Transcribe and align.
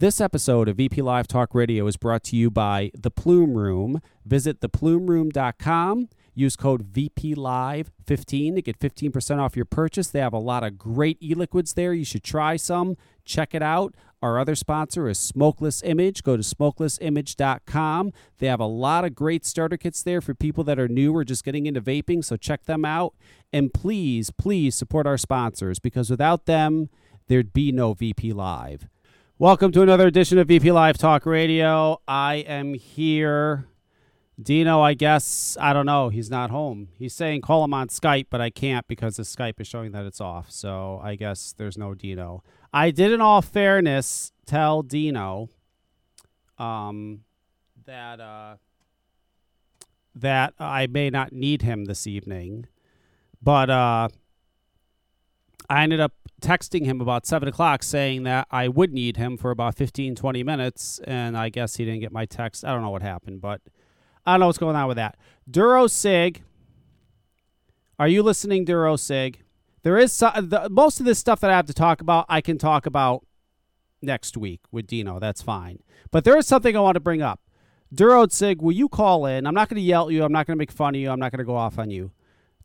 This 0.00 0.20
episode 0.20 0.68
of 0.68 0.76
VP 0.76 1.02
Live 1.02 1.26
Talk 1.26 1.56
Radio 1.56 1.84
is 1.88 1.96
brought 1.96 2.22
to 2.24 2.36
you 2.36 2.52
by 2.52 2.92
The 2.96 3.10
Plume 3.10 3.54
Room. 3.54 4.00
Visit 4.24 4.60
theplumeroom.com. 4.60 6.08
Use 6.36 6.54
code 6.54 6.92
VPLive15 6.92 8.54
to 8.54 8.62
get 8.62 8.78
15% 8.78 9.38
off 9.40 9.56
your 9.56 9.64
purchase. 9.64 10.06
They 10.06 10.20
have 10.20 10.32
a 10.32 10.38
lot 10.38 10.62
of 10.62 10.78
great 10.78 11.18
e 11.20 11.34
liquids 11.34 11.74
there. 11.74 11.92
You 11.92 12.04
should 12.04 12.22
try 12.22 12.54
some. 12.54 12.96
Check 13.24 13.56
it 13.56 13.62
out. 13.62 13.96
Our 14.22 14.38
other 14.38 14.54
sponsor 14.54 15.08
is 15.08 15.18
Smokeless 15.18 15.82
Image. 15.82 16.22
Go 16.22 16.36
to 16.36 16.44
smokelessimage.com. 16.44 18.12
They 18.38 18.46
have 18.46 18.60
a 18.60 18.66
lot 18.66 19.04
of 19.04 19.16
great 19.16 19.44
starter 19.44 19.76
kits 19.76 20.04
there 20.04 20.20
for 20.20 20.32
people 20.32 20.62
that 20.62 20.78
are 20.78 20.86
new 20.86 21.12
or 21.12 21.24
just 21.24 21.44
getting 21.44 21.66
into 21.66 21.80
vaping, 21.80 22.24
so 22.24 22.36
check 22.36 22.66
them 22.66 22.84
out. 22.84 23.14
And 23.52 23.74
please, 23.74 24.30
please 24.30 24.76
support 24.76 25.08
our 25.08 25.18
sponsors 25.18 25.80
because 25.80 26.08
without 26.08 26.46
them, 26.46 26.88
there'd 27.26 27.52
be 27.52 27.72
no 27.72 27.94
VP 27.94 28.32
Live. 28.32 28.86
Welcome 29.40 29.70
to 29.70 29.82
another 29.82 30.08
edition 30.08 30.36
of 30.38 30.48
VP 30.48 30.72
Live 30.72 30.98
Talk 30.98 31.24
Radio. 31.24 32.00
I 32.08 32.38
am 32.48 32.74
here. 32.74 33.68
Dino, 34.42 34.80
I 34.80 34.94
guess, 34.94 35.56
I 35.60 35.72
don't 35.72 35.86
know. 35.86 36.08
He's 36.08 36.28
not 36.28 36.50
home. 36.50 36.88
He's 36.98 37.14
saying 37.14 37.42
call 37.42 37.62
him 37.62 37.72
on 37.72 37.86
Skype, 37.86 38.26
but 38.30 38.40
I 38.40 38.50
can't 38.50 38.88
because 38.88 39.14
the 39.14 39.22
Skype 39.22 39.60
is 39.60 39.68
showing 39.68 39.92
that 39.92 40.04
it's 40.06 40.20
off. 40.20 40.50
So 40.50 41.00
I 41.04 41.14
guess 41.14 41.54
there's 41.56 41.78
no 41.78 41.94
Dino. 41.94 42.42
I 42.72 42.90
did, 42.90 43.12
in 43.12 43.20
all 43.20 43.40
fairness, 43.40 44.32
tell 44.44 44.82
Dino 44.82 45.50
um, 46.58 47.20
that 47.86 48.18
uh, 48.18 48.56
that 50.16 50.54
I 50.58 50.88
may 50.88 51.10
not 51.10 51.32
need 51.32 51.62
him 51.62 51.84
this 51.84 52.08
evening, 52.08 52.66
but 53.40 53.70
uh, 53.70 54.08
I 55.70 55.84
ended 55.84 56.00
up 56.00 56.14
texting 56.40 56.84
him 56.84 57.00
about 57.00 57.26
7 57.26 57.48
o'clock 57.48 57.82
saying 57.82 58.22
that 58.24 58.46
I 58.50 58.68
would 58.68 58.92
need 58.92 59.16
him 59.16 59.36
for 59.36 59.50
about 59.50 59.74
15, 59.74 60.14
20 60.14 60.42
minutes, 60.42 61.00
and 61.04 61.36
I 61.36 61.48
guess 61.48 61.76
he 61.76 61.84
didn't 61.84 62.00
get 62.00 62.12
my 62.12 62.26
text. 62.26 62.64
I 62.64 62.72
don't 62.72 62.82
know 62.82 62.90
what 62.90 63.02
happened, 63.02 63.40
but 63.40 63.60
I 64.24 64.32
don't 64.32 64.40
know 64.40 64.46
what's 64.46 64.58
going 64.58 64.76
on 64.76 64.88
with 64.88 64.96
that. 64.96 65.16
Duro 65.50 65.86
Sig, 65.86 66.42
are 67.98 68.08
you 68.08 68.22
listening, 68.22 68.64
Duro 68.64 68.96
Sig? 68.96 69.42
There 69.82 69.98
is 69.98 70.12
so, 70.12 70.30
the, 70.36 70.68
most 70.70 71.00
of 71.00 71.06
this 71.06 71.18
stuff 71.18 71.40
that 71.40 71.50
I 71.50 71.56
have 71.56 71.66
to 71.66 71.74
talk 71.74 72.00
about, 72.00 72.26
I 72.28 72.40
can 72.40 72.58
talk 72.58 72.86
about 72.86 73.24
next 74.02 74.36
week 74.36 74.60
with 74.70 74.86
Dino. 74.86 75.18
That's 75.18 75.42
fine. 75.42 75.80
But 76.10 76.24
there 76.24 76.36
is 76.36 76.46
something 76.46 76.76
I 76.76 76.80
want 76.80 76.96
to 76.96 77.00
bring 77.00 77.22
up. 77.22 77.40
Duro 77.92 78.26
Sig, 78.28 78.60
will 78.60 78.72
you 78.72 78.88
call 78.88 79.24
in? 79.26 79.46
I'm 79.46 79.54
not 79.54 79.68
going 79.68 79.76
to 79.76 79.82
yell 79.86 80.08
at 80.08 80.12
you. 80.12 80.24
I'm 80.24 80.32
not 80.32 80.46
going 80.46 80.56
to 80.56 80.58
make 80.58 80.70
fun 80.70 80.94
of 80.94 81.00
you. 81.00 81.10
I'm 81.10 81.18
not 81.18 81.32
going 81.32 81.38
to 81.38 81.44
go 81.44 81.56
off 81.56 81.78
on 81.78 81.90
you. 81.90 82.12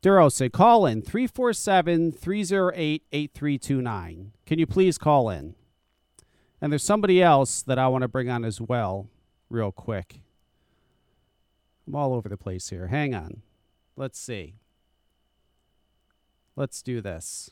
Duro 0.04 0.28
Sig, 0.28 0.52
call 0.52 0.84
in 0.84 1.00
347 1.00 2.12
308 2.12 3.04
8329. 3.10 4.32
Can 4.44 4.58
you 4.58 4.66
please 4.66 4.98
call 4.98 5.30
in? 5.30 5.54
And 6.60 6.70
there's 6.70 6.84
somebody 6.84 7.22
else 7.22 7.62
that 7.62 7.78
I 7.78 7.88
want 7.88 8.02
to 8.02 8.08
bring 8.08 8.28
on 8.28 8.44
as 8.44 8.60
well, 8.60 9.08
real 9.48 9.72
quick. 9.72 10.20
I'm 11.86 11.94
all 11.94 12.12
over 12.12 12.28
the 12.28 12.36
place 12.36 12.68
here. 12.68 12.88
Hang 12.88 13.14
on. 13.14 13.40
Let's 13.96 14.18
see. 14.18 14.56
Let's 16.54 16.82
do 16.82 17.00
this. 17.00 17.48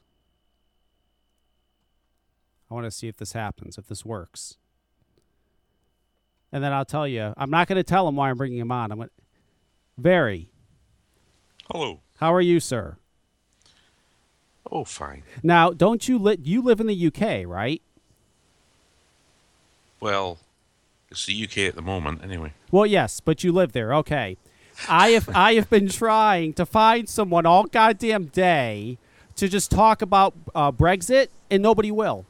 I 2.70 2.74
want 2.74 2.84
to 2.84 2.90
see 2.90 3.08
if 3.08 3.16
this 3.16 3.32
happens, 3.32 3.78
if 3.78 3.88
this 3.88 4.04
works. 4.04 4.58
And 6.52 6.62
then 6.62 6.74
I'll 6.74 6.84
tell 6.84 7.08
you. 7.08 7.32
I'm 7.38 7.48
not 7.48 7.66
going 7.66 7.76
to 7.76 7.82
tell 7.82 8.06
him 8.06 8.16
why 8.16 8.28
I'm 8.28 8.36
bringing 8.36 8.58
him 8.58 8.72
on. 8.72 8.92
I'm 8.92 8.98
going 8.98 9.08
to. 9.08 9.14
Very. 9.96 10.50
Hello. 11.70 12.01
How 12.22 12.32
are 12.32 12.40
you, 12.40 12.60
sir? 12.60 12.98
Oh, 14.70 14.84
fine. 14.84 15.24
Now, 15.42 15.70
don't 15.70 16.06
you 16.06 16.20
li- 16.20 16.38
you 16.40 16.62
live 16.62 16.78
in 16.78 16.86
the 16.86 17.06
UK, 17.08 17.44
right? 17.44 17.82
Well, 19.98 20.38
it's 21.10 21.26
the 21.26 21.42
UK 21.42 21.58
at 21.66 21.74
the 21.74 21.82
moment, 21.82 22.22
anyway. 22.22 22.52
Well, 22.70 22.86
yes, 22.86 23.18
but 23.18 23.42
you 23.42 23.50
live 23.50 23.72
there. 23.72 23.92
Okay. 23.94 24.36
I 24.88 25.08
have 25.08 25.30
I 25.34 25.54
have 25.54 25.68
been 25.68 25.88
trying 26.02 26.52
to 26.52 26.64
find 26.64 27.08
someone 27.08 27.44
all 27.44 27.64
goddamn 27.64 28.26
day 28.26 28.98
to 29.34 29.48
just 29.48 29.72
talk 29.72 30.00
about 30.00 30.32
uh, 30.54 30.70
Brexit, 30.70 31.26
and 31.50 31.60
nobody 31.60 31.90
will. 31.90 32.24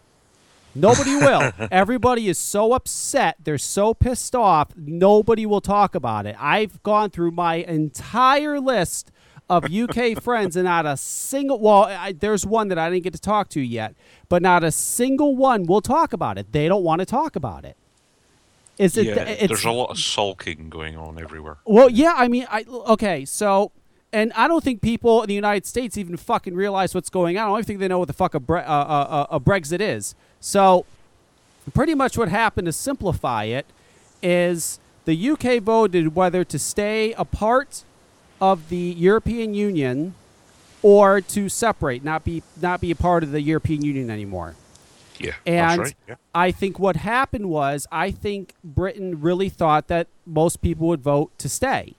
Nobody 0.74 1.16
will. 1.16 1.52
Everybody 1.70 2.30
is 2.30 2.38
so 2.38 2.72
upset. 2.72 3.36
They're 3.44 3.58
so 3.58 3.92
pissed 3.92 4.34
off. 4.34 4.70
Nobody 4.74 5.44
will 5.44 5.60
talk 5.60 5.94
about 5.94 6.24
it. 6.24 6.34
I've 6.38 6.82
gone 6.82 7.10
through 7.10 7.32
my 7.32 7.56
entire 7.56 8.58
list 8.58 9.12
of 9.52 9.70
UK 9.70 10.22
friends, 10.22 10.56
and 10.56 10.64
not 10.64 10.86
a 10.86 10.96
single. 10.96 11.60
Well, 11.60 11.84
I, 11.84 12.12
there's 12.12 12.46
one 12.46 12.68
that 12.68 12.78
I 12.78 12.88
didn't 12.88 13.04
get 13.04 13.12
to 13.12 13.20
talk 13.20 13.48
to 13.50 13.60
yet, 13.60 13.94
but 14.28 14.40
not 14.40 14.64
a 14.64 14.72
single 14.72 15.36
one 15.36 15.66
will 15.66 15.82
talk 15.82 16.12
about 16.12 16.38
it. 16.38 16.52
They 16.52 16.68
don't 16.68 16.82
want 16.82 17.00
to 17.00 17.06
talk 17.06 17.36
about 17.36 17.64
it. 17.64 17.76
Is 18.78 18.96
it? 18.96 19.06
yeah, 19.06 19.24
it's, 19.24 19.48
there's 19.48 19.64
a 19.64 19.70
lot 19.70 19.90
of 19.90 19.98
sulking 19.98 20.70
going 20.70 20.96
on 20.96 21.20
everywhere. 21.20 21.58
well, 21.66 21.90
yeah. 21.90 22.14
I 22.16 22.28
mean, 22.28 22.46
I 22.50 22.64
okay. 22.68 23.24
So, 23.26 23.72
and 24.12 24.32
I 24.32 24.48
don't 24.48 24.64
think 24.64 24.80
people 24.80 25.22
in 25.22 25.28
the 25.28 25.34
United 25.34 25.66
States 25.66 25.98
even 25.98 26.16
fucking 26.16 26.54
realize 26.54 26.94
what's 26.94 27.10
going 27.10 27.36
on. 27.36 27.50
I 27.50 27.54
don't 27.54 27.66
think 27.66 27.80
they 27.80 27.88
know 27.88 27.98
what 27.98 28.08
the 28.08 28.14
fuck 28.14 28.34
a, 28.34 28.40
bre- 28.40 28.58
uh, 28.58 28.62
uh, 28.62 29.06
uh, 29.10 29.26
a 29.30 29.40
Brexit 29.40 29.80
is. 29.80 30.14
So, 30.40 30.86
pretty 31.74 31.94
much 31.94 32.16
what 32.16 32.30
happened 32.30 32.66
to 32.66 32.72
simplify 32.72 33.44
it 33.44 33.66
is 34.22 34.80
the 35.04 35.30
UK 35.30 35.62
voted 35.62 36.14
whether 36.14 36.42
to 36.44 36.58
stay 36.58 37.12
a 37.12 37.24
part 37.24 37.84
of 38.42 38.68
the 38.68 38.76
European 38.98 39.54
Union 39.54 40.14
or 40.82 41.20
to 41.20 41.48
separate, 41.48 42.02
not 42.04 42.24
be 42.24 42.42
not 42.60 42.80
be 42.80 42.90
a 42.90 42.96
part 42.96 43.22
of 43.22 43.30
the 43.30 43.40
European 43.40 43.82
Union 43.84 44.10
anymore. 44.10 44.56
Yeah, 45.20 45.34
And 45.46 45.80
that's 45.80 45.90
right. 45.90 45.96
Yeah. 46.08 46.14
I 46.34 46.50
think 46.50 46.78
what 46.80 46.96
happened 46.96 47.48
was 47.48 47.86
I 47.92 48.10
think 48.10 48.54
Britain 48.64 49.20
really 49.20 49.48
thought 49.48 49.86
that 49.86 50.08
most 50.26 50.60
people 50.60 50.88
would 50.88 51.00
vote 51.02 51.30
to 51.38 51.48
stay. 51.48 51.94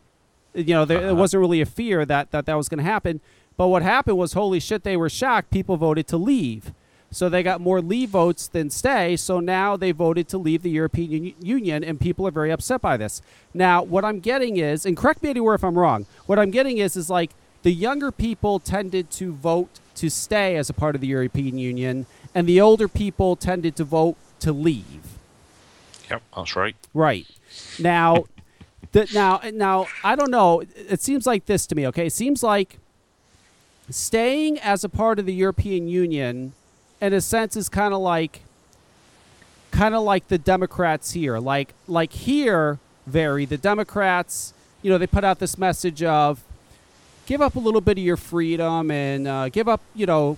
You 0.54 0.74
know, 0.76 0.84
there, 0.84 1.00
there 1.00 1.08
Uh-huh. 1.12 1.16
wasn't 1.22 1.40
really 1.40 1.62
a 1.62 1.66
fear 1.66 2.06
that 2.06 2.32
that, 2.32 2.46
that 2.48 2.56
was 2.56 2.68
going 2.68 2.80
to 2.80 2.84
happen. 2.84 3.22
But 3.56 3.68
what 3.70 3.82
happened 3.84 4.18
was, 4.18 4.34
holy 4.34 4.60
shit, 4.60 4.84
they 4.84 4.98
were 4.98 5.10
shocked. 5.10 5.50
People 5.52 5.78
voted 5.78 6.08
to 6.08 6.18
leave. 6.18 6.74
So 7.14 7.30
they 7.30 7.44
got 7.44 7.62
more 7.62 7.80
leave 7.80 8.10
votes 8.10 8.48
than 8.48 8.70
stay. 8.70 9.16
So 9.16 9.40
now 9.40 9.78
they 9.78 9.92
voted 9.92 10.28
to 10.30 10.38
leave 10.38 10.64
the 10.64 10.72
European 10.72 11.12
Uni- 11.12 11.36
Union, 11.42 11.84
and 11.84 12.00
people 12.00 12.28
are 12.28 12.32
very 12.32 12.52
upset 12.52 12.82
by 12.82 12.98
this. 12.98 13.22
Now, 13.54 13.84
what 13.84 14.04
I'm 14.04 14.20
getting 14.20 14.58
is, 14.58 14.86
and 14.86 14.98
correct 14.98 15.22
me 15.22 15.30
anywhere 15.30 15.56
if 15.56 15.64
I'm 15.64 15.78
wrong, 15.78 16.08
what 16.26 16.40
I'm 16.40 16.52
getting 16.52 16.80
is, 16.80 16.98
is 16.98 17.10
like 17.10 17.32
the 17.62 17.72
younger 17.72 18.12
people 18.12 18.60
tended 18.60 19.12
to 19.12 19.32
vote 19.32 19.80
to 19.96 20.10
stay 20.10 20.58
as 20.58 20.70
a 20.70 20.74
part 20.74 20.96
of 20.96 21.02
the 21.02 21.08
European 21.08 21.58
Union, 21.58 22.08
and 22.34 22.48
the 22.48 22.60
older 22.60 22.88
people 22.88 23.36
tended 23.36 23.76
to 23.76 23.84
vote 23.84 24.18
to 24.40 24.52
leave. 24.52 25.18
Yep, 26.10 26.24
that's 26.36 26.56
right. 26.56 26.76
Right. 26.94 27.28
Now, 27.80 28.26
the, 28.92 29.08
now, 29.14 29.40
now, 29.54 29.88
I 30.04 30.16
don't 30.16 30.32
know. 30.32 30.64
It 30.76 31.02
seems 31.02 31.28
like 31.28 31.46
this 31.46 31.68
to 31.68 31.76
me. 31.76 31.88
Okay, 31.88 32.08
it 32.08 32.14
seems 32.14 32.42
like 32.42 32.80
staying 33.90 34.60
as 34.60 34.84
a 34.84 34.90
part 34.90 35.20
of 35.20 35.26
the 35.26 35.34
European 35.34 35.88
Union, 35.88 36.54
in 37.04 37.14
a 37.14 37.22
sense, 37.22 37.58
is 37.58 37.68
kind 37.68 37.94
of 37.94 38.02
like, 38.02 38.42
kind 39.72 39.94
of 39.94 40.04
like 40.04 40.30
the 40.30 40.38
Democrats 40.38 41.12
here. 41.12 41.38
Like, 41.38 41.74
like 41.88 42.14
here, 42.14 42.80
very 43.06 43.46
the 43.46 43.58
Democrats. 43.58 44.54
You 44.82 44.90
know, 44.90 44.98
they 44.98 45.08
put 45.08 45.24
out 45.24 45.40
this 45.40 45.58
message 45.58 46.02
of 46.02 46.44
give 47.26 47.42
up 47.42 47.56
a 47.56 47.60
little 47.60 47.82
bit 47.82 47.98
of 47.98 48.04
your 48.04 48.18
freedom 48.18 48.90
and 48.90 49.28
uh, 49.28 49.50
give 49.50 49.68
up, 49.68 49.82
you 49.94 50.06
know, 50.06 50.38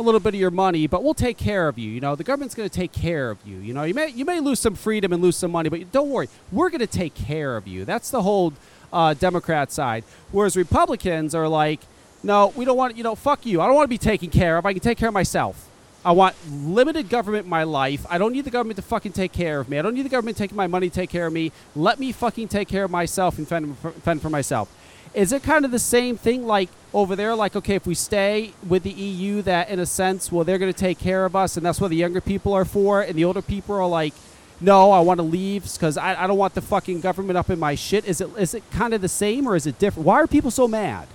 a 0.00 0.02
little 0.02 0.20
bit 0.20 0.34
of 0.34 0.40
your 0.40 0.50
money, 0.50 0.86
but 0.86 1.04
we'll 1.04 1.14
take 1.14 1.36
care 1.36 1.68
of 1.68 1.78
you. 1.78 1.90
You 1.90 2.00
know, 2.00 2.16
the 2.16 2.24
government's 2.24 2.54
going 2.54 2.68
to 2.68 2.74
take 2.74 2.92
care 2.92 3.30
of 3.30 3.38
you. 3.44 3.58
You 3.58 3.74
know, 3.74 3.82
you 3.82 3.92
may 3.94 4.08
you 4.08 4.24
may 4.24 4.40
lose 4.40 4.60
some 4.60 4.74
freedom 4.74 5.12
and 5.12 5.22
lose 5.22 5.36
some 5.36 5.50
money, 5.50 5.68
but 5.68 5.92
don't 5.92 6.08
worry, 6.08 6.28
we're 6.50 6.70
going 6.70 6.80
to 6.80 6.86
take 6.86 7.14
care 7.14 7.56
of 7.56 7.68
you. 7.68 7.84
That's 7.84 8.10
the 8.10 8.22
whole 8.22 8.54
uh, 8.92 9.12
Democrat 9.14 9.70
side. 9.70 10.04
Whereas 10.30 10.56
Republicans 10.56 11.34
are 11.34 11.48
like, 11.48 11.80
no, 12.22 12.52
we 12.56 12.64
don't 12.64 12.76
want. 12.76 12.96
You 12.96 13.04
know, 13.04 13.14
fuck 13.14 13.44
you. 13.44 13.60
I 13.60 13.66
don't 13.66 13.74
want 13.74 13.84
to 13.84 13.90
be 13.90 13.98
taken 13.98 14.30
care 14.30 14.56
of. 14.56 14.64
I 14.64 14.72
can 14.72 14.80
take 14.80 14.96
care 14.96 15.08
of 15.08 15.14
myself. 15.14 15.68
I 16.04 16.12
want 16.12 16.34
limited 16.50 17.08
government 17.08 17.44
in 17.44 17.50
my 17.50 17.62
life. 17.62 18.04
I 18.10 18.18
don't 18.18 18.32
need 18.32 18.44
the 18.44 18.50
government 18.50 18.76
to 18.76 18.82
fucking 18.82 19.12
take 19.12 19.32
care 19.32 19.60
of 19.60 19.68
me. 19.68 19.78
I 19.78 19.82
don't 19.82 19.94
need 19.94 20.02
the 20.02 20.08
government 20.08 20.36
taking 20.36 20.56
my 20.56 20.66
money 20.66 20.88
to 20.88 20.94
take 20.94 21.10
care 21.10 21.26
of 21.26 21.32
me. 21.32 21.52
Let 21.76 22.00
me 22.00 22.10
fucking 22.10 22.48
take 22.48 22.68
care 22.68 22.84
of 22.84 22.90
myself 22.90 23.38
and 23.38 23.46
fend 23.46 23.78
for, 23.78 23.92
fend 23.92 24.20
for 24.20 24.30
myself. 24.30 24.68
Is 25.14 25.32
it 25.32 25.42
kind 25.42 25.64
of 25.64 25.70
the 25.70 25.78
same 25.78 26.16
thing 26.16 26.46
like 26.46 26.70
over 26.92 27.14
there? 27.14 27.34
Like, 27.34 27.54
okay, 27.54 27.74
if 27.74 27.86
we 27.86 27.94
stay 27.94 28.54
with 28.66 28.82
the 28.82 28.90
EU, 28.90 29.42
that 29.42 29.68
in 29.68 29.78
a 29.78 29.86
sense, 29.86 30.32
well, 30.32 30.42
they're 30.42 30.58
going 30.58 30.72
to 30.72 30.78
take 30.78 30.98
care 30.98 31.24
of 31.24 31.36
us, 31.36 31.56
and 31.56 31.64
that's 31.64 31.80
what 31.80 31.88
the 31.88 31.96
younger 31.96 32.20
people 32.20 32.54
are 32.54 32.64
for, 32.64 33.02
and 33.02 33.14
the 33.14 33.24
older 33.24 33.42
people 33.42 33.76
are 33.76 33.86
like, 33.86 34.14
no, 34.62 34.90
I 34.92 35.00
want 35.00 35.18
to 35.18 35.24
leave 35.24 35.70
because 35.72 35.96
I, 35.96 36.22
I 36.22 36.26
don't 36.26 36.38
want 36.38 36.54
the 36.54 36.62
fucking 36.62 37.00
government 37.00 37.36
up 37.36 37.50
in 37.50 37.58
my 37.58 37.74
shit. 37.74 38.04
Is 38.04 38.20
it 38.20 38.30
is 38.38 38.54
it 38.54 38.62
kind 38.70 38.94
of 38.94 39.00
the 39.00 39.08
same 39.08 39.46
or 39.46 39.56
is 39.56 39.66
it 39.66 39.78
different? 39.78 40.06
Why 40.06 40.20
are 40.20 40.26
people 40.26 40.52
so 40.52 40.68
mad? 40.68 41.08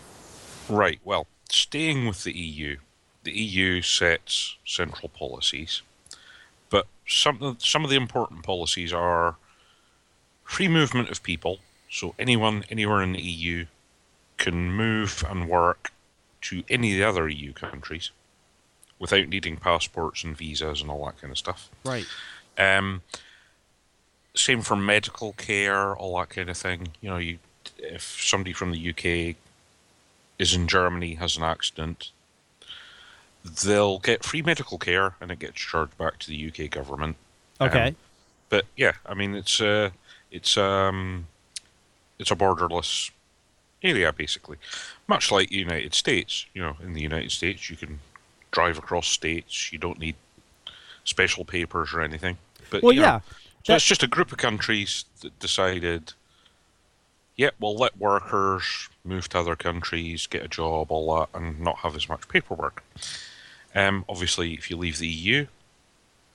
Right. 0.68 1.00
Well, 1.06 1.28
staying 1.50 2.06
with 2.08 2.24
the 2.24 2.38
EU, 2.38 2.78
the 3.28 3.38
EU 3.38 3.82
sets 3.82 4.56
central 4.66 5.10
policies, 5.10 5.82
but 6.70 6.88
some 7.06 7.42
of, 7.42 7.64
some 7.64 7.84
of 7.84 7.90
the 7.90 7.98
important 7.98 8.44
policies 8.44 8.94
are 8.94 9.36
free 10.46 10.70
movement 10.70 11.10
of 11.10 11.22
people. 11.22 11.60
So 11.92 12.16
anyone 12.18 12.64
anywhere 12.70 13.02
in 13.02 13.12
the 13.12 13.22
EU 13.22 13.66
can 14.38 14.72
move 14.72 15.26
and 15.30 15.50
work 15.50 15.92
to 16.42 16.64
any 16.70 16.94
of 16.94 16.98
the 17.00 17.04
other 17.04 17.28
EU 17.28 17.52
countries 17.52 18.12
without 18.98 19.28
needing 19.28 19.58
passports 19.58 20.24
and 20.24 20.38
visas 20.38 20.82
and 20.82 20.90
all 20.90 21.06
that 21.06 21.20
kind 21.20 21.32
of 21.32 21.38
stuff. 21.38 21.70
Right. 21.84 22.06
Um, 22.58 23.02
same 24.36 24.62
for 24.62 24.76
medical 24.78 25.34
care, 25.34 25.96
all 25.96 26.18
that 26.20 26.30
kind 26.30 26.50
of 26.50 26.58
thing. 26.58 26.90
You 27.02 27.10
know, 27.10 27.18
you 27.18 27.40
if 27.78 28.04
somebody 28.22 28.54
from 28.54 28.72
the 28.72 28.90
UK 28.90 29.36
is 30.40 30.54
in 30.54 30.68
Germany 30.68 31.16
has 31.16 31.36
an 31.36 31.44
accident, 31.44 32.12
they'll 33.56 34.00
get 34.00 34.24
free 34.24 34.42
medical 34.42 34.78
care 34.78 35.16
and 35.22 35.32
it 35.32 35.40
gets 35.40 35.56
charged 35.56 35.98
back 35.98 36.20
to 36.20 36.28
the 36.28 36.48
UK 36.48 36.70
government. 36.70 37.16
Okay. 37.60 37.90
Um, 37.90 37.96
but 38.50 38.66
yeah, 38.76 38.94
I 39.06 39.14
mean 39.14 39.36
it's 39.36 39.60
uh, 39.60 39.90
it's 40.32 40.58
um, 40.58 41.28
it's 42.20 42.32
a 42.32 42.36
borderless 42.36 43.12
area 43.84 44.12
basically, 44.14 44.58
much 45.08 45.32
like 45.32 45.50
the 45.50 45.58
United 45.58 45.94
States. 45.94 46.46
You 46.54 46.62
know, 46.62 46.78
in 46.82 46.94
the 46.94 47.02
United 47.02 47.32
States, 47.32 47.70
you 47.70 47.76
can 47.76 48.00
drive 48.52 48.78
across 48.78 49.08
states. 49.08 49.72
You 49.72 49.80
don't 49.80 50.00
need 50.00 50.16
special 51.04 51.46
papers 51.46 51.94
or 51.94 52.02
anything. 52.02 52.38
But 52.70 52.84
well, 52.84 52.92
you 52.92 53.02
know, 53.02 53.08
yeah. 53.08 53.20
so 53.64 53.76
it's 53.76 53.86
just 53.86 54.04
a 54.04 54.08
group 54.08 54.32
of 54.32 54.38
countries 54.38 55.06
that 55.22 55.38
decided, 55.40 56.14
yeah, 57.36 57.52
we'll 57.60 57.76
let 57.76 57.98
workers 57.98 58.90
move 59.04 59.30
to 59.30 59.40
other 59.40 59.56
countries, 59.56 60.28
get 60.28 60.44
a 60.44 60.48
job, 60.48 60.92
all 60.92 61.16
that, 61.16 61.40
and 61.40 61.60
not 61.60 61.78
have 61.78 61.96
as 61.96 62.10
much 62.10 62.28
paperwork. 62.28 62.84
Um, 63.76 64.06
obviously, 64.10 64.54
if 64.54 64.70
you 64.70 64.78
leave 64.78 64.98
the 64.98 65.08
EU, 65.08 65.48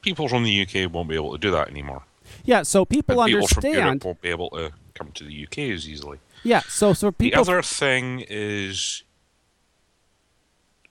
people 0.02 0.28
from 0.28 0.44
the 0.44 0.62
UK 0.62 0.92
won't 0.92 1.08
be 1.08 1.14
able 1.14 1.32
to 1.32 1.38
do 1.38 1.50
that 1.50 1.68
anymore. 1.68 2.02
Yeah, 2.44 2.62
so 2.62 2.84
people 2.84 3.20
and 3.20 3.32
people 3.32 3.48
from 3.48 3.64
Europe 3.64 3.76
understand. 3.78 4.04
won't 4.04 4.20
be 4.20 4.28
able 4.28 4.50
to 4.50 4.72
come 4.94 5.10
to 5.12 5.24
the 5.24 5.44
UK 5.44 5.58
as 5.74 5.88
easily. 5.88 6.18
Yeah, 6.44 6.60
so 6.68 6.92
so 6.92 7.10
people 7.10 7.44
the 7.44 7.50
other 7.50 7.62
thing 7.62 8.24
is 8.28 9.02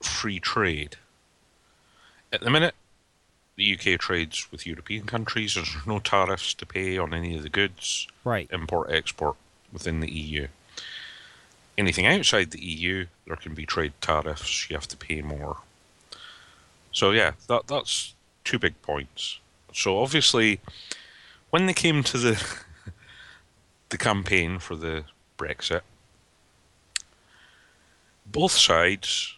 free 0.02 0.40
trade. 0.40 0.96
At 2.32 2.40
the 2.40 2.50
minute, 2.50 2.74
the 3.56 3.74
UK 3.74 4.00
trades 4.00 4.50
with 4.50 4.66
European 4.66 5.06
countries. 5.06 5.54
There's 5.54 5.74
no 5.86 5.98
tariffs 5.98 6.54
to 6.54 6.66
pay 6.66 6.98
on 6.98 7.12
any 7.12 7.36
of 7.36 7.42
the 7.42 7.48
goods, 7.48 8.08
right. 8.24 8.48
import 8.52 8.90
export 8.90 9.36
within 9.72 10.00
the 10.00 10.10
EU. 10.10 10.48
Anything 11.76 12.06
outside 12.06 12.50
the 12.50 12.64
EU, 12.64 13.06
there 13.26 13.36
can 13.36 13.54
be 13.54 13.66
trade 13.66 13.92
tariffs. 14.00 14.68
You 14.68 14.76
have 14.76 14.88
to 14.88 14.96
pay 14.96 15.22
more. 15.22 15.58
So 16.92 17.10
yeah, 17.10 17.32
that 17.48 17.66
that's 17.66 18.14
two 18.44 18.58
big 18.58 18.80
points. 18.82 19.40
So 19.72 19.98
obviously, 19.98 20.60
when 21.50 21.66
they 21.66 21.72
came 21.72 22.02
to 22.04 22.18
the 22.18 22.54
the 23.88 23.98
campaign 23.98 24.58
for 24.58 24.76
the 24.76 25.04
Brexit, 25.38 25.80
both 28.26 28.52
sides 28.52 29.36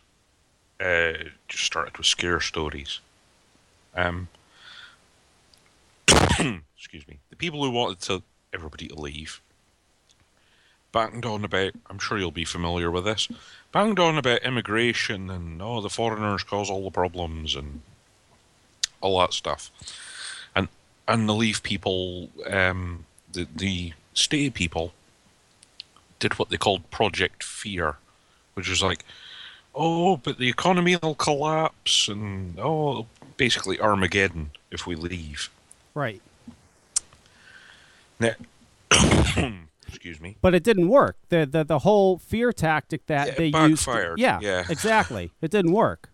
uh, 0.81 1.13
just 1.49 1.65
started 1.65 1.97
with 1.97 2.07
scare 2.07 2.41
stories. 2.41 3.01
Um, 3.95 4.29
excuse 6.09 7.07
me. 7.09 7.19
The 7.31 7.37
people 7.37 7.63
who 7.65 7.71
wanted 7.71 8.01
to 8.01 8.23
everybody 8.53 8.89
to 8.89 8.95
leave 8.95 9.41
backed 10.93 11.27
on 11.27 11.45
about. 11.45 11.73
I'm 11.91 11.99
sure 11.99 12.19
you'll 12.19 12.31
be 12.31 12.45
familiar 12.45 12.91
with 12.91 13.05
this. 13.05 13.29
Banged 13.75 13.99
on 13.99 14.17
about 14.17 14.45
immigration 14.45 15.29
and 15.29 15.61
oh, 15.61 15.81
the 15.81 15.91
foreigners 15.91 16.45
cause 16.45 16.71
all 16.71 16.85
the 16.85 16.93
problems 16.93 17.57
and 17.57 17.81
all 19.01 19.19
that 19.19 19.33
stuff. 19.33 19.73
And 20.55 20.69
and 21.09 21.29
the 21.29 21.35
leave 21.35 21.61
people, 21.65 22.31
um, 22.49 23.05
the 23.33 23.49
the 23.53 23.93
stay 24.13 24.49
people, 24.49 24.93
did 26.21 26.39
what 26.39 26.51
they 26.51 26.57
called 26.57 26.89
Project 26.93 27.43
Fear, 27.43 27.97
which 28.55 28.71
was 28.71 28.81
like, 28.81 29.05
oh, 29.75 30.19
but 30.19 30.39
the 30.39 30.49
economy 30.49 30.97
will 31.03 31.17
collapse 31.17 32.07
and 32.07 32.57
oh, 32.61 33.09
basically 33.37 33.81
Armageddon 33.81 34.53
if 34.71 34.87
we 34.87 34.95
leave. 34.95 35.51
Right. 35.95 36.23
Now, 38.21 38.35
excuse 39.95 40.21
me. 40.21 40.37
But 40.41 40.55
it 40.55 40.63
didn't 40.65 40.89
work. 40.89 41.17
The 41.29 41.47
the, 41.47 41.65
the 41.65 41.79
whole 41.81 42.19
fear 42.19 42.53
tactic 42.53 43.07
that 43.07 43.29
Yeah, 43.29 43.35
they 43.35 43.47
used. 43.69 43.85
to- 43.85 44.15
yeah, 44.17 44.39
Yeah. 44.43 44.65
exactly. 44.71 45.33
It 45.41 45.51
didn't 45.51 45.73
work. 45.73 46.11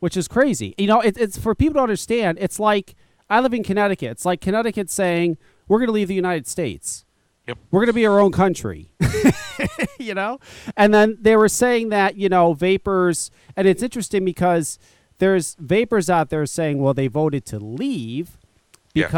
Which 0.00 0.16
is 0.16 0.28
crazy. 0.28 0.74
You 0.78 0.86
know, 0.86 1.00
it, 1.00 1.16
it's 1.18 1.36
for 1.38 1.54
people 1.54 1.74
to 1.74 1.80
understand. 1.80 2.38
It's 2.40 2.60
like 2.60 2.94
I 3.28 3.40
live 3.40 3.52
in 3.52 3.64
Connecticut. 3.64 4.10
It's 4.12 4.24
like 4.24 4.40
Connecticut 4.40 4.90
saying 4.90 5.38
we're 5.66 5.78
going 5.78 5.88
to 5.88 5.92
leave 5.92 6.08
the 6.08 6.14
United 6.14 6.46
States. 6.46 7.04
Yep. 7.48 7.58
We're 7.70 7.80
going 7.80 7.88
to 7.88 7.92
be 7.94 8.06
our 8.06 8.20
own 8.20 8.30
country. 8.30 8.92
you 9.98 10.14
know, 10.14 10.38
and 10.76 10.94
then 10.94 11.18
they 11.20 11.34
were 11.36 11.48
saying 11.48 11.88
that 11.88 12.16
you 12.16 12.28
know 12.28 12.52
vapers, 12.54 13.30
and 13.56 13.66
it's 13.66 13.82
interesting 13.82 14.24
because 14.24 14.78
there's 15.18 15.56
vapers 15.58 16.08
out 16.08 16.30
there 16.30 16.46
saying, 16.46 16.78
well, 16.78 16.94
they 16.94 17.08
voted 17.08 17.44
to 17.46 17.58
leave 17.58 18.38
Yeah. 18.94 19.08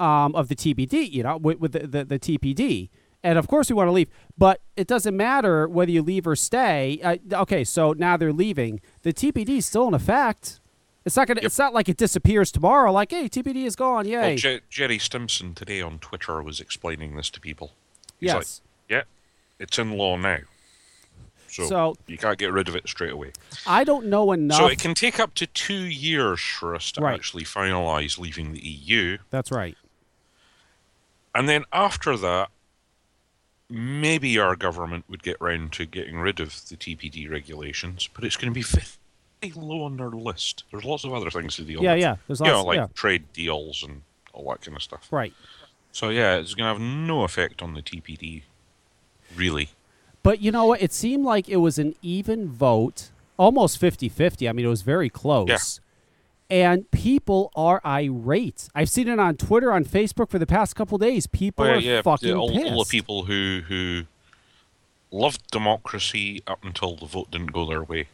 Um, 0.00 0.34
of 0.34 0.48
the 0.48 0.56
TBD, 0.56 1.12
you 1.12 1.22
know, 1.22 1.36
with, 1.36 1.58
with 1.58 1.72
the, 1.72 1.86
the, 1.86 2.04
the 2.06 2.18
TPD. 2.18 2.88
And 3.22 3.38
of 3.38 3.48
course, 3.48 3.68
we 3.68 3.74
want 3.74 3.88
to 3.88 3.92
leave, 3.92 4.08
but 4.38 4.62
it 4.76 4.86
doesn't 4.86 5.14
matter 5.14 5.68
whether 5.68 5.90
you 5.90 6.00
leave 6.00 6.26
or 6.26 6.34
stay. 6.34 6.98
Uh, 7.04 7.18
okay, 7.42 7.64
so 7.64 7.92
now 7.92 8.16
they're 8.16 8.32
leaving. 8.32 8.80
The 9.02 9.12
TPD 9.12 9.58
is 9.58 9.66
still 9.66 9.86
in 9.88 9.92
effect. 9.92 10.58
It's 11.04 11.16
not 11.16 11.28
gonna. 11.28 11.40
It's 11.42 11.58
not 11.58 11.74
like 11.74 11.88
it 11.90 11.98
disappears 11.98 12.50
tomorrow. 12.50 12.90
Like, 12.92 13.10
hey, 13.10 13.28
TPD 13.28 13.66
is 13.66 13.76
gone. 13.76 14.06
Yay. 14.06 14.20
Well, 14.20 14.36
Je- 14.36 14.60
Gerry 14.70 14.98
Stimson 14.98 15.54
today 15.54 15.82
on 15.82 15.98
Twitter 15.98 16.42
was 16.42 16.60
explaining 16.60 17.14
this 17.16 17.28
to 17.30 17.40
people. 17.40 17.72
He's 18.20 18.28
like, 18.30 18.36
yes. 18.40 18.60
yeah, 18.88 19.02
it's 19.58 19.78
in 19.78 19.98
law 19.98 20.16
now. 20.16 20.38
So, 21.48 21.66
So- 21.66 21.96
you 22.06 22.16
can't 22.16 22.38
get 22.38 22.52
rid 22.52 22.68
of 22.68 22.76
it 22.76 22.88
straight 22.88 23.12
away. 23.12 23.32
I 23.66 23.82
don't 23.84 24.06
know 24.06 24.32
enough. 24.32 24.58
So 24.58 24.66
it 24.68 24.78
can 24.78 24.94
take 24.94 25.18
up 25.18 25.34
to 25.34 25.46
two 25.46 25.74
years 25.74 26.40
for 26.40 26.74
us 26.74 26.92
to 26.92 27.00
Right. 27.00 27.14
actually 27.14 27.44
finalise 27.44 28.18
leaving 28.18 28.52
the 28.52 28.60
EU. 28.66 29.18
That's 29.30 29.50
right. 29.50 29.76
And 31.34 31.48
then 31.48 31.64
after 31.72 32.16
that, 32.16 32.50
maybe 33.68 34.38
our 34.38 34.56
government 34.56 35.04
would 35.08 35.22
get 35.22 35.40
round 35.40 35.72
to 35.74 35.86
getting 35.86 36.18
rid 36.18 36.40
of 36.40 36.68
the 36.68 36.76
TPD 36.76 37.30
regulations, 37.30 38.08
but 38.12 38.24
it's 38.24 38.36
going 38.36 38.52
to 38.52 38.54
be 38.54 38.62
very 38.62 39.52
low 39.54 39.84
on 39.84 39.96
their 39.96 40.10
list. 40.10 40.64
There's 40.70 40.84
lots 40.84 41.04
of 41.04 41.12
other 41.14 41.30
things 41.30 41.56
to 41.56 41.62
deal 41.62 41.82
Yeah, 41.82 41.92
with. 41.94 42.00
yeah. 42.02 42.16
There's 42.26 42.40
You 42.40 42.46
know, 42.46 42.64
like 42.64 42.76
yeah. 42.76 42.86
trade 42.94 43.32
deals 43.32 43.82
and 43.82 44.02
all 44.32 44.50
that 44.50 44.62
kind 44.62 44.76
of 44.76 44.82
stuff. 44.82 45.06
Right. 45.10 45.32
So 45.92 46.08
yeah, 46.08 46.36
it's 46.36 46.54
going 46.54 46.64
to 46.66 46.72
have 46.72 46.80
no 46.80 47.22
effect 47.22 47.62
on 47.62 47.74
the 47.74 47.82
TPD, 47.82 48.42
really. 49.36 49.70
But 50.22 50.40
you 50.40 50.50
know 50.52 50.66
what? 50.66 50.82
It 50.82 50.92
seemed 50.92 51.24
like 51.24 51.48
it 51.48 51.56
was 51.56 51.78
an 51.78 51.94
even 52.02 52.48
vote, 52.48 53.10
almost 53.38 53.78
50 53.78 54.08
50. 54.08 54.48
I 54.48 54.52
mean, 54.52 54.66
it 54.66 54.68
was 54.68 54.82
very 54.82 55.08
close. 55.08 55.80
And 56.50 56.90
people 56.90 57.52
are 57.54 57.80
irate. 57.86 58.68
I've 58.74 58.88
seen 58.90 59.06
it 59.08 59.20
on 59.20 59.36
Twitter, 59.36 59.72
on 59.72 59.84
Facebook 59.84 60.28
for 60.30 60.38
the 60.40 60.46
past 60.46 60.74
couple 60.74 60.98
days. 60.98 61.26
People 61.28 61.64
Oh, 61.64 61.70
are 61.70 61.76
yeah, 61.78 61.92
yeah, 61.96 62.02
fucking 62.02 62.34
all, 62.34 62.50
pissed. 62.50 62.66
all 62.66 62.84
the 62.84 62.88
people 62.90 63.24
who 63.26 63.62
who 63.68 64.02
loved 65.12 65.46
democracy 65.52 66.42
up 66.48 66.64
until 66.64 66.96
the 66.96 67.06
vote 67.06 67.30
didn't 67.30 67.52
go 67.52 67.66
their 67.66 67.82
way, 67.84 68.08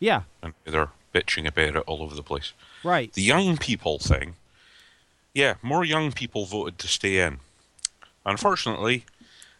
Yeah, 0.00 0.22
and 0.42 0.54
they're 0.64 0.90
bitching 1.14 1.46
about 1.46 1.76
it 1.76 1.84
all 1.86 2.02
over 2.02 2.14
the 2.14 2.22
place. 2.22 2.52
right. 2.82 3.12
The 3.12 3.22
young 3.22 3.56
people 3.56 3.98
thing, 4.00 4.34
yeah, 5.32 5.54
more 5.62 5.84
young 5.84 6.10
people 6.12 6.46
voted 6.46 6.78
to 6.80 6.88
stay 6.88 7.18
in. 7.20 7.38
Unfortunately, 8.26 9.04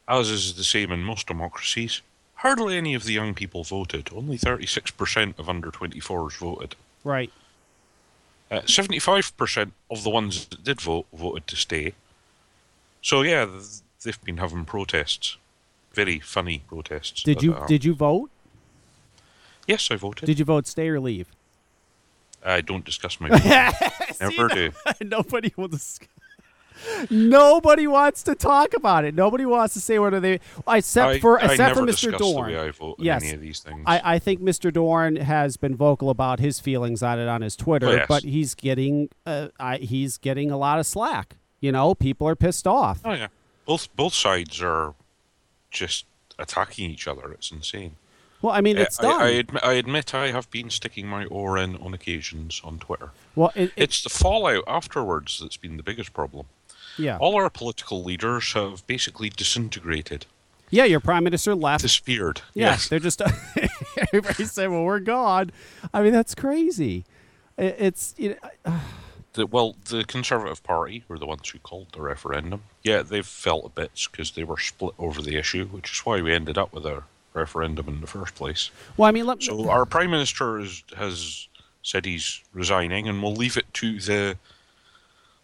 as 0.08 0.30
is 0.30 0.54
the 0.54 0.64
same 0.64 0.90
in 0.92 1.00
most 1.04 1.26
democracies, 1.26 2.02
hardly 2.36 2.76
any 2.76 2.94
of 2.94 3.04
the 3.04 3.12
young 3.12 3.34
people 3.34 3.62
voted. 3.64 4.10
Only 4.14 4.36
36% 4.38 5.38
of 5.38 5.48
under 5.48 5.70
24s 5.70 6.36
voted. 6.38 6.74
Right. 7.04 7.32
Uh, 8.54 8.62
75% 8.62 9.72
of 9.90 10.04
the 10.04 10.10
ones 10.10 10.46
that 10.46 10.62
did 10.64 10.80
vote 10.80 11.06
voted 11.12 11.46
to 11.48 11.56
stay. 11.56 11.94
So 13.02 13.22
yeah, 13.22 13.46
th- 13.46 13.80
they've 14.02 14.24
been 14.24 14.36
having 14.38 14.64
protests. 14.64 15.36
Very 15.92 16.20
funny 16.20 16.62
protests. 16.68 17.22
Did 17.22 17.42
you 17.42 17.54
are- 17.54 17.66
did 17.66 17.84
you 17.84 17.94
vote? 17.94 18.30
Yes, 19.66 19.90
I 19.90 19.96
voted. 19.96 20.26
Did 20.26 20.38
you 20.38 20.44
vote 20.44 20.66
stay 20.66 20.88
or 20.88 21.00
leave? 21.00 21.28
I 22.44 22.60
don't 22.60 22.84
discuss 22.84 23.18
my 23.20 23.28
vote. 23.38 24.20
Never 24.20 24.48
do. 24.48 24.72
Nobody 25.00 25.52
will 25.56 25.68
discuss. 25.68 26.08
Nobody 27.10 27.86
wants 27.86 28.22
to 28.24 28.34
talk 28.34 28.74
about 28.74 29.04
it. 29.04 29.14
Nobody 29.14 29.46
wants 29.46 29.74
to 29.74 29.80
say 29.80 29.98
whether 29.98 30.20
they 30.20 30.40
except 30.68 31.08
I, 31.08 31.18
for 31.20 31.40
I 31.42 31.46
except 31.52 31.76
for 31.76 31.82
Mr. 31.82 32.16
Dorn. 32.16 32.50
the 32.52 32.56
way 32.56 32.58
I 32.58 32.70
vote 32.70 32.96
Yes. 32.98 33.22
any 33.22 33.32
of 33.34 33.40
these 33.40 33.60
things. 33.60 33.82
I, 33.86 34.14
I 34.14 34.18
think 34.18 34.40
Mr. 34.40 34.72
Dorn 34.72 35.16
has 35.16 35.56
been 35.56 35.76
vocal 35.76 36.10
about 36.10 36.40
his 36.40 36.60
feelings 36.60 37.02
on 37.02 37.18
it 37.18 37.28
on 37.28 37.42
his 37.42 37.56
Twitter, 37.56 37.88
Oh, 37.88 37.92
yes. 37.92 38.06
but 38.08 38.22
he's 38.24 38.54
getting 38.54 39.08
uh, 39.26 39.48
I, 39.58 39.76
he's 39.78 40.18
getting 40.18 40.50
a 40.50 40.56
lot 40.56 40.78
of 40.78 40.86
slack. 40.86 41.36
You 41.60 41.72
know, 41.72 41.94
people 41.94 42.28
are 42.28 42.36
pissed 42.36 42.66
off. 42.66 43.00
Oh 43.04 43.12
yeah, 43.12 43.28
both 43.66 43.94
both 43.96 44.14
sides 44.14 44.60
are 44.62 44.94
just 45.70 46.06
attacking 46.38 46.90
each 46.90 47.06
other. 47.08 47.30
It's 47.32 47.50
insane. 47.50 47.96
Well, 48.42 48.52
I 48.52 48.60
mean, 48.60 48.76
Uh, 48.76 48.82
it's 48.82 49.00
I, 49.00 49.02
done. 49.02 49.20
I, 49.22 49.28
admit, 49.30 49.64
I 49.64 49.72
admit 49.74 50.14
I 50.14 50.30
have 50.30 50.50
been 50.50 50.68
sticking 50.68 51.06
my 51.06 51.24
oar 51.26 51.56
in 51.56 51.76
on 51.76 51.94
occasions 51.94 52.60
on 52.62 52.78
Twitter. 52.78 53.10
well, 53.34 53.50
it, 53.54 53.62
it- 53.64 53.72
It's 53.76 54.02
the 54.02 54.10
fallout 54.10 54.64
afterwards 54.66 55.38
that's 55.40 55.56
been 55.56 55.78
the 55.78 55.82
biggest 55.82 56.12
problem. 56.12 56.46
Yeah, 56.98 57.16
All 57.18 57.34
our 57.36 57.50
political 57.50 58.02
leaders 58.04 58.52
have 58.52 58.86
basically 58.86 59.28
disintegrated, 59.30 60.26
yeah. 60.70 60.84
Your 60.84 61.00
prime 61.00 61.24
minister 61.24 61.54
left. 61.54 61.82
disappeared. 61.82 62.40
Yeah, 62.54 62.70
Yes. 62.72 62.88
they're 62.88 62.98
just 62.98 63.20
everybody 64.12 64.44
said, 64.44 64.70
"Well, 64.70 64.82
we're 64.84 64.98
gone." 65.00 65.52
I 65.92 66.02
mean, 66.02 66.12
that's 66.12 66.34
crazy. 66.34 67.04
It's 67.56 68.14
you 68.18 68.30
know, 68.30 68.36
uh, 68.64 68.80
the 69.34 69.46
well, 69.46 69.76
the 69.88 70.04
Conservative 70.04 70.62
Party 70.62 71.04
were 71.08 71.18
the 71.18 71.26
ones 71.26 71.48
who 71.48 71.58
called 71.60 71.88
the 71.92 72.00
referendum. 72.02 72.62
Yeah, 72.82 73.02
they've 73.02 73.26
felt 73.26 73.66
a 73.66 73.68
bit 73.68 73.90
because 74.10 74.32
they 74.32 74.42
were 74.44 74.58
split 74.58 74.94
over 74.98 75.22
the 75.22 75.36
issue, 75.36 75.66
which 75.66 75.92
is 75.92 76.00
why 76.00 76.20
we 76.22 76.32
ended 76.32 76.58
up 76.58 76.72
with 76.72 76.84
a 76.86 77.04
referendum 77.32 77.88
in 77.88 78.00
the 78.00 78.06
first 78.06 78.34
place. 78.34 78.70
Well, 78.96 79.08
I 79.08 79.12
mean, 79.12 79.26
let, 79.26 79.42
So 79.42 79.68
our 79.68 79.84
prime 79.86 80.10
minister 80.10 80.58
is, 80.60 80.82
has 80.96 81.48
said 81.82 82.04
he's 82.04 82.42
resigning, 82.52 83.08
and 83.08 83.22
we'll 83.22 83.34
leave 83.34 83.56
it 83.56 83.72
to 83.74 83.98
the 84.00 84.36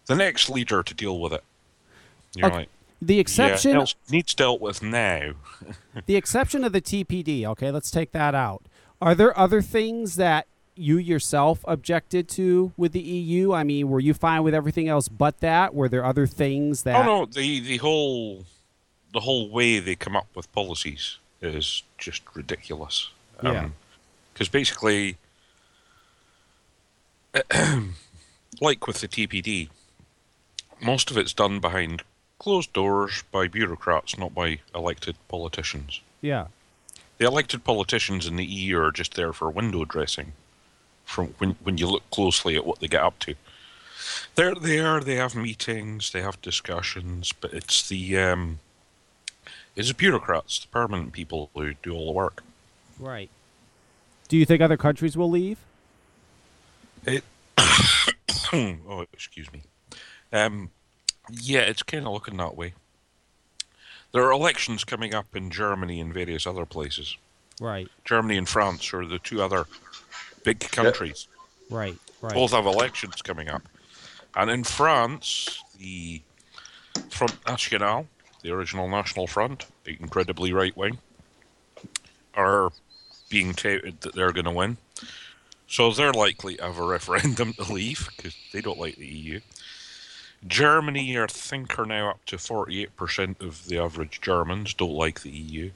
the 0.07 0.15
next 0.15 0.49
leader 0.49 0.83
to 0.83 0.93
deal 0.93 1.19
with 1.19 1.33
it. 1.33 1.43
You're 2.35 2.47
Okay, 2.47 2.55
like, 2.55 2.69
the 3.01 3.19
exception 3.19 3.79
yeah, 3.79 3.85
needs 4.09 4.33
dealt 4.33 4.61
with 4.61 4.81
now. 4.83 5.33
the 6.05 6.15
exception 6.15 6.63
of 6.63 6.71
the 6.71 6.81
TPD, 6.81 7.45
okay, 7.45 7.71
let's 7.71 7.91
take 7.91 8.11
that 8.11 8.35
out. 8.35 8.63
Are 9.01 9.15
there 9.15 9.37
other 9.37 9.61
things 9.61 10.15
that 10.17 10.47
you 10.75 10.97
yourself 10.97 11.65
objected 11.67 12.29
to 12.29 12.71
with 12.77 12.91
the 12.91 13.01
EU? 13.01 13.53
I 13.53 13.63
mean, 13.63 13.89
were 13.89 13.99
you 13.99 14.13
fine 14.13 14.43
with 14.43 14.53
everything 14.53 14.87
else 14.87 15.07
but 15.07 15.39
that? 15.39 15.73
Were 15.73 15.89
there 15.89 16.05
other 16.05 16.27
things 16.27 16.81
oh, 16.81 16.83
that 16.85 16.95
Oh 17.01 17.03
no, 17.03 17.25
the 17.25 17.59
the 17.59 17.77
whole 17.77 18.45
the 19.13 19.21
whole 19.21 19.49
way 19.49 19.79
they 19.79 19.95
come 19.95 20.15
up 20.15 20.27
with 20.35 20.51
policies 20.53 21.17
is 21.41 21.83
just 21.97 22.21
ridiculous. 22.35 23.09
Yeah. 23.43 23.63
Um, 23.63 23.73
because 24.33 24.47
basically, 24.47 25.17
like 28.61 28.87
with 28.87 29.01
the 29.01 29.07
TPD, 29.07 29.69
most 30.81 31.11
of 31.11 31.17
it's 31.17 31.33
done 31.33 31.59
behind 31.59 32.03
closed 32.39 32.73
doors 32.73 33.23
by 33.31 33.47
bureaucrats, 33.47 34.17
not 34.17 34.33
by 34.33 34.59
elected 34.73 35.15
politicians. 35.27 36.01
Yeah. 36.21 36.47
The 37.17 37.27
elected 37.27 37.63
politicians 37.63 38.25
in 38.25 38.35
the 38.35 38.45
EU 38.45 38.79
are 38.79 38.91
just 38.91 39.13
there 39.13 39.31
for 39.31 39.49
window 39.49 39.85
dressing. 39.85 40.33
From 41.05 41.27
when 41.37 41.51
when 41.63 41.77
you 41.77 41.87
look 41.87 42.09
closely 42.09 42.55
at 42.55 42.65
what 42.65 42.79
they 42.79 42.87
get 42.87 43.03
up 43.03 43.19
to, 43.19 43.35
they're 44.35 44.55
there. 44.55 44.99
They 45.01 45.15
have 45.15 45.35
meetings. 45.35 46.11
They 46.11 46.21
have 46.21 46.41
discussions. 46.41 47.31
But 47.33 47.53
it's 47.53 47.87
the 47.87 48.17
um, 48.17 48.59
it's 49.75 49.89
the 49.89 49.93
bureaucrats, 49.93 50.59
the 50.59 50.67
permanent 50.67 51.11
people 51.11 51.49
who 51.53 51.73
do 51.75 51.93
all 51.93 52.07
the 52.07 52.11
work. 52.11 52.43
Right. 52.99 53.29
Do 54.27 54.37
you 54.37 54.45
think 54.45 54.61
other 54.61 54.77
countries 54.77 55.17
will 55.17 55.29
leave? 55.29 55.57
It. 57.05 57.23
oh, 58.53 59.05
excuse 59.13 59.51
me. 59.51 59.61
Um, 60.31 60.69
yeah, 61.29 61.61
it's 61.61 61.83
kind 61.83 62.05
of 62.05 62.13
looking 62.13 62.37
that 62.37 62.55
way. 62.55 62.73
There 64.13 64.23
are 64.23 64.31
elections 64.31 64.83
coming 64.83 65.13
up 65.13 65.35
in 65.35 65.49
Germany 65.49 65.99
and 66.01 66.13
various 66.13 66.45
other 66.45 66.65
places. 66.65 67.17
Right. 67.59 67.87
Germany 68.03 68.37
and 68.37 68.49
France 68.49 68.93
are 68.93 69.05
the 69.05 69.19
two 69.19 69.41
other 69.41 69.65
big 70.43 70.59
countries. 70.59 71.27
Right. 71.69 71.97
Right. 72.21 72.33
Both 72.33 72.51
have 72.51 72.65
elections 72.65 73.21
coming 73.21 73.49
up. 73.49 73.63
And 74.35 74.49
in 74.49 74.63
France, 74.63 75.63
the 75.77 76.21
Front 77.09 77.35
National, 77.47 78.07
the 78.41 78.51
original 78.51 78.87
National 78.87 79.27
Front, 79.27 79.65
the 79.83 79.97
incredibly 79.99 80.53
right 80.53 80.75
wing, 80.75 80.99
are 82.35 82.71
being 83.29 83.53
touted 83.53 84.01
that 84.01 84.13
they're 84.13 84.31
going 84.31 84.45
to 84.45 84.51
win. 84.51 84.77
So 85.67 85.91
they're 85.91 86.13
likely 86.13 86.57
to 86.57 86.63
have 86.63 86.77
a 86.77 86.85
referendum 86.85 87.53
to 87.57 87.71
leave 87.71 88.09
because 88.15 88.35
they 88.51 88.61
don't 88.61 88.79
like 88.79 88.97
the 88.97 89.07
EU. 89.07 89.39
Germany, 90.47 91.17
I 91.17 91.27
think, 91.27 91.77
are 91.77 91.85
now 91.85 92.09
up 92.11 92.25
to 92.25 92.37
48% 92.37 93.41
of 93.41 93.65
the 93.67 93.77
average 93.77 94.21
Germans 94.21 94.73
don't 94.73 94.91
like 94.91 95.21
the 95.21 95.29
EU. 95.29 95.71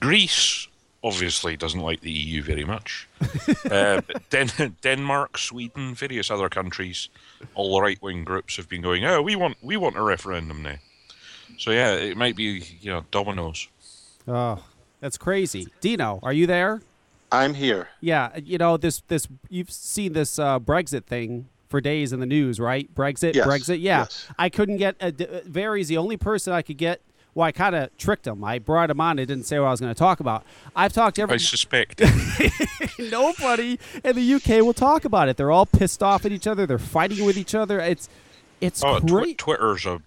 Greece 0.00 0.68
obviously 1.02 1.56
doesn't 1.56 1.80
like 1.80 2.00
the 2.00 2.10
EU 2.10 2.42
very 2.42 2.64
much. 2.64 3.06
uh, 3.70 4.00
Den- 4.30 4.76
Denmark, 4.82 5.36
Sweden, 5.36 5.94
various 5.94 6.30
other 6.30 6.48
countries, 6.48 7.10
all 7.54 7.74
the 7.74 7.82
right-wing 7.82 8.24
groups 8.24 8.56
have 8.56 8.68
been 8.68 8.80
going, 8.80 9.04
"Oh, 9.04 9.20
we 9.20 9.36
want 9.36 9.58
we 9.62 9.76
want 9.76 9.96
a 9.96 10.02
referendum 10.02 10.62
now." 10.62 10.76
So 11.58 11.70
yeah, 11.70 11.92
it 11.92 12.16
might 12.16 12.36
be 12.36 12.64
you 12.80 12.90
know 12.90 13.04
dominoes. 13.10 13.68
Oh, 14.26 14.64
that's 15.00 15.18
crazy. 15.18 15.68
Dino, 15.80 16.20
are 16.22 16.32
you 16.32 16.46
there? 16.46 16.80
I'm 17.30 17.54
here. 17.54 17.88
Yeah, 18.00 18.30
you 18.38 18.58
know 18.58 18.76
this 18.76 19.02
this 19.08 19.28
you've 19.50 19.70
seen 19.70 20.14
this 20.14 20.38
uh, 20.38 20.58
Brexit 20.58 21.04
thing 21.04 21.48
for 21.74 21.80
days 21.80 22.12
in 22.12 22.20
the 22.20 22.26
news, 22.26 22.60
right? 22.60 22.88
Brexit, 22.94 23.34
Yes, 23.34 23.48
Brexit. 23.48 23.80
Yeah, 23.80 24.02
yes. 24.02 24.28
I 24.38 24.48
couldn't 24.48 24.76
get 24.76 24.94
a, 25.00 25.10
d- 25.10 25.26
uh, 25.26 25.40
Vary's 25.44 25.88
the 25.88 25.96
only 25.96 26.16
person 26.16 26.52
I 26.52 26.62
could 26.62 26.78
get. 26.78 27.00
Well, 27.34 27.44
I 27.44 27.50
kind 27.50 27.74
of 27.74 27.90
tricked 27.98 28.28
him. 28.28 28.44
I 28.44 28.60
brought 28.60 28.90
him 28.90 29.00
on. 29.00 29.18
I 29.18 29.24
didn't 29.24 29.42
say 29.42 29.58
what 29.58 29.66
I 29.66 29.70
was 29.72 29.80
going 29.80 29.92
to 29.92 29.98
talk 29.98 30.20
about. 30.20 30.44
I've 30.76 30.92
talked 30.92 31.16
to 31.16 31.26
I 31.28 31.36
suspect. 31.36 32.00
nobody 33.00 33.80
in 34.04 34.14
the 34.14 34.34
UK 34.34 34.64
will 34.64 34.72
talk 34.72 35.04
about 35.04 35.28
it. 35.28 35.36
They're 35.36 35.50
all 35.50 35.66
pissed 35.66 36.00
off 36.00 36.24
at 36.24 36.30
each 36.30 36.46
other. 36.46 36.64
They're 36.64 36.78
fighting 36.78 37.24
with 37.24 37.36
each 37.36 37.56
other. 37.56 37.80
It's 37.80 38.08
it's 38.60 38.84
oh, 38.84 39.00
tw- 39.00 39.36
Twitter's 39.36 39.84
a 39.84 40.00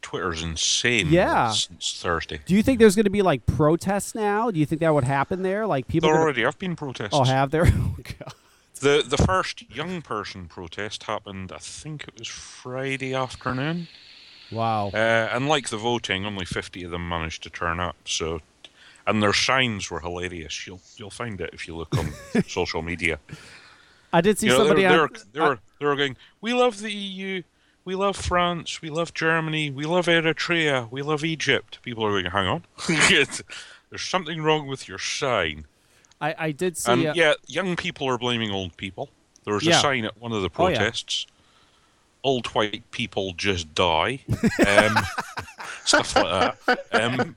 Twitter's 0.00 0.42
insane. 0.42 1.08
Yeah. 1.08 1.50
since 1.50 2.00
Thursday. 2.00 2.40
Do 2.46 2.54
you 2.54 2.62
think 2.62 2.78
there's 2.78 2.96
going 2.96 3.04
to 3.04 3.10
be 3.10 3.20
like 3.20 3.44
protests 3.44 4.14
now? 4.14 4.50
Do 4.50 4.58
you 4.58 4.64
think 4.64 4.80
that 4.80 4.94
would 4.94 5.04
happen 5.04 5.42
there? 5.42 5.66
Like 5.66 5.88
people? 5.88 6.08
There 6.08 6.14
Gonna, 6.14 6.24
already 6.24 6.42
have 6.44 6.58
been 6.58 6.74
protests. 6.74 7.10
oh, 7.12 7.24
have 7.24 7.50
there? 7.50 7.66
Oh, 7.76 7.96
God. 8.18 8.32
The 8.80 9.04
the 9.06 9.16
first 9.16 9.70
young 9.70 10.02
person 10.02 10.48
protest 10.48 11.04
happened, 11.04 11.52
I 11.52 11.58
think 11.58 12.04
it 12.08 12.18
was 12.18 12.28
Friday 12.28 13.14
afternoon. 13.14 13.88
Wow. 14.52 14.90
Uh, 14.92 14.96
and 15.32 15.48
like 15.48 15.70
the 15.70 15.76
voting, 15.76 16.24
only 16.24 16.44
fifty 16.44 16.84
of 16.84 16.90
them 16.90 17.08
managed 17.08 17.42
to 17.44 17.50
turn 17.50 17.80
up. 17.80 17.96
So, 18.04 18.40
and 19.06 19.22
their 19.22 19.32
signs 19.32 19.90
were 19.90 20.00
hilarious. 20.00 20.66
You'll 20.66 20.80
you'll 20.96 21.10
find 21.10 21.40
it 21.40 21.50
if 21.52 21.66
you 21.66 21.76
look 21.76 21.96
on 21.96 22.12
social 22.46 22.82
media. 22.82 23.18
I 24.12 24.20
did 24.20 24.38
see 24.38 24.46
You 24.46 24.52
know, 24.52 24.58
somebody 24.58 24.82
they 24.82 24.96
were, 24.96 25.10
they 25.32 25.40
were 25.40 25.58
they 25.80 25.86
were 25.86 25.96
going. 25.96 26.16
We 26.40 26.52
love 26.52 26.80
the 26.80 26.92
EU. 26.92 27.42
We 27.84 27.94
love 27.94 28.16
France. 28.16 28.82
We 28.82 28.90
love 28.90 29.14
Germany. 29.14 29.70
We 29.70 29.84
love 29.84 30.06
Eritrea. 30.06 30.90
We 30.90 31.02
love 31.02 31.24
Egypt. 31.24 31.78
People 31.82 32.04
are 32.04 32.10
going. 32.10 32.26
Hang 32.26 32.46
on. 32.46 32.64
There's 32.98 34.02
something 34.02 34.42
wrong 34.42 34.66
with 34.66 34.88
your 34.88 34.98
sign. 34.98 35.66
I, 36.20 36.34
I 36.38 36.50
did 36.52 36.76
see. 36.76 36.92
And 36.92 37.06
uh, 37.06 37.12
yeah, 37.14 37.34
young 37.46 37.76
people 37.76 38.08
are 38.08 38.18
blaming 38.18 38.50
old 38.50 38.76
people. 38.76 39.10
There 39.44 39.54
was 39.54 39.64
Yeah. 39.64 39.78
a 39.78 39.80
sign 39.80 40.04
at 40.04 40.16
one 40.18 40.32
of 40.32 40.42
the 40.42 40.50
Oh, 40.56 40.68
yeah. 40.68 40.78
protests. 40.78 41.26
Old 42.24 42.46
white 42.48 42.90
people 42.90 43.32
just 43.34 43.74
die. 43.74 44.20
Um, 44.66 44.96
stuff 45.84 46.16
like 46.16 46.56
that. 46.66 46.86
Um, 46.92 47.36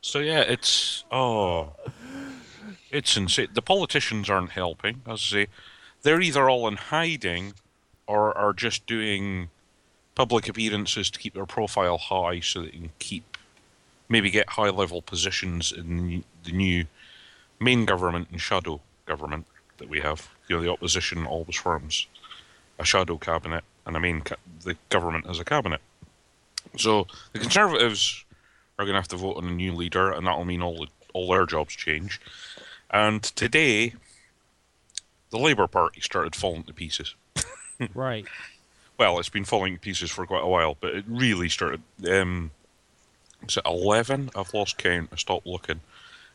so 0.00 0.20
yeah, 0.20 0.40
it's 0.40 1.04
oh, 1.12 1.72
it's 2.90 3.16
insane. 3.16 3.48
The 3.52 3.60
politicians 3.62 4.30
aren't 4.30 4.52
helping. 4.52 5.02
As 5.06 5.20
I 5.20 5.26
say, 5.44 5.46
they're 6.02 6.20
either 6.22 6.48
all 6.48 6.66
in 6.68 6.76
hiding, 6.76 7.54
or 8.06 8.36
are 8.38 8.54
just 8.54 8.86
doing 8.86 9.50
public 10.14 10.48
appearances 10.48 11.10
to 11.10 11.18
keep 11.18 11.34
their 11.34 11.44
profile 11.44 11.98
high, 11.98 12.40
so 12.40 12.62
they 12.62 12.70
can 12.70 12.90
keep 12.98 13.36
maybe 14.08 14.30
get 14.30 14.50
high 14.50 14.70
level 14.70 15.02
positions 15.02 15.72
in 15.72 16.24
the 16.44 16.52
new 16.52 16.86
main 17.58 17.84
government 17.84 18.28
and 18.30 18.40
shadow 18.40 18.80
government 19.06 19.46
that 19.78 19.88
we 19.88 20.00
have. 20.00 20.28
You 20.48 20.56
know, 20.56 20.62
the 20.62 20.70
opposition 20.70 21.26
always 21.26 21.56
forms 21.56 22.06
a 22.78 22.84
shadow 22.84 23.16
cabinet 23.16 23.64
and 23.86 23.96
a 23.96 24.00
main 24.00 24.20
ca- 24.20 24.36
the 24.64 24.76
government 24.90 25.26
has 25.26 25.40
a 25.40 25.44
cabinet. 25.44 25.80
So 26.76 27.06
the 27.32 27.38
Conservatives 27.38 28.24
are 28.78 28.84
going 28.84 28.94
to 28.94 29.00
have 29.00 29.08
to 29.08 29.16
vote 29.16 29.36
on 29.36 29.46
a 29.46 29.52
new 29.52 29.72
leader, 29.72 30.10
and 30.10 30.26
that'll 30.26 30.44
mean 30.44 30.62
all 30.62 30.86
all 31.12 31.28
their 31.30 31.46
jobs 31.46 31.74
change. 31.74 32.20
And 32.90 33.22
today, 33.22 33.94
the 35.30 35.38
Labour 35.38 35.66
Party 35.66 36.00
started 36.00 36.36
falling 36.36 36.64
to 36.64 36.74
pieces. 36.74 37.14
right. 37.94 38.26
Well, 38.98 39.18
it's 39.18 39.28
been 39.28 39.44
falling 39.44 39.74
to 39.74 39.80
pieces 39.80 40.10
for 40.10 40.26
quite 40.26 40.42
a 40.42 40.48
while, 40.48 40.76
but 40.78 40.94
it 40.94 41.04
really 41.08 41.48
started. 41.48 41.82
Um, 42.08 42.50
is 43.48 43.56
it 43.56 43.62
eleven? 43.64 44.30
I've 44.36 44.52
lost 44.52 44.78
count. 44.78 45.10
I 45.12 45.16
stopped 45.16 45.46
looking. 45.46 45.80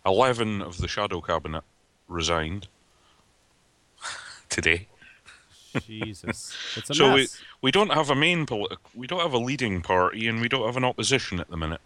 Eleven 0.06 0.62
of 0.62 0.78
the 0.78 0.88
shadow 0.88 1.22
cabinet 1.22 1.64
resigned 2.08 2.68
today. 4.50 4.88
Jesus. 5.88 6.54
It's 6.76 6.90
a 6.90 6.94
so 6.94 7.14
we 7.14 7.22
mess. 7.22 7.42
we 7.62 7.72
don't 7.72 7.92
have 7.94 8.10
a 8.10 8.16
main 8.16 8.46
politi- 8.46 8.78
we 8.94 9.08
don't 9.08 9.22
have 9.22 9.34
a 9.34 9.38
leading 9.38 9.82
party, 9.82 10.28
and 10.28 10.42
we 10.42 10.50
don't 10.50 10.66
have 10.66 10.76
an 10.78 10.84
opposition 10.84 11.40
at 11.40 11.50
the 11.50 11.58
minute. 11.58 11.82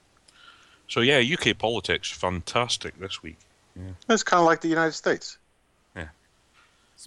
So 0.87 1.01
yeah, 1.01 1.19
UK 1.21 1.57
politics 1.57 2.09
fantastic 2.11 2.99
this 2.99 3.21
week. 3.21 3.37
Yeah. 3.75 3.91
It's 4.09 4.23
kind 4.23 4.39
of 4.39 4.45
like 4.45 4.61
the 4.61 4.69
United 4.69 4.93
States. 4.93 5.37
Yeah. 5.95 6.07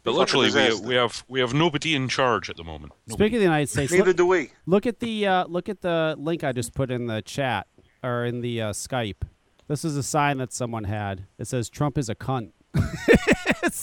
But 0.04 0.14
literally, 0.14 0.50
we, 0.52 0.80
we 0.88 0.94
have 0.94 1.24
we 1.28 1.40
have 1.40 1.54
nobody 1.54 1.94
in 1.96 2.08
charge 2.08 2.48
at 2.50 2.56
the 2.56 2.64
moment. 2.64 2.92
Nobody. 3.06 3.24
Speaking 3.24 3.36
of 3.36 3.40
the 3.40 3.44
United 3.46 3.68
States, 3.70 3.90
Neither 3.92 4.04
look, 4.06 4.16
do 4.16 4.26
we. 4.26 4.50
look 4.66 4.86
at 4.86 5.00
the 5.00 5.26
uh, 5.26 5.46
look 5.46 5.68
at 5.68 5.80
the 5.80 6.14
link 6.18 6.44
I 6.44 6.52
just 6.52 6.74
put 6.74 6.90
in 6.90 7.06
the 7.06 7.22
chat 7.22 7.66
or 8.04 8.24
in 8.24 8.40
the 8.40 8.62
uh, 8.62 8.72
Skype. 8.72 9.22
This 9.68 9.84
is 9.84 9.96
a 9.96 10.02
sign 10.02 10.38
that 10.38 10.52
someone 10.52 10.84
had. 10.84 11.26
It 11.38 11.46
says 11.46 11.68
Trump 11.68 11.98
is 11.98 12.08
a 12.08 12.14
cunt. 12.14 12.50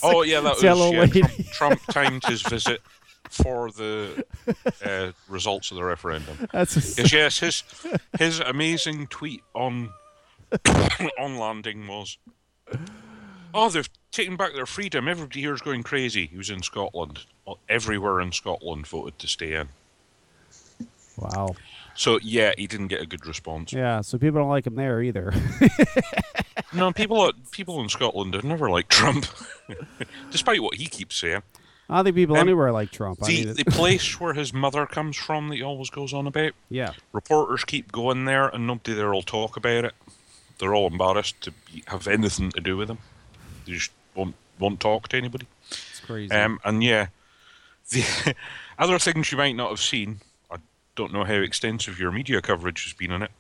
Oh 0.04 0.24
yeah, 0.24 0.40
that 0.42 0.56
was 0.56 0.64
yeah. 0.64 1.06
Trump, 1.06 1.52
Trump 1.52 1.82
timed 1.92 2.26
his 2.26 2.42
visit 2.42 2.82
for 3.30 3.72
the 3.72 4.26
uh, 4.84 5.12
results 5.28 5.72
of 5.72 5.78
the 5.78 5.84
referendum. 5.84 6.48
That's 6.52 6.98
Yes, 6.98 7.12
yes, 7.14 7.40
his 7.40 7.64
his 8.18 8.40
amazing 8.40 9.08
tweet 9.08 9.42
on 9.54 9.92
on 11.20 11.38
landing 11.38 11.88
was, 11.88 12.18
"Oh, 13.54 13.70
they've 13.70 13.90
taken 14.12 14.38
back 14.38 14.54
their 14.54 14.66
freedom. 14.66 15.08
Everybody 15.08 15.42
here 15.42 15.54
is 15.54 15.62
going 15.62 15.84
crazy. 15.84 16.28
He 16.28 16.38
was 16.38 16.50
in 16.50 16.62
Scotland. 16.62 17.22
Everywhere 17.70 18.22
in 18.22 18.32
Scotland 18.32 18.88
voted 18.88 19.20
to 19.20 19.28
stay 19.28 19.54
in. 19.54 19.70
Wow. 21.18 21.56
So 21.96 22.20
yeah, 22.22 22.54
he 22.58 22.68
didn't 22.68 22.88
get 22.88 23.02
a 23.02 23.06
good 23.06 23.26
response. 23.26 23.72
Yeah, 23.74 24.02
so 24.02 24.18
people 24.18 24.42
don't 24.42 24.50
like 24.50 24.68
him 24.68 24.76
there 24.76 25.02
either. 25.02 25.34
no, 26.74 26.92
people 26.92 27.32
people 27.52 27.80
in 27.82 27.90
Scotland 27.90 28.34
have 28.34 28.44
never 28.44 28.70
liked 28.70 28.92
Trump, 28.92 29.26
despite 30.32 30.62
what 30.62 30.76
he 30.76 30.86
keeps 30.88 31.16
saying. 31.16 31.42
I 31.90 32.02
think 32.04 32.16
people 32.16 32.36
Um, 32.36 32.42
anywhere 32.42 32.72
like 32.72 32.92
Trump. 32.92 33.20
I 33.24 33.28
The, 33.28 33.46
mean, 33.46 33.54
the 33.56 33.66
place 33.66 34.20
where 34.20 34.34
his 34.34 34.52
mother 34.54 34.86
comes 34.88 35.16
from 35.18 35.50
that 35.50 35.56
he 35.58 35.62
always 35.62 35.90
goes 35.90 36.14
on 36.14 36.26
about. 36.28 36.54
yeah, 36.70 36.94
Reporters 37.14 37.64
keep 37.64 37.92
going 37.92 38.26
there, 38.26 38.48
and 38.48 38.66
nobody 38.68 38.94
there 38.94 39.12
will 39.12 39.22
talk 39.22 39.56
about 39.56 39.86
it. 39.86 39.94
They're 40.58 40.74
all 40.74 40.88
embarrassed 40.88 41.40
to 41.42 41.52
be, 41.52 41.84
have 41.88 42.08
anything 42.08 42.50
to 42.52 42.62
do 42.62 42.76
with 42.78 42.90
him. 42.90 42.98
They 43.66 43.74
just 43.74 43.92
won't 44.16 44.36
won't 44.60 44.80
talk 44.80 45.10
to 45.10 45.18
anybody. 45.18 45.48
it's 45.70 46.00
crazy. 46.06 46.34
Um, 46.34 46.60
and 46.64 46.84
yeah, 46.84 47.08
the 47.92 48.36
other 48.80 48.98
things 49.00 49.32
you 49.32 49.38
might 49.38 49.56
not 49.56 49.70
have 49.70 49.82
seen. 49.82 50.20
Don't 50.96 51.14
know 51.14 51.24
how 51.26 51.34
extensive 51.34 52.00
your 52.00 52.12
media 52.12 52.42
coverage 52.42 52.84
has 52.86 52.94
been 52.94 53.12
on 53.12 53.22
it, 53.22 53.32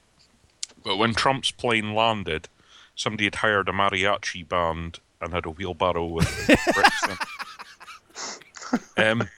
but 0.83 0.97
when 0.97 1.13
Trump's 1.13 1.51
plane 1.51 1.93
landed, 1.93 2.49
somebody 2.95 3.23
had 3.25 3.35
hired 3.35 3.69
a 3.69 3.71
mariachi 3.71 4.47
band 4.47 4.99
and 5.21 5.33
had 5.33 5.45
a 5.45 5.49
wheelbarrow 5.51 6.05
with. 6.05 6.49
Um, 8.97 9.29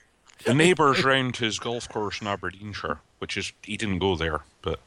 the 0.45 0.53
neighbours 0.53 1.03
round 1.03 1.37
his 1.37 1.59
golf 1.59 1.89
course 1.89 2.21
in 2.21 2.27
Aberdeenshire, 2.27 2.99
which 3.19 3.37
is 3.37 3.51
he 3.61 3.75
didn't 3.75 3.99
go 3.99 4.15
there, 4.15 4.41
but 4.61 4.79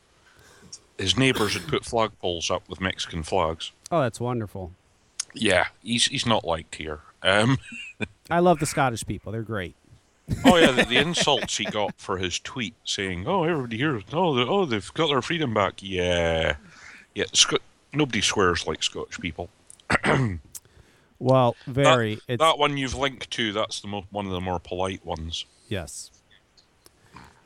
his 0.99 1.17
neighbours 1.17 1.55
had 1.55 1.69
put 1.69 1.83
flagpoles 1.83 2.51
up 2.51 2.69
with 2.69 2.81
Mexican 2.81 3.23
flags. 3.23 3.71
oh, 3.93 4.01
that's 4.01 4.19
wonderful. 4.21 4.73
Yeah, 5.35 5.67
he's 5.83 6.07
he's 6.07 6.27
not 6.27 6.45
liked 6.45 6.77
here. 6.77 7.01
Um, 7.23 7.59
I 8.31 8.39
love 8.41 8.59
the 8.61 8.67
Scottish 8.67 9.05
people. 9.07 9.31
They're 9.31 9.43
great. 9.43 9.75
Oh 10.45 10.57
yeah, 10.57 10.71
the, 10.73 10.85
the 10.85 10.97
insults 10.97 11.57
he 11.57 11.65
got 11.65 11.95
for 11.99 12.19
his 12.19 12.39
tweet 12.39 12.75
saying, 12.85 13.27
"Oh, 13.27 13.45
everybody 13.45 13.77
here, 13.77 14.01
oh, 14.13 14.35
they, 14.35 14.43
oh, 14.43 14.65
they've 14.65 14.95
got 14.95 15.09
their 15.09 15.23
freedom 15.23 15.55
back." 15.55 15.75
Yeah, 15.83 16.57
yeah. 17.15 17.25
Sc- 17.33 17.63
nobody 17.93 18.21
swears 18.21 18.67
like 18.67 18.83
Scottish 18.83 19.19
people. 19.21 19.51
Well, 21.19 21.55
very. 21.67 22.19
it's, 22.29 22.41
That 22.41 22.59
one 22.59 22.79
you've 22.79 22.95
linked 22.95 23.31
to, 23.33 23.53
that's 23.53 23.81
the 23.81 23.89
mo- 23.89 24.07
one 24.11 24.25
of 24.27 24.33
the 24.33 24.41
more 24.41 24.59
polite 24.59 25.05
ones. 25.05 25.45
Yes. 25.69 26.11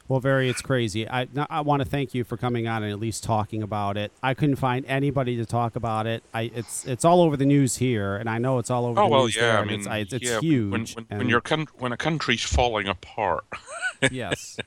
Well, 0.06 0.20
very. 0.20 0.50
It's 0.50 0.60
crazy. 0.60 1.08
I 1.08 1.26
I 1.48 1.62
want 1.62 1.80
to 1.82 1.88
thank 1.88 2.12
you 2.12 2.24
for 2.24 2.36
coming 2.36 2.68
on 2.68 2.82
and 2.82 2.92
at 2.92 3.00
least 3.00 3.24
talking 3.24 3.62
about 3.62 3.96
it. 3.96 4.12
I 4.22 4.34
couldn't 4.34 4.56
find 4.56 4.84
anybody 4.86 5.36
to 5.38 5.46
talk 5.46 5.76
about 5.76 6.06
it. 6.06 6.22
I 6.34 6.50
it's 6.54 6.84
it's 6.84 7.06
all 7.06 7.22
over 7.22 7.38
the 7.38 7.46
news 7.46 7.76
here, 7.76 8.16
and 8.16 8.28
I 8.28 8.36
know 8.36 8.58
it's 8.58 8.70
all 8.70 8.84
over 8.84 9.00
Oh 9.00 9.04
the 9.04 9.10
well, 9.10 9.22
news 9.24 9.36
yeah. 9.36 9.42
there. 9.42 9.58
I 9.60 9.64
mean, 9.64 9.78
it's, 9.80 9.88
I- 9.88 9.98
it's, 9.98 10.12
it's 10.12 10.24
yeah, 10.26 10.40
huge. 10.40 10.70
When 10.72 10.80
when, 10.84 11.06
when 11.08 11.20
and- 11.22 11.30
your 11.30 11.40
coun- 11.40 11.68
when 11.78 11.92
a 11.92 11.96
country's 11.96 12.42
falling 12.42 12.86
apart, 12.86 13.44
yes, 14.10 14.58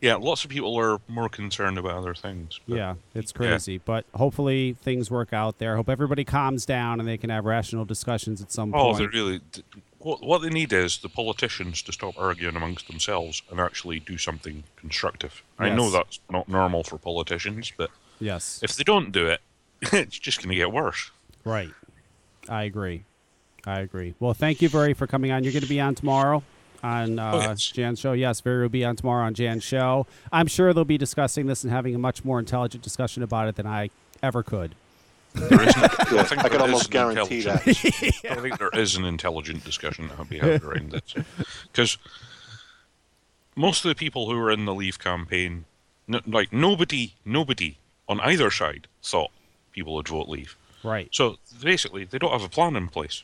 yeah, 0.00 0.14
lots 0.14 0.44
of 0.44 0.50
people 0.50 0.76
are 0.78 1.00
more 1.08 1.28
concerned 1.28 1.76
about 1.76 1.94
other 1.96 2.14
things. 2.14 2.60
but- 2.68 2.76
yeah, 2.76 2.94
it's 3.16 3.32
crazy. 3.32 3.78
But 3.78 4.04
hopefully 4.14 4.76
things 4.80 5.10
work 5.10 5.32
out 5.32 5.58
there. 5.58 5.72
I 5.72 5.76
hope 5.76 5.88
everybody 5.88 6.24
calms 6.24 6.64
down 6.66 7.00
and 7.00 7.08
they 7.08 7.18
can 7.18 7.30
have 7.30 7.44
rational 7.44 7.84
discussions 7.84 8.40
at 8.40 8.52
some 8.52 8.72
Oh, 8.72 8.92
point. 8.92 8.94
Oh, 8.94 8.98
they 9.00 9.06
really. 9.08 9.40
What 10.04 10.22
what 10.22 10.42
they 10.42 10.50
need 10.50 10.70
is 10.70 10.98
the 10.98 11.08
politicians 11.08 11.80
to 11.82 11.92
stop 11.92 12.18
arguing 12.18 12.56
amongst 12.56 12.88
themselves 12.88 13.42
and 13.50 13.58
actually 13.58 14.00
do 14.00 14.18
something 14.18 14.64
constructive. 14.76 15.42
I 15.58 15.70
know 15.70 15.90
that's 15.90 16.20
not 16.30 16.46
normal 16.46 16.84
for 16.84 16.98
politicians, 16.98 17.72
but 17.74 17.88
yes, 18.20 18.60
if 18.62 18.76
they 18.76 18.84
don't 18.84 19.12
do 19.12 19.26
it, 19.28 19.40
it's 19.80 20.18
just 20.18 20.38
going 20.40 20.50
to 20.50 20.56
get 20.56 20.70
worse. 20.70 21.10
right. 21.44 21.70
I 22.46 22.64
agree. 22.64 23.04
I 23.66 23.80
agree. 23.80 24.12
Well, 24.20 24.34
thank 24.34 24.60
you 24.60 24.68
very 24.68 24.92
for 24.92 25.06
coming 25.06 25.30
on. 25.32 25.42
You're 25.42 25.54
going 25.54 25.62
to 25.62 25.68
be 25.68 25.80
on 25.80 25.94
tomorrow 25.94 26.42
on 26.82 27.18
uh, 27.18 27.30
Oh, 27.32 27.40
yes. 27.40 27.70
Jan's 27.70 27.98
show. 27.98 28.12
Yes, 28.12 28.42
Very 28.42 28.60
will 28.60 28.68
be 28.68 28.84
on 28.84 28.96
tomorrow 28.96 29.24
on 29.24 29.32
Jan's 29.32 29.64
show. 29.64 30.06
I'm 30.30 30.46
sure 30.46 30.74
they'll 30.74 30.84
be 30.84 30.98
discussing 30.98 31.46
this 31.46 31.64
and 31.64 31.72
having 31.72 31.94
a 31.94 31.98
much 31.98 32.22
more 32.22 32.38
intelligent 32.38 32.84
discussion 32.84 33.22
about 33.22 33.48
it 33.48 33.56
than 33.56 33.66
I 33.66 33.88
ever 34.22 34.42
could. 34.42 34.74
There 35.34 35.62
isn't, 35.68 35.82
Yeah, 36.12 36.20
I, 36.20 36.22
think 36.24 36.44
I 36.44 36.48
can 36.48 36.60
almost 36.60 36.90
guarantee 36.90 37.42
that. 37.42 37.66
intelligent- 37.66 38.24
I 38.30 38.34
think 38.40 38.58
there 38.60 38.70
is 38.72 38.96
an 38.96 39.04
intelligent 39.04 39.64
discussion 39.64 40.08
that 40.08 40.18
will 40.18 40.24
be 40.26 40.38
had 40.38 40.62
around 40.64 40.92
this. 40.92 41.14
Because 41.72 41.98
most 43.56 43.84
of 43.84 43.88
the 43.88 43.94
people 43.94 44.28
who 44.30 44.36
were 44.38 44.50
in 44.50 44.64
the 44.64 44.74
Leave 44.74 44.98
campaign, 44.98 45.64
n- 46.08 46.20
like 46.26 46.52
nobody, 46.52 47.14
nobody 47.24 47.78
on 48.08 48.20
either 48.20 48.50
side 48.50 48.86
thought 49.02 49.30
people 49.72 49.94
would 49.94 50.08
vote 50.08 50.28
Leave. 50.28 50.56
Right. 50.82 51.08
So 51.12 51.36
basically, 51.62 52.04
they 52.04 52.18
don't 52.18 52.32
have 52.32 52.44
a 52.44 52.48
plan 52.48 52.76
in 52.76 52.88
place. 52.88 53.22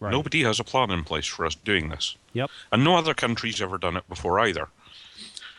Right. 0.00 0.10
Nobody 0.10 0.42
has 0.42 0.58
a 0.58 0.64
plan 0.64 0.90
in 0.90 1.04
place 1.04 1.26
for 1.26 1.46
us 1.46 1.54
doing 1.54 1.88
this. 1.90 2.16
Yep. 2.32 2.50
And 2.72 2.82
no 2.84 2.96
other 2.96 3.14
country's 3.14 3.60
ever 3.62 3.78
done 3.78 3.96
it 3.96 4.08
before 4.08 4.40
either. 4.40 4.68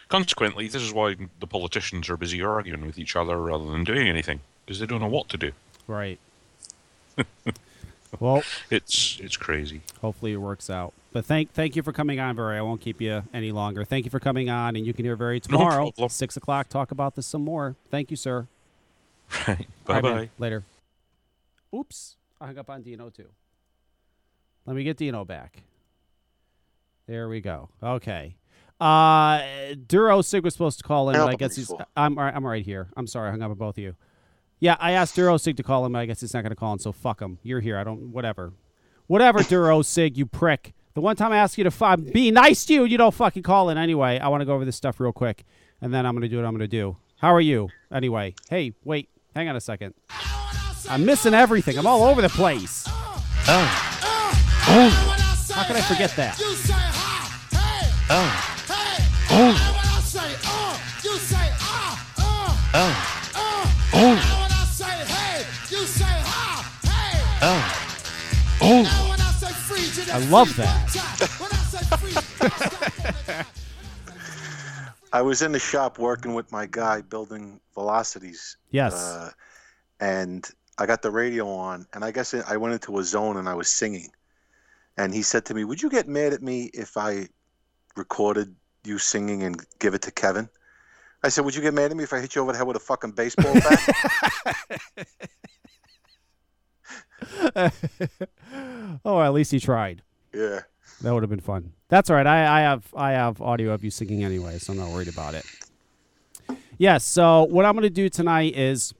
Consequently, 0.09 0.67
this 0.67 0.81
is 0.83 0.93
why 0.93 1.15
the 1.39 1.47
politicians 1.47 2.09
are 2.09 2.17
busy 2.17 2.41
arguing 2.41 2.85
with 2.85 2.99
each 2.99 3.15
other 3.15 3.39
rather 3.39 3.65
than 3.71 3.83
doing 3.83 4.07
anything, 4.07 4.39
because 4.65 4.79
they 4.79 4.85
don't 4.85 5.01
know 5.01 5.07
what 5.07 5.29
to 5.29 5.37
do. 5.37 5.51
Right. 5.87 6.19
well, 8.19 8.43
It's 8.69 9.19
it's 9.21 9.37
crazy. 9.37 9.81
hopefully 10.01 10.33
it 10.33 10.37
works 10.37 10.69
out. 10.69 10.93
But 11.13 11.25
thank 11.25 11.51
thank 11.53 11.75
you 11.75 11.83
for 11.83 11.93
coming 11.93 12.19
on, 12.19 12.35
Very. 12.35 12.57
I 12.57 12.61
won't 12.61 12.81
keep 12.81 12.99
you 13.01 13.23
any 13.33 13.51
longer. 13.51 13.85
Thank 13.85 14.05
you 14.05 14.11
for 14.11 14.19
coming 14.19 14.49
on, 14.49 14.75
and 14.75 14.85
you 14.85 14.93
can 14.93 15.05
hear 15.05 15.15
Very 15.15 15.37
No 15.49 15.57
tomorrow, 15.57 15.83
problem. 15.91 16.09
six 16.09 16.35
o'clock. 16.35 16.67
Talk 16.69 16.91
about 16.91 17.15
this 17.15 17.25
some 17.27 17.43
more. 17.43 17.75
Thank 17.89 18.11
you, 18.11 18.17
sir. 18.17 18.47
Right. 19.47 19.59
All 19.59 19.65
Bye 19.85 19.93
right, 19.93 20.03
bye. 20.03 20.29
Later. 20.39 20.63
Oops, 21.73 22.15
I 22.41 22.47
hung 22.47 22.57
up 22.57 22.69
on 22.69 22.81
Dino 22.83 23.09
too. 23.09 23.27
Let 24.65 24.75
me 24.75 24.83
get 24.83 24.97
Dino 24.97 25.23
back. 25.25 25.63
There 27.07 27.29
we 27.29 27.39
go. 27.39 27.69
Okay. 27.83 28.35
Uh, 28.79 29.41
Duro 29.87 30.21
Sig 30.21 30.43
was 30.43 30.53
supposed 30.53 30.79
to 30.79 30.83
call 30.83 31.09
in, 31.09 31.15
but 31.15 31.27
I 31.29 31.35
guess 31.35 31.55
he's 31.55 31.69
he's. 31.69 31.85
I'm 31.95 32.15
right- 32.17 32.35
I'm 32.35 32.45
right 32.45 32.65
here. 32.65 32.87
I'm 32.97 33.07
sorry, 33.07 33.29
I 33.29 33.31
hung 33.31 33.41
up 33.41 33.51
on 33.51 33.57
both 33.57 33.77
of 33.77 33.83
you. 33.83 33.95
Yeah, 34.59 34.77
I 34.79 34.91
asked 34.91 35.15
Duro 35.15 35.37
Sig 35.37 35.57
to 35.57 35.63
call 35.63 35.85
him, 35.85 35.95
I 35.95 36.05
guess 36.05 36.21
he's 36.21 36.33
not 36.33 36.41
going 36.41 36.51
to 36.51 36.55
call 36.55 36.73
in. 36.73 36.79
So 36.79 36.91
fuck 36.91 37.21
him. 37.21 37.39
You're 37.43 37.59
here. 37.59 37.77
I 37.77 37.83
don't. 37.83 38.11
Whatever. 38.11 38.53
Whatever, 39.07 39.43
Duro 39.43 39.81
Sig, 39.81 40.17
you 40.17 40.25
prick. 40.25 40.73
The 40.95 41.01
one 41.01 41.15
time 41.15 41.31
I 41.31 41.37
ask 41.37 41.57
you 41.57 41.63
to 41.65 41.73
f- 41.77 41.99
be 42.13 42.31
nice 42.31 42.65
to 42.65 42.73
you, 42.73 42.85
you 42.85 42.97
don't 42.97 43.13
fucking 43.13 43.43
call 43.43 43.69
in 43.69 43.77
anyway. 43.77 44.17
I 44.17 44.29
want 44.29 44.41
to 44.41 44.45
go 44.45 44.53
over 44.53 44.63
this 44.65 44.77
stuff 44.77 44.99
real 44.99 45.11
quick, 45.11 45.43
and 45.81 45.93
then 45.93 46.05
I'm 46.05 46.13
going 46.13 46.21
to 46.23 46.29
do 46.29 46.37
what 46.37 46.45
I'm 46.45 46.53
going 46.53 46.61
to 46.61 46.67
do. 46.67 46.95
How 47.19 47.33
are 47.33 47.41
you? 47.41 47.69
Anyway, 47.91 48.33
hey, 48.49 48.73
wait, 48.83 49.09
hang 49.35 49.47
on 49.49 49.55
a 49.55 49.61
second. 49.61 49.93
I'm 50.89 51.05
missing 51.05 51.33
everything. 51.33 51.77
I'm 51.77 51.85
all 51.85 52.03
over 52.03 52.21
the 52.21 52.29
place. 52.29 52.85
Oh. 52.87 53.91
How 55.53 55.63
could 55.67 55.75
I 55.75 55.81
forget 55.81 56.15
that? 56.15 56.39
You 56.39 56.53
say 56.55 56.73
hi, 56.73 57.27
hey, 57.57 57.91
Oh. 58.09 58.55
Oh. 59.31 59.51
When 59.51 59.85
I 59.85 59.99
say 60.01 60.35
uh, 60.45 60.77
you 61.03 61.17
say 61.19 61.49
ah, 61.59 62.07
uh, 62.17 62.73
Oh. 62.73 63.14
Hey. 67.45 67.85
Oh. 68.61 69.15
I 69.19 69.31
say 69.31 69.53
freeze, 69.53 69.97
you 69.97 70.03
I 70.13 70.19
just 70.19 70.31
love 70.31 70.55
that. 70.55 70.89
one 70.95 71.19
time. 71.19 71.29
When 71.39 71.51
I 71.51 71.63
say 71.63 71.95
freeze, 71.97 72.15
you 72.15 72.49
just 72.49 73.33
stop. 73.33 73.47
I 75.13 75.21
was 75.21 75.41
in 75.41 75.51
the 75.51 75.59
shop 75.59 75.97
working 75.97 76.33
with 76.33 76.51
my 76.51 76.65
guy 76.65 77.01
building 77.01 77.61
velocities. 77.73 78.57
Yes. 78.71 78.93
Uh, 78.93 79.31
and 79.99 80.49
I 80.77 80.85
got 80.85 81.01
the 81.01 81.11
radio 81.11 81.47
on, 81.49 81.85
and 81.93 82.03
I 82.03 82.11
guess 82.11 82.33
I 82.33 82.57
went 82.57 82.73
into 82.73 82.97
a 82.99 83.03
zone 83.03 83.37
and 83.37 83.47
I 83.47 83.53
was 83.53 83.69
singing. 83.69 84.09
And 84.97 85.13
he 85.13 85.21
said 85.21 85.45
to 85.45 85.53
me, 85.53 85.63
Would 85.63 85.81
you 85.81 85.89
get 85.89 86.07
mad 86.07 86.33
at 86.33 86.41
me 86.41 86.69
if 86.73 86.97
I 86.97 87.27
recorded 87.95 88.55
you 88.83 88.97
singing 88.97 89.43
and 89.43 89.65
give 89.79 89.93
it 89.93 90.01
to 90.03 90.11
Kevin? 90.11 90.49
I 91.23 91.29
said, 91.29 91.45
Would 91.45 91.55
you 91.55 91.61
get 91.61 91.73
mad 91.73 91.91
at 91.91 91.97
me 91.97 92.03
if 92.03 92.11
I 92.11 92.19
hit 92.19 92.35
you 92.35 92.41
over 92.41 92.51
the 92.51 92.57
head 92.57 92.67
with 92.67 92.77
a 92.77 92.81
fucking 92.81 93.11
baseball 93.11 93.53
bat? 93.53 94.69
oh, 99.05 99.21
at 99.21 99.33
least 99.33 99.51
he 99.51 99.59
tried. 99.59 100.01
yeah. 100.33 100.61
That 101.01 101.13
would 101.13 101.23
have 101.23 101.29
been 101.29 101.41
fun. 101.41 101.73
That's 101.89 102.09
all 102.09 102.15
right. 102.15 102.25
I, 102.25 102.59
I 102.59 102.61
have 102.61 102.85
I 102.95 103.11
have 103.11 103.41
audio 103.41 103.73
of 103.73 103.83
you 103.83 103.91
singing 103.91 104.23
anyway, 104.23 104.57
so 104.59 104.71
I'm 104.71 104.79
not 104.79 104.89
worried 104.89 105.09
about 105.09 105.33
it. 105.33 105.45
Yes. 106.77 107.03
So 107.03 107.43
what 107.43 107.65
I'm 107.65 107.73
going 107.73 107.83
to 107.83 107.89
do 107.89 108.07
tonight 108.07 108.55
is 108.55 108.93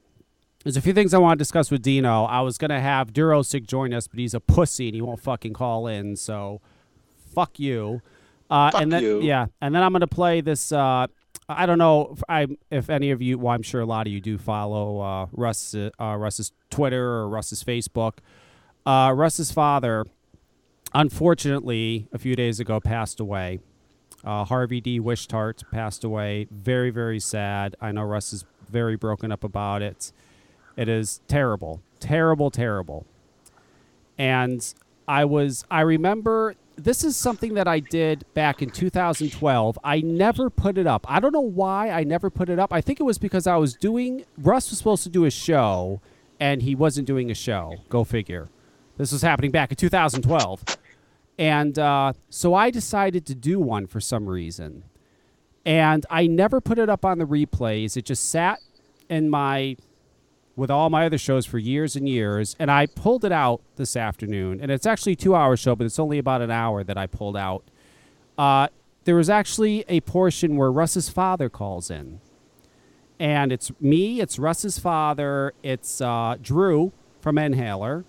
there's 0.64 0.76
a 0.76 0.82
few 0.82 0.92
things 0.94 1.14
I 1.14 1.20
want 1.20 1.38
to 1.38 1.42
discuss 1.42 1.72
with 1.72 1.82
Dino. 1.82 2.26
I 2.26 2.42
was 2.42 2.58
going 2.58 2.70
to 2.70 2.82
have 2.82 3.14
Durosig 3.14 3.66
join 3.66 3.94
us, 3.94 4.08
but 4.08 4.20
he's 4.20 4.34
a 4.34 4.40
pussy 4.42 4.88
and 4.90 4.96
he 4.96 5.02
won't 5.02 5.22
fucking 5.22 5.54
call 5.54 5.88
in. 5.88 6.18
So 6.18 6.60
fuck 7.34 7.60
you. 7.60 8.02
Uh, 8.50 8.72
Fuck 8.72 8.82
and 8.82 8.92
then 8.92 9.02
you. 9.04 9.22
yeah, 9.22 9.48
and 9.62 9.74
then 9.74 9.82
I'm 9.82 9.92
going 9.94 10.02
to 10.02 10.08
play 10.08 10.42
this. 10.42 10.72
Uh, 10.72 11.08
I 11.48 11.66
don't 11.66 11.78
know 11.78 12.14
if, 12.14 12.24
I, 12.28 12.48
if 12.72 12.90
any 12.90 13.12
of 13.12 13.22
you. 13.22 13.38
Well, 13.38 13.54
I'm 13.54 13.62
sure 13.62 13.82
a 13.82 13.86
lot 13.86 14.08
of 14.08 14.14
you 14.14 14.20
do 14.20 14.38
follow 14.38 15.00
uh, 15.00 15.28
Russ 15.32 15.76
uh, 15.76 15.90
Russ's 16.00 16.52
Twitter 16.70 17.04
or 17.04 17.30
Russ's 17.30 17.64
Facebook. 17.64 18.14
Uh, 18.86 19.14
Russ's 19.16 19.52
father 19.52 20.06
unfortunately, 20.96 22.08
a 22.14 22.18
few 22.18 22.36
days 22.36 22.60
ago, 22.60 22.80
passed 22.80 23.20
away. 23.20 23.60
Uh, 24.24 24.44
Harvey 24.46 24.82
D. 24.82 25.00
Wishtart 25.00 25.70
passed 25.72 26.04
away. 26.04 26.48
Very, 26.50 26.90
very 26.90 27.20
sad. 27.20 27.76
I 27.80 27.92
know 27.92 28.04
Russ 28.04 28.34
is 28.34 28.46
very 28.70 28.96
broken 28.96 29.32
up 29.32 29.44
about 29.44 29.84
it. 29.84 30.12
It 30.76 30.90
is 30.90 31.22
terrible, 31.28 31.82
terrible, 32.00 32.50
terrible. 32.50 33.06
And 34.18 34.74
I 35.08 35.26
was 35.26 35.66
I 35.70 35.82
remember 35.82 36.56
this 36.78 37.04
is 37.04 37.16
something 37.16 37.54
that 37.56 37.68
I 37.68 37.80
did 37.80 38.26
back 38.34 38.62
in 38.62 38.70
2012. 38.70 39.80
I 39.84 40.02
never 40.02 40.50
put 40.50 40.78
it 40.78 40.88
up. 40.88 41.06
I 41.10 41.20
don't 41.20 41.32
know 41.32 41.40
why 41.40 41.90
I 41.90 42.04
never 42.04 42.30
put 42.30 42.50
it 42.50 42.60
up. 42.60 42.74
I 42.74 42.82
think 42.82 43.00
it 43.00 43.04
was 43.04 43.18
because 43.18 43.48
I 43.48 43.56
was 43.58 43.76
doing 43.76 44.26
Russ 44.38 44.70
was 44.70 44.78
supposed 44.78 45.04
to 45.04 45.10
do 45.10 45.26
a 45.26 45.32
show 45.32 46.02
and 46.40 46.62
he 46.62 46.76
wasn't 46.76 47.08
doing 47.08 47.32
a 47.32 47.36
show. 47.36 47.78
Go 47.90 48.04
figure. 48.04 48.50
This 48.98 49.12
was 49.12 49.22
happening 49.22 49.52
back 49.52 49.72
in 49.72 49.78
2012. 49.78 50.64
And 51.38 51.78
uh, 51.78 52.14
so 52.30 52.54
I 52.54 52.72
decided 52.72 53.26
to 53.28 53.36
do 53.36 53.60
one 53.60 53.88
for 53.88 54.00
some 54.00 54.28
reason. 54.28 54.84
And 55.66 56.06
I 56.10 56.28
never 56.28 56.62
put 56.62 56.78
it 56.78 56.90
up 56.90 57.04
on 57.04 57.18
the 57.18 57.26
replays. 57.26 57.98
It 57.98 58.06
just 58.06 58.30
sat 58.30 58.60
in 59.10 59.30
my 59.30 59.78
with 60.56 60.72
all 60.72 60.90
my 60.90 61.06
other 61.06 61.18
shows 61.18 61.46
for 61.46 61.58
years 61.58 61.96
and 61.96 62.08
years, 62.08 62.56
and 62.60 62.72
I 62.72 62.86
pulled 62.86 63.26
it 63.26 63.32
out 63.32 63.62
this 63.76 63.96
afternoon. 63.96 64.60
And 64.62 64.72
it's 64.72 64.86
actually 64.86 65.14
a 65.14 65.18
two-hour 65.18 65.58
show, 65.58 65.76
but 65.76 65.86
it's 65.86 66.00
only 66.00 66.18
about 66.18 66.42
an 66.42 66.52
hour 66.52 66.84
that 66.84 66.98
I 66.98 67.08
pulled 67.08 67.36
out. 67.36 67.64
Uh, 68.38 68.68
there 69.04 69.16
was 69.16 69.30
actually 69.30 69.86
a 69.88 70.02
portion 70.02 70.56
where 70.56 70.72
Russ's 70.72 71.10
father 71.10 71.50
calls 71.50 71.92
in, 71.92 72.20
and 73.20 73.52
it's 73.52 73.72
me, 73.80 74.20
it's 74.22 74.40
Russ's 74.40 74.80
father, 74.80 75.54
it's 75.64 76.02
uh, 76.02 76.36
Drew 76.42 76.92
from 77.22 77.38
Inhaler, 77.38 78.04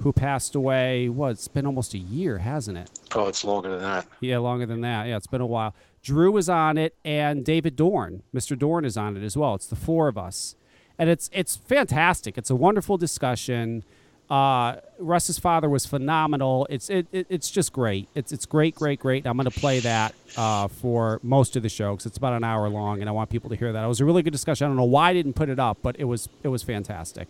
who 0.00 0.12
passed 0.12 0.54
away. 0.54 1.08
What? 1.08 1.32
It's 1.32 1.48
been 1.48 1.66
almost 1.66 1.92
a 1.94 1.98
year, 1.98 2.38
hasn't 2.38 2.78
it? 2.78 2.90
Oh, 3.14 3.26
it's 3.26 3.44
longer 3.44 3.70
than 3.70 3.80
that. 3.80 4.06
Yeah, 4.20 4.38
longer 4.38 4.64
than 4.64 4.80
that. 4.82 5.08
Yeah, 5.08 5.16
it's 5.16 5.26
been 5.26 5.40
a 5.40 5.46
while. 5.46 5.74
Drew 6.02 6.36
is 6.36 6.48
on 6.48 6.78
it, 6.78 6.94
and 7.04 7.44
David 7.44 7.76
Dorn, 7.76 8.22
Mr. 8.34 8.56
Dorn, 8.56 8.84
is 8.84 8.96
on 8.96 9.16
it 9.16 9.22
as 9.24 9.36
well. 9.36 9.54
It's 9.54 9.66
the 9.66 9.76
four 9.76 10.08
of 10.08 10.16
us, 10.16 10.54
and 10.98 11.08
it's 11.08 11.30
it's 11.32 11.56
fantastic. 11.56 12.36
It's 12.38 12.50
a 12.50 12.56
wonderful 12.56 12.96
discussion. 12.96 13.84
Uh, 14.28 14.76
Russ's 14.98 15.38
father 15.38 15.70
was 15.70 15.86
phenomenal. 15.86 16.66
It's 16.68 16.90
it, 16.90 17.06
it 17.12 17.26
it's 17.30 17.50
just 17.50 17.72
great. 17.72 18.08
It's 18.14 18.32
it's 18.32 18.44
great, 18.46 18.74
great, 18.74 19.00
great. 19.00 19.26
I'm 19.26 19.36
going 19.36 19.50
to 19.50 19.60
play 19.60 19.80
that 19.80 20.14
uh, 20.36 20.68
for 20.68 21.18
most 21.22 21.56
of 21.56 21.62
the 21.62 21.68
show 21.68 21.92
because 21.92 22.06
it's 22.06 22.18
about 22.18 22.34
an 22.34 22.44
hour 22.44 22.68
long, 22.68 23.00
and 23.00 23.08
I 23.08 23.12
want 23.12 23.30
people 23.30 23.48
to 23.50 23.56
hear 23.56 23.72
that. 23.72 23.84
It 23.84 23.88
was 23.88 24.00
a 24.00 24.04
really 24.04 24.22
good 24.22 24.32
discussion. 24.32 24.66
I 24.66 24.68
don't 24.68 24.76
know 24.76 24.84
why 24.84 25.10
I 25.10 25.12
didn't 25.14 25.34
put 25.34 25.48
it 25.48 25.58
up, 25.58 25.78
but 25.82 25.96
it 25.98 26.04
was 26.04 26.28
it 26.42 26.48
was 26.48 26.62
fantastic. 26.62 27.28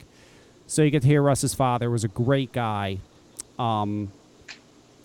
So 0.66 0.82
you 0.82 0.90
get 0.90 1.02
to 1.02 1.08
hear 1.08 1.22
Russ's 1.22 1.54
father 1.54 1.88
was 1.90 2.04
a 2.04 2.08
great 2.08 2.52
guy. 2.52 2.98
Um, 3.58 4.12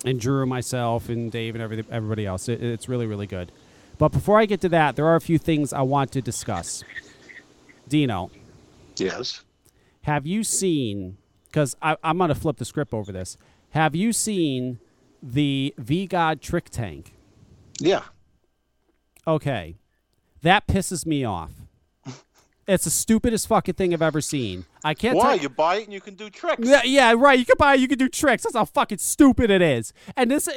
and 0.04 0.20
Drew, 0.20 0.44
myself, 0.46 1.08
and 1.08 1.32
Dave, 1.32 1.54
and 1.54 1.62
every, 1.62 1.82
everybody 1.90 2.26
else. 2.26 2.48
It, 2.48 2.62
it's 2.62 2.88
really, 2.88 3.06
really 3.06 3.26
good. 3.26 3.50
But 3.96 4.08
before 4.08 4.38
I 4.38 4.46
get 4.46 4.60
to 4.62 4.68
that, 4.70 4.96
there 4.96 5.06
are 5.06 5.16
a 5.16 5.20
few 5.20 5.38
things 5.38 5.72
I 5.72 5.82
want 5.82 6.12
to 6.12 6.20
discuss. 6.20 6.84
Dino, 7.88 8.30
Yes. 8.96 9.42
have 10.02 10.26
you 10.26 10.44
seen? 10.44 11.16
Because 11.46 11.76
I'm 11.82 12.18
going 12.18 12.28
to 12.28 12.34
flip 12.34 12.56
the 12.56 12.64
script 12.64 12.92
over 12.92 13.12
this. 13.12 13.36
Have 13.70 13.94
you 13.94 14.12
seen 14.12 14.78
the 15.22 15.72
V 15.78 16.06
God 16.06 16.40
Trick 16.40 16.68
Tank? 16.70 17.14
Yeah. 17.80 18.02
Okay, 19.26 19.76
that 20.42 20.66
pisses 20.66 21.06
me 21.06 21.24
off. 21.24 21.52
It's 22.66 22.84
the 22.84 22.90
stupidest 22.90 23.46
fucking 23.48 23.74
thing 23.74 23.92
I've 23.92 24.00
ever 24.00 24.20
seen. 24.22 24.64
I 24.82 24.94
can't. 24.94 25.16
Why? 25.16 25.34
tell- 25.36 25.42
You 25.42 25.48
buy 25.50 25.76
it 25.76 25.84
and 25.84 25.92
you 25.92 26.00
can 26.00 26.14
do 26.14 26.30
tricks. 26.30 26.66
Yeah, 26.66 26.80
yeah, 26.84 27.12
right. 27.16 27.38
You 27.38 27.44
can 27.44 27.56
buy, 27.58 27.74
it, 27.74 27.80
you 27.80 27.88
can 27.88 27.98
do 27.98 28.08
tricks. 28.08 28.42
That's 28.42 28.56
how 28.56 28.64
fucking 28.64 28.98
stupid 28.98 29.50
it 29.50 29.60
is. 29.60 29.92
And 30.16 30.30
this, 30.30 30.48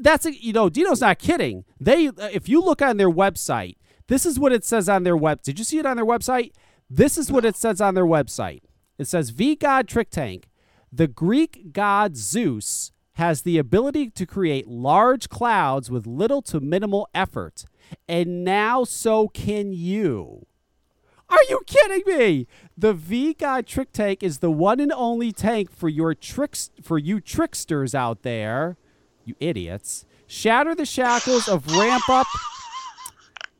that's 0.00 0.24
a, 0.24 0.34
you 0.34 0.54
know, 0.54 0.70
Dino's 0.70 1.02
not 1.02 1.18
kidding. 1.18 1.64
They, 1.78 2.06
if 2.32 2.48
you 2.48 2.62
look 2.62 2.80
on 2.80 2.96
their 2.96 3.10
website, 3.10 3.76
this 4.06 4.24
is 4.24 4.38
what 4.38 4.52
it 4.52 4.64
says 4.64 4.88
on 4.88 5.02
their 5.02 5.16
web. 5.16 5.42
Did 5.42 5.58
you 5.58 5.64
see 5.66 5.78
it 5.78 5.84
on 5.86 5.96
their 5.96 6.06
website? 6.06 6.52
This 6.92 7.16
is 7.16 7.30
what 7.30 7.44
it 7.44 7.54
says 7.54 7.80
on 7.80 7.94
their 7.94 8.04
website. 8.04 8.62
It 8.98 9.06
says 9.06 9.30
V 9.30 9.54
God 9.54 9.86
Trick 9.86 10.10
Tank. 10.10 10.48
The 10.92 11.06
Greek 11.06 11.72
god 11.72 12.16
Zeus 12.16 12.90
has 13.12 13.42
the 13.42 13.58
ability 13.58 14.10
to 14.10 14.26
create 14.26 14.66
large 14.66 15.28
clouds 15.28 15.88
with 15.88 16.04
little 16.04 16.42
to 16.42 16.58
minimal 16.58 17.08
effort, 17.14 17.64
and 18.08 18.44
now 18.44 18.82
so 18.82 19.28
can 19.28 19.72
you. 19.72 20.46
Are 21.28 21.44
you 21.48 21.60
kidding 21.64 22.02
me? 22.06 22.48
The 22.76 22.92
V 22.92 23.34
God 23.34 23.68
Trick 23.68 23.92
Tank 23.92 24.24
is 24.24 24.38
the 24.38 24.50
one 24.50 24.80
and 24.80 24.92
only 24.92 25.30
tank 25.30 25.70
for 25.70 25.88
your 25.88 26.12
tricks 26.12 26.72
for 26.82 26.98
you 26.98 27.20
tricksters 27.20 27.94
out 27.94 28.22
there, 28.22 28.76
you 29.24 29.36
idiots. 29.38 30.04
Shatter 30.26 30.74
the 30.74 30.84
shackles 30.84 31.46
of 31.46 31.70
ramp 31.70 32.08
up 32.08 32.26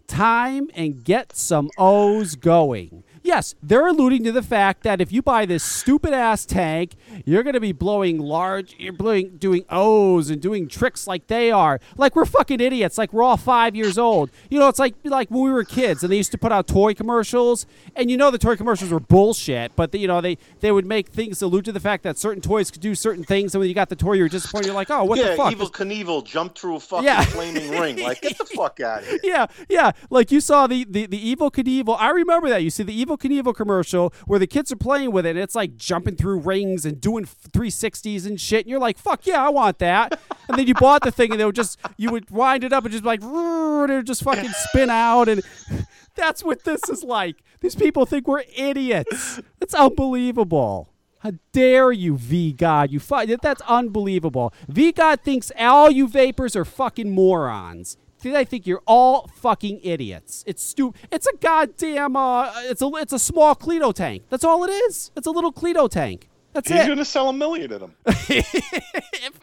time 0.08 0.68
and 0.74 1.04
get 1.04 1.36
some 1.36 1.70
O's 1.78 2.34
going. 2.34 3.04
Yes, 3.22 3.54
they're 3.62 3.86
alluding 3.86 4.24
to 4.24 4.32
the 4.32 4.42
fact 4.42 4.82
that 4.82 5.00
if 5.00 5.12
you 5.12 5.20
buy 5.22 5.44
this 5.46 5.62
stupid 5.62 6.12
ass 6.12 6.44
tank, 6.46 6.94
you're 7.24 7.42
going 7.42 7.54
to 7.54 7.60
be 7.60 7.72
blowing 7.72 8.18
large, 8.18 8.74
you're 8.78 8.92
blowing, 8.92 9.36
doing 9.36 9.64
O's 9.68 10.30
and 10.30 10.40
doing 10.40 10.68
tricks 10.68 11.06
like 11.06 11.26
they 11.26 11.50
are. 11.50 11.80
Like 11.96 12.16
we're 12.16 12.24
fucking 12.24 12.60
idiots. 12.60 12.96
Like 12.98 13.12
we're 13.12 13.22
all 13.22 13.36
five 13.36 13.76
years 13.76 13.98
old. 13.98 14.30
You 14.48 14.58
know, 14.58 14.68
it's 14.68 14.78
like 14.78 14.94
like 15.04 15.30
when 15.30 15.42
we 15.44 15.50
were 15.50 15.64
kids 15.64 16.02
and 16.02 16.10
they 16.12 16.16
used 16.16 16.32
to 16.32 16.38
put 16.38 16.50
out 16.52 16.66
toy 16.66 16.94
commercials, 16.94 17.66
and 17.94 18.10
you 18.10 18.16
know 18.16 18.30
the 18.30 18.38
toy 18.38 18.56
commercials 18.56 18.90
were 18.90 19.00
bullshit, 19.00 19.76
but 19.76 19.94
you 19.94 20.08
know 20.08 20.20
they 20.20 20.38
they 20.60 20.72
would 20.72 20.86
make 20.86 21.08
things 21.08 21.42
allude 21.42 21.64
to 21.66 21.72
the 21.72 21.80
fact 21.80 22.02
that 22.04 22.18
certain 22.18 22.40
toys 22.40 22.70
could 22.70 22.80
do 22.80 22.94
certain 22.94 23.24
things, 23.24 23.54
and 23.54 23.60
when 23.60 23.68
you 23.68 23.74
got 23.74 23.88
the 23.90 23.96
toy, 23.96 24.14
you 24.14 24.22
were 24.22 24.28
disappointed. 24.28 24.66
You're 24.66 24.74
like, 24.74 24.90
oh, 24.90 25.04
what 25.04 25.18
yeah, 25.18 25.30
the 25.30 25.36
fuck? 25.36 25.54
Evel 25.54 25.70
Knievel 25.70 26.24
jumped 26.24 26.58
through 26.58 26.76
a 26.76 26.80
fucking 26.90 27.04
Yeah. 27.04 27.22
flaming 27.24 27.70
ring. 27.70 28.00
Like, 28.02 28.22
get 28.22 28.38
the 28.38 28.44
fuck 28.46 28.80
out 28.80 29.02
of 29.02 29.08
here. 29.08 29.20
yeah, 29.24 29.46
yeah. 29.68 29.92
Like 30.08 30.30
you 30.30 30.40
saw 30.40 30.66
the, 30.66 30.84
the, 30.88 31.06
the 31.06 31.34
Evel 31.36 31.50
Knievel. 31.52 31.96
I 31.98 32.10
remember 32.10 32.48
that. 32.48 32.62
You 32.62 32.70
see 32.70 32.82
the 32.82 33.04
Evel 33.04 33.09
Knievel 33.18 33.54
commercial 33.54 34.12
where 34.26 34.38
the 34.38 34.46
kids 34.46 34.70
are 34.70 34.76
playing 34.76 35.12
with 35.12 35.26
it 35.26 35.36
it's 35.40 35.54
like 35.54 35.76
jumping 35.76 36.16
through 36.16 36.38
rings 36.38 36.84
and 36.84 37.00
doing 37.00 37.24
360s 37.24 38.26
and 38.26 38.40
shit. 38.40 38.60
And 38.60 38.70
you're 38.70 38.78
like, 38.78 38.98
fuck 38.98 39.26
yeah, 39.26 39.44
I 39.44 39.48
want 39.48 39.78
that. 39.78 40.20
and 40.48 40.58
then 40.58 40.66
you 40.66 40.74
bought 40.74 41.02
the 41.02 41.10
thing 41.10 41.32
and 41.32 41.40
they 41.40 41.44
would 41.44 41.56
just, 41.56 41.78
you 41.96 42.10
would 42.10 42.30
wind 42.30 42.62
it 42.62 42.72
up 42.72 42.84
and 42.84 42.92
just 42.92 43.04
like, 43.04 43.22
and 43.22 43.90
it 43.90 43.96
would 43.96 44.06
just 44.06 44.22
fucking 44.22 44.50
spin 44.50 44.90
out. 44.90 45.28
And 45.28 45.42
that's 46.14 46.44
what 46.44 46.64
this 46.64 46.88
is 46.88 47.02
like. 47.02 47.36
These 47.60 47.74
people 47.74 48.06
think 48.06 48.28
we're 48.28 48.44
idiots. 48.56 49.40
It's 49.60 49.74
unbelievable. 49.74 50.92
How 51.20 51.32
dare 51.52 51.92
you, 51.92 52.16
V 52.16 52.52
God? 52.52 52.90
You 52.90 52.98
fu- 52.98 53.36
that's 53.42 53.60
unbelievable. 53.62 54.54
V 54.68 54.92
God 54.92 55.20
thinks 55.20 55.52
all 55.58 55.90
you 55.90 56.08
vapers 56.08 56.56
are 56.56 56.64
fucking 56.64 57.10
morons. 57.10 57.98
They 58.22 58.44
think 58.44 58.66
you're 58.66 58.82
all 58.86 59.28
fucking 59.34 59.80
idiots. 59.82 60.44
It's 60.46 60.62
stu- 60.62 60.94
It's 61.10 61.26
a 61.26 61.36
goddamn. 61.40 62.16
Uh, 62.16 62.52
it's 62.64 62.82
a 62.82 62.90
it's 62.96 63.12
a 63.12 63.18
small 63.18 63.54
Cleito 63.54 63.94
tank. 63.94 64.24
That's 64.28 64.44
all 64.44 64.64
it 64.64 64.70
is. 64.70 65.10
It's 65.16 65.26
a 65.26 65.30
little 65.30 65.52
Cleito 65.52 65.88
tank. 65.88 66.28
That's 66.52 66.68
He's 66.68 66.76
it. 66.76 66.80
He's 66.80 66.88
gonna 66.88 67.04
sell 67.04 67.28
a 67.28 67.32
million 67.32 67.72
of 67.72 67.80
them. 67.80 67.94
if, 68.06 69.38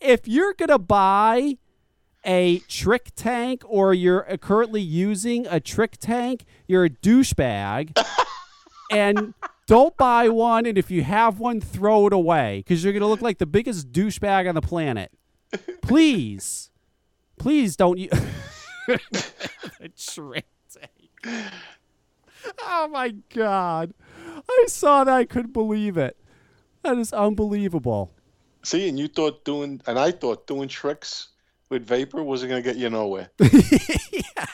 if 0.00 0.28
you're 0.28 0.54
gonna 0.54 0.78
buy 0.78 1.58
a 2.24 2.58
trick 2.60 3.10
tank 3.14 3.62
or 3.66 3.94
you're 3.94 4.30
uh, 4.30 4.36
currently 4.36 4.80
using 4.80 5.46
a 5.46 5.60
trick 5.60 5.96
tank, 5.98 6.44
you're 6.66 6.84
a 6.84 6.90
douchebag. 6.90 7.98
and 8.90 9.34
don't 9.66 9.96
buy 9.96 10.28
one. 10.28 10.66
And 10.66 10.78
if 10.78 10.90
you 10.90 11.02
have 11.02 11.38
one, 11.38 11.60
throw 11.60 12.06
it 12.06 12.12
away 12.12 12.64
because 12.66 12.82
you're 12.82 12.92
gonna 12.92 13.06
look 13.06 13.22
like 13.22 13.38
the 13.38 13.46
biggest 13.46 13.92
douchebag 13.92 14.48
on 14.48 14.54
the 14.54 14.62
planet. 14.62 15.12
Please, 15.82 16.70
please 17.38 17.76
don't 17.76 17.98
use 17.98 18.12
a 18.88 19.88
tank. 19.88 21.50
Oh 22.62 22.88
my 22.88 23.14
god! 23.34 23.94
I 24.48 24.64
saw 24.68 25.04
that. 25.04 25.14
I 25.14 25.24
couldn't 25.24 25.52
believe 25.52 25.96
it. 25.96 26.16
That 26.82 26.96
is 26.98 27.12
unbelievable. 27.12 28.12
See, 28.62 28.88
and 28.88 28.98
you 28.98 29.08
thought 29.08 29.44
doing, 29.44 29.80
and 29.86 29.98
I 29.98 30.10
thought 30.10 30.46
doing 30.46 30.68
tricks 30.68 31.28
with 31.68 31.86
vapor 31.86 32.22
wasn't 32.22 32.50
gonna 32.50 32.62
get 32.62 32.76
you 32.76 32.90
nowhere. 32.90 33.30
yeah. 33.40 34.46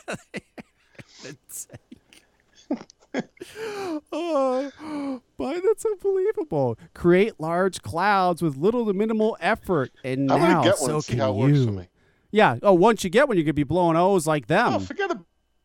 Oh, 4.12 5.20
but 5.36 5.62
that's 5.64 5.84
unbelievable. 5.84 6.76
Create 6.94 7.38
large 7.38 7.82
clouds 7.82 8.42
with 8.42 8.56
little 8.56 8.86
to 8.86 8.92
minimal 8.92 9.36
effort, 9.40 9.92
and 10.02 10.30
I'm 10.32 10.40
now 10.40 10.52
gonna 10.54 10.64
get 10.70 10.80
one 10.80 10.88
so 10.88 10.94
and 10.96 11.04
see 11.04 11.12
can 11.12 11.20
how 11.20 11.32
it 11.32 11.36
you. 11.36 11.42
works 11.42 11.64
for 11.64 11.70
me. 11.72 11.88
Yeah. 12.34 12.58
Oh, 12.64 12.72
once 12.72 13.04
you 13.04 13.10
get 13.10 13.28
one, 13.28 13.36
you're 13.36 13.44
gonna 13.44 13.54
be 13.54 13.62
blowing 13.62 13.96
O's 13.96 14.26
like 14.26 14.48
them. 14.48 14.74
Oh, 14.74 14.78
forget 14.80 15.08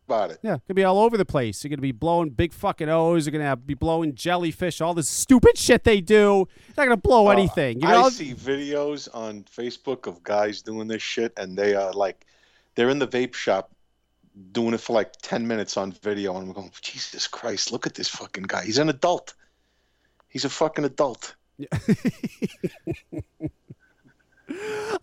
about 0.07 0.29
it. 0.29 0.39
yeah, 0.43 0.57
gonna 0.67 0.75
be 0.75 0.83
all 0.83 0.99
over 0.99 1.17
the 1.17 1.25
place. 1.25 1.63
You're 1.63 1.69
gonna 1.69 1.81
be 1.81 1.91
blowing 1.91 2.29
big 2.29 2.53
fucking 2.53 2.87
O's. 2.89 3.25
You're 3.25 3.31
gonna 3.31 3.43
have, 3.45 3.65
be 3.65 3.73
blowing 3.73 4.13
jellyfish. 4.13 4.79
All 4.79 4.93
this 4.93 5.09
stupid 5.09 5.57
shit 5.57 5.83
they 5.83 5.99
do. 5.99 6.47
You're 6.47 6.47
not 6.77 6.83
gonna 6.83 6.97
blow 6.97 7.27
Uh, 7.27 7.31
anything. 7.31 7.79
You're 7.79 7.89
I 7.89 8.09
see 8.09 8.35
videos 8.35 9.07
on 9.13 9.43
Facebook 9.45 10.05
of 10.05 10.23
guys 10.23 10.61
doing 10.61 10.87
this 10.87 11.01
shit, 11.01 11.33
and 11.37 11.57
they 11.57 11.73
are 11.73 11.91
like, 11.91 12.27
they're 12.75 12.89
in 12.89 12.99
the 12.99 13.07
vape 13.07 13.33
shop 13.33 13.71
doing 14.51 14.75
it 14.75 14.79
for 14.79 14.93
like 14.93 15.11
10 15.23 15.47
minutes 15.47 15.75
on 15.75 15.91
video. 15.91 16.37
And 16.37 16.47
I'm 16.49 16.53
going, 16.53 16.71
Jesus 16.81 17.25
Christ, 17.27 17.71
look 17.71 17.87
at 17.87 17.95
this 17.95 18.07
fucking 18.09 18.43
guy. 18.43 18.63
He's 18.65 18.77
an 18.77 18.89
adult. 18.89 19.33
He's 20.27 20.45
a 20.45 20.49
fucking 20.49 20.85
adult. 20.85 21.35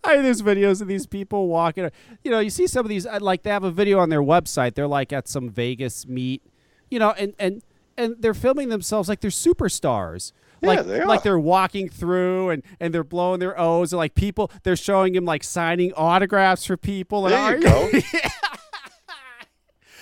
I 0.03 0.17
there's 0.21 0.41
videos 0.41 0.81
of 0.81 0.87
these 0.87 1.05
people 1.07 1.47
walking. 1.47 1.89
You 2.23 2.31
know, 2.31 2.39
you 2.39 2.49
see 2.49 2.67
some 2.67 2.85
of 2.85 2.89
these. 2.89 3.05
uh, 3.05 3.19
Like 3.21 3.43
they 3.43 3.49
have 3.49 3.63
a 3.63 3.71
video 3.71 3.99
on 3.99 4.09
their 4.09 4.21
website. 4.21 4.75
They're 4.75 4.87
like 4.87 5.11
at 5.13 5.27
some 5.27 5.49
Vegas 5.49 6.07
meet. 6.07 6.41
You 6.89 6.99
know, 6.99 7.11
and 7.11 7.33
and 7.39 7.61
and 7.97 8.15
they're 8.19 8.33
filming 8.33 8.69
themselves 8.69 9.09
like 9.09 9.21
they're 9.21 9.31
superstars. 9.31 10.31
Yeah, 10.61 10.69
like 10.69 10.85
they 10.87 11.03
like 11.05 11.23
they're 11.23 11.39
walking 11.39 11.87
through 11.89 12.49
and 12.49 12.63
and 12.79 12.93
they're 12.93 13.03
blowing 13.03 13.39
their 13.39 13.59
O's 13.59 13.93
and 13.93 13.97
like 13.97 14.15
people 14.15 14.51
they're 14.63 14.75
showing 14.75 15.13
him 15.15 15.23
like 15.25 15.43
signing 15.43 15.93
autographs 15.93 16.65
for 16.65 16.77
people. 16.77 17.27
And 17.27 17.35
There 17.35 17.91
you 17.91 18.01
go. 18.01 18.17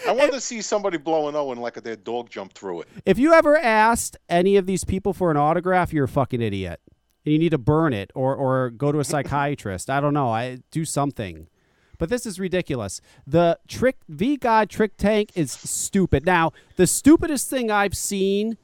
I 0.07 0.11
want 0.11 0.33
to 0.33 0.41
see 0.41 0.61
somebody 0.61 0.97
blowing 0.99 1.35
O 1.35 1.51
and 1.51 1.59
like 1.59 1.81
their 1.81 1.95
dog 1.95 2.29
jump 2.29 2.53
through 2.53 2.81
it. 2.81 2.87
If 3.05 3.17
you 3.17 3.33
ever 3.33 3.57
asked 3.57 4.17
any 4.29 4.55
of 4.55 4.67
these 4.67 4.83
people 4.83 5.13
for 5.13 5.31
an 5.31 5.37
autograph, 5.37 5.91
you're 5.91 6.05
a 6.05 6.07
fucking 6.09 6.41
idiot. 6.41 6.79
And 7.25 7.33
you 7.33 7.39
need 7.39 7.49
to 7.49 7.57
burn 7.57 7.93
it 7.93 8.11
or 8.15 8.35
or 8.35 8.69
go 8.69 8.91
to 8.91 8.99
a 8.99 9.03
psychiatrist. 9.03 9.89
I 9.89 9.99
don't 9.99 10.13
know. 10.13 10.29
I 10.29 10.59
do 10.71 10.85
something. 10.85 11.47
But 11.97 12.09
this 12.09 12.25
is 12.25 12.39
ridiculous. 12.39 13.01
The 13.25 13.57
trick 13.67 13.97
V 14.09 14.37
God 14.37 14.69
trick 14.69 14.97
tank 14.97 15.31
is 15.33 15.51
stupid. 15.51 16.25
Now, 16.25 16.51
the 16.75 16.87
stupidest 16.87 17.49
thing 17.49 17.71
I've 17.71 17.95
seen 17.95 18.57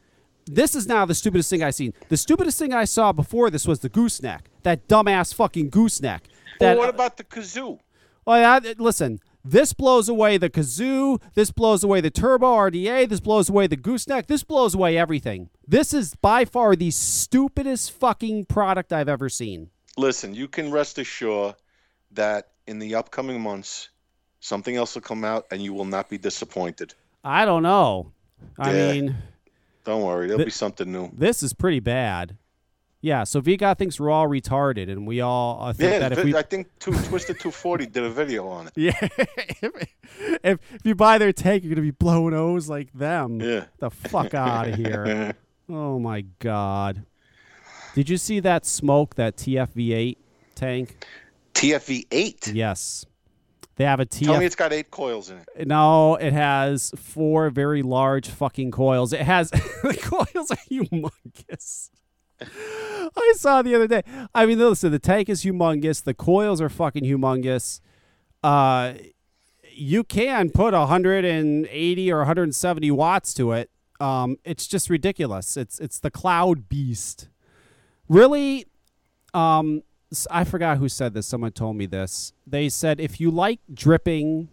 this 0.46 0.76
is 0.76 0.88
now 0.88 1.06
the 1.06 1.16
stupidest 1.16 1.50
thing 1.50 1.64
I've 1.64 1.76
seen. 1.76 1.94
The 2.10 2.18
stupidest 2.18 2.58
thing 2.58 2.74
I 2.74 2.86
saw 2.86 3.12
before 3.12 3.50
this 3.50 3.68
was 3.68 3.80
the 3.80 3.90
gooseneck. 3.90 4.50
That 4.64 4.88
dumbass 4.88 5.34
fucking 5.34 5.70
gooseneck. 5.70 6.24
That, 6.60 6.78
Well, 6.78 6.86
what 6.86 6.90
about 6.90 7.18
the 7.18 7.24
kazoo? 7.24 7.80
Well, 8.26 8.40
yeah, 8.40 8.74
listen. 8.78 9.20
This 9.44 9.74
blows 9.74 10.08
away 10.08 10.38
the 10.38 10.50
kazoo. 10.50 11.22
This 11.34 11.52
blows 11.52 11.84
away 11.84 12.02
the 12.02 12.12
turbo 12.12 12.46
RDA. 12.56 13.10
This 13.10 13.20
blows 13.20 13.50
away 13.50 13.68
the 13.68 13.76
gooseneck. 13.76 14.28
This 14.28 14.44
blows 14.44 14.76
away 14.76 14.98
everything. 14.98 15.50
This 15.68 15.94
is 15.94 16.16
by 16.16 16.46
far 16.46 16.76
the 16.76 16.92
stupidest 16.92 17.92
fucking 17.92 18.46
product 18.46 18.94
I've 18.94 19.10
ever 19.10 19.30
seen. 19.30 19.70
Listen, 19.98 20.34
you 20.34 20.48
can 20.48 20.72
rest 20.72 20.98
assured 21.00 21.56
that 22.12 22.50
in 22.68 22.80
the 22.80 22.96
upcoming 22.96 23.42
months, 23.42 23.90
something 24.40 24.76
else 24.76 24.96
will 24.96 25.02
come 25.02 25.24
out 25.26 25.48
and 25.52 25.62
you 25.62 25.74
will 25.74 25.86
not 25.86 26.10
be 26.10 26.18
disappointed. 26.18 26.94
I 27.24 27.46
don't 27.46 27.64
know. 27.64 28.12
I 28.58 28.74
Yeah. 28.74 28.92
mean, 28.94 29.16
Don't 29.84 30.04
worry, 30.04 30.28
there'll 30.28 30.38
Th- 30.38 30.46
be 30.48 30.52
something 30.52 30.92
new. 30.92 31.10
this 31.12 31.42
is 31.42 31.54
pretty 31.54 31.80
bad. 31.80 32.38
Yeah, 33.02 33.24
so 33.24 33.42
VGOD 33.42 33.78
thinks 33.80 34.00
we're 34.00 34.12
all 34.12 34.28
retarded, 34.28 34.90
and 34.90 35.08
we 35.08 35.22
all 35.22 35.64
uh, 35.64 35.74
think 35.74 35.92
Yeah, 35.92 36.00
that 36.00 36.12
if 36.12 36.24
we 36.24 36.36
I 36.36 36.44
think 36.44 36.68
two, 36.80 36.92
Twisted 36.92 37.40
240 37.40 37.88
did 37.88 38.04
a 38.04 38.10
video 38.12 38.48
on 38.48 38.68
it. 38.68 38.74
yeah, 38.76 38.92
if, 40.44 40.60
if 40.72 40.80
you 40.84 40.94
buy 40.94 41.18
their 41.18 41.34
tank, 41.34 41.64
you're 41.64 41.74
gonna 41.74 41.82
be 41.82 41.92
blowing 41.92 42.36
O's 42.36 42.70
like 42.70 42.94
them. 42.94 43.42
Yeah. 43.42 43.66
The 43.80 43.90
fuck 43.90 44.34
out 44.34 44.70
of 44.70 44.76
here. 44.76 45.36
Oh 45.74 46.00
my 46.00 46.26
god. 46.40 47.06
Did 47.96 48.10
you 48.10 48.18
see 48.18 48.42
that 48.42 48.64
Smok, 48.64 49.14
that 49.14 49.38
TFV8 49.38 50.18
tank? 50.54 51.06
TFV 51.54 52.08
8. 52.12 52.52
Yes. 52.54 53.06
They 53.78 53.86
have 53.86 54.02
a 54.02 54.06
Tell 54.06 54.38
me 54.38 54.46
it's 54.46 54.56
got 54.56 54.74
eight 54.74 54.92
coils 54.92 55.30
in 55.30 55.38
it. 55.38 55.68
No, 55.68 56.16
it 56.16 56.34
has 56.34 56.92
four 56.98 57.50
very 57.50 57.82
large 57.84 58.28
fucking 58.28 58.72
coils. 58.72 59.14
It 59.14 59.22
has 59.22 59.50
the 59.52 59.98
coils 60.02 60.52
are 60.52 60.58
humongous. 60.70 61.90
I 63.16 63.34
saw 63.36 63.62
the 63.62 63.76
other 63.76 63.88
day. 63.88 64.04
I 64.34 64.46
mean, 64.46 64.60
listen, 64.60 64.92
the 64.92 65.00
tank 65.00 65.30
is 65.30 65.44
humongous. 65.44 66.04
The 66.04 66.14
coils 66.14 66.62
are 66.62 66.70
fucking 66.70 67.04
humongous. 67.04 67.82
Uh, 68.44 68.94
you 69.74 70.04
can 70.04 70.50
put 70.50 70.74
180 70.74 72.12
or 72.12 72.18
170 72.18 72.92
watts 72.92 73.34
to 73.36 73.52
it. 73.52 73.70
Um, 74.00 74.38
it's 74.44 74.68
just 74.68 74.90
ridiculous. 74.90 75.56
It's 75.58 75.80
it's 75.80 76.00
the 76.00 76.10
cloud 76.10 76.68
beast. 76.68 77.30
Really, 78.10 78.66
um, 79.34 79.84
I 80.30 80.44
forgot 80.44 80.80
who 80.80 80.90
said 80.90 81.14
this. 81.14 81.28
Someone 81.28 81.52
told 81.52 81.76
me 81.76 81.86
this. 81.86 82.34
They 82.48 82.68
said 82.68 83.00
if 83.00 83.20
you 83.22 83.30
like 83.30 83.60
dripping 83.72 84.50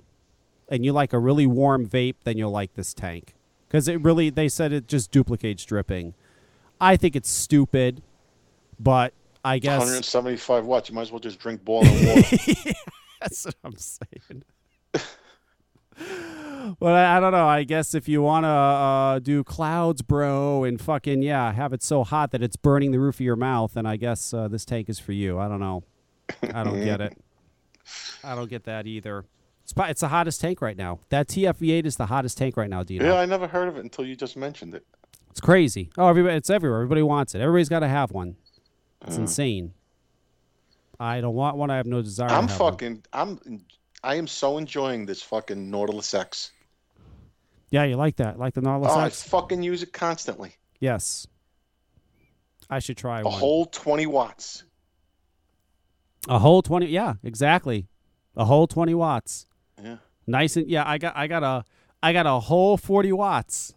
and 0.69 0.85
you 0.85 0.93
like 0.93 1.13
a 1.13 1.19
really 1.19 1.47
warm 1.47 1.89
vape, 1.89 2.17
then 2.25 2.37
you'll 2.37 2.51
like 2.51 2.75
this 2.75 2.93
tank 2.93 3.35
because 3.67 3.89
it 3.89 4.03
really. 4.03 4.29
They 4.29 4.49
said 4.49 4.73
it 4.73 4.87
just 4.87 5.11
duplicates 5.11 5.65
dripping. 5.65 6.15
I 6.81 6.97
think 6.97 7.17
it's 7.17 7.31
stupid, 7.31 8.03
but 8.79 9.13
I 9.45 9.59
guess 9.59 9.79
175 9.79 10.65
watts. 10.65 10.89
You 10.89 10.95
might 10.95 11.03
as 11.03 11.11
well 11.11 11.21
just 11.21 11.39
drink 11.39 11.65
boiling 11.65 12.07
water. 12.07 12.23
that's 13.21 13.45
what 13.45 13.55
I'm 13.65 13.77
saying. 13.77 14.45
But 16.79 16.95
I, 16.95 17.17
I 17.17 17.21
don't 17.21 17.33
know. 17.33 17.47
I 17.47 17.65
guess 17.65 17.95
if 17.95 18.09
you 18.09 18.23
want 18.23 18.45
to 18.45 18.49
uh, 18.49 19.19
do 19.21 19.43
clouds, 19.43 20.03
bro, 20.03 20.65
and 20.65 20.81
fucking 20.81 21.23
yeah, 21.23 21.53
have 21.53 21.73
it 21.73 21.83
so 21.83 22.05
hot 22.05 22.31
that 22.33 22.43
it's 22.43 22.57
burning 22.57 22.91
the 22.93 23.01
roof 23.01 23.17
of 23.17 23.21
your 23.21 23.37
mouth, 23.37 23.75
then 23.75 23.87
I 23.87 23.97
guess 23.97 24.35
uh, 24.35 24.49
this 24.49 24.65
tank 24.65 24.89
is 24.89 24.99
for 24.99 25.13
you. 25.13 25.39
I 25.39 25.49
don't 25.49 25.61
know. 25.61 25.85
I 26.43 26.65
don't 26.65 26.85
get 26.85 27.01
it. 27.01 27.17
I 28.23 28.35
don't 28.35 28.51
get 28.51 28.65
that 28.65 28.87
either. 28.87 29.25
It's, 29.63 29.73
it's 29.77 30.01
the 30.01 30.09
hottest 30.09 30.41
tank 30.41 30.61
right 30.61 30.77
now. 30.77 31.01
That 31.09 31.29
TFV8 31.29 31.87
is 31.87 31.97
the 31.97 32.07
hottest 32.07 32.39
tank 32.39 32.57
right 32.57 32.71
now, 32.71 32.83
Dino. 32.83 33.05
yeah, 33.05 33.15
I 33.15 33.27
never 33.27 33.47
heard 33.47 33.69
of 33.69 33.77
it 33.77 33.85
until 33.85 34.05
you 34.05 34.17
just 34.17 34.37
mentioned 34.37 34.75
it. 34.75 34.85
It's 35.39 35.45
crazy. 35.45 35.89
Oh, 35.97 36.09
everybody, 36.09 36.35
it's 36.35 36.51
everywhere. 36.51 36.81
Everybody 36.81 37.03
wants 37.03 37.33
it. 37.33 37.41
Everybody's 37.41 37.69
got 37.69 37.79
to 37.79 37.89
have 37.89 38.11
one. 38.11 38.35
It's 39.07 39.15
mm. 39.15 39.21
insane. 39.21 39.73
I 40.99 41.21
don't 41.21 41.37
want 41.37 41.57
one. 41.57 41.71
I 41.71 41.77
have 41.77 41.87
no 41.87 42.03
desire. 42.03 42.29
I'm 42.29 42.49
have 42.49 42.59
one. 42.59 42.73
fucking. 42.73 43.05
I'm. 43.13 43.65
I 44.03 44.17
am 44.17 44.27
so 44.27 44.59
enjoying 44.59 45.07
this 45.07 45.23
fucking 45.23 45.71
Nautilus 45.71 46.13
X. 46.13 46.51
Yeah, 47.71 47.85
you 47.85 47.95
like 47.95 48.17
that? 48.17 48.37
Like 48.37 48.55
the 48.55 48.63
Nautilus 48.63 48.91
Oh, 48.93 48.99
I 48.99 49.07
X? 49.07 49.23
fucking 49.23 49.63
use 49.63 49.85
it 49.85 49.93
constantly. 49.93 50.57
Yes. 50.81 51.29
I 52.69 52.81
should 52.81 52.97
try 52.97 53.23
one. 53.23 53.27
A 53.27 53.29
one. 53.29 53.39
whole 53.39 53.67
20 53.67 54.07
watts. 54.07 54.65
A 56.29 56.41
whole 56.41 56.63
20 56.63 56.87
yeah, 56.87 57.15
exactly. 57.23 57.87
A 58.37 58.45
whole 58.45 58.67
20 58.67 58.93
watts. 58.95 59.47
Yeah. 59.81 59.99
Nice 60.27 60.57
and 60.57 60.69
yeah, 60.69 60.83
I 60.85 60.99
got 60.99 61.17
I 61.17 61.29
got 61.29 61.45
a 61.45 61.65
I 62.03 62.13
got 62.13 62.27
a 62.27 62.41
whole 62.41 62.77
40 62.77 63.13
watts. 63.13 63.75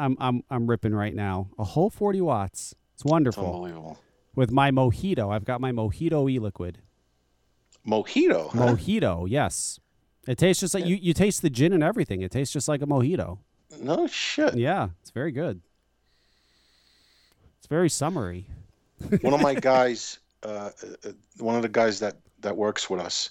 I'm 0.00 0.16
I'm 0.20 0.42
I'm 0.50 0.66
ripping 0.66 0.94
right 0.94 1.14
now. 1.14 1.50
A 1.58 1.64
whole 1.64 1.90
40 1.90 2.20
watts. 2.22 2.74
It's 2.94 3.02
It's 3.02 3.04
wonderful. 3.04 3.44
unbelievable. 3.46 3.98
With 4.34 4.50
my 4.50 4.70
mojito, 4.70 5.32
I've 5.34 5.44
got 5.44 5.60
my 5.60 5.72
mojito 5.72 6.30
e-liquid. 6.30 6.78
Mojito, 7.86 8.50
huh? 8.50 8.58
Mojito, 8.74 9.26
yes. 9.28 9.78
It 10.26 10.38
tastes 10.38 10.60
just 10.60 10.74
like 10.74 10.86
you 10.86 10.96
you 10.96 11.12
taste 11.14 11.42
the 11.42 11.50
gin 11.50 11.72
and 11.72 11.82
everything. 11.82 12.22
It 12.22 12.30
tastes 12.30 12.52
just 12.52 12.68
like 12.68 12.82
a 12.82 12.86
mojito. 12.86 13.38
no 13.80 14.06
shit. 14.06 14.56
Yeah, 14.56 14.88
it's 15.00 15.10
very 15.10 15.32
good. 15.32 15.60
It's 17.58 17.66
very 17.66 17.88
summery. 17.90 18.46
one 19.22 19.34
of 19.34 19.40
my 19.40 19.54
guys, 19.72 20.18
uh, 20.42 20.70
uh, 21.06 21.12
one 21.38 21.56
of 21.56 21.62
the 21.62 21.68
guys 21.68 22.00
that 22.00 22.16
that 22.40 22.56
works 22.56 22.88
with 22.90 23.00
us 23.00 23.30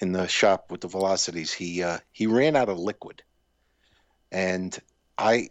in 0.00 0.12
the 0.12 0.26
shop 0.28 0.70
with 0.70 0.82
the 0.82 0.88
velocities, 0.88 1.52
he 1.52 1.82
uh, 1.82 1.98
he 2.12 2.26
ran 2.26 2.54
out 2.56 2.68
of 2.68 2.78
liquid, 2.78 3.22
and 4.30 4.78
I 5.18 5.48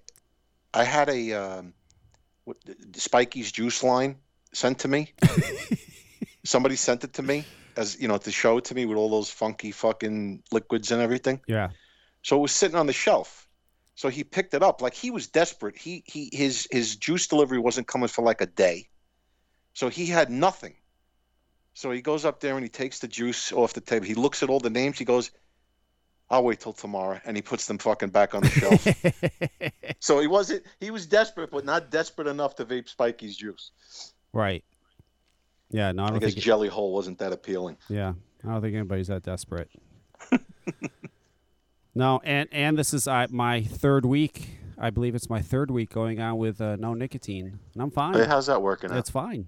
I 0.76 0.84
had 0.84 1.10
a 1.10 1.34
um, 1.34 1.74
what, 2.44 2.58
Spikey's 2.94 3.52
juice 3.52 3.82
line 3.84 4.18
sent 4.54 4.80
to 4.80 4.88
me. 4.88 5.14
Somebody 6.44 6.76
sent 6.76 7.04
it 7.04 7.14
to 7.14 7.24
me 7.24 7.46
as 7.78 8.00
you 8.00 8.08
know 8.08 8.18
to 8.18 8.32
show 8.32 8.58
it 8.58 8.66
to 8.66 8.76
me 8.76 8.86
with 8.86 8.98
all 8.98 9.10
those 9.10 9.30
funky 9.30 9.72
fucking 9.72 10.44
liquids 10.52 10.92
and 10.92 11.02
everything. 11.02 11.42
Yeah. 11.48 11.70
So 12.22 12.38
it 12.38 12.42
was 12.42 12.52
sitting 12.52 12.78
on 12.78 12.88
the 12.88 12.94
shelf. 12.94 13.48
So 13.96 14.10
he 14.10 14.24
picked 14.24 14.54
it 14.54 14.62
up 14.62 14.82
like 14.82 14.94
he 14.94 15.12
was 15.12 15.28
desperate. 15.28 15.78
He 15.78 16.04
he 16.06 16.30
his 16.34 16.68
his 16.70 16.98
juice 16.98 17.28
delivery 17.28 17.60
wasn't 17.60 17.88
coming 17.88 18.10
for 18.10 18.24
like 18.24 18.42
a 18.42 18.46
day. 18.46 18.90
So 19.74 19.90
he 19.90 20.06
had 20.06 20.30
nothing. 20.30 20.76
So 21.74 21.92
he 21.92 22.02
goes 22.02 22.26
up 22.26 22.40
there 22.40 22.56
and 22.56 22.64
he 22.64 22.70
takes 22.70 23.00
the 23.00 23.08
juice 23.08 23.52
off 23.52 23.74
the 23.74 23.82
table. 23.82 24.06
He 24.06 24.16
looks 24.16 24.44
at 24.44 24.50
all 24.50 24.60
the 24.60 24.70
names. 24.70 24.98
He 24.98 25.06
goes, 25.06 25.32
"I'll 26.30 26.44
wait 26.44 26.60
till 26.60 26.74
tomorrow," 26.74 27.20
and 27.26 27.36
he 27.36 27.42
puts 27.42 27.68
them 27.68 27.78
fucking 27.78 28.10
back 28.10 28.36
on 28.36 28.42
the 28.42 28.50
shelf. 28.50 28.88
so 30.00 30.20
he 30.20 30.28
wasn't. 30.28 30.64
He 30.80 30.92
was 30.92 31.06
desperate, 31.06 31.52
but 31.52 31.66
not 31.66 31.90
desperate 31.92 32.28
enough 32.28 32.56
to 32.56 32.66
vape 32.66 32.94
Spikey's 32.94 33.36
juice. 33.36 33.72
right. 34.34 34.64
Yeah, 35.72 35.92
no, 35.92 36.04
I 36.04 36.06
I 36.06 36.10
don't 36.12 36.20
guess 36.20 36.28
think 36.30 36.36
his 36.36 36.44
Jelly 36.44 36.68
Hole 36.68 36.94
wasn't 36.94 37.18
that 37.20 37.34
appealing. 37.34 37.78
Yeah, 37.90 38.14
I 38.44 38.52
don't 38.52 38.62
think 38.62 38.76
anybody's 38.76 39.08
that 39.08 39.24
desperate. 39.24 39.70
no, 41.96 42.22
and 42.24 42.48
and 42.52 42.78
this 42.78 42.94
is 42.94 43.08
uh, 43.08 43.28
my 43.30 43.64
third 43.64 44.06
week. 44.06 44.60
I 44.78 44.90
believe 44.90 45.16
it's 45.16 45.30
my 45.30 45.42
third 45.42 45.72
week 45.72 45.90
going 45.90 46.20
on 46.20 46.38
with 46.38 46.62
uh, 46.62 46.76
no 46.76 46.94
nicotine, 46.94 47.60
and 47.74 47.84
I'm 47.84 47.92
fine. 47.92 48.14
Hey, 48.14 48.26
how's 48.26 48.46
that 48.48 48.62
working 48.62 48.92
out? 48.92 48.98
It's 48.98 49.10
fine. 49.10 49.48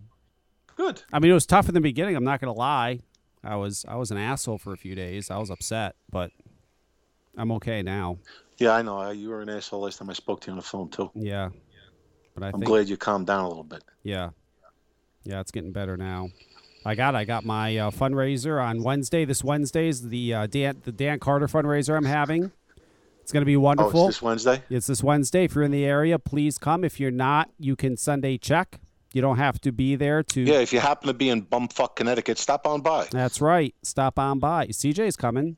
Good. 0.76 1.04
I 1.12 1.20
mean, 1.20 1.32
it 1.32 1.34
was 1.34 1.46
tough 1.46 1.68
in 1.68 1.74
the 1.74 1.82
beginning. 1.82 2.16
I'm 2.16 2.24
not 2.24 2.40
gonna 2.42 2.54
lie. 2.54 3.02
I 3.44 3.56
was 3.56 3.86
I 3.88 3.96
was 3.96 4.12
an 4.12 4.18
asshole 4.18 4.58
for 4.58 4.74
a 4.74 4.78
few 4.78 4.96
days. 4.96 5.30
I 5.30 5.38
was 5.38 5.50
upset, 5.50 5.96
but 6.10 6.32
I'm 7.38 7.52
okay 7.54 7.82
now. 7.84 8.18
Yeah, 8.58 8.72
I 8.72 8.82
know. 8.82 9.12
You 9.12 9.30
were 9.30 9.42
an 9.42 9.50
asshole 9.50 9.82
last 9.82 10.00
time 10.00 10.10
I 10.10 10.14
spoke 10.14 10.42
to 10.42 10.48
you 10.48 10.52
on 10.54 10.58
the 10.58 10.64
phone 10.64 10.90
too. 10.90 11.12
Yeah, 11.14 11.50
but 12.34 12.44
I 12.44 12.48
I'm 12.48 12.54
think 12.54 12.66
glad 12.66 12.90
you 12.90 12.98
calmed 12.98 13.28
down 13.28 13.44
a 13.46 13.48
little 13.48 13.64
bit. 13.64 13.84
Yeah. 14.04 14.32
Yeah, 15.24 15.42
it's 15.42 15.52
getting 15.52 15.74
better 15.74 15.98
now. 15.98 16.30
I 16.86 16.96
got 16.96 17.14
I 17.16 17.26
got 17.26 17.44
my 17.44 17.78
uh, 17.78 17.92
fundraiser 17.92 18.64
on 18.64 18.82
Wednesday. 18.82 19.26
This 19.26 19.44
Wednesday 19.44 19.90
is 19.90 20.08
the 20.08 20.34
uh, 20.34 20.48
Dan 20.48 20.82
the 20.84 20.92
Dan 20.92 21.20
Carter 21.20 21.48
fundraiser 21.48 21.98
I'm 21.98 22.06
having. 22.06 22.52
It's 23.22 23.34
going 23.34 23.42
to 23.42 23.46
be 23.46 23.58
wonderful. 23.58 24.04
Oh, 24.04 24.08
it's 24.08 24.18
this 24.18 24.22
Wednesday. 24.22 24.64
It's 24.70 24.88
this 24.88 25.04
Wednesday. 25.04 25.44
If 25.44 25.54
you're 25.54 25.66
in 25.66 25.72
the 25.72 25.84
area, 25.84 26.18
please 26.18 26.58
come. 26.58 26.86
If 26.86 26.98
you're 26.98 27.12
not, 27.12 27.50
you 27.60 27.76
can 27.76 27.98
send 27.98 28.24
a 28.24 28.38
check. 28.38 28.80
You 29.12 29.22
don't 29.22 29.36
have 29.36 29.60
to 29.62 29.74
be 29.74 29.98
there 29.98 30.24
to. 30.24 30.42
Yeah, 30.42 30.60
if 30.60 30.72
you 30.72 30.80
happen 30.80 31.08
to 31.08 31.14
be 31.14 31.30
in 31.30 31.46
bumfuck 31.46 31.98
Connecticut, 31.98 32.38
stop 32.38 32.66
on 32.66 32.80
by. 32.80 33.08
That's 33.12 33.42
right. 33.42 33.76
Stop 33.84 34.18
on 34.18 34.40
by. 34.40 34.68
CJ's 34.68 35.18
coming. 35.18 35.58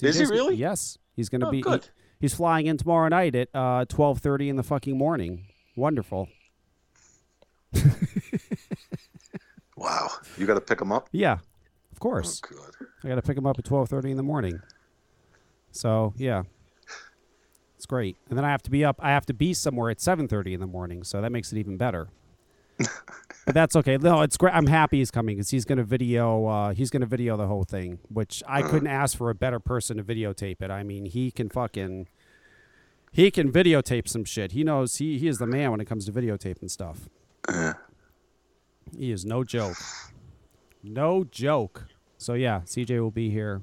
Is 0.00 0.16
he 0.16 0.22
CJ's 0.22 0.30
really? 0.30 0.54
Yes. 0.54 0.96
He's 1.14 1.28
going 1.28 1.40
to 1.40 1.48
oh, 1.48 1.50
be 1.50 1.62
he, 1.66 1.78
he's 2.20 2.34
flying 2.34 2.66
in 2.66 2.76
tomorrow 2.76 3.08
night 3.08 3.34
at 3.34 3.48
uh, 3.54 3.84
12:30 3.86 4.48
in 4.48 4.56
the 4.56 4.62
fucking 4.62 4.96
morning. 4.96 5.46
Wonderful. 5.76 6.28
wow. 9.76 10.10
You 10.36 10.46
got 10.46 10.54
to 10.54 10.60
pick 10.60 10.80
him 10.80 10.92
up? 10.92 11.08
Yeah. 11.12 11.38
Of 11.92 12.00
course. 12.00 12.40
Oh, 12.44 12.48
good. 12.48 12.86
I 13.04 13.08
got 13.08 13.16
to 13.16 13.22
pick 13.22 13.36
him 13.36 13.46
up 13.46 13.58
at 13.58 13.64
12:30 13.64 14.10
in 14.10 14.16
the 14.16 14.22
morning. 14.22 14.60
So, 15.70 16.14
yeah. 16.16 16.42
It's 17.76 17.86
great. 17.86 18.16
And 18.28 18.36
then 18.36 18.44
I 18.44 18.50
have 18.50 18.62
to 18.64 18.70
be 18.70 18.84
up. 18.84 18.96
I 19.00 19.10
have 19.10 19.24
to 19.26 19.34
be 19.34 19.54
somewhere 19.54 19.90
at 19.90 19.98
7:30 19.98 20.52
in 20.52 20.60
the 20.60 20.66
morning, 20.66 21.02
so 21.02 21.22
that 21.22 21.32
makes 21.32 21.52
it 21.52 21.58
even 21.58 21.76
better 21.76 22.08
but 23.46 23.54
that's 23.54 23.76
okay. 23.76 23.96
No, 23.96 24.22
it's 24.22 24.36
great. 24.36 24.54
I'm 24.54 24.66
happy 24.66 24.98
he's 24.98 25.10
coming 25.10 25.36
because 25.36 25.50
he's 25.50 25.64
going 25.64 25.78
to 25.78 25.84
video. 25.84 26.46
Uh, 26.46 26.74
he's 26.74 26.90
to 26.90 27.06
video 27.06 27.36
the 27.36 27.46
whole 27.46 27.64
thing, 27.64 27.98
which 28.08 28.42
I 28.46 28.62
couldn't 28.62 28.88
ask 28.88 29.16
for 29.16 29.30
a 29.30 29.34
better 29.34 29.60
person 29.60 29.96
to 29.96 30.04
videotape 30.04 30.62
it. 30.62 30.70
I 30.70 30.82
mean, 30.82 31.06
he 31.06 31.30
can 31.30 31.48
fucking. 31.48 32.08
He 33.12 33.30
can 33.32 33.50
videotape 33.50 34.06
some 34.06 34.24
shit. 34.24 34.52
He 34.52 34.62
knows 34.62 34.96
he, 34.96 35.18
he 35.18 35.26
is 35.26 35.38
the 35.38 35.46
man 35.46 35.72
when 35.72 35.80
it 35.80 35.86
comes 35.86 36.06
to 36.06 36.12
videotaping 36.12 36.70
stuff. 36.70 37.08
Yeah. 37.48 37.72
He 38.96 39.10
is 39.10 39.24
no 39.24 39.42
joke. 39.42 39.76
No 40.82 41.24
joke. 41.24 41.86
So 42.18 42.34
yeah, 42.34 42.60
CJ 42.60 43.00
will 43.00 43.10
be 43.10 43.30
here. 43.30 43.62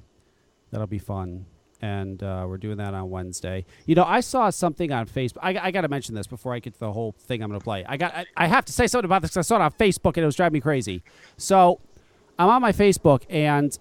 That'll 0.71 0.87
be 0.87 0.99
fun. 0.99 1.45
And 1.81 2.23
uh, 2.23 2.45
we're 2.47 2.57
doing 2.57 2.77
that 2.77 2.93
on 2.93 3.09
Wednesday. 3.09 3.65
You 3.85 3.95
know, 3.95 4.03
I 4.03 4.21
saw 4.21 4.49
something 4.49 4.91
on 4.91 5.05
Facebook. 5.05 5.37
I, 5.41 5.57
I 5.57 5.71
got 5.71 5.81
to 5.81 5.87
mention 5.87 6.15
this 6.15 6.25
before 6.25 6.53
I 6.53 6.59
get 6.59 6.73
to 6.73 6.79
the 6.79 6.91
whole 6.91 7.11
thing 7.11 7.43
I'm 7.43 7.49
going 7.49 7.59
to 7.59 7.63
play. 7.63 7.85
I 7.87 7.97
got. 7.97 8.15
I, 8.15 8.25
I 8.35 8.47
have 8.47 8.65
to 8.65 8.73
say 8.73 8.87
something 8.87 9.05
about 9.05 9.21
this 9.21 9.31
because 9.31 9.45
I 9.45 9.47
saw 9.47 9.55
it 9.57 9.61
on 9.61 9.71
Facebook 9.73 10.17
and 10.17 10.23
it 10.23 10.25
was 10.25 10.35
driving 10.35 10.53
me 10.53 10.61
crazy. 10.61 11.03
So 11.37 11.79
I'm 12.39 12.49
on 12.49 12.61
my 12.61 12.71
Facebook 12.71 13.23
and 13.29 13.77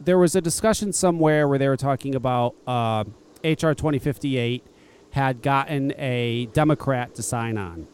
there 0.00 0.18
was 0.18 0.34
a 0.34 0.40
discussion 0.40 0.92
somewhere 0.92 1.46
where 1.46 1.58
they 1.58 1.68
were 1.68 1.76
talking 1.76 2.14
about 2.14 2.54
uh, 2.66 3.04
HR 3.44 3.72
2058 3.72 4.64
had 5.10 5.42
gotten 5.42 5.92
a 5.98 6.46
Democrat 6.52 7.14
to 7.14 7.22
sign 7.22 7.58
on 7.58 7.86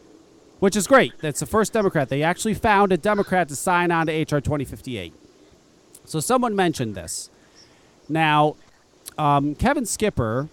which 0.62 0.76
is 0.76 0.86
great. 0.86 1.12
That's 1.18 1.40
the 1.40 1.46
first 1.46 1.72
Democrat. 1.72 2.08
They 2.08 2.22
actually 2.22 2.54
found 2.54 2.92
a 2.92 2.96
Democrat 2.96 3.48
to 3.48 3.56
sign 3.56 3.90
on 3.90 4.06
to 4.06 4.12
HR 4.12 4.38
2058. 4.38 5.12
So 6.04 6.20
someone 6.20 6.54
mentioned 6.54 6.94
this. 6.94 7.30
Now, 8.08 8.54
um, 9.18 9.54
Kevin 9.54 9.86
Skipper, 9.86 10.48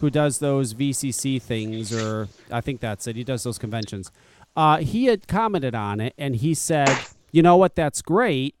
who 0.00 0.10
does 0.10 0.38
those 0.38 0.74
VCC 0.74 1.40
things, 1.40 1.92
or 1.92 2.28
I 2.50 2.60
think 2.60 2.80
that's 2.80 3.06
it, 3.06 3.16
he 3.16 3.24
does 3.24 3.42
those 3.42 3.58
conventions, 3.58 4.10
uh, 4.56 4.78
he 4.78 5.06
had 5.06 5.26
commented 5.26 5.74
on 5.74 6.00
it 6.00 6.14
and 6.16 6.36
he 6.36 6.54
said, 6.54 6.96
you 7.32 7.42
know 7.42 7.56
what, 7.56 7.74
that's 7.74 8.02
great. 8.02 8.54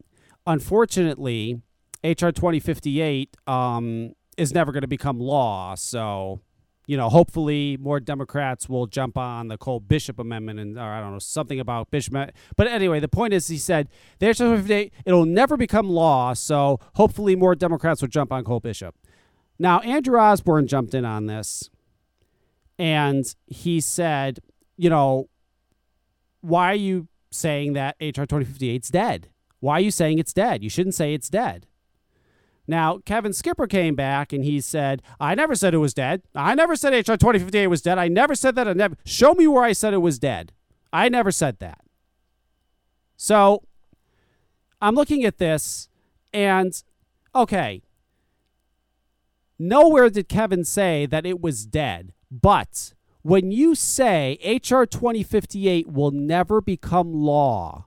Unfortunately, 0.46 1.60
HR 2.02 2.30
2058 2.30 3.36
um, 3.46 4.14
is 4.36 4.52
never 4.52 4.72
going 4.72 4.82
to 4.82 4.88
become 4.88 5.20
law. 5.20 5.74
So 5.74 6.40
you 6.86 6.96
know, 6.96 7.08
hopefully 7.08 7.76
more 7.78 7.98
Democrats 8.00 8.68
will 8.68 8.86
jump 8.86 9.16
on 9.16 9.48
the 9.48 9.56
Cole 9.56 9.80
Bishop 9.80 10.18
Amendment 10.18 10.60
and, 10.60 10.78
or 10.78 10.82
I 10.82 11.00
don't 11.00 11.12
know, 11.12 11.18
something 11.18 11.58
about 11.58 11.90
Bishop. 11.90 12.14
But 12.56 12.66
anyway, 12.66 13.00
the 13.00 13.08
point 13.08 13.32
is, 13.32 13.48
he 13.48 13.56
said, 13.56 13.88
there's 14.18 14.40
it'll 14.40 15.24
never 15.24 15.56
become 15.56 15.88
law, 15.88 16.34
so 16.34 16.80
hopefully 16.94 17.36
more 17.36 17.54
Democrats 17.54 18.02
will 18.02 18.08
jump 18.08 18.32
on 18.32 18.44
Cole 18.44 18.60
Bishop. 18.60 18.94
Now, 19.58 19.80
Andrew 19.80 20.18
Osborne 20.18 20.66
jumped 20.66 20.94
in 20.94 21.04
on 21.04 21.26
this, 21.26 21.70
and 22.78 23.24
he 23.46 23.80
said, 23.80 24.40
you 24.76 24.90
know, 24.90 25.28
why 26.40 26.72
are 26.72 26.76
you 26.76 27.08
saying 27.30 27.72
that 27.74 27.96
HR 28.00 28.24
2058 28.24 28.84
is 28.84 28.88
dead? 28.90 29.28
Why 29.60 29.74
are 29.74 29.80
you 29.80 29.90
saying 29.90 30.18
it's 30.18 30.32
dead? 30.32 30.62
You 30.62 30.68
shouldn't 30.68 30.94
say 30.94 31.14
it's 31.14 31.30
dead. 31.30 31.66
Now, 32.66 32.98
Kevin 33.04 33.32
Skipper 33.32 33.66
came 33.66 33.94
back 33.94 34.32
and 34.32 34.44
he 34.44 34.60
said, 34.60 35.02
I 35.20 35.34
never 35.34 35.54
said 35.54 35.74
it 35.74 35.78
was 35.78 35.94
dead. 35.94 36.22
I 36.34 36.54
never 36.54 36.76
said 36.76 36.92
HR 36.92 37.12
2058 37.12 37.66
was 37.66 37.82
dead. 37.82 37.98
I 37.98 38.08
never 38.08 38.34
said 38.34 38.54
that. 38.56 38.66
I 38.66 38.72
never 38.72 38.96
show 39.04 39.34
me 39.34 39.46
where 39.46 39.64
I 39.64 39.72
said 39.72 39.92
it 39.92 39.98
was 39.98 40.18
dead. 40.18 40.52
I 40.92 41.08
never 41.08 41.30
said 41.30 41.58
that. 41.58 41.80
So 43.16 43.62
I'm 44.80 44.94
looking 44.94 45.24
at 45.24 45.38
this 45.38 45.88
and 46.32 46.82
okay. 47.34 47.82
Nowhere 49.58 50.10
did 50.10 50.28
Kevin 50.28 50.64
say 50.64 51.06
that 51.06 51.26
it 51.26 51.40
was 51.40 51.66
dead. 51.66 52.12
But 52.30 52.94
when 53.22 53.52
you 53.52 53.74
say 53.74 54.38
HR 54.44 54.84
2058 54.84 55.88
will 55.88 56.10
never 56.10 56.60
become 56.60 57.12
law, 57.12 57.86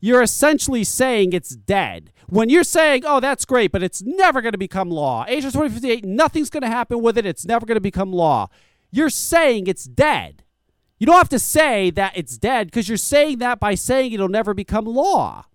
you're 0.00 0.22
essentially 0.22 0.84
saying 0.84 1.32
it's 1.32 1.56
dead. 1.56 2.12
When 2.28 2.50
you're 2.50 2.62
saying, 2.62 3.02
oh, 3.06 3.20
that's 3.20 3.44
great, 3.44 3.72
but 3.72 3.82
it's 3.82 4.02
never 4.02 4.40
going 4.40 4.52
to 4.52 4.58
become 4.58 4.90
law. 4.90 5.22
HR 5.22 5.50
2058, 5.50 6.04
nothing's 6.04 6.50
going 6.50 6.62
to 6.62 6.68
happen 6.68 7.00
with 7.00 7.16
it. 7.18 7.26
It's 7.26 7.46
never 7.46 7.66
going 7.66 7.76
to 7.76 7.80
become 7.80 8.12
law. 8.12 8.48
You're 8.90 9.10
saying 9.10 9.66
it's 9.66 9.84
dead. 9.84 10.44
You 10.98 11.06
don't 11.06 11.16
have 11.16 11.28
to 11.30 11.38
say 11.38 11.90
that 11.90 12.12
it's 12.16 12.36
dead 12.36 12.68
because 12.68 12.88
you're 12.88 12.98
saying 12.98 13.38
that 13.38 13.60
by 13.60 13.74
saying 13.74 14.12
it'll 14.12 14.28
never 14.28 14.52
become 14.52 14.84
law. 14.84 15.46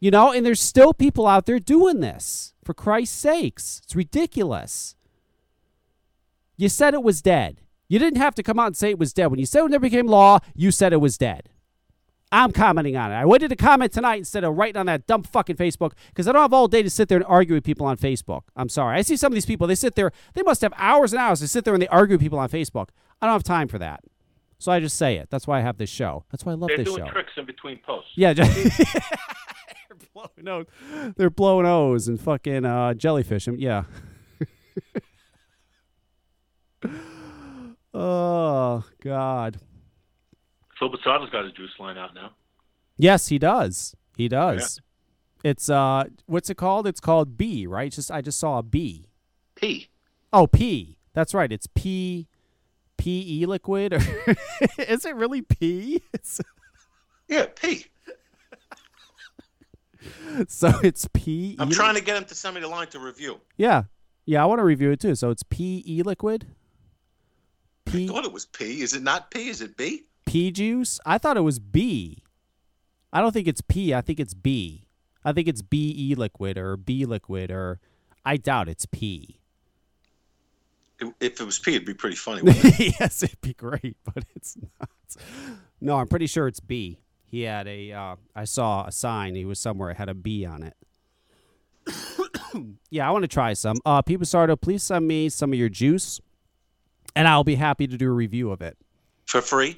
You 0.00 0.10
know, 0.10 0.32
and 0.32 0.46
there's 0.46 0.60
still 0.60 0.94
people 0.94 1.26
out 1.26 1.46
there 1.46 1.58
doing 1.58 2.00
this. 2.00 2.54
For 2.70 2.74
Christ's 2.74 3.18
sakes, 3.18 3.80
it's 3.82 3.96
ridiculous. 3.96 4.94
You 6.56 6.68
said 6.68 6.94
it 6.94 7.02
was 7.02 7.20
dead. 7.20 7.62
You 7.88 7.98
didn't 7.98 8.20
have 8.20 8.36
to 8.36 8.44
come 8.44 8.60
out 8.60 8.68
and 8.68 8.76
say 8.76 8.90
it 8.90 8.98
was 9.00 9.12
dead. 9.12 9.26
When 9.26 9.40
you 9.40 9.44
said 9.44 9.64
it 9.64 9.70
never 9.72 9.82
became 9.82 10.06
law, 10.06 10.38
you 10.54 10.70
said 10.70 10.92
it 10.92 11.00
was 11.00 11.18
dead. 11.18 11.48
I'm 12.30 12.52
commenting 12.52 12.96
on 12.96 13.10
it. 13.10 13.16
I 13.16 13.24
wanted 13.24 13.48
to 13.48 13.56
comment 13.56 13.92
tonight 13.92 14.18
instead 14.18 14.44
of 14.44 14.56
writing 14.56 14.76
on 14.76 14.86
that 14.86 15.08
dumb 15.08 15.24
fucking 15.24 15.56
Facebook 15.56 15.94
because 16.10 16.28
I 16.28 16.32
don't 16.32 16.42
have 16.42 16.52
all 16.52 16.68
day 16.68 16.84
to 16.84 16.90
sit 16.90 17.08
there 17.08 17.18
and 17.18 17.26
argue 17.26 17.56
with 17.56 17.64
people 17.64 17.86
on 17.86 17.96
Facebook. 17.96 18.42
I'm 18.54 18.68
sorry. 18.68 18.96
I 18.98 19.02
see 19.02 19.16
some 19.16 19.32
of 19.32 19.34
these 19.34 19.46
people, 19.46 19.66
they 19.66 19.74
sit 19.74 19.96
there, 19.96 20.12
they 20.34 20.42
must 20.42 20.60
have 20.60 20.72
hours 20.76 21.12
and 21.12 21.20
hours 21.20 21.40
to 21.40 21.48
sit 21.48 21.64
there 21.64 21.74
and 21.74 21.82
they 21.82 21.88
argue 21.88 22.14
with 22.14 22.20
people 22.20 22.38
on 22.38 22.50
Facebook. 22.50 22.90
I 23.20 23.26
don't 23.26 23.32
have 23.32 23.42
time 23.42 23.66
for 23.66 23.80
that. 23.80 24.04
So 24.60 24.70
I 24.70 24.78
just 24.78 24.96
say 24.96 25.16
it. 25.16 25.28
That's 25.28 25.48
why 25.48 25.58
I 25.58 25.62
have 25.62 25.78
this 25.78 25.90
show. 25.90 26.24
That's 26.30 26.46
why 26.46 26.52
I 26.52 26.54
love 26.54 26.68
They're 26.68 26.84
this 26.84 26.94
doing 26.94 27.04
tricks 27.08 27.32
in 27.36 27.46
between 27.46 27.78
posts. 27.78 28.12
Yeah, 28.14 28.32
just, 28.32 28.52
they're 29.90 29.98
blowing 30.14 30.48
O's. 30.48 30.66
They're 31.16 31.30
blowing 31.30 31.66
O's 31.66 32.08
and 32.08 32.20
fucking 32.20 32.64
uh, 32.64 32.94
jellyfish. 32.94 33.46
And- 33.46 33.60
Yeah. 33.60 33.84
oh 37.94 38.84
God. 39.02 39.58
Phil 40.78 40.90
Busardo's 40.90 41.30
got 41.30 41.44
his 41.44 41.52
juice 41.52 41.70
line 41.78 41.98
out 41.98 42.14
now. 42.14 42.30
Yes, 42.96 43.28
he 43.28 43.38
does. 43.38 43.94
He 44.16 44.28
does. 44.28 44.80
It's 45.42 45.70
uh, 45.70 46.04
what's 46.26 46.50
it 46.50 46.56
called? 46.56 46.86
It's 46.86 47.00
called 47.00 47.36
B, 47.36 47.66
right? 47.66 47.86
It's 47.86 47.96
just 47.96 48.10
I 48.10 48.20
just 48.20 48.38
saw 48.38 48.58
a 48.58 48.62
B. 48.62 49.06
P. 49.54 49.88
Oh, 50.32 50.46
P. 50.46 50.98
That's 51.14 51.34
right. 51.34 51.50
It's 51.50 51.66
P. 51.74 52.28
P 52.98 53.40
E 53.42 53.46
liquid, 53.46 53.94
or 53.94 53.96
is 54.78 55.06
it 55.06 55.16
really 55.16 55.40
P? 55.40 56.02
It's, 56.12 56.38
Yeah, 57.28 57.46
P. 57.46 57.86
so 60.48 60.72
it's 60.82 61.06
P. 61.12 61.56
I'm 61.58 61.70
trying 61.70 61.94
to 61.94 62.00
get 62.02 62.16
him 62.16 62.24
to 62.26 62.34
send 62.34 62.54
me 62.54 62.60
the 62.60 62.68
line 62.68 62.86
to 62.88 62.98
review. 62.98 63.40
Yeah, 63.56 63.84
yeah. 64.26 64.42
I 64.42 64.46
want 64.46 64.58
to 64.60 64.64
review 64.64 64.90
it 64.90 65.00
too. 65.00 65.14
So 65.14 65.30
it's 65.30 65.42
P 65.42 65.82
E 65.86 66.02
liquid. 66.02 66.46
P- 67.84 68.04
I 68.04 68.08
thought 68.08 68.24
it 68.24 68.32
was 68.32 68.46
P. 68.46 68.80
Is 68.82 68.94
it 68.94 69.02
not 69.02 69.30
P? 69.30 69.48
Is 69.48 69.60
it 69.60 69.76
B? 69.76 70.04
P 70.26 70.50
juice. 70.50 71.00
I 71.04 71.18
thought 71.18 71.36
it 71.36 71.40
was 71.42 71.58
B. 71.58 72.22
I 73.12 73.20
don't 73.20 73.32
think 73.32 73.48
it's 73.48 73.60
P. 73.62 73.92
I 73.94 74.00
think 74.00 74.20
it's 74.20 74.34
B. 74.34 74.86
I 75.24 75.32
think 75.32 75.48
it's 75.48 75.60
B 75.62 75.94
E 75.96 76.14
liquid 76.14 76.56
or 76.56 76.76
B 76.76 77.04
liquid 77.04 77.50
or 77.50 77.80
I 78.24 78.36
doubt 78.36 78.68
it's 78.68 78.86
P. 78.86 79.40
If- 81.00 81.08
If 81.20 81.40
it 81.40 81.44
was 81.44 81.58
P, 81.58 81.74
it'd 81.74 81.86
be 81.86 81.94
pretty 81.94 82.16
funny. 82.16 82.42
Wouldn't 82.42 82.64
it? 82.80 82.94
yes, 83.00 83.22
it'd 83.22 83.40
be 83.40 83.54
great, 83.54 83.96
but 84.04 84.24
it's 84.36 84.56
not. 84.78 84.88
No, 85.80 85.96
I'm 85.96 86.06
pretty 86.08 86.26
sure 86.26 86.46
it's 86.46 86.60
B. 86.60 87.00
He 87.30 87.42
had 87.42 87.68
a. 87.68 87.92
Uh, 87.92 88.16
I 88.34 88.44
saw 88.44 88.86
a 88.86 88.92
sign. 88.92 89.36
He 89.36 89.44
was 89.44 89.60
somewhere. 89.60 89.90
It 89.90 89.96
had 89.96 90.08
a 90.08 90.14
B 90.14 90.44
on 90.44 90.64
it. 90.64 90.74
yeah, 92.90 93.08
I 93.08 93.12
want 93.12 93.22
to 93.22 93.28
try 93.28 93.52
some. 93.52 93.76
Uh, 93.84 94.02
Pete 94.02 94.20
Sardo, 94.20 94.60
please 94.60 94.82
send 94.82 95.06
me 95.06 95.28
some 95.28 95.52
of 95.52 95.58
your 95.58 95.68
juice, 95.68 96.20
and 97.14 97.28
I'll 97.28 97.44
be 97.44 97.54
happy 97.54 97.86
to 97.86 97.96
do 97.96 98.10
a 98.10 98.14
review 98.14 98.50
of 98.50 98.60
it. 98.60 98.76
For 99.26 99.40
free? 99.40 99.76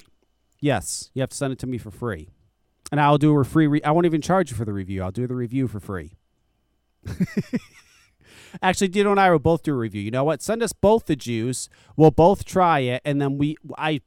Yes, 0.59 1.11
you 1.13 1.21
have 1.21 1.29
to 1.29 1.37
send 1.37 1.53
it 1.53 1.59
to 1.59 1.67
me 1.67 1.77
for 1.77 1.91
free, 1.91 2.29
and 2.91 2.99
I'll 2.99 3.19
do 3.19 3.37
a 3.37 3.43
free. 3.43 3.67
Re- 3.67 3.83
I 3.83 3.91
won't 3.91 4.07
even 4.07 4.21
charge 4.21 4.49
you 4.49 4.57
for 4.57 4.65
the 4.65 4.73
review. 4.73 5.03
I'll 5.03 5.11
do 5.11 5.27
the 5.27 5.35
review 5.35 5.67
for 5.67 5.79
free. 5.79 6.17
Actually, 8.61 8.87
Dino 8.87 9.11
and 9.11 9.19
I 9.19 9.29
will 9.29 9.39
both 9.39 9.63
do 9.63 9.73
a 9.73 9.77
review. 9.77 10.01
You 10.01 10.11
know 10.11 10.23
what? 10.23 10.41
Send 10.41 10.63
us 10.63 10.73
both 10.73 11.05
the 11.05 11.15
juice. 11.15 11.69
We'll 11.95 12.11
both 12.11 12.45
try 12.45 12.79
it, 12.79 13.01
and 13.05 13.21
then 13.21 13.37
we. 13.37 13.57
I 13.77 14.01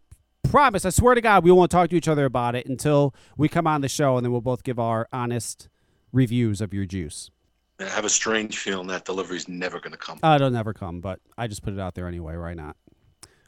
promise. 0.46 0.84
I 0.84 0.90
swear 0.90 1.14
to 1.14 1.20
God, 1.20 1.44
we 1.44 1.50
won't 1.50 1.70
talk 1.70 1.90
to 1.90 1.96
each 1.96 2.08
other 2.08 2.24
about 2.24 2.54
it 2.54 2.66
until 2.66 3.14
we 3.36 3.48
come 3.48 3.66
on 3.66 3.80
the 3.80 3.88
show, 3.88 4.16
and 4.16 4.24
then 4.24 4.32
we'll 4.32 4.40
both 4.40 4.62
give 4.62 4.78
our 4.78 5.08
honest 5.12 5.68
reviews 6.12 6.60
of 6.60 6.72
your 6.72 6.84
juice. 6.84 7.30
I 7.78 7.84
have 7.84 8.04
a 8.04 8.10
strange 8.10 8.58
feeling 8.58 8.86
that 8.88 9.04
delivery's 9.04 9.48
never 9.48 9.80
going 9.80 9.92
to 9.92 9.98
come. 9.98 10.18
Uh, 10.22 10.36
it'll 10.36 10.50
never 10.50 10.72
come, 10.72 11.00
but 11.00 11.20
I 11.36 11.46
just 11.46 11.62
put 11.62 11.74
it 11.74 11.78
out 11.80 11.94
there 11.94 12.08
anyway. 12.08 12.36
Why 12.36 12.54
not? 12.54 12.76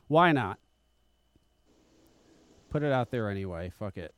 Why 0.06 0.32
not? 0.32 0.58
Put 2.70 2.82
it 2.82 2.92
out 2.92 3.10
there 3.10 3.30
anyway. 3.30 3.72
Fuck 3.78 3.96
it. 3.96 4.14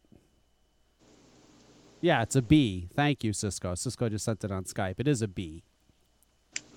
Yeah, 2.01 2.23
it's 2.23 2.35
a 2.35 2.43
B. 2.43 2.89
Thank 2.95 3.23
you, 3.23 3.33
Cisco. 3.33 3.75
Cisco 3.75 4.09
just 4.09 4.25
sent 4.25 4.43
it 4.43 4.51
on 4.51 4.65
Skype. 4.65 4.97
It 4.99 5.07
is 5.07 5.23
a 5.23 5.29
B. 5.29 5.63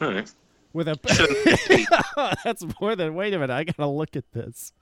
All 0.01 0.11
right. 0.11 0.31
With 0.73 0.87
a 0.87 2.37
That's 2.43 2.63
more 2.81 2.95
than 2.95 3.15
wait 3.15 3.33
a 3.33 3.39
minute, 3.39 3.53
I 3.53 3.63
gotta 3.63 3.87
look 3.87 4.15
at 4.15 4.31
this. 4.33 4.73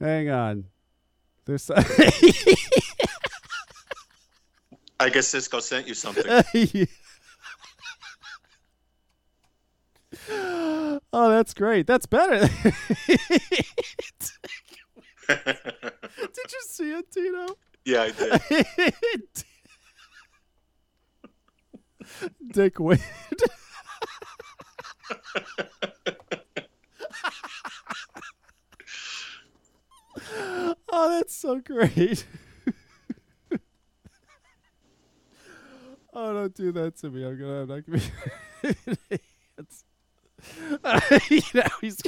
Hang 0.00 0.30
on. 0.30 0.64
There's 1.44 1.70
I 4.98 5.08
guess 5.10 5.28
Cisco 5.28 5.60
sent 5.60 5.86
you 5.88 5.94
something. 5.94 6.24
oh, 10.30 11.00
that's 11.12 11.54
great. 11.54 11.86
That's 11.86 12.06
better. 12.06 12.48
Did 13.06 13.20
you 15.28 16.62
see 16.68 16.92
it, 16.92 17.10
Tino? 17.10 17.56
yeah, 17.84 18.02
I 18.02 18.10
did. 18.10 19.44
Dick 22.52 22.80
Wade. 22.80 23.00
Oh, 30.92 31.10
that's 31.10 31.34
so 31.34 31.60
great. 31.60 32.24
oh, 36.12 36.34
don't 36.34 36.54
do 36.54 36.72
that 36.72 36.96
to 36.98 37.08
me. 37.10 37.24
I'm 37.24 37.38
gonna. 37.38 37.62
I'm 37.62 37.68
not 37.68 37.86
gonna 37.86 37.98
be. 37.98 38.04
it's, 39.58 39.84
you 41.30 41.42
know, 41.54 41.62
he's. 41.80 42.02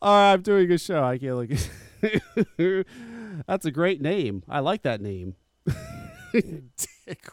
All 0.00 0.14
right, 0.14 0.32
I'm 0.32 0.42
doing 0.42 0.70
a 0.70 0.78
show. 0.78 1.02
I 1.02 1.18
can't 1.18 1.36
look. 1.36 1.50
That's 3.46 3.66
a 3.66 3.70
great 3.70 4.00
name. 4.00 4.42
I 4.48 4.60
like 4.60 4.82
that 4.82 5.00
name. 5.00 5.34
Dick. 6.32 7.28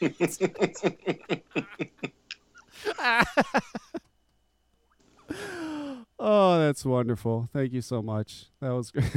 oh, 6.18 6.58
that's 6.58 6.84
wonderful. 6.84 7.48
Thank 7.52 7.72
you 7.72 7.80
so 7.80 8.02
much. 8.02 8.46
That 8.60 8.70
was 8.70 8.90
great. 8.92 9.12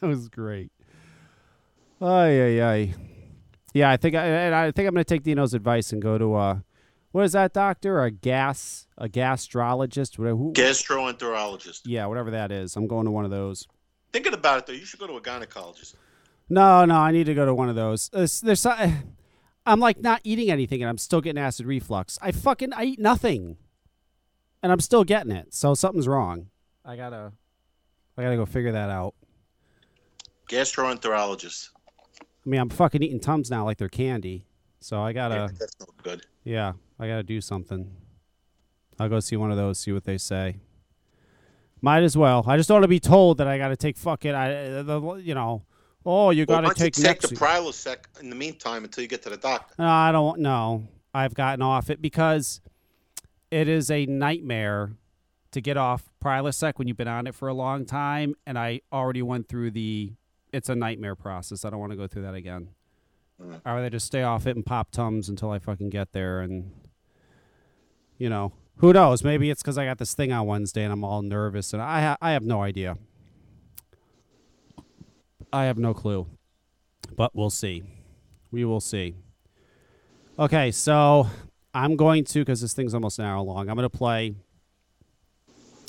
that 0.00 0.06
was 0.06 0.28
great. 0.28 0.70
Ay 2.00 2.40
ay 2.40 2.62
ay. 2.62 2.94
Yeah, 3.72 3.90
I 3.90 3.96
think 3.96 4.14
I, 4.14 4.24
and 4.26 4.54
I 4.54 4.70
think 4.70 4.86
I'm 4.86 4.94
going 4.94 5.04
to 5.04 5.14
take 5.14 5.22
Dino's 5.22 5.54
advice 5.54 5.92
and 5.92 6.00
go 6.02 6.18
to 6.18 6.34
uh 6.34 6.58
what 7.12 7.24
is 7.24 7.32
that 7.32 7.52
doctor? 7.52 8.02
A 8.02 8.10
gas 8.10 8.86
a 8.98 9.08
gastrologist? 9.08 10.18
Whatever. 10.18 10.36
Who, 10.36 10.52
Gastroenterologist. 10.52 11.82
yeah, 11.84 12.06
whatever 12.06 12.32
that 12.32 12.50
is. 12.50 12.74
I'm 12.76 12.88
going 12.88 13.04
to 13.04 13.10
one 13.12 13.24
of 13.24 13.30
those. 13.30 13.68
Thinking 14.12 14.34
about 14.34 14.58
it 14.58 14.66
though, 14.66 14.72
you 14.72 14.84
should 14.84 15.00
go 15.00 15.06
to 15.06 15.16
a 15.16 15.20
gynecologist. 15.20 15.94
No, 16.48 16.84
no, 16.84 16.96
I 16.96 17.10
need 17.12 17.24
to 17.26 17.34
go 17.34 17.46
to 17.46 17.54
one 17.54 17.68
of 17.68 17.76
those. 17.76 18.08
There's, 18.10 18.40
there's 18.40 18.66
I'm 19.66 19.80
like 19.80 20.00
not 20.00 20.20
eating 20.24 20.50
anything, 20.50 20.82
and 20.82 20.88
I'm 20.90 20.98
still 20.98 21.20
getting 21.20 21.40
acid 21.40 21.66
reflux. 21.66 22.18
I 22.20 22.32
fucking 22.32 22.72
I 22.72 22.84
eat 22.84 22.98
nothing, 22.98 23.56
and 24.64 24.72
I'm 24.72 24.80
still 24.80 25.04
getting 25.04 25.30
it. 25.30 25.52
So 25.52 25.74
something's 25.74 26.08
wrong. 26.08 26.46
I 26.86 26.96
gotta, 26.96 27.32
I 28.16 28.22
gotta 28.22 28.36
go 28.36 28.46
figure 28.46 28.72
that 28.72 28.88
out. 28.88 29.14
Gastroenterologist. 30.48 31.68
I 32.22 32.48
mean, 32.48 32.60
I'm 32.60 32.70
fucking 32.70 33.02
eating 33.02 33.20
tums 33.20 33.50
now 33.50 33.66
like 33.66 33.76
they're 33.76 33.90
candy. 33.90 34.46
So 34.80 35.02
I 35.02 35.12
gotta, 35.12 35.34
yeah, 35.34 35.48
that's 35.60 35.76
no 35.80 35.86
good. 36.02 36.22
yeah, 36.44 36.72
I 36.98 37.06
gotta 37.06 37.22
do 37.22 37.42
something. 37.42 37.94
I'll 38.98 39.10
go 39.10 39.20
see 39.20 39.36
one 39.36 39.50
of 39.50 39.58
those, 39.58 39.78
see 39.78 39.92
what 39.92 40.04
they 40.04 40.16
say. 40.16 40.56
Might 41.82 42.02
as 42.02 42.16
well. 42.16 42.42
I 42.46 42.56
just 42.56 42.66
don't 42.68 42.76
want 42.76 42.84
to 42.84 42.88
be 42.88 43.00
told 43.00 43.36
that 43.38 43.46
I 43.46 43.58
gotta 43.58 43.76
take 43.76 43.98
fucking, 43.98 44.34
I, 44.34 44.82
the, 44.82 45.20
you 45.22 45.34
know, 45.34 45.62
oh, 46.06 46.30
you 46.30 46.46
Well, 46.48 46.56
gotta 46.56 46.68
why 46.68 46.72
don't 46.74 46.78
you 46.78 46.84
take 46.86 46.94
take 46.94 47.04
next. 47.04 47.28
the 47.28 47.36
Prilosec 47.36 47.96
in 48.22 48.30
the 48.30 48.36
meantime 48.36 48.84
until 48.84 49.02
you 49.02 49.08
get 49.08 49.22
to 49.24 49.30
the 49.30 49.36
doctor. 49.36 49.74
No, 49.78 49.86
I 49.88 50.10
don't 50.10 50.40
know. 50.40 50.88
I've 51.12 51.34
gotten 51.34 51.60
off 51.60 51.90
it 51.90 52.00
because 52.00 52.62
it 53.54 53.68
is 53.68 53.88
a 53.88 54.04
nightmare 54.06 54.96
to 55.52 55.60
get 55.60 55.76
off 55.76 56.10
Prilosec 56.20 56.76
when 56.76 56.88
you've 56.88 56.96
been 56.96 57.06
on 57.06 57.28
it 57.28 57.36
for 57.36 57.46
a 57.46 57.54
long 57.54 57.86
time, 57.86 58.34
and 58.44 58.58
I 58.58 58.80
already 58.92 59.22
went 59.22 59.48
through 59.48 59.70
the. 59.70 60.12
It's 60.52 60.68
a 60.68 60.74
nightmare 60.74 61.14
process. 61.14 61.64
I 61.64 61.70
don't 61.70 61.78
want 61.78 61.92
to 61.92 61.96
go 61.96 62.08
through 62.08 62.22
that 62.22 62.34
again. 62.34 62.70
Mm. 63.40 63.60
I'd 63.64 63.72
rather 63.72 63.90
just 63.90 64.06
stay 64.06 64.24
off 64.24 64.48
it 64.48 64.56
and 64.56 64.66
pop 64.66 64.90
tums 64.90 65.28
until 65.28 65.52
I 65.52 65.60
fucking 65.60 65.90
get 65.90 66.12
there, 66.12 66.40
and 66.40 66.72
you 68.18 68.28
know, 68.28 68.52
who 68.78 68.92
knows? 68.92 69.22
Maybe 69.22 69.50
it's 69.50 69.62
because 69.62 69.78
I 69.78 69.84
got 69.84 69.98
this 69.98 70.14
thing 70.14 70.32
on 70.32 70.46
Wednesday 70.48 70.82
and 70.82 70.92
I'm 70.92 71.04
all 71.04 71.22
nervous, 71.22 71.72
and 71.72 71.80
I 71.80 72.00
ha- 72.00 72.18
I 72.20 72.32
have 72.32 72.42
no 72.42 72.60
idea. 72.60 72.98
I 75.52 75.66
have 75.66 75.78
no 75.78 75.94
clue, 75.94 76.26
but 77.14 77.36
we'll 77.36 77.50
see. 77.50 77.84
We 78.50 78.64
will 78.64 78.80
see. 78.80 79.14
Okay, 80.40 80.72
so 80.72 81.28
I'm 81.74 81.96
going 81.96 82.24
to 82.24 82.40
because 82.40 82.60
this 82.60 82.72
thing's 82.72 82.94
almost 82.94 83.18
an 83.18 83.24
hour 83.24 83.40
long. 83.42 83.68
I'm 83.68 83.76
going 83.76 83.88
to 83.88 83.96
play 83.96 84.34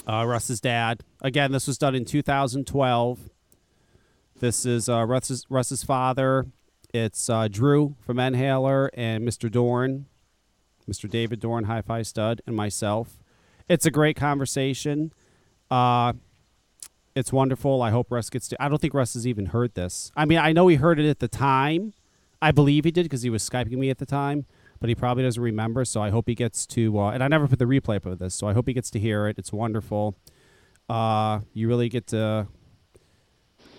uh, 0.07 0.25
Russ's 0.25 0.59
dad 0.59 1.03
again. 1.21 1.51
This 1.51 1.67
was 1.67 1.77
done 1.77 1.93
in 1.93 2.05
2012. 2.05 3.29
This 4.39 4.65
is 4.65 4.89
uh, 4.89 5.05
Russ's 5.05 5.45
Russ's 5.49 5.83
father. 5.83 6.47
It's 6.93 7.29
uh, 7.29 7.47
Drew 7.47 7.95
from 8.01 8.19
Inhaler 8.19 8.89
and 8.93 9.27
Mr. 9.27 9.51
Dorn, 9.51 10.07
Mr. 10.89 11.09
David 11.09 11.39
Dorn, 11.39 11.65
Hi-Fi 11.65 12.01
Stud, 12.01 12.41
and 12.47 12.55
myself. 12.55 13.17
It's 13.69 13.85
a 13.85 13.91
great 13.91 14.15
conversation. 14.15 15.11
Uh, 15.69 16.13
it's 17.15 17.31
wonderful. 17.31 17.81
I 17.81 17.91
hope 17.91 18.11
Russ 18.11 18.29
gets 18.29 18.47
to. 18.49 18.61
I 18.61 18.69
don't 18.69 18.79
think 18.79 18.93
Russ 18.93 19.13
has 19.13 19.25
even 19.25 19.47
heard 19.47 19.75
this. 19.75 20.11
I 20.15 20.25
mean, 20.25 20.37
I 20.37 20.51
know 20.51 20.67
he 20.67 20.75
heard 20.75 20.99
it 20.99 21.09
at 21.09 21.19
the 21.19 21.27
time. 21.27 21.93
I 22.41 22.51
believe 22.51 22.85
he 22.85 22.91
did 22.91 23.03
because 23.03 23.21
he 23.21 23.29
was 23.29 23.47
skyping 23.47 23.77
me 23.77 23.89
at 23.89 23.97
the 23.97 24.05
time, 24.05 24.45
but 24.79 24.89
he 24.89 24.95
probably 24.95 25.23
doesn't 25.23 25.41
remember. 25.41 25.85
So 25.85 26.01
I 26.01 26.09
hope 26.09 26.27
he 26.27 26.35
gets 26.35 26.65
to. 26.67 26.99
Uh, 26.99 27.11
and 27.11 27.23
I 27.23 27.27
never 27.27 27.47
put 27.47 27.59
the 27.59 27.65
replay 27.65 27.97
up 27.97 28.05
of 28.05 28.19
this, 28.19 28.35
so 28.35 28.47
I 28.47 28.53
hope 28.53 28.67
he 28.67 28.73
gets 28.73 28.89
to 28.91 28.99
hear 28.99 29.27
it. 29.27 29.37
It's 29.37 29.51
wonderful. 29.53 30.15
Uh, 30.89 31.39
you 31.53 31.67
really 31.67 31.89
get 31.89 32.07
to. 32.07 32.47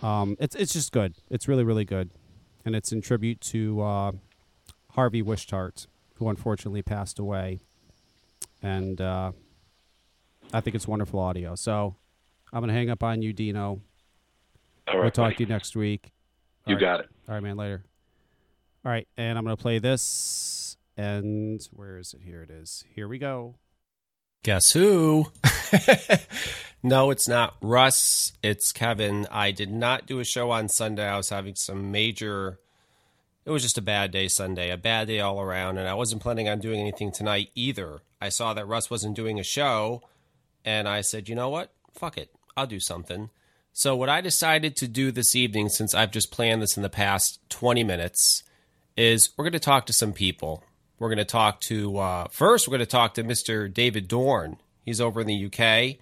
Um, 0.03 0.36
it's 0.40 0.55
it's 0.55 0.72
just 0.72 0.92
good. 0.92 1.14
It's 1.30 1.49
really 1.49 1.64
really 1.64 1.84
good, 1.84 2.11
and 2.64 2.76
it's 2.76 2.92
in 2.92 3.01
tribute 3.01 3.40
to 3.42 3.80
uh, 3.80 4.12
Harvey 4.92 5.22
Wishtart, 5.22 5.86
who 6.16 6.28
unfortunately 6.28 6.82
passed 6.82 7.18
away, 7.18 7.61
and 8.62 9.01
uh, 9.01 9.32
I 10.53 10.61
think 10.61 10.76
it's 10.76 10.86
wonderful 10.86 11.18
audio. 11.20 11.55
So 11.55 11.97
I'm 12.53 12.61
gonna 12.61 12.72
hang 12.74 12.90
up 12.90 13.03
on 13.03 13.22
you, 13.22 13.32
Dino. 13.32 13.80
All 14.88 15.01
We'll 15.01 15.11
talk 15.11 15.26
buddy. 15.26 15.36
to 15.36 15.42
you 15.44 15.49
next 15.49 15.74
week. 15.76 16.12
You 16.66 16.74
All 16.74 16.80
right. 16.80 16.80
got 16.80 17.01
it. 17.01 17.09
All 17.28 17.34
right, 17.34 17.42
man. 17.42 17.57
Later. 17.57 17.82
All 18.84 18.92
right, 18.92 19.09
and 19.16 19.38
I'm 19.38 19.44
gonna 19.44 19.57
play 19.57 19.78
this. 19.78 20.55
And 20.97 21.61
where 21.72 21.99
is 21.99 22.14
it? 22.14 22.22
Here 22.22 22.42
it 22.42 22.51
is. 22.51 22.84
Here 22.94 23.07
we 23.07 23.18
go. 23.18 23.57
Guess 24.42 24.72
who? 24.72 25.26
no, 26.82 27.11
it's 27.11 27.28
not 27.28 27.57
Russ. 27.61 28.32
It's 28.42 28.72
Kevin. 28.72 29.26
I 29.30 29.51
did 29.51 29.70
not 29.70 30.07
do 30.07 30.20
a 30.20 30.24
show 30.24 30.51
on 30.51 30.68
Sunday. 30.68 31.07
I 31.07 31.16
was 31.16 31.30
having 31.30 31.57
some 31.57 31.90
major. 31.90 32.61
It 33.44 33.51
was 33.51 33.62
just 33.62 33.78
a 33.78 33.82
bad 33.82 34.11
day 34.11 34.28
Sunday, 34.28 34.70
a 34.70 34.76
bad 34.76 35.09
day 35.09 35.20
all 35.20 35.40
around, 35.40 35.78
and 35.78 35.88
I 35.88 35.94
wasn't 35.94 36.22
planning 36.22 36.49
on 36.49 36.61
doing 36.61 36.80
anything 36.80 37.12
tonight 37.12 37.51
either. 37.55 38.01
I 38.20 38.28
saw 38.28 38.55
that 38.55 38.66
Russ 38.66 38.90
wasn't 38.90 39.16
doing 39.16 39.38
a 39.38 39.44
show, 39.44 40.03
and 40.64 40.88
I 40.88 41.01
said, 41.01 41.28
you 41.28 41.34
know 41.34 41.49
what? 41.49 41.72
Fuck 41.92 42.18
it. 42.18 42.30
I'll 42.57 42.66
do 42.66 42.80
something. 42.80 43.30
So, 43.72 43.94
what 43.94 44.09
I 44.09 44.20
decided 44.20 44.74
to 44.76 44.88
do 44.88 45.12
this 45.12 45.36
evening, 45.36 45.68
since 45.68 45.94
I've 45.94 46.11
just 46.11 46.30
planned 46.30 46.62
this 46.62 46.76
in 46.76 46.82
the 46.82 46.88
past 46.88 47.40
20 47.51 47.84
minutes, 47.84 48.42
is 48.97 49.30
we're 49.36 49.44
going 49.44 49.53
to 49.53 49.59
talk 49.59 49.86
to 49.86 49.92
some 49.92 50.12
people. 50.12 50.64
We're 50.99 51.09
going 51.09 51.18
to 51.18 51.24
talk 51.24 51.61
to, 51.62 51.99
uh, 51.99 52.28
first, 52.30 52.66
we're 52.66 52.72
going 52.72 52.80
to 52.80 52.86
talk 52.86 53.14
to 53.14 53.24
Mr. 53.24 53.72
David 53.72 54.09
Dorn. 54.09 54.57
He's 54.84 55.01
over 55.01 55.20
in 55.20 55.26
the 55.26 55.47
UK. 55.47 55.99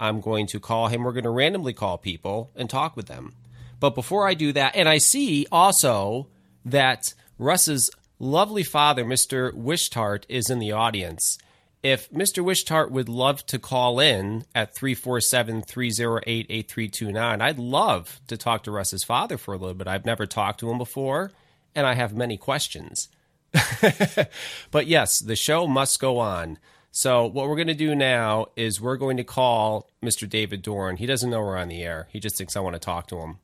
I'm 0.00 0.20
going 0.20 0.46
to 0.48 0.58
call 0.58 0.88
him. 0.88 1.04
We're 1.04 1.12
going 1.12 1.24
to 1.24 1.30
randomly 1.30 1.72
call 1.72 1.98
people 1.98 2.50
and 2.56 2.68
talk 2.68 2.96
with 2.96 3.06
them. 3.06 3.34
But 3.78 3.94
before 3.94 4.26
I 4.26 4.34
do 4.34 4.52
that, 4.52 4.74
and 4.74 4.88
I 4.88 4.98
see 4.98 5.46
also 5.52 6.28
that 6.64 7.14
Russ's 7.38 7.90
lovely 8.18 8.62
father, 8.62 9.04
Mr. 9.04 9.52
Wishtart, 9.52 10.24
is 10.28 10.50
in 10.50 10.58
the 10.58 10.72
audience. 10.72 11.38
If 11.82 12.10
Mr. 12.10 12.44
Wishtart 12.44 12.90
would 12.90 13.08
love 13.08 13.44
to 13.46 13.58
call 13.58 13.98
in 13.98 14.44
at 14.54 14.74
347 14.74 15.62
308 15.62 16.46
8329, 16.48 17.40
I'd 17.40 17.58
love 17.58 18.20
to 18.28 18.36
talk 18.36 18.62
to 18.64 18.70
Russ's 18.70 19.02
father 19.02 19.36
for 19.36 19.52
a 19.52 19.58
little 19.58 19.74
bit. 19.74 19.88
I've 19.88 20.06
never 20.06 20.26
talked 20.26 20.60
to 20.60 20.70
him 20.70 20.78
before, 20.78 21.32
and 21.74 21.84
I 21.84 21.94
have 21.94 22.14
many 22.14 22.36
questions. 22.36 23.08
but 24.70 24.86
yes, 24.86 25.18
the 25.18 25.36
show 25.36 25.66
must 25.66 26.00
go 26.00 26.18
on. 26.18 26.58
So 26.90 27.26
what 27.26 27.48
we're 27.48 27.56
going 27.56 27.68
to 27.68 27.74
do 27.74 27.94
now 27.94 28.46
is 28.54 28.80
we're 28.80 28.96
going 28.96 29.16
to 29.16 29.24
call 29.24 29.88
Mr. 30.02 30.28
David 30.28 30.62
Dorn. 30.62 30.96
He 30.96 31.06
doesn't 31.06 31.30
know 31.30 31.40
we're 31.40 31.56
on 31.56 31.68
the 31.68 31.82
air. 31.82 32.08
He 32.10 32.20
just 32.20 32.36
thinks 32.36 32.56
I 32.56 32.60
want 32.60 32.74
to 32.74 32.80
talk 32.80 33.06
to 33.08 33.18
him. 33.18 33.38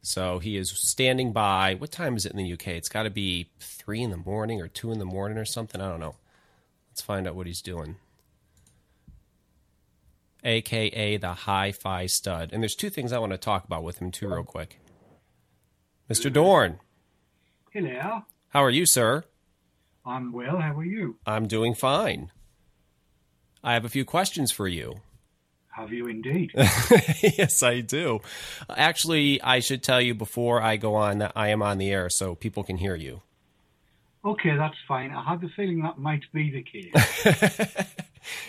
So 0.00 0.38
he 0.38 0.56
is 0.56 0.70
standing 0.70 1.32
by. 1.32 1.74
What 1.74 1.90
time 1.90 2.16
is 2.16 2.24
it 2.24 2.32
in 2.32 2.38
the 2.38 2.52
UK? 2.52 2.68
It's 2.68 2.88
got 2.88 3.02
to 3.02 3.10
be 3.10 3.50
three 3.60 4.02
in 4.02 4.10
the 4.10 4.16
morning 4.16 4.62
or 4.62 4.68
two 4.68 4.92
in 4.92 4.98
the 4.98 5.04
morning 5.04 5.36
or 5.36 5.44
something. 5.44 5.80
I 5.80 5.90
don't 5.90 6.00
know. 6.00 6.16
Let's 6.90 7.02
find 7.02 7.26
out 7.26 7.34
what 7.34 7.46
he's 7.46 7.60
doing. 7.60 7.96
AKA 10.44 11.16
the 11.16 11.32
hi 11.32 11.72
fi 11.72 12.06
stud. 12.06 12.50
And 12.52 12.62
there's 12.62 12.76
two 12.76 12.88
things 12.88 13.12
I 13.12 13.18
want 13.18 13.32
to 13.32 13.38
talk 13.38 13.64
about 13.64 13.82
with 13.82 13.98
him, 13.98 14.10
too, 14.10 14.28
real 14.28 14.44
quick. 14.44 14.78
Mr. 16.08 16.32
Dorn, 16.32 16.78
Hello, 17.72 18.22
how 18.50 18.62
are 18.62 18.70
you, 18.70 18.86
sir? 18.86 19.24
I'm 20.06 20.32
well. 20.32 20.58
How 20.58 20.78
are 20.78 20.84
you? 20.84 21.16
I'm 21.26 21.48
doing 21.48 21.74
fine. 21.74 22.30
I 23.62 23.74
have 23.74 23.84
a 23.84 23.88
few 23.88 24.04
questions 24.04 24.52
for 24.52 24.68
you. 24.68 25.00
Have 25.68 25.92
you 25.92 26.06
indeed? 26.06 26.52
yes, 26.56 27.62
I 27.62 27.80
do. 27.80 28.20
Actually, 28.70 29.42
I 29.42 29.58
should 29.60 29.82
tell 29.82 30.00
you 30.00 30.14
before 30.14 30.62
I 30.62 30.76
go 30.76 30.94
on 30.94 31.18
that 31.18 31.32
I 31.36 31.48
am 31.48 31.62
on 31.62 31.78
the 31.78 31.90
air 31.90 32.08
so 32.08 32.34
people 32.34 32.62
can 32.62 32.78
hear 32.78 32.94
you. 32.94 33.22
okay, 34.24 34.56
that's 34.56 34.76
fine. 34.88 35.10
I 35.10 35.22
had 35.22 35.40
the 35.40 35.48
feeling 35.48 35.82
that 35.82 35.98
might 35.98 36.24
be 36.32 36.50
the 36.50 36.62
case. 36.62 37.86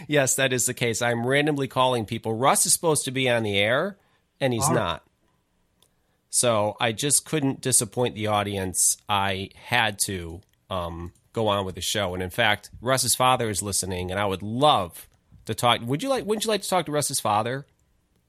Yes, 0.08 0.36
that 0.36 0.54
is 0.54 0.66
the 0.66 0.74
case. 0.74 1.02
I'm 1.02 1.26
randomly 1.26 1.68
calling 1.68 2.06
people. 2.06 2.34
Russ 2.34 2.66
is 2.66 2.74
supposed 2.74 3.06
to 3.06 3.12
be 3.12 3.30
on 3.30 3.44
the 3.44 3.58
air, 3.58 3.98
and 4.40 4.54
he's 4.54 4.68
right. 4.68 4.76
not. 4.76 5.04
So 6.30 6.76
I 6.80 6.92
just 6.92 7.26
couldn't 7.26 7.62
disappoint 7.62 8.16
the 8.16 8.28
audience. 8.28 8.98
I 9.08 9.50
had 9.56 10.00
to 10.00 10.42
um, 10.70 11.14
go 11.38 11.48
on 11.48 11.66
with 11.66 11.76
the 11.76 11.82
show. 11.82 12.14
And 12.14 12.24
in 12.24 12.32
fact, 12.32 12.72
Russ's 12.82 13.16
father 13.16 13.50
is 13.50 13.62
listening, 13.62 14.10
and 14.10 14.20
I 14.20 14.26
would 14.26 14.42
love 14.42 15.08
to 15.46 15.54
talk. 15.54 15.82
Would 15.82 16.02
you 16.02 16.10
like? 16.10 16.26
Wouldn't 16.26 16.46
you 16.46 16.50
like 16.50 16.64
to 16.64 16.70
talk 16.70 16.88
to 16.88 16.92
Russ's 16.92 17.20
father? 17.20 17.66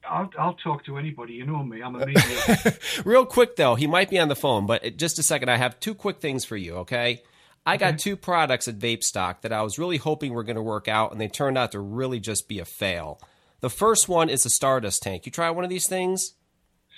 I'll, 0.09 0.31
I'll 0.39 0.55
talk 0.55 0.85
to 0.85 0.97
anybody. 0.97 1.35
You 1.35 1.47
know 1.47 1.63
me. 1.65 1.83
I'm 1.83 1.95
a 1.97 2.07
media. 2.07 2.79
Real 3.05 3.27
quick 3.27 3.57
though, 3.57 3.75
he 3.75 3.87
might 3.87 4.11
be 4.11 4.19
on 4.19 4.29
the 4.29 4.37
phone, 4.37 4.67
but 4.67 4.97
just 4.97 5.19
a 5.19 5.23
second. 5.23 5.49
I 5.51 5.57
have 5.57 5.81
two 5.81 5.95
quick 5.95 6.21
things 6.21 6.45
for 6.45 6.57
you. 6.57 6.77
Okay, 6.77 7.23
I 7.67 7.77
got 7.77 7.99
two 7.99 8.17
products 8.17 8.69
at 8.69 8.79
Vape 8.79 9.03
Stock 9.03 9.43
that 9.43 9.53
I 9.53 9.63
was 9.63 9.79
really 9.79 9.97
hoping 9.97 10.33
were 10.33 10.45
going 10.45 10.57
to 10.57 10.63
work 10.63 10.87
out, 10.87 11.13
and 11.13 11.21
they 11.21 11.29
turned 11.29 11.59
out 11.59 11.73
to 11.73 11.81
really 11.81 12.21
just 12.21 12.47
be 12.49 12.59
a 12.59 12.65
fail. 12.65 13.21
The 13.61 13.71
first 13.71 14.09
one 14.09 14.29
is 14.31 14.47
a 14.47 14.51
Stardust 14.51 15.03
tank. 15.03 15.27
You 15.27 15.33
try 15.33 15.51
one 15.51 15.65
of 15.65 15.71
these 15.71 15.89
things? 15.89 16.35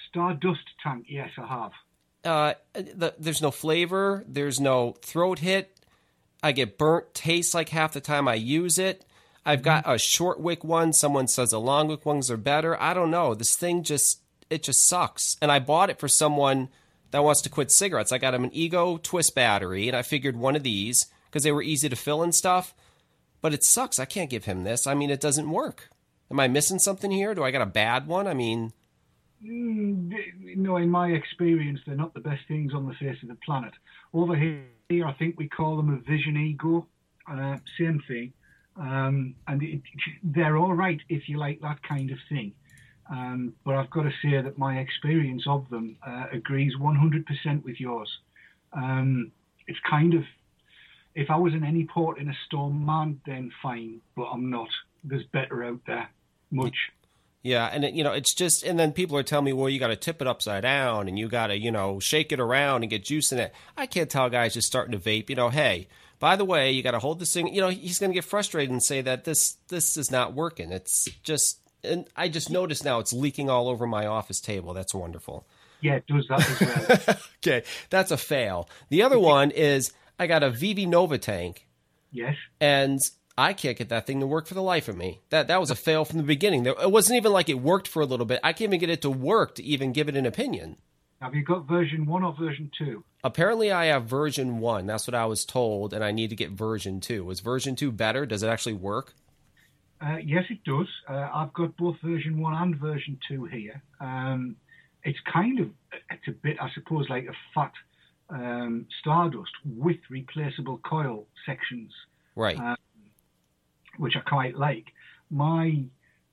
Stardust 0.09 0.61
tank. 0.83 1.07
Yes, 1.09 1.31
I 1.39 1.47
have. 1.47 1.73
Uh, 2.23 2.55
the, 2.75 3.15
there's 3.19 3.41
no 3.41 3.51
flavor. 3.51 4.25
There's 4.29 4.61
no 4.61 4.97
throat 5.03 5.39
hit. 5.39 5.80
I 6.43 6.53
get 6.53 6.79
burnt 6.79 7.15
taste 7.15 7.55
like 7.55 7.71
half 7.71 7.93
the 7.93 8.01
time 8.01 8.29
I 8.29 8.35
use 8.35 8.79
it. 8.79 9.05
I've 9.45 9.63
got 9.63 9.85
a 9.87 9.99
short 9.99 10.41
wick 10.41 10.65
one. 10.65 10.93
Someone 10.93 11.27
says 11.29 11.51
the 11.51 11.61
long 11.61 11.89
wick 11.89 12.05
ones 12.05 12.31
are 12.31 12.37
better. 12.37 12.81
I 12.81 12.95
don't 12.95 13.11
know. 13.11 13.35
This 13.35 13.57
thing 13.57 13.83
just 13.83 14.21
it 14.49 14.63
just 14.63 14.87
sucks. 14.87 15.37
And 15.41 15.51
I 15.51 15.59
bought 15.59 15.91
it 15.91 15.99
for 15.99 16.09
someone 16.09 16.69
that 17.11 17.25
wants 17.25 17.41
to 17.43 17.51
quit 17.51 17.71
cigarettes. 17.71 18.13
I 18.13 18.19
got 18.19 18.35
him 18.35 18.45
an 18.45 18.55
Ego 18.55 18.99
Twist 18.99 19.35
battery, 19.35 19.89
and 19.89 19.97
I 19.97 20.03
figured 20.03 20.37
one 20.37 20.57
of 20.57 20.63
these 20.63 21.07
because 21.27 21.43
they 21.43 21.53
were 21.53 21.63
easy 21.63 21.89
to 21.89 21.97
fill 21.97 22.23
and 22.23 22.35
stuff. 22.35 22.75
But 23.41 23.55
it 23.55 23.65
sucks. 23.65 23.99
I 23.99 24.05
can't 24.05 24.31
give 24.31 24.45
him 24.45 24.65
this. 24.65 24.87
I 24.87 24.95
mean, 24.95 25.11
it 25.11 25.21
doesn't 25.21 25.51
work. 25.51 25.89
Am 26.31 26.39
I 26.39 26.49
missing 26.49 26.79
something 26.79 27.11
here? 27.11 27.35
Do 27.35 27.43
I 27.43 27.51
got 27.51 27.63
a 27.63 27.67
bad 27.67 28.07
one? 28.07 28.27
I 28.27 28.35
mean, 28.35 28.73
Mm, 29.45 30.13
no, 30.57 30.77
in 30.77 30.91
my 30.91 31.09
experience, 31.09 31.81
they're 31.87 31.97
not 31.97 32.13
the 32.13 32.21
best 32.21 32.43
things 32.47 32.75
on 32.75 32.87
the 32.87 32.95
face 32.95 33.17
of 33.23 33.29
the 33.29 33.37
planet. 33.37 33.73
Over 34.13 34.37
here, 34.37 34.65
I 34.91 35.13
think 35.13 35.39
we 35.39 35.49
call 35.49 35.77
them 35.77 35.91
a 35.91 36.11
Vision 36.11 36.37
Ego. 36.37 36.87
Uh, 37.31 37.59
same 37.79 38.03
thing. 38.09 38.33
Um, 38.77 39.37
and 39.47 39.63
it, 39.63 39.83
they're 40.23 40.57
all 40.57 40.75
right 40.75 41.01
if 41.09 41.29
you 41.29 41.39
like 41.39 41.61
that 41.61 41.83
kind 41.83 42.11
of 42.11 42.19
thing. 42.29 42.53
Um, 43.09 43.55
but 43.65 43.75
I've 43.75 43.91
got 43.91 44.03
to 44.03 44.13
say 44.23 44.41
that 44.43 44.59
my 44.59 44.79
experience 44.79 45.45
of 45.47 45.69
them 45.71 45.97
uh, 46.05 46.27
agrees 46.33 46.75
100% 46.77 47.65
with 47.65 47.81
yours. 47.81 48.11
Um, 48.73 49.31
it's 49.67 49.79
kind 49.89 50.15
of, 50.15 50.23
if 51.15 51.31
I 51.31 51.37
was 51.37 51.55
in 51.55 51.65
any 51.65 51.85
port 51.85 52.19
in 52.19 52.29
a 52.29 52.37
storm, 52.47 52.85
man, 52.85 53.21
then 53.27 53.53
fine. 53.63 54.01
But 54.17 54.25
I'm 54.25 54.51
not. 54.51 54.69
There's 55.05 55.25
better 55.33 55.65
out 55.65 55.81
there. 55.87 56.09
Much. 56.51 56.77
Yeah, 57.43 57.67
and 57.73 57.85
it, 57.85 57.95
you 57.95 58.05
know, 58.05 58.13
it's 58.13 58.35
just, 58.35 58.63
and 58.65 58.79
then 58.79 58.93
people 58.93 59.17
are 59.17 59.23
telling 59.23 59.47
me, 59.47 59.55
well, 59.55 59.69
you 59.69 59.79
got 59.79 59.89
to 59.89 59.97
tip 59.97 60.21
it 60.21 60.29
upside 60.29 60.63
down, 60.63 61.09
and 61.09 61.19
you 61.19 61.29
got 61.29 61.47
to, 61.47 61.59
you 61.59 61.71
know, 61.71 61.99
shake 61.99 62.33
it 62.33 62.41
around 62.41 62.83
and 62.83 62.91
get 62.91 63.05
juice 63.05 63.33
in 63.33 63.39
it. 63.39 63.55
I 63.77 63.87
can't 63.87 64.11
tell 64.11 64.29
guys 64.29 64.55
just 64.55 64.67
starting 64.67 64.93
to 64.93 64.99
vape, 64.99 65.31
you 65.31 65.37
know, 65.37 65.49
hey, 65.49 65.89
by 66.19 66.37
the 66.37 66.45
way, 66.45 66.71
you 66.71 66.83
got 66.83 66.91
to 66.91 66.99
hold 66.99 67.19
this 67.19 67.33
thing. 67.33 67.53
You 67.53 67.63
know, 67.63 67.71
he's 67.71 67.99
going 67.99 68.11
to 68.11 68.15
get 68.15 68.25
frustrated 68.25 68.71
and 68.71 68.83
say 68.83 69.01
that 69.01 69.25
this 69.25 69.57
this 69.69 69.97
is 69.97 70.11
not 70.11 70.35
working. 70.35 70.71
It's 70.71 71.09
just, 71.23 71.61
and 71.83 72.07
I 72.15 72.29
just 72.29 72.51
noticed 72.51 72.85
now 72.85 72.99
it's 72.99 73.13
leaking 73.13 73.49
all 73.49 73.69
over 73.69 73.87
my 73.87 74.07
office 74.07 74.41
table. 74.41 74.75
That's 74.75 74.95
wonderful. 74.95 75.47
Yeah, 75.81 75.95
it 75.95 76.07
does 76.07 76.27
that 76.29 76.49
as 76.49 77.07
well. 77.07 77.17
Okay, 77.43 77.67
that's 77.89 78.11
a 78.11 78.19
fail. 78.19 78.69
The 78.91 79.03
other 79.03 79.19
one 79.19 79.51
is 79.51 79.95
I 80.19 80.27
got 80.27 80.43
a 80.43 80.51
Vivi 80.51 80.85
Nova 80.85 81.17
tank, 81.17 81.67
yes. 82.13 82.37
and 82.61 82.99
I 83.41 83.55
can't 83.55 83.79
get 83.79 83.89
that 83.89 84.07
thing 84.07 84.21
to 84.21 84.27
work 84.27 84.47
for 84.47 84.53
the 84.53 84.63
life 84.63 84.87
of 84.87 84.99
me. 84.99 85.21
That 85.31 85.49
that 85.49 85.61
was 85.61 85.71
a 85.71 85.75
fail 85.75 86.05
from 86.05 86.19
the 86.19 86.25
beginning. 86.25 86.67
It 86.67 86.91
wasn't 86.91 87.17
even 87.17 87.33
like 87.33 87.49
it 87.49 87.59
worked 87.59 87.89
for 87.89 88.03
a 88.03 88.07
little 88.07 88.27
bit. 88.27 88.39
I 88.45 88.53
can't 88.53 88.69
even 88.69 88.81
get 88.81 88.91
it 88.91 89.01
to 89.01 89.11
work 89.11 89.55
to 89.55 89.63
even 89.63 89.93
give 89.93 90.11
it 90.11 90.17
an 90.17 90.27
opinion. 90.27 90.77
Have 91.23 91.35
you 91.35 91.43
got 91.43 91.67
version 91.67 92.05
one 92.05 92.23
or 92.23 92.35
version 92.39 92.71
two? 92.77 93.03
Apparently, 93.25 93.73
I 93.73 93.87
have 93.87 94.05
version 94.05 94.59
one. 94.59 94.85
That's 94.87 95.07
what 95.07 95.15
I 95.15 95.25
was 95.25 95.47
told, 95.47 95.95
and 95.95 96.05
I 96.05 96.11
need 96.11 96.29
to 96.31 96.37
get 96.37 96.51
version 96.51 97.01
two. 97.01 97.31
Is 97.31 97.41
version 97.41 97.77
two 97.77 97.91
better? 97.91 98.27
Does 98.27 98.43
it 98.43 98.49
actually 98.49 98.75
work? 98.75 99.15
Uh, 100.03 100.19
yes, 100.23 100.45
it 100.51 100.63
does. 100.65 100.89
Uh, 101.09 101.31
I've 101.33 101.55
got 101.55 101.75
both 101.79 101.97
version 102.03 102.39
one 102.39 102.55
and 102.55 102.77
version 102.77 103.19
two 103.27 103.47
here. 103.47 103.83
Um, 104.01 104.57
it's 105.03 105.19
kind 105.33 105.61
of 105.61 105.71
it's 106.11 106.29
a 106.29 106.33
bit, 106.33 106.59
I 106.61 106.71
suppose, 106.75 107.09
like 107.09 107.25
a 107.25 107.35
fat 107.55 107.73
um, 108.29 108.87
Stardust 109.01 109.53
with 109.65 109.99
replaceable 110.11 110.79
coil 110.85 111.27
sections, 111.47 111.91
Right. 112.37 112.59
Uh, 112.59 112.77
which 114.01 114.17
I 114.17 114.21
quite 114.21 114.57
like. 114.57 114.87
My 115.31 115.85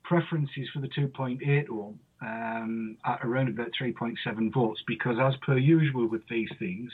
preference 0.03 0.49
is 0.55 0.69
for 0.73 0.79
the 0.79 0.87
2.8 0.87 1.69
ohm 1.69 1.99
um, 2.21 2.97
at 3.05 3.19
around 3.23 3.49
about 3.49 3.71
3.7 3.79 4.53
volts 4.53 4.81
because, 4.87 5.17
as 5.21 5.35
per 5.45 5.57
usual 5.57 6.07
with 6.07 6.21
these 6.29 6.49
things, 6.57 6.91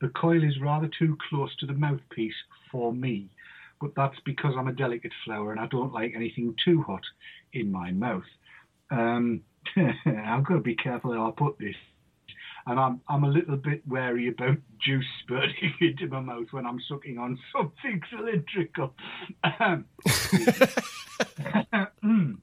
the 0.00 0.08
coil 0.08 0.42
is 0.42 0.58
rather 0.60 0.88
too 0.98 1.16
close 1.28 1.54
to 1.56 1.66
the 1.66 1.74
mouthpiece 1.74 2.34
for 2.72 2.92
me. 2.92 3.28
But 3.78 3.90
that's 3.94 4.18
because 4.24 4.54
I'm 4.56 4.68
a 4.68 4.72
delicate 4.72 5.12
flower 5.24 5.52
and 5.52 5.60
I 5.60 5.66
don't 5.66 5.92
like 5.92 6.12
anything 6.16 6.54
too 6.64 6.82
hot 6.82 7.02
in 7.52 7.70
my 7.70 7.92
mouth. 7.92 8.24
Um, 8.90 9.42
I've 9.76 10.44
got 10.44 10.54
to 10.54 10.60
be 10.60 10.76
careful 10.76 11.12
how 11.12 11.28
I 11.28 11.32
put 11.36 11.58
this. 11.58 11.76
And 12.66 12.80
I'm 12.80 13.00
I'm 13.08 13.24
a 13.24 13.28
little 13.28 13.56
bit 13.56 13.82
wary 13.86 14.28
about 14.28 14.58
juice 14.84 15.06
spurting 15.22 15.74
into 15.80 16.08
my 16.08 16.20
mouth 16.20 16.48
when 16.50 16.66
I'm 16.66 16.80
sucking 16.88 17.18
on 17.18 17.38
something 17.54 18.00
cylindrical. 18.10 18.94
Um, 19.60 19.84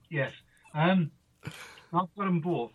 yes. 0.10 0.32
Um, 0.74 1.10
I've 1.92 2.14
got 2.16 2.24
them 2.24 2.40
both. 2.40 2.72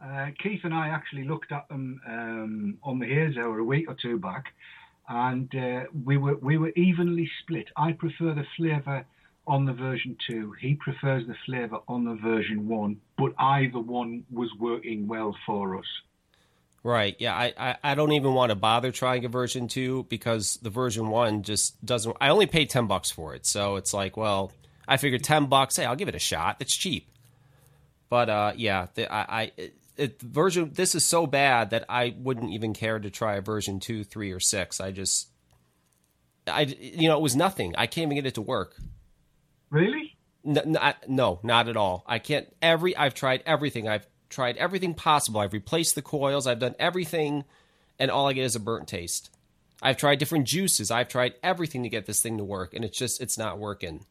Uh, 0.00 0.26
Keith 0.42 0.60
and 0.64 0.74
I 0.74 0.88
actually 0.88 1.24
looked 1.24 1.52
at 1.52 1.68
them 1.68 2.00
um, 2.08 2.78
on 2.82 2.98
the 2.98 3.06
Haze 3.06 3.36
Hour 3.36 3.58
a 3.58 3.64
week 3.64 3.88
or 3.88 3.96
two 4.00 4.18
back, 4.18 4.46
and 5.08 5.52
uh, 5.54 5.84
we 6.04 6.16
were 6.16 6.36
we 6.36 6.56
were 6.56 6.70
evenly 6.70 7.28
split. 7.42 7.68
I 7.76 7.92
prefer 7.92 8.34
the 8.34 8.46
flavour 8.56 9.04
on 9.46 9.64
the 9.64 9.72
version 9.72 10.16
two. 10.28 10.52
He 10.60 10.74
prefers 10.74 11.26
the 11.26 11.34
flavour 11.46 11.78
on 11.88 12.04
the 12.04 12.14
version 12.14 12.68
one. 12.68 13.00
But 13.18 13.32
either 13.38 13.78
one 13.78 14.24
was 14.30 14.50
working 14.58 15.08
well 15.08 15.36
for 15.46 15.76
us. 15.76 15.86
Right. 16.84 17.14
Yeah. 17.18 17.34
I, 17.34 17.54
I, 17.56 17.76
I 17.84 17.94
don't 17.94 18.12
even 18.12 18.34
want 18.34 18.50
to 18.50 18.56
bother 18.56 18.90
trying 18.90 19.24
a 19.24 19.28
version 19.28 19.68
two 19.68 20.04
because 20.08 20.58
the 20.62 20.70
version 20.70 21.08
one 21.10 21.42
just 21.42 21.84
doesn't. 21.84 22.16
I 22.20 22.30
only 22.30 22.46
paid 22.46 22.70
ten 22.70 22.86
bucks 22.86 23.10
for 23.10 23.34
it, 23.34 23.46
so 23.46 23.76
it's 23.76 23.94
like, 23.94 24.16
well, 24.16 24.52
I 24.88 24.96
figured 24.96 25.22
ten 25.22 25.46
bucks. 25.46 25.76
Hey, 25.76 25.84
I'll 25.84 25.96
give 25.96 26.08
it 26.08 26.14
a 26.16 26.20
shot. 26.20 26.56
It's 26.58 26.76
cheap. 26.76 27.08
But 28.08 28.28
uh, 28.28 28.52
yeah, 28.56 28.88
the, 28.94 29.10
I, 29.10 29.42
I 29.42 29.52
it, 29.56 29.76
it, 29.96 30.20
version 30.20 30.72
this 30.74 30.94
is 30.94 31.06
so 31.06 31.26
bad 31.26 31.70
that 31.70 31.84
I 31.88 32.14
wouldn't 32.18 32.50
even 32.52 32.74
care 32.74 32.98
to 32.98 33.10
try 33.10 33.36
a 33.36 33.40
version 33.40 33.80
two, 33.80 34.04
three, 34.04 34.32
or 34.32 34.40
six. 34.40 34.80
I 34.80 34.90
just, 34.90 35.28
I 36.46 36.62
you 36.62 37.08
know, 37.08 37.16
it 37.16 37.22
was 37.22 37.36
nothing. 37.36 37.74
I 37.78 37.86
can't 37.86 38.06
even 38.06 38.16
get 38.16 38.26
it 38.26 38.34
to 38.34 38.42
work. 38.42 38.76
Really? 39.70 40.16
No, 40.44 40.62
no, 40.66 40.92
no, 41.08 41.40
not 41.42 41.68
at 41.68 41.76
all. 41.76 42.04
I 42.06 42.18
can't. 42.18 42.52
Every 42.60 42.96
I've 42.96 43.14
tried 43.14 43.44
everything. 43.46 43.88
I've 43.88 44.06
tried 44.32 44.56
everything 44.56 44.94
possible. 44.94 45.40
I've 45.40 45.52
replaced 45.52 45.94
the 45.94 46.02
coils. 46.02 46.46
I've 46.46 46.58
done 46.58 46.74
everything, 46.78 47.44
and 47.98 48.10
all 48.10 48.28
I 48.28 48.32
get 48.32 48.44
is 48.44 48.56
a 48.56 48.60
burnt 48.60 48.88
taste. 48.88 49.30
I've 49.80 49.96
tried 49.96 50.18
different 50.18 50.46
juices. 50.46 50.90
I've 50.90 51.08
tried 51.08 51.34
everything 51.42 51.82
to 51.82 51.88
get 51.88 52.06
this 52.06 52.22
thing 52.22 52.38
to 52.38 52.44
work, 52.44 52.74
and 52.74 52.84
it's 52.84 52.98
just 52.98 53.20
it's 53.20 53.38
not 53.38 53.58
working. 53.58 54.06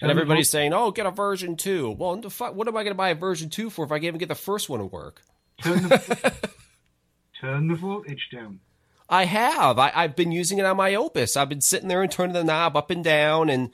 And 0.00 0.10
everybody's 0.10 0.50
saying, 0.50 0.72
"Oh, 0.72 0.90
get 0.90 1.06
a 1.06 1.12
version 1.12 1.56
two. 1.56 1.90
Well, 1.92 2.16
the 2.16 2.30
fuck, 2.30 2.54
what 2.54 2.66
am 2.66 2.76
I 2.76 2.82
going 2.82 2.94
to 2.94 2.98
buy 2.98 3.10
a 3.10 3.14
version 3.14 3.50
two 3.50 3.70
for 3.70 3.84
if 3.84 3.92
I 3.92 3.96
can't 3.96 4.06
even 4.06 4.18
get 4.18 4.28
the 4.28 4.34
first 4.34 4.68
one 4.68 4.80
to 4.80 4.86
work? 4.86 5.22
Turn 5.62 5.84
the 5.84 6.34
turn 7.40 7.68
the 7.68 7.76
voltage 7.76 8.28
down. 8.32 8.60
I 9.08 9.26
have. 9.26 9.78
I, 9.78 9.92
I've 9.94 10.16
been 10.16 10.32
using 10.32 10.58
it 10.58 10.64
on 10.64 10.76
my 10.76 10.94
Opus. 10.94 11.36
I've 11.36 11.48
been 11.48 11.60
sitting 11.60 11.88
there 11.88 12.02
and 12.02 12.10
turning 12.10 12.34
the 12.34 12.42
knob 12.42 12.76
up 12.76 12.90
and 12.90 13.04
down, 13.04 13.48
and 13.48 13.70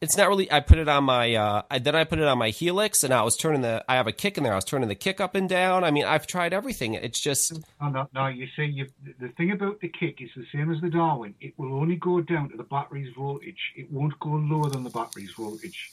it's 0.00 0.16
not 0.16 0.28
really. 0.28 0.50
I 0.50 0.60
put 0.60 0.78
it 0.78 0.88
on 0.88 1.04
my. 1.04 1.34
Uh, 1.34 1.62
I, 1.70 1.78
then 1.78 1.94
I 1.94 2.04
put 2.04 2.18
it 2.18 2.24
on 2.24 2.38
my 2.38 2.48
Helix, 2.48 3.04
and 3.04 3.12
I 3.12 3.22
was 3.22 3.36
turning 3.36 3.60
the. 3.60 3.84
I 3.86 3.96
have 3.96 4.06
a 4.06 4.12
kick 4.12 4.38
in 4.38 4.44
there. 4.44 4.52
I 4.52 4.56
was 4.56 4.64
turning 4.64 4.88
the 4.88 4.94
kick 4.94 5.20
up 5.20 5.34
and 5.34 5.46
down. 5.46 5.84
I 5.84 5.90
mean, 5.90 6.06
I've 6.06 6.26
tried 6.26 6.54
everything. 6.54 6.94
It's 6.94 7.20
just 7.20 7.52
No, 7.80 7.90
no, 7.90 8.08
no. 8.14 8.26
You 8.28 8.48
see, 8.56 8.64
you, 8.64 8.86
the 9.18 9.28
thing 9.28 9.50
about 9.50 9.80
the 9.80 9.88
kick 9.88 10.22
is 10.22 10.30
the 10.34 10.46
same 10.52 10.72
as 10.72 10.80
the 10.80 10.88
Darwin. 10.88 11.34
It 11.40 11.52
will 11.58 11.74
only 11.74 11.96
go 11.96 12.22
down 12.22 12.48
to 12.48 12.56
the 12.56 12.62
battery's 12.62 13.14
voltage. 13.14 13.72
It 13.76 13.92
won't 13.92 14.18
go 14.20 14.30
lower 14.30 14.70
than 14.70 14.84
the 14.84 14.90
battery's 14.90 15.32
voltage. 15.32 15.92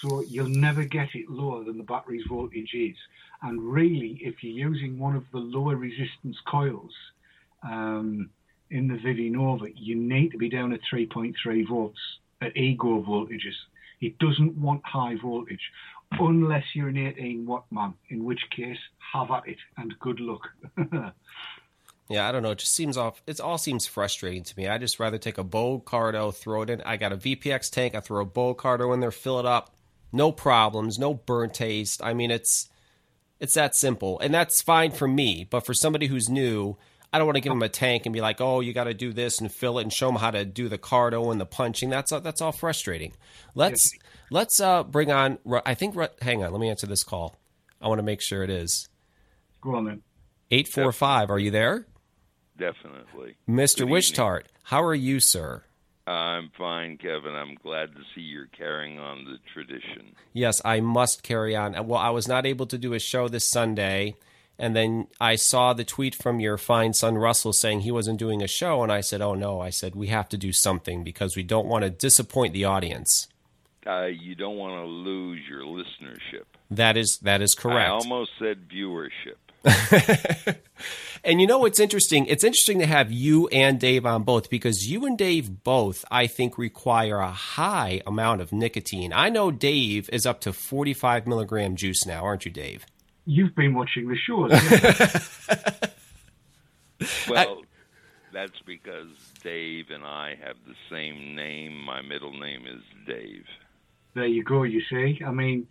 So 0.00 0.22
you'll 0.22 0.48
never 0.48 0.84
get 0.84 1.14
it 1.14 1.28
lower 1.28 1.62
than 1.62 1.76
the 1.76 1.84
battery's 1.84 2.24
voltage 2.26 2.72
is. 2.72 2.96
And 3.42 3.60
really, 3.60 4.18
if 4.22 4.42
you're 4.42 4.70
using 4.70 4.98
one 4.98 5.14
of 5.14 5.24
the 5.30 5.38
lower 5.38 5.76
resistance 5.76 6.38
coils 6.46 6.92
um, 7.62 8.30
in 8.70 8.88
the 8.88 8.96
Vivi 8.96 9.28
Nova, 9.28 9.66
you 9.74 9.94
need 9.94 10.30
to 10.32 10.38
be 10.38 10.48
down 10.48 10.72
at 10.72 10.80
3.3 10.90 11.68
volts 11.68 12.00
at 12.40 12.56
ego 12.56 13.02
voltages. 13.02 13.54
It 14.00 14.18
doesn't 14.18 14.56
want 14.56 14.82
high 14.84 15.16
voltage 15.22 15.72
unless 16.12 16.64
you're 16.74 16.88
an 16.88 16.98
18 16.98 17.46
watt 17.46 17.64
man, 17.70 17.94
in 18.10 18.24
which 18.24 18.40
case, 18.54 18.78
have 19.12 19.30
at 19.30 19.48
it 19.48 19.58
and 19.76 19.98
good 19.98 20.20
luck. 20.20 20.48
Yeah, 22.08 22.28
I 22.28 22.32
don't 22.32 22.42
know. 22.42 22.52
It 22.52 22.58
just 22.58 22.74
seems 22.74 22.96
off. 22.96 23.20
It 23.26 23.40
all 23.40 23.58
seems 23.58 23.86
frustrating 23.86 24.44
to 24.44 24.56
me. 24.56 24.68
I 24.68 24.78
just 24.78 25.00
rather 25.00 25.18
take 25.18 25.38
a 25.38 25.44
Bo 25.44 25.80
Cardo, 25.80 26.32
throw 26.32 26.62
it 26.62 26.70
in. 26.70 26.80
I 26.82 26.96
got 26.96 27.12
a 27.12 27.16
VPX 27.16 27.70
tank. 27.70 27.94
I 27.94 28.00
throw 28.00 28.22
a 28.22 28.24
Bo 28.24 28.54
Cardo 28.54 28.94
in 28.94 29.00
there, 29.00 29.10
fill 29.10 29.40
it 29.40 29.46
up. 29.46 29.74
No 30.12 30.30
problems, 30.30 30.98
no 30.98 31.14
burnt 31.14 31.54
taste. 31.54 32.00
I 32.04 32.14
mean, 32.14 32.30
it's 32.30 32.68
it's 33.40 33.54
that 33.54 33.74
simple, 33.74 34.20
and 34.20 34.32
that's 34.32 34.62
fine 34.62 34.92
for 34.92 35.08
me. 35.08 35.48
But 35.50 35.66
for 35.66 35.74
somebody 35.74 36.06
who's 36.06 36.28
new, 36.28 36.76
I 37.12 37.18
don't 37.18 37.26
want 37.26 37.36
to 37.36 37.40
give 37.40 37.52
them 37.52 37.62
a 37.62 37.68
tank 37.68 38.04
and 38.06 38.12
be 38.12 38.20
like, 38.20 38.40
"Oh, 38.40 38.60
you 38.60 38.72
got 38.72 38.84
to 38.84 38.94
do 38.94 39.12
this 39.12 39.40
and 39.40 39.50
fill 39.50 39.78
it 39.78 39.82
and 39.82 39.92
show 39.92 40.06
them 40.08 40.16
how 40.16 40.30
to 40.30 40.44
do 40.44 40.68
the 40.68 40.78
carto 40.78 41.30
and 41.32 41.40
the 41.40 41.46
punching." 41.46 41.88
That's 41.88 42.10
that's 42.10 42.40
all 42.40 42.52
frustrating. 42.52 43.12
Let's 43.54 43.90
let's 44.30 44.60
uh, 44.60 44.82
bring 44.82 45.10
on. 45.10 45.38
I 45.64 45.74
think. 45.74 45.96
Hang 46.20 46.44
on, 46.44 46.52
let 46.52 46.60
me 46.60 46.68
answer 46.68 46.86
this 46.86 47.04
call. 47.04 47.36
I 47.80 47.88
want 47.88 47.98
to 47.98 48.02
make 48.02 48.20
sure 48.20 48.42
it 48.42 48.50
is 48.50 48.88
Go 49.60 49.76
on 49.76 49.84
then. 49.84 50.02
eight 50.50 50.68
four 50.68 50.92
five. 50.92 51.30
Are 51.30 51.38
you 51.38 51.50
there, 51.50 51.86
Definitely. 52.58 53.36
Mister 53.46 53.84
Good. 53.84 53.92
Wishtart? 53.92 54.42
How 54.64 54.82
are 54.82 54.94
you, 54.94 55.20
sir? 55.20 55.62
I'm 56.08 56.50
fine, 56.56 56.98
Kevin. 56.98 57.34
I'm 57.34 57.56
glad 57.56 57.92
to 57.94 58.00
see 58.14 58.20
you're 58.20 58.46
carrying 58.46 58.98
on 58.98 59.24
the 59.24 59.38
tradition. 59.52 60.14
Yes, 60.32 60.62
I 60.64 60.80
must 60.80 61.24
carry 61.24 61.56
on. 61.56 61.72
Well, 61.88 61.98
I 61.98 62.10
was 62.10 62.28
not 62.28 62.46
able 62.46 62.66
to 62.66 62.78
do 62.78 62.94
a 62.94 63.00
show 63.00 63.26
this 63.28 63.50
Sunday, 63.50 64.14
and 64.58 64.74
then 64.74 65.08
I 65.20 65.36
saw 65.36 65.72
the 65.72 65.84
tweet 65.84 66.14
from 66.14 66.40
your 66.40 66.56
fine 66.56 66.92
son 66.92 67.16
Russell 67.16 67.52
saying 67.52 67.80
he 67.80 67.90
wasn't 67.90 68.18
doing 68.18 68.42
a 68.42 68.48
show, 68.48 68.82
and 68.82 68.90
I 68.92 69.00
said, 69.00 69.20
"Oh 69.20 69.34
no!" 69.34 69.60
I 69.60 69.70
said 69.70 69.94
we 69.94 70.08
have 70.08 70.28
to 70.30 70.36
do 70.36 70.52
something 70.52 71.04
because 71.04 71.36
we 71.36 71.42
don't 71.42 71.66
want 71.66 71.84
to 71.84 71.90
disappoint 71.90 72.52
the 72.52 72.64
audience. 72.64 73.28
Uh, 73.86 74.06
you 74.06 74.34
don't 74.34 74.56
want 74.56 74.74
to 74.74 74.84
lose 74.84 75.40
your 75.48 75.62
listenership. 75.62 76.44
That 76.70 76.96
is 76.96 77.18
that 77.22 77.40
is 77.40 77.54
correct. 77.54 77.88
I 77.88 77.92
almost 77.92 78.32
said 78.38 78.68
viewership. 78.68 79.36
And 81.26 81.40
you 81.40 81.48
know 81.48 81.58
what's 81.58 81.80
interesting? 81.80 82.26
It's 82.26 82.44
interesting 82.44 82.78
to 82.78 82.86
have 82.86 83.10
you 83.10 83.48
and 83.48 83.80
Dave 83.80 84.06
on 84.06 84.22
both 84.22 84.48
because 84.48 84.88
you 84.88 85.06
and 85.06 85.18
Dave 85.18 85.64
both, 85.64 86.04
I 86.08 86.28
think, 86.28 86.56
require 86.56 87.18
a 87.18 87.32
high 87.32 88.00
amount 88.06 88.42
of 88.42 88.52
nicotine. 88.52 89.12
I 89.12 89.28
know 89.28 89.50
Dave 89.50 90.08
is 90.12 90.24
up 90.24 90.40
to 90.42 90.52
45 90.52 91.26
milligram 91.26 91.74
juice 91.74 92.06
now, 92.06 92.22
aren't 92.22 92.44
you, 92.44 92.52
Dave? 92.52 92.86
You've 93.26 93.54
been 93.54 93.74
watching 93.74 94.08
the 94.08 94.16
shows. 94.16 94.52
Well, 97.28 97.62
that's 98.32 98.58
because 98.64 99.08
Dave 99.42 99.90
and 99.90 100.04
I 100.04 100.34
have 100.42 100.56
the 100.66 100.74
same 100.90 101.34
name. 101.34 101.76
My 101.84 102.00
middle 102.02 102.32
name 102.38 102.66
is 102.66 102.80
Dave. 103.06 103.44
there 104.14 104.26
you 104.26 104.42
go. 104.42 104.62
You 104.62 104.80
see, 104.88 105.20
I 105.24 105.30
mean, 105.30 105.66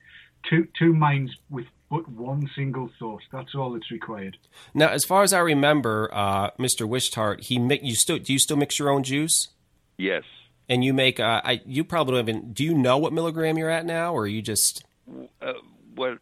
two 0.49 0.67
two 0.77 0.93
minds 0.93 1.31
with 1.49 1.65
but 1.89 2.07
one 2.09 2.49
single 2.55 2.91
thought. 2.99 3.23
That's 3.31 3.55
all 3.55 3.71
that's 3.73 3.89
required. 3.91 4.37
Now, 4.73 4.89
as 4.89 5.03
far 5.05 5.23
as 5.23 5.33
I 5.33 5.39
remember, 5.39 6.09
uh, 6.13 6.51
Mr. 6.59 6.87
Wishtart, 6.87 7.41
he 7.45 7.57
mi- 7.57 7.79
you 7.81 7.95
still 7.95 8.19
do 8.19 8.31
you 8.33 8.39
still 8.39 8.57
mix 8.57 8.77
your 8.77 8.89
own 8.89 9.03
juice? 9.03 9.47
Yes. 9.97 10.23
And 10.69 10.83
you 10.83 10.93
make 10.93 11.19
uh, 11.19 11.41
I 11.43 11.61
you 11.65 11.83
probably 11.83 12.15
don't 12.21 12.29
even 12.29 12.53
do 12.53 12.63
you 12.63 12.73
know 12.75 12.97
what 12.99 13.13
milligram 13.13 13.57
you're 13.57 13.69
at 13.69 13.85
now, 13.85 14.13
or 14.13 14.23
are 14.23 14.27
you 14.27 14.41
just 14.43 14.83
Uh, 15.41 15.53
what? 15.95 16.19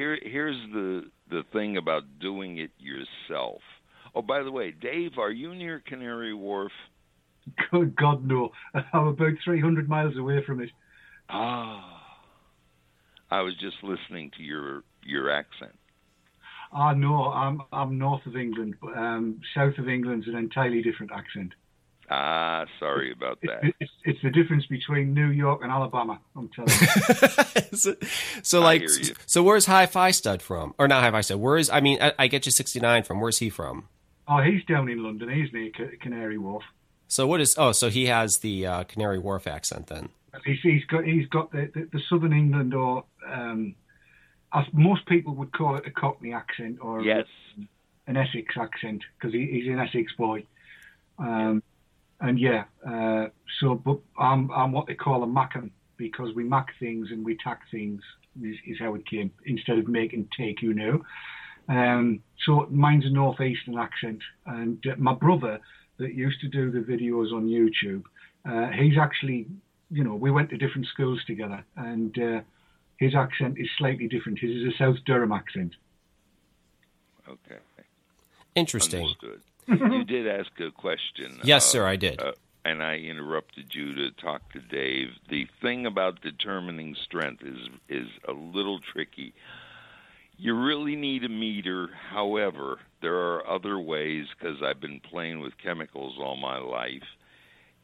Here, 0.00 0.18
here's 0.22 0.56
the 0.72 1.02
the 1.28 1.42
thing 1.52 1.76
about 1.76 2.04
doing 2.22 2.56
it 2.56 2.70
yourself. 2.78 3.60
Oh, 4.14 4.22
by 4.22 4.42
the 4.42 4.50
way, 4.50 4.70
Dave, 4.70 5.18
are 5.18 5.30
you 5.30 5.54
near 5.54 5.82
Canary 5.86 6.32
Wharf? 6.32 6.72
Good 7.70 7.96
God, 7.96 8.26
no! 8.26 8.48
I'm 8.94 9.08
about 9.08 9.34
300 9.44 9.90
miles 9.90 10.16
away 10.16 10.42
from 10.46 10.62
it. 10.62 10.70
Ah. 11.28 12.00
I 13.30 13.42
was 13.42 13.52
just 13.60 13.76
listening 13.82 14.30
to 14.38 14.42
your 14.42 14.84
your 15.04 15.30
accent. 15.30 15.78
Ah, 16.72 16.94
no, 16.94 17.24
I'm 17.26 17.60
I'm 17.70 17.98
north 17.98 18.24
of 18.24 18.36
England, 18.36 18.76
but 18.80 18.96
um, 18.96 19.42
south 19.54 19.76
of 19.76 19.86
England's 19.86 20.28
an 20.28 20.34
entirely 20.34 20.80
different 20.80 21.12
accent. 21.12 21.52
Ah, 22.12 22.66
sorry 22.80 23.12
about 23.12 23.38
that. 23.42 23.62
It's, 23.62 23.76
it's, 23.80 23.92
it's 24.04 24.22
the 24.22 24.30
difference 24.30 24.66
between 24.66 25.14
New 25.14 25.28
York 25.28 25.60
and 25.62 25.70
Alabama. 25.70 26.18
I'm 26.34 26.48
telling 26.48 26.70
you. 26.72 27.76
so, 27.76 27.94
so 28.42 28.60
I 28.60 28.64
like 28.64 28.80
hear 28.80 28.90
you. 28.90 29.14
so 29.26 29.42
where's 29.44 29.66
Hi 29.66 29.86
Fi 29.86 30.10
Stud 30.10 30.42
from? 30.42 30.74
Or 30.78 30.88
not 30.88 31.04
Hi 31.04 31.10
Fi 31.12 31.20
Stud? 31.20 31.38
Where 31.38 31.56
is 31.56 31.70
I 31.70 31.80
mean 31.80 31.98
I, 32.02 32.12
I 32.18 32.26
get 32.26 32.46
you 32.46 32.52
69 32.52 33.04
from. 33.04 33.20
Where's 33.20 33.38
he 33.38 33.48
from? 33.50 33.88
oh, 34.26 34.40
he's 34.42 34.64
down 34.64 34.88
in 34.88 35.02
London. 35.02 35.28
He's 35.28 35.52
near 35.52 35.70
Ca- 35.76 35.96
Canary 36.00 36.38
Wharf. 36.38 36.62
So 37.08 37.26
what 37.26 37.40
is 37.40 37.54
oh 37.58 37.72
so 37.72 37.90
he 37.90 38.06
has 38.06 38.38
the 38.38 38.66
uh, 38.66 38.84
Canary 38.84 39.18
Wharf 39.18 39.46
accent 39.46 39.86
then. 39.86 40.08
He's, 40.44 40.58
he's 40.62 40.84
got 40.86 41.04
he's 41.04 41.26
got 41.28 41.52
the, 41.52 41.70
the, 41.74 41.88
the 41.92 42.00
Southern 42.08 42.32
England 42.32 42.74
or 42.74 43.04
um, 43.26 43.74
as 44.52 44.64
most 44.72 45.06
people 45.06 45.34
would 45.36 45.52
call 45.52 45.76
it 45.76 45.86
a 45.86 45.90
Cockney 45.92 46.32
accent 46.32 46.78
or 46.80 47.02
Yes. 47.02 47.26
an 48.08 48.16
Essex 48.16 48.56
accent 48.56 49.02
because 49.16 49.32
he, 49.32 49.46
he's 49.46 49.66
an 49.68 49.78
Essex 49.78 50.12
boy. 50.18 50.44
Um, 51.18 51.62
and 52.20 52.38
yeah, 52.38 52.64
uh, 52.86 53.28
so 53.60 53.74
but 53.74 53.98
I'm 54.18 54.50
I'm 54.50 54.72
what 54.72 54.86
they 54.86 54.94
call 54.94 55.22
a 55.22 55.26
Mackem 55.26 55.70
because 55.96 56.34
we 56.34 56.42
mac 56.42 56.68
things 56.80 57.08
and 57.10 57.24
we 57.24 57.36
tack 57.36 57.60
things 57.70 58.00
is, 58.42 58.56
is 58.66 58.78
how 58.78 58.94
it 58.94 59.06
came 59.06 59.30
instead 59.44 59.78
of 59.78 59.86
make 59.86 60.12
and 60.12 60.26
take, 60.36 60.62
you 60.62 60.72
know. 60.72 61.04
Um, 61.68 62.22
so 62.46 62.66
mine's 62.70 63.04
a 63.04 63.10
northeastern 63.10 63.78
accent, 63.78 64.20
and 64.46 64.84
uh, 64.86 64.96
my 64.98 65.14
brother 65.14 65.60
that 65.98 66.14
used 66.14 66.40
to 66.40 66.48
do 66.48 66.70
the 66.70 66.80
videos 66.80 67.32
on 67.32 67.46
YouTube, 67.46 68.02
uh, 68.48 68.72
he's 68.72 68.98
actually, 68.98 69.46
you 69.90 70.02
know, 70.02 70.14
we 70.14 70.30
went 70.30 70.50
to 70.50 70.56
different 70.56 70.86
schools 70.86 71.20
together, 71.26 71.62
and 71.76 72.18
uh, 72.18 72.40
his 72.96 73.14
accent 73.14 73.56
is 73.58 73.68
slightly 73.78 74.08
different. 74.08 74.38
His 74.38 74.50
is 74.50 74.74
a 74.74 74.76
South 74.78 74.96
Durham 75.04 75.32
accent. 75.32 75.74
Okay. 77.28 77.60
Interesting. 78.56 79.02
Understood. 79.02 79.42
You 79.66 80.04
did 80.08 80.26
ask 80.26 80.50
a 80.60 80.70
question. 80.70 81.40
Yes, 81.44 81.66
uh, 81.66 81.70
sir, 81.70 81.86
I 81.86 81.96
did. 81.96 82.20
uh, 82.20 82.32
and 82.64 82.82
I 82.82 82.96
interrupted 82.96 83.74
you 83.74 83.94
to 83.94 84.10
talk 84.12 84.52
to 84.52 84.60
Dave. 84.60 85.08
The 85.30 85.46
thing 85.62 85.86
about 85.86 86.20
determining 86.20 86.94
strength 87.04 87.42
is 87.42 87.58
is 87.88 88.08
a 88.28 88.32
little 88.32 88.80
tricky. 88.92 89.32
You 90.36 90.54
really 90.54 90.96
need 90.96 91.24
a 91.24 91.28
meter. 91.28 91.88
However, 92.10 92.78
there 93.02 93.16
are 93.16 93.46
other 93.46 93.78
ways 93.78 94.26
because 94.38 94.62
I've 94.62 94.80
been 94.80 95.00
playing 95.00 95.40
with 95.40 95.52
chemicals 95.62 96.16
all 96.18 96.36
my 96.36 96.58
life, 96.58 97.02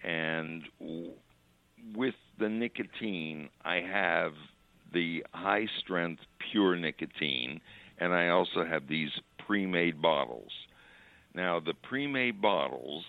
and 0.02 0.62
w- 0.80 1.12
with 1.94 2.14
the 2.38 2.48
nicotine, 2.48 3.48
I 3.64 3.76
have 3.80 4.32
the 4.92 5.24
high 5.32 5.66
strength 5.80 6.22
pure 6.50 6.76
nicotine, 6.76 7.60
and 7.98 8.12
I 8.14 8.28
also 8.28 8.64
have 8.64 8.88
these 8.88 9.10
pre-made 9.46 10.00
bottles. 10.00 10.50
Now, 11.36 11.60
the 11.60 11.74
pre-made 11.74 12.40
bottles 12.40 13.04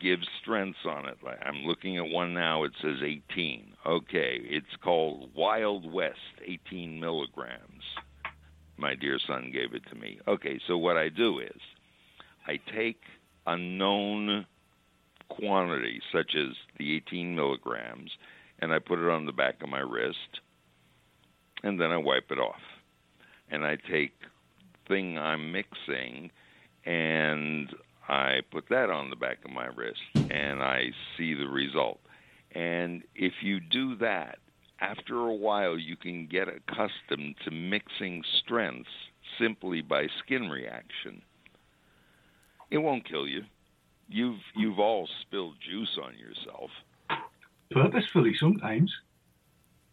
give 0.00 0.18
strengths 0.42 0.84
on 0.84 1.06
it. 1.06 1.16
I'm 1.42 1.64
looking 1.64 1.96
at 1.96 2.06
one 2.06 2.34
now. 2.34 2.64
It 2.64 2.72
says 2.82 2.98
18. 3.02 3.72
Okay, 3.86 4.40
it's 4.42 4.76
called 4.84 5.30
Wild 5.34 5.90
West, 5.90 6.18
18 6.44 7.00
milligrams. 7.00 7.82
My 8.76 8.94
dear 8.94 9.18
son 9.26 9.50
gave 9.54 9.72
it 9.72 9.88
to 9.88 9.94
me. 9.96 10.20
Okay, 10.28 10.60
so 10.68 10.76
what 10.76 10.98
I 10.98 11.08
do 11.08 11.38
is 11.38 11.60
I 12.46 12.60
take 12.76 13.00
a 13.46 13.56
known 13.56 14.44
quantity, 15.30 16.02
such 16.12 16.36
as 16.36 16.54
the 16.78 16.96
18 16.96 17.34
milligrams, 17.34 18.10
and 18.58 18.70
I 18.70 18.80
put 18.80 18.98
it 18.98 19.08
on 19.08 19.24
the 19.24 19.32
back 19.32 19.62
of 19.62 19.70
my 19.70 19.80
wrist, 19.80 20.40
and 21.62 21.80
then 21.80 21.90
I 21.90 21.96
wipe 21.96 22.30
it 22.30 22.38
off. 22.38 22.60
And 23.50 23.64
I 23.64 23.78
take 23.90 24.12
thing 24.88 25.16
I'm 25.16 25.52
mixing 25.52 26.30
and 26.86 27.68
I 28.08 28.40
put 28.50 28.68
that 28.70 28.90
on 28.90 29.10
the 29.10 29.16
back 29.16 29.38
of 29.44 29.50
my 29.50 29.66
wrist 29.66 30.00
and 30.30 30.62
I 30.62 30.92
see 31.16 31.34
the 31.34 31.48
result. 31.48 32.00
And 32.52 33.02
if 33.14 33.34
you 33.42 33.60
do 33.60 33.96
that, 33.96 34.38
after 34.80 35.18
a 35.26 35.34
while 35.34 35.78
you 35.78 35.96
can 35.96 36.26
get 36.26 36.48
accustomed 36.48 37.34
to 37.44 37.50
mixing 37.50 38.22
strengths 38.40 38.90
simply 39.38 39.82
by 39.82 40.06
skin 40.22 40.48
reaction. 40.48 41.22
It 42.70 42.78
won't 42.78 43.08
kill 43.08 43.26
you. 43.26 43.42
You've 44.08 44.40
you've 44.54 44.78
all 44.78 45.08
spilled 45.22 45.56
juice 45.60 45.98
on 46.02 46.14
yourself. 46.18 46.70
Purposefully 47.70 48.34
sometimes. 48.38 48.92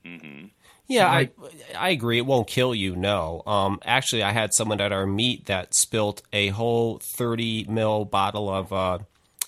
hmm 0.06 0.46
Yeah, 0.88 1.08
I 1.10 1.30
I 1.78 1.90
agree. 1.90 2.18
It 2.18 2.26
won't 2.26 2.48
kill 2.48 2.76
you. 2.76 2.96
No. 2.96 3.42
Um, 3.46 3.80
actually, 3.86 4.22
I 4.22 4.32
had 4.32 4.54
someone 4.54 4.82
at 4.82 4.92
our 4.92 5.06
meet 5.06 5.46
that 5.46 5.74
spilt 5.74 6.22
a 6.34 6.50
whole 6.50 7.00
thirty 7.00 7.66
mil 7.70 8.06
bottle 8.06 8.50
of. 8.50 8.74
Uh, 8.74 9.00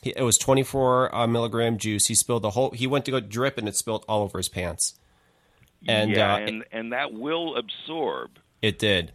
it 0.03 0.21
was 0.23 0.37
twenty 0.37 0.63
four 0.63 1.13
uh, 1.13 1.27
milligram 1.27 1.77
juice. 1.77 2.07
He 2.07 2.15
spilled 2.15 2.43
the 2.43 2.51
whole. 2.51 2.71
He 2.71 2.87
went 2.87 3.05
to 3.05 3.11
go 3.11 3.19
drip, 3.19 3.57
and 3.57 3.67
it 3.67 3.75
spilled 3.75 4.05
all 4.07 4.23
over 4.23 4.37
his 4.37 4.49
pants. 4.49 4.93
And 5.87 6.11
yeah, 6.11 6.35
uh, 6.35 6.37
and 6.37 6.63
and 6.71 6.93
that 6.93 7.13
will 7.13 7.57
absorb. 7.57 8.31
it 8.61 8.79
did. 8.79 9.11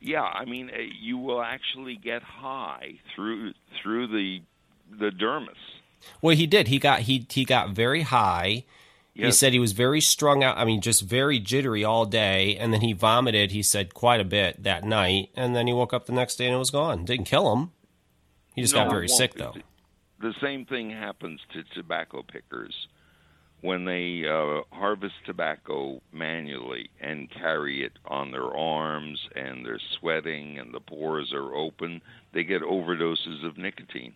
Yeah, 0.00 0.22
I 0.22 0.44
mean, 0.44 0.70
uh, 0.70 0.78
you 1.00 1.18
will 1.18 1.42
actually 1.42 1.96
get 1.96 2.22
high 2.22 3.00
through 3.14 3.54
through 3.82 4.06
the 4.08 4.42
the 4.90 5.10
dermis. 5.10 5.56
Well, 6.22 6.36
he 6.36 6.46
did. 6.46 6.68
He 6.68 6.78
got 6.78 7.00
he 7.00 7.26
he 7.28 7.44
got 7.44 7.70
very 7.70 8.02
high, 8.02 8.64
He 9.24 9.32
said 9.32 9.52
he 9.52 9.58
was 9.58 9.72
very 9.72 10.00
strung 10.00 10.44
out. 10.44 10.58
I 10.58 10.64
mean, 10.64 10.80
just 10.80 11.02
very 11.02 11.38
jittery 11.38 11.84
all 11.84 12.04
day, 12.04 12.56
and 12.56 12.72
then 12.72 12.82
he 12.82 12.92
vomited. 12.92 13.50
He 13.50 13.62
said 13.62 13.94
quite 13.94 14.20
a 14.20 14.24
bit 14.24 14.62
that 14.62 14.84
night, 14.84 15.30
and 15.34 15.56
then 15.56 15.66
he 15.66 15.72
woke 15.72 15.94
up 15.94 16.06
the 16.06 16.12
next 16.12 16.36
day 16.36 16.46
and 16.46 16.54
it 16.54 16.58
was 16.58 16.70
gone. 16.70 17.04
Didn't 17.04 17.26
kill 17.26 17.52
him. 17.54 17.72
He 18.54 18.62
just 18.62 18.74
No, 18.74 18.84
got 18.84 18.90
very 18.90 19.08
sick 19.08 19.34
though. 19.34 19.54
The 20.20 20.34
same 20.40 20.64
thing 20.64 20.90
happens 20.90 21.40
to 21.52 21.62
tobacco 21.74 22.22
pickers 22.22 22.88
when 23.60 23.84
they 23.84 24.24
uh, 24.28 24.62
harvest 24.74 25.14
tobacco 25.24 26.00
manually 26.12 26.90
and 27.00 27.30
carry 27.30 27.84
it 27.84 27.92
on 28.06 28.30
their 28.30 28.54
arms, 28.54 29.28
and 29.34 29.64
they're 29.64 29.80
sweating, 29.98 30.58
and 30.58 30.72
the 30.72 30.80
pores 30.80 31.32
are 31.32 31.54
open. 31.54 32.00
They 32.32 32.44
get 32.44 32.62
overdoses 32.62 33.44
of 33.44 33.58
nicotine. 33.58 34.14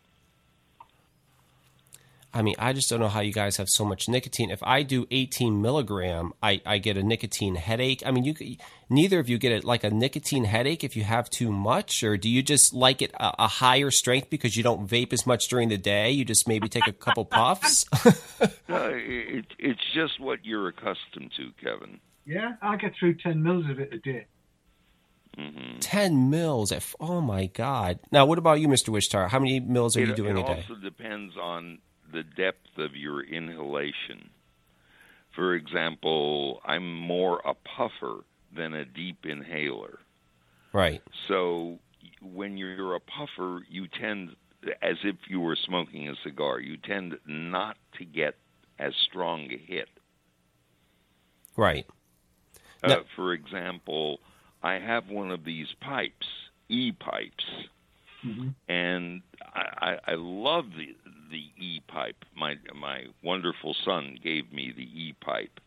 I 2.32 2.42
mean, 2.42 2.54
I 2.58 2.72
just 2.72 2.88
don't 2.88 3.00
know 3.00 3.08
how 3.08 3.20
you 3.20 3.32
guys 3.32 3.56
have 3.56 3.68
so 3.68 3.84
much 3.84 4.08
nicotine. 4.08 4.50
If 4.50 4.62
I 4.62 4.82
do 4.84 5.06
18 5.10 5.60
milligram, 5.60 6.32
I, 6.40 6.60
I 6.64 6.78
get 6.78 6.96
a 6.96 7.02
nicotine 7.02 7.56
headache. 7.56 8.02
I 8.06 8.12
mean, 8.12 8.24
you 8.24 8.56
neither 8.88 9.18
of 9.18 9.28
you 9.28 9.36
get 9.36 9.50
it 9.50 9.64
like 9.64 9.82
a 9.82 9.90
nicotine 9.90 10.44
headache 10.44 10.84
if 10.84 10.96
you 10.96 11.02
have 11.02 11.28
too 11.28 11.50
much, 11.50 12.04
or 12.04 12.16
do 12.16 12.28
you 12.28 12.42
just 12.42 12.72
like 12.72 13.02
it 13.02 13.10
a, 13.14 13.34
a 13.40 13.48
higher 13.48 13.90
strength 13.90 14.30
because 14.30 14.56
you 14.56 14.62
don't 14.62 14.88
vape 14.88 15.12
as 15.12 15.26
much 15.26 15.48
during 15.48 15.70
the 15.70 15.78
day? 15.78 16.10
You 16.12 16.24
just 16.24 16.46
maybe 16.46 16.68
take 16.68 16.86
a 16.86 16.92
couple 16.92 17.24
puffs. 17.24 17.84
Uh, 18.70 18.90
it, 18.92 19.46
it's 19.58 19.80
just 19.92 20.20
what 20.20 20.44
you're 20.44 20.68
accustomed 20.68 21.32
to, 21.36 21.50
Kevin. 21.62 21.98
Yeah, 22.24 22.52
I 22.62 22.76
get 22.76 22.92
through 22.98 23.14
10 23.14 23.42
mils 23.42 23.68
of 23.68 23.80
it 23.80 23.92
a 23.92 23.98
day. 23.98 24.26
hmm 25.36 25.78
10 25.80 26.30
mils. 26.30 26.70
At, 26.70 26.86
oh 27.00 27.20
my 27.20 27.46
God. 27.46 27.98
Now, 28.12 28.26
what 28.26 28.38
about 28.38 28.60
you, 28.60 28.68
Mr. 28.68 28.90
Wishtart? 28.90 29.30
How 29.30 29.40
many 29.40 29.58
mils 29.58 29.96
are 29.96 30.00
it, 30.00 30.08
you 30.08 30.14
doing 30.14 30.36
it 30.36 30.40
a 30.40 30.44
day? 30.44 30.52
It 30.52 30.70
also 30.70 30.80
depends 30.80 31.36
on 31.36 31.78
the 32.12 32.22
depth 32.22 32.78
of 32.78 32.94
your 32.94 33.22
inhalation. 33.22 34.30
For 35.34 35.54
example, 35.54 36.60
I'm 36.64 36.94
more 36.98 37.40
a 37.44 37.54
puffer 37.54 38.24
than 38.54 38.74
a 38.74 38.84
deep 38.84 39.24
inhaler. 39.24 40.00
Right. 40.72 41.02
So 41.28 41.78
when 42.20 42.56
you're 42.56 42.94
a 42.96 43.00
puffer, 43.00 43.64
you 43.68 43.86
tend, 43.88 44.30
as 44.82 44.96
if 45.04 45.16
you 45.28 45.40
were 45.40 45.56
smoking 45.66 46.08
a 46.08 46.14
cigar, 46.24 46.60
you 46.60 46.76
tend 46.76 47.16
not 47.26 47.76
to 47.98 48.04
get 48.04 48.34
as 48.78 48.92
strong 49.08 49.48
a 49.52 49.56
hit. 49.58 49.88
Right. 51.56 51.86
Uh, 52.82 52.88
No. 52.88 53.02
for 53.14 53.32
example, 53.32 54.20
I 54.62 54.74
have 54.74 55.08
one 55.08 55.30
of 55.30 55.44
these 55.44 55.68
pipes, 55.80 56.26
E 56.68 56.92
pipes, 56.92 57.44
and 58.68 59.22
I, 59.54 59.62
I, 60.06 60.12
I 60.12 60.14
love 60.14 60.64
the 60.76 60.94
the 61.30 61.44
E 61.56 61.80
pipe. 61.86 62.24
My 62.36 62.56
my 62.74 63.06
wonderful 63.22 63.74
son 63.84 64.18
gave 64.22 64.52
me 64.52 64.72
the 64.76 64.82
E 64.82 65.14
pipe, 65.20 65.60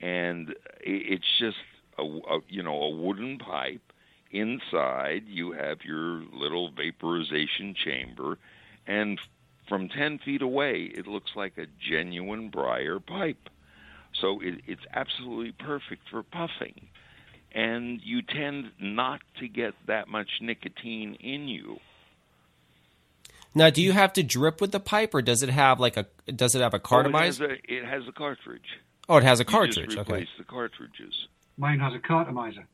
and 0.00 0.54
it's 0.80 1.38
just 1.38 1.56
a, 1.98 2.02
a 2.02 2.40
you 2.48 2.62
know 2.62 2.82
a 2.82 2.90
wooden 2.90 3.38
pipe. 3.38 3.82
Inside, 4.30 5.24
you 5.28 5.52
have 5.52 5.84
your 5.84 6.24
little 6.32 6.70
vaporization 6.72 7.74
chamber, 7.74 8.36
and 8.86 9.20
from 9.68 9.88
ten 9.88 10.18
feet 10.18 10.42
away, 10.42 10.90
it 10.94 11.06
looks 11.06 11.32
like 11.36 11.56
a 11.56 11.66
genuine 11.78 12.48
briar 12.50 12.98
pipe. 12.98 13.48
So 14.12 14.40
it, 14.40 14.60
it's 14.66 14.84
absolutely 14.92 15.52
perfect 15.52 16.08
for 16.10 16.22
puffing. 16.22 16.88
And 17.52 18.00
you 18.02 18.22
tend 18.22 18.72
not 18.80 19.20
to 19.38 19.46
get 19.46 19.74
that 19.86 20.08
much 20.08 20.40
nicotine 20.40 21.14
in 21.20 21.46
you. 21.46 21.78
Now, 23.54 23.70
do 23.70 23.80
you 23.82 23.92
have 23.92 24.12
to 24.14 24.22
drip 24.22 24.60
with 24.60 24.72
the 24.72 24.80
pipe, 24.80 25.14
or 25.14 25.22
does 25.22 25.42
it 25.42 25.48
have 25.50 25.78
like 25.80 25.96
a? 25.96 26.06
Does 26.32 26.54
it 26.54 26.60
have 26.60 26.74
a 26.74 26.76
Oh, 26.76 26.78
it, 26.78 26.82
cartomizer? 26.82 27.58
it 27.64 27.84
has 27.84 28.06
a 28.08 28.12
cartridge. 28.12 28.80
Oh, 29.08 29.16
it 29.18 29.22
has 29.24 29.38
a 29.40 29.42
You 29.42 29.46
cartridge. 29.46 29.86
just 29.86 29.98
Okay. 29.98 30.12
replace 30.14 30.28
the 30.38 30.44
cartridges. 30.44 31.28
Mine 31.56 31.78
has 31.80 31.92
a 31.94 31.98
cartomizer. 31.98 32.64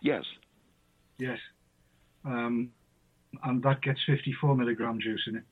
Yes. 0.00 0.24
Yes. 1.18 1.38
Um, 2.24 2.70
and 3.44 3.62
that 3.62 3.80
gets 3.82 4.00
54 4.06 4.56
milligram 4.56 5.00
juice 5.00 5.22
in 5.28 5.36
it. 5.36 5.42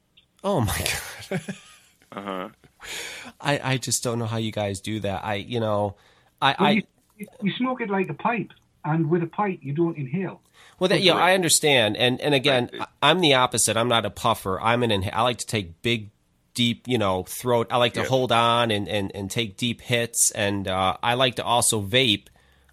Oh 0.42 0.60
my 0.60 0.78
god. 1.30 1.40
Uh 2.12 2.22
huh. 2.22 2.48
I 3.40 3.60
I 3.72 3.76
just 3.78 4.02
don't 4.02 4.18
know 4.18 4.26
how 4.26 4.36
you 4.38 4.52
guys 4.52 4.80
do 4.80 5.00
that. 5.00 5.24
I 5.24 5.34
you 5.34 5.60
know, 5.60 5.96
I 6.40 6.56
Well, 6.58 6.68
I. 6.68 6.70
you, 7.16 7.26
you 7.42 7.52
smoke 7.56 7.80
it 7.80 7.90
like 7.90 8.08
a 8.08 8.14
pipe, 8.14 8.50
and 8.84 9.10
with 9.10 9.22
a 9.22 9.26
pipe, 9.26 9.58
you 9.62 9.72
don't 9.74 9.96
inhale. 9.96 10.40
Well, 10.78 10.88
that, 10.88 11.00
yeah, 11.02 11.14
I 11.14 11.34
understand, 11.34 11.96
and 11.96 12.20
and 12.20 12.34
again, 12.34 12.70
Right. 12.72 12.88
I'm 13.02 13.20
the 13.20 13.34
opposite. 13.34 13.76
I'm 13.76 13.88
not 13.88 14.04
a 14.04 14.10
puffer. 14.10 14.60
I'm 14.60 14.82
an. 14.82 14.90
inha- 14.90 15.12
I 15.14 15.22
like 15.22 15.38
to 15.38 15.46
take 15.46 15.80
big, 15.82 16.10
deep, 16.54 16.86
you 16.86 16.98
know, 16.98 17.22
throat. 17.24 17.68
I 17.70 17.78
like 17.78 17.94
to 17.94 18.00
Yeah. 18.00 18.06
hold 18.08 18.30
on 18.32 18.70
and 18.70 18.86
and 18.88 19.10
and 19.14 19.30
take 19.30 19.56
deep 19.56 19.80
hits, 19.80 20.30
and 20.32 20.68
uh, 20.68 20.96
I 21.02 21.14
like 21.14 21.36
to 21.36 21.44
also 21.44 21.80
vape 21.80 22.26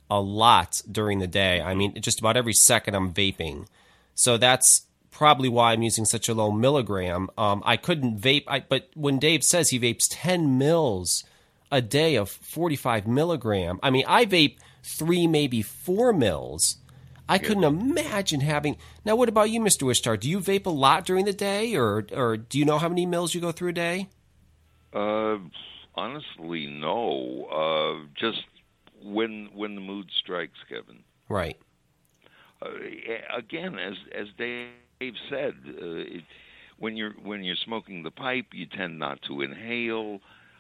a 0.10 0.20
lot 0.20 0.82
during 0.92 1.20
the 1.20 1.28
day. 1.28 1.62
I 1.62 1.74
mean, 1.76 2.00
just 2.02 2.20
about 2.20 2.36
every 2.36 2.54
second 2.54 2.94
I'm 2.96 3.14
vaping, 3.14 3.68
so 4.16 4.36
that's 4.38 4.84
probably 5.10 5.48
why 5.48 5.72
I'm 5.72 5.82
using 5.84 6.04
such 6.06 6.28
a 6.28 6.34
low 6.34 6.52
milligram. 6.52 7.30
Um, 7.38 7.62
I 7.66 7.78
couldn't 7.78 8.20
vape, 8.20 8.44
I, 8.48 8.62
but 8.62 8.90
when 8.96 9.18
Dave 9.20 9.44
says 9.44 9.70
he 9.70 9.80
vapes 9.80 10.08
10 10.10 10.58
mils 10.58 11.24
a 11.72 11.82
day 11.82 12.16
of 12.16 12.30
45 12.30 13.06
milligram, 13.08 13.80
I 13.84 13.92
mean, 13.92 14.06
I 14.08 14.26
vape 14.26 14.58
three, 14.84 15.28
maybe 15.28 15.62
four 15.62 16.12
mils. 16.14 16.78
I 17.30 17.38
couldn't 17.38 17.64
imagine 17.64 18.42
having. 18.42 18.78
Now, 19.06 19.16
what 19.16 19.30
about 19.30 19.50
you, 19.50 19.62
Mr. 19.62 19.84
Wishtart? 19.84 20.20
Do 20.20 20.30
you 20.30 20.40
vape 20.40 20.66
a 20.66 20.70
lot 20.70 21.06
during 21.06 21.26
the 21.26 21.34
day, 21.34 21.76
or 21.76 22.06
or 22.12 22.38
do 22.38 22.60
you 22.60 22.66
know 22.66 22.78
how 22.78 22.90
many 22.90 23.06
mils 23.06 23.34
you 23.34 23.42
go 23.42 23.52
through 23.52 23.70
a 23.70 23.74
day? 23.74 24.10
Uh, 24.94 25.38
honestly, 25.96 26.68
no. 26.68 27.46
Uh, 27.46 28.08
just 28.20 28.44
when 29.04 29.50
when 29.54 29.76
the 29.76 29.82
mood 29.82 30.10
strikes, 30.20 30.60
Kevin. 30.70 31.00
Right. 31.30 31.58
uh, 32.62 32.68
again, 33.38 33.80
as 33.80 33.96
as 34.14 34.28
Dave 34.38 35.16
said, 35.30 35.54
uh, 35.68 36.16
it, 36.16 36.24
when 36.78 36.98
you're 36.98 37.14
when 37.24 37.44
you're 37.44 37.56
smoking 37.56 38.04
the 38.04 38.12
pipe, 38.12 38.48
you 38.54 38.66
tend 38.66 39.00
not 39.00 39.22
to 39.28 39.42
inhale. 39.42 40.20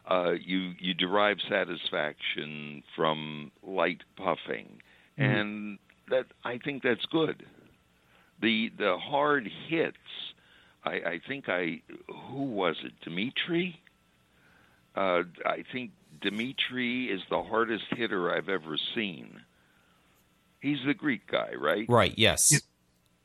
Uh, 0.09 0.31
you 0.31 0.73
you 0.79 0.93
derive 0.93 1.37
satisfaction 1.49 2.83
from 2.95 3.51
light 3.61 4.01
puffing, 4.17 4.81
and 5.17 5.79
that 6.09 6.25
I 6.43 6.57
think 6.57 6.83
that's 6.83 7.05
good. 7.05 7.45
The 8.41 8.71
the 8.77 8.97
hard 8.97 9.49
hits, 9.67 9.97
I, 10.83 10.91
I 10.91 11.21
think 11.27 11.49
I 11.49 11.81
who 12.29 12.43
was 12.43 12.77
it, 12.83 12.93
Dimitri? 13.01 13.79
Uh, 14.95 15.23
I 15.45 15.63
think 15.71 15.91
Dimitri 16.21 17.05
is 17.05 17.21
the 17.29 17.41
hardest 17.41 17.85
hitter 17.89 18.33
I've 18.35 18.49
ever 18.49 18.77
seen. 18.93 19.41
He's 20.61 20.79
the 20.85 20.93
Greek 20.93 21.27
guy, 21.27 21.53
right? 21.57 21.85
Right. 21.89 22.13
Yes. 22.15 22.61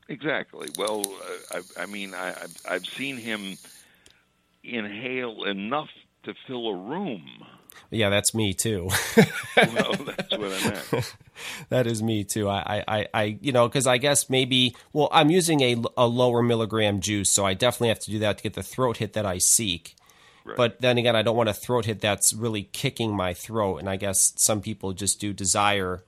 Exactly. 0.09 0.69
Well, 0.77 1.03
uh, 1.53 1.61
I, 1.77 1.83
I 1.83 1.87
mean, 1.87 2.15
I, 2.15 2.31
I've, 2.31 2.57
I've 2.69 2.87
seen 2.87 3.19
him 3.19 3.59
inhale 4.65 5.45
enough 5.45 5.91
to 6.25 6.35
fill 6.47 6.69
a 6.69 6.75
room. 6.75 7.45
Yeah, 7.91 8.11
that's 8.11 8.35
me 8.35 8.55
too. 8.55 8.89
well, 9.57 9.93
that's 9.95 10.31
what 10.31 10.53
I 10.53 10.83
meant. 10.93 11.15
that 11.69 11.87
is 11.87 12.03
me 12.03 12.25
too. 12.25 12.49
I, 12.49 12.59
I, 12.79 12.85
I, 12.89 13.07
I 13.15 13.39
you 13.41 13.53
know, 13.53 13.69
because 13.69 13.87
I 13.87 13.99
guess 13.99 14.29
maybe, 14.29 14.77
well, 14.93 15.09
I'm 15.13 15.31
using 15.31 15.61
a, 15.61 15.77
a 15.97 16.07
lower 16.07 16.43
milligram 16.43 17.01
juice, 17.01 17.31
so 17.31 17.45
I 17.45 17.55
definitely 17.55 17.89
have 17.89 18.01
to 18.01 18.11
do 18.11 18.19
that 18.21 18.39
to 18.39 18.43
get 18.43 18.55
the 18.55 18.63
throat 18.63 18.99
hit 18.99 19.15
that 19.15 19.27
I 19.27 19.39
seek. 19.39 19.97
Right. 20.45 20.57
But 20.57 20.81
then 20.81 20.99
again, 20.99 21.17
I 21.17 21.23
don't 21.23 21.37
want 21.37 21.49
a 21.49 21.55
throat 21.55 21.85
hit 21.85 22.01
that's 22.01 22.33
really 22.33 22.65
kicking 22.65 23.15
my 23.15 23.35
throat, 23.35 23.79
and 23.79 23.89
I 23.89 23.97
guess 23.97 24.33
some 24.37 24.61
people 24.61 24.93
just 24.93 25.21
do 25.21 25.33
desire 25.33 26.03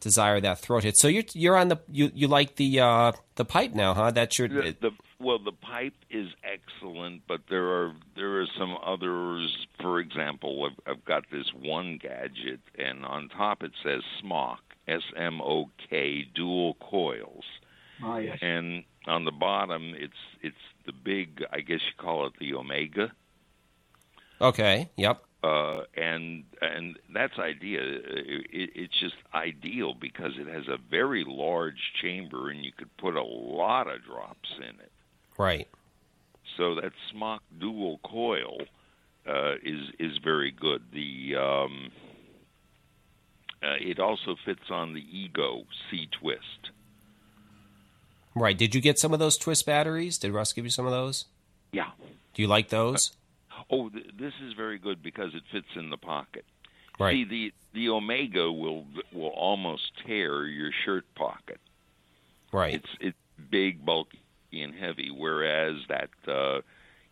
desire 0.00 0.40
that 0.40 0.58
throat 0.58 0.84
hit. 0.84 0.96
So 0.96 1.08
you're 1.08 1.24
you're 1.32 1.56
on 1.56 1.68
the 1.68 1.78
you 1.90 2.10
you 2.14 2.28
like 2.28 2.56
the 2.56 2.80
uh 2.80 3.12
the 3.34 3.44
pipe 3.44 3.74
now, 3.74 3.94
huh? 3.94 4.10
That's 4.10 4.38
your 4.38 4.48
the, 4.48 4.76
the 4.80 4.90
well, 5.18 5.38
the 5.38 5.52
pipe 5.52 5.94
is 6.10 6.28
excellent, 6.44 7.22
but 7.26 7.40
there 7.48 7.66
are 7.68 7.92
there 8.16 8.40
are 8.40 8.46
some 8.58 8.76
others. 8.84 9.66
For 9.80 10.00
example, 10.00 10.68
I've, 10.70 10.92
I've 10.96 11.04
got 11.04 11.24
this 11.30 11.52
one 11.54 11.98
gadget, 12.02 12.60
and 12.78 13.04
on 13.04 13.28
top 13.28 13.62
it 13.62 13.72
says 13.82 14.02
Smok, 14.22 14.58
S 14.88 15.02
M 15.16 15.40
O 15.40 15.70
K, 15.90 16.26
dual 16.34 16.74
coils. 16.74 17.44
Ah, 18.02 18.18
yes. 18.18 18.38
and 18.42 18.84
on 19.06 19.24
the 19.24 19.30
bottom 19.30 19.94
it's 19.96 20.12
it's 20.42 20.56
the 20.84 20.92
big 20.92 21.42
I 21.50 21.60
guess 21.60 21.80
you 21.80 21.94
call 21.96 22.26
it 22.26 22.34
the 22.38 22.52
Omega, 22.52 23.10
okay. 24.38 24.90
Yep. 24.96 25.22
uh, 25.42 25.80
and 25.96 26.44
and 26.60 26.98
that's 27.14 27.38
idea. 27.38 27.80
It, 27.82 28.70
it's 28.74 29.00
just 29.00 29.14
ideal 29.34 29.94
because 29.94 30.32
it 30.38 30.46
has 30.46 30.68
a 30.68 30.76
very 30.90 31.24
large 31.26 31.92
chamber 32.02 32.50
and 32.50 32.64
you 32.64 32.72
could 32.76 32.94
put 32.98 33.16
a 33.16 33.22
lot 33.22 33.86
of 33.88 34.04
drops 34.04 34.50
in 34.58 34.78
it. 34.80 34.92
Right. 35.38 35.68
So 36.56 36.74
that 36.76 36.92
Smok 37.12 37.40
dual 37.58 38.00
coil 38.04 38.58
uh, 39.28 39.54
is 39.62 39.90
is 39.98 40.18
very 40.18 40.50
good. 40.50 40.82
The 40.92 41.36
um, 41.36 41.90
uh, 43.62 43.74
it 43.80 43.98
also 43.98 44.36
fits 44.44 44.70
on 44.70 44.94
the 44.94 45.04
Ego 45.10 45.64
C 45.90 46.08
twist. 46.20 46.70
Right. 48.34 48.56
Did 48.56 48.74
you 48.74 48.80
get 48.80 48.98
some 48.98 49.12
of 49.12 49.18
those 49.18 49.36
twist 49.36 49.64
batteries? 49.66 50.18
Did 50.18 50.32
Russ 50.32 50.52
give 50.52 50.64
you 50.64 50.70
some 50.70 50.86
of 50.86 50.92
those? 50.92 51.24
Yeah. 51.72 51.90
Do 52.34 52.42
you 52.42 52.48
like 52.48 52.68
those? 52.68 53.12
Oh, 53.70 53.88
th- 53.88 54.12
this 54.18 54.34
is 54.46 54.52
very 54.52 54.78
good 54.78 55.02
because 55.02 55.34
it 55.34 55.42
fits 55.50 55.68
in 55.74 55.90
the 55.90 55.96
pocket. 55.96 56.44
Right. 56.98 57.14
See, 57.14 57.24
the 57.24 57.52
the 57.74 57.88
Omega 57.90 58.50
will 58.52 58.84
will 59.12 59.28
almost 59.28 59.90
tear 60.06 60.46
your 60.46 60.70
shirt 60.84 61.04
pocket. 61.14 61.60
Right. 62.52 62.74
It's 62.74 62.88
it's 63.00 63.16
big, 63.50 63.84
bulky, 63.84 64.20
and 64.62 64.74
heavy. 64.74 65.10
Whereas 65.10 65.76
that 65.88 66.10
uh, 66.26 66.60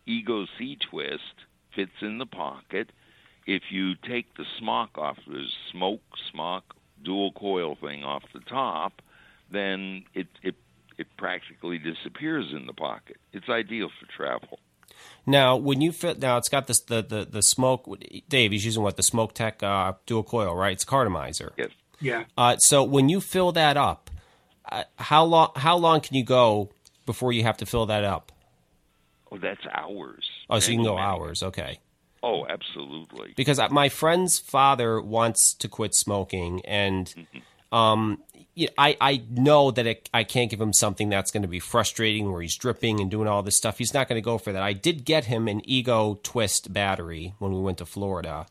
Ego 0.05 0.45
C 0.57 0.77
twist 0.89 1.35
fits 1.75 2.01
in 2.01 2.17
the 2.17 2.25
pocket. 2.25 2.91
If 3.45 3.63
you 3.69 3.95
take 3.95 4.35
the 4.37 4.45
Smok 4.59 4.97
off, 4.97 5.17
the 5.27 5.45
smoke 5.71 6.01
Smok 6.33 6.61
dual 7.03 7.31
coil 7.31 7.75
thing 7.75 8.03
off 8.03 8.23
the 8.33 8.39
top, 8.39 9.01
then 9.51 10.03
it 10.13 10.27
it 10.41 10.55
it 10.97 11.07
practically 11.17 11.77
disappears 11.77 12.53
in 12.53 12.65
the 12.65 12.73
pocket. 12.73 13.17
It's 13.33 13.49
ideal 13.49 13.89
for 13.99 14.11
travel. 14.11 14.59
Now, 15.25 15.55
when 15.57 15.81
you 15.81 15.91
fit, 15.91 16.19
now 16.19 16.37
it's 16.37 16.49
got 16.49 16.67
this 16.67 16.81
the 16.81 17.01
the 17.01 17.25
the 17.25 17.41
smoke. 17.41 17.87
Dave, 18.29 18.51
he's 18.51 18.65
using 18.65 18.83
what 18.83 18.97
the 18.97 19.03
SmokTech 19.03 19.63
uh, 19.63 19.93
dual 20.05 20.23
coil, 20.23 20.55
right? 20.55 20.73
It's 20.73 20.85
cartomizer. 20.85 21.51
Yes. 21.57 21.69
Yeah. 21.99 22.25
Uh, 22.37 22.57
so 22.57 22.83
when 22.83 23.09
you 23.09 23.21
fill 23.21 23.51
that 23.53 23.77
up, 23.77 24.09
uh, 24.71 24.83
how 24.97 25.23
long 25.23 25.51
how 25.55 25.77
long 25.77 26.01
can 26.01 26.15
you 26.15 26.23
go 26.23 26.69
before 27.05 27.31
you 27.31 27.43
have 27.43 27.57
to 27.57 27.65
fill 27.65 27.85
that 27.87 28.03
up? 28.03 28.31
Oh, 29.31 29.37
that's 29.37 29.61
hours. 29.73 30.29
Oh, 30.49 30.59
so 30.59 30.71
you 30.71 30.77
can 30.77 30.85
go 30.85 30.97
hours. 30.97 31.43
Okay. 31.43 31.79
Oh, 32.23 32.45
absolutely. 32.47 33.33
Because 33.35 33.59
my 33.69 33.89
friend's 33.89 34.39
father 34.39 34.99
wants 34.99 35.53
to 35.55 35.67
quit 35.67 35.93
smoking, 35.93 36.65
and 36.65 37.13
um, 37.71 38.23
I 38.77 38.97
I 38.99 39.23
know 39.29 39.69
that 39.71 39.85
it, 39.85 40.09
I 40.13 40.23
can't 40.23 40.49
give 40.49 40.59
him 40.59 40.73
something 40.73 41.09
that's 41.09 41.31
going 41.31 41.43
to 41.43 41.47
be 41.47 41.59
frustrating, 41.59 42.31
where 42.31 42.41
he's 42.41 42.55
dripping 42.55 42.99
and 42.99 43.11
doing 43.11 43.27
all 43.27 43.43
this 43.43 43.55
stuff. 43.55 43.77
He's 43.77 43.93
not 43.93 44.07
going 44.07 44.19
to 44.19 44.25
go 44.25 44.37
for 44.37 44.51
that. 44.53 44.63
I 44.63 44.73
did 44.73 45.05
get 45.05 45.25
him 45.25 45.47
an 45.47 45.61
Ego 45.69 46.19
Twist 46.23 46.73
battery 46.73 47.33
when 47.39 47.53
we 47.53 47.61
went 47.61 47.77
to 47.77 47.85
Florida. 47.85 48.47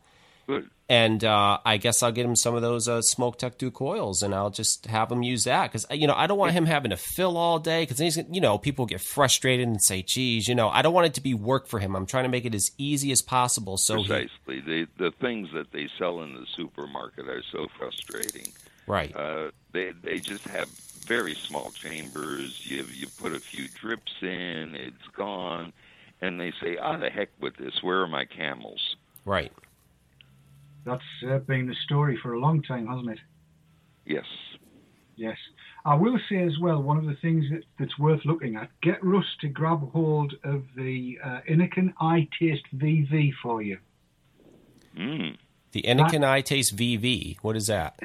Good. 0.47 0.69
and 0.89 1.25
uh, 1.25 1.59
I 1.65 1.79
guess 1.79 2.03
I'll 2.03 2.13
get 2.13 2.27
him 2.27 2.37
some 2.37 2.55
of 2.55 2.63
those 2.63 2.89
uh, 2.89 2.99
SmokTech 2.99 3.57
two 3.59 3.71
coils, 3.71 4.23
and 4.23 4.35
I'll 4.35 4.51
just 4.51 4.87
have 4.87 5.11
him 5.11 5.23
use 5.23 5.45
that 5.45 5.73
because 5.73 5.87
you 5.91 6.07
know 6.07 6.15
I 6.15 6.27
don't 6.27 6.39
want 6.39 6.53
him 6.53 6.67
having 6.67 6.91
to 6.91 6.97
fill 6.97 7.37
all 7.37 7.59
day 7.59 7.83
because 7.83 7.99
he's 7.99 8.17
you 8.31 8.41
know 8.41 8.59
people 8.59 8.85
get 8.87 9.01
frustrated 9.01 9.67
and 9.67 9.83
say, 9.83 10.03
"Geez, 10.03 10.47
you 10.49 10.55
know 10.55 10.69
I 10.69 10.83
don't 10.83 10.93
want 10.95 11.07
it 11.07 11.15
to 11.15 11.21
be 11.23 11.35
work 11.35 11.67
for 11.69 11.79
him. 11.79 11.97
I'm 11.97 12.07
trying 12.07 12.25
to 12.25 12.31
make 12.31 12.45
it 12.45 12.55
as 12.55 12.71
easy 12.79 13.11
as 13.13 13.23
possible." 13.23 13.77
So 13.79 13.97
he, 14.03 14.07
Precisely. 14.07 14.61
The 14.61 14.87
the 14.99 15.11
things 15.21 15.49
that 15.55 15.73
they 15.73 15.89
sell 15.99 16.21
in 16.23 16.35
the 16.35 16.47
supermarket 16.57 17.29
are 17.29 17.43
so 17.51 17.67
frustrating. 17.79 18.53
right, 18.87 19.15
Uh, 19.17 19.51
they 19.73 19.93
they 20.03 20.19
just 20.19 20.45
have 20.49 20.69
very 21.07 21.35
small 21.35 21.71
chambers. 21.71 22.67
You 22.71 22.85
you 22.93 23.07
put 23.21 23.33
a 23.33 23.41
few 23.41 23.69
drips 23.69 24.13
in, 24.23 24.75
it's 24.75 25.09
gone, 25.17 25.73
and 26.21 26.39
they 26.41 26.53
say, 26.61 26.77
"Ah, 26.77 26.97
the 26.99 27.09
heck 27.11 27.31
with 27.41 27.57
this. 27.57 27.83
Where 27.83 28.01
are 28.03 28.07
my 28.09 28.25
camels?" 28.27 28.97
right, 29.25 29.53
That's 30.85 31.03
uh, 31.29 31.39
been 31.39 31.67
the 31.67 31.75
story 31.85 32.19
for 32.23 32.35
a 32.35 32.41
long 32.41 32.63
time, 32.63 32.87
hasn't 32.87 33.11
it? 33.11 33.19
Yes. 34.07 34.27
Yes. 35.17 35.37
I 35.85 35.95
will 35.95 36.19
say 36.29 36.43
as 36.43 36.59
well, 36.61 36.83
one 36.83 36.99
of 36.99 37.05
the 37.05 37.17
things 37.21 37.45
that, 37.51 37.63
that's 37.79 37.99
worth 37.99 38.21
looking 38.25 38.57
at, 38.57 38.69
get 38.83 39.03
Russ 39.05 39.27
to 39.41 39.49
grab 39.49 39.91
hold 39.93 40.35
of 40.45 40.65
the 40.77 41.19
uh, 41.23 41.41
Inniken 41.49 41.93
I 42.01 42.29
Taste 42.39 42.65
VV 42.75 43.33
for 43.43 43.63
you. 43.63 43.79
Mm. 44.97 45.37
the 45.73 45.83
Innokin 45.83 46.21
iTaste 46.21 46.75
VV. 46.75 47.37
What 47.43 47.57
is 47.57 47.67
that? 47.67 47.99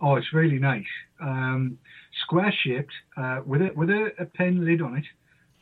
Oh, 0.00 0.16
it's 0.16 0.32
really 0.32 0.58
nice. 0.58 0.84
Um, 1.20 1.78
square 2.22 2.52
shaped, 2.64 2.92
uh, 3.16 3.40
with 3.44 3.62
a 3.62 3.70
with 3.74 3.90
a, 3.90 4.10
a 4.18 4.24
pen 4.24 4.64
lid 4.64 4.80
on 4.82 4.96
it. 4.96 5.04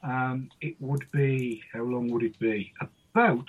Um, 0.05 0.51
it 0.61 0.77
would 0.81 1.05
be 1.13 1.63
how 1.73 1.83
long 1.83 2.11
would 2.11 2.23
it 2.23 2.39
be? 2.39 2.73
About 2.81 3.49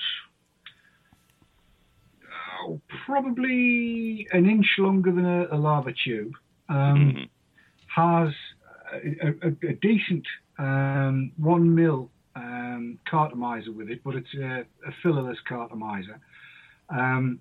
oh, 2.63 2.81
probably 3.05 4.27
an 4.31 4.49
inch 4.49 4.75
longer 4.77 5.11
than 5.11 5.25
a, 5.25 5.47
a 5.51 5.57
lava 5.57 5.93
tube. 6.03 6.33
Um, 6.69 7.13
Mhm. 7.13 7.29
Has 7.95 8.33
a, 8.91 9.27
a, 9.47 9.69
a 9.69 9.73
decent 9.81 10.25
um, 10.57 11.31
one 11.37 11.75
mil 11.75 12.09
um, 12.35 12.97
cartomizer 13.11 13.73
with 13.75 13.89
it, 13.89 14.01
but 14.03 14.15
it's 14.15 14.33
a, 14.33 14.65
a 14.87 14.91
fillerless 15.03 15.37
cartomizer. 15.47 16.17
Um, 16.89 17.39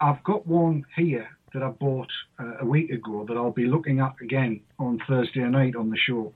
I've 0.00 0.22
got 0.22 0.46
one 0.46 0.84
here 0.96 1.28
that 1.52 1.62
I 1.62 1.70
bought 1.70 2.10
uh, 2.38 2.58
a 2.60 2.64
week 2.64 2.90
ago 2.90 3.24
that 3.26 3.36
I'll 3.36 3.50
be 3.50 3.66
looking 3.66 3.98
at 4.00 4.14
again 4.22 4.60
on 4.78 5.00
Thursday 5.08 5.40
night 5.40 5.74
on 5.74 5.90
the 5.90 5.96
show. 5.96 6.32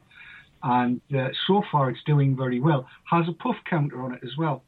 And 0.65 1.01
uh, 1.17 1.29
so 1.47 1.63
far 1.71 1.91
it's 1.91 2.03
doing 2.05 2.37
very 2.37 2.61
well. 2.61 2.89
Has 3.11 3.29
a 3.29 3.33
puff 3.33 3.57
counter 3.69 4.03
on 4.03 4.15
it 4.15 4.21
as 4.25 4.37
well. 4.37 4.65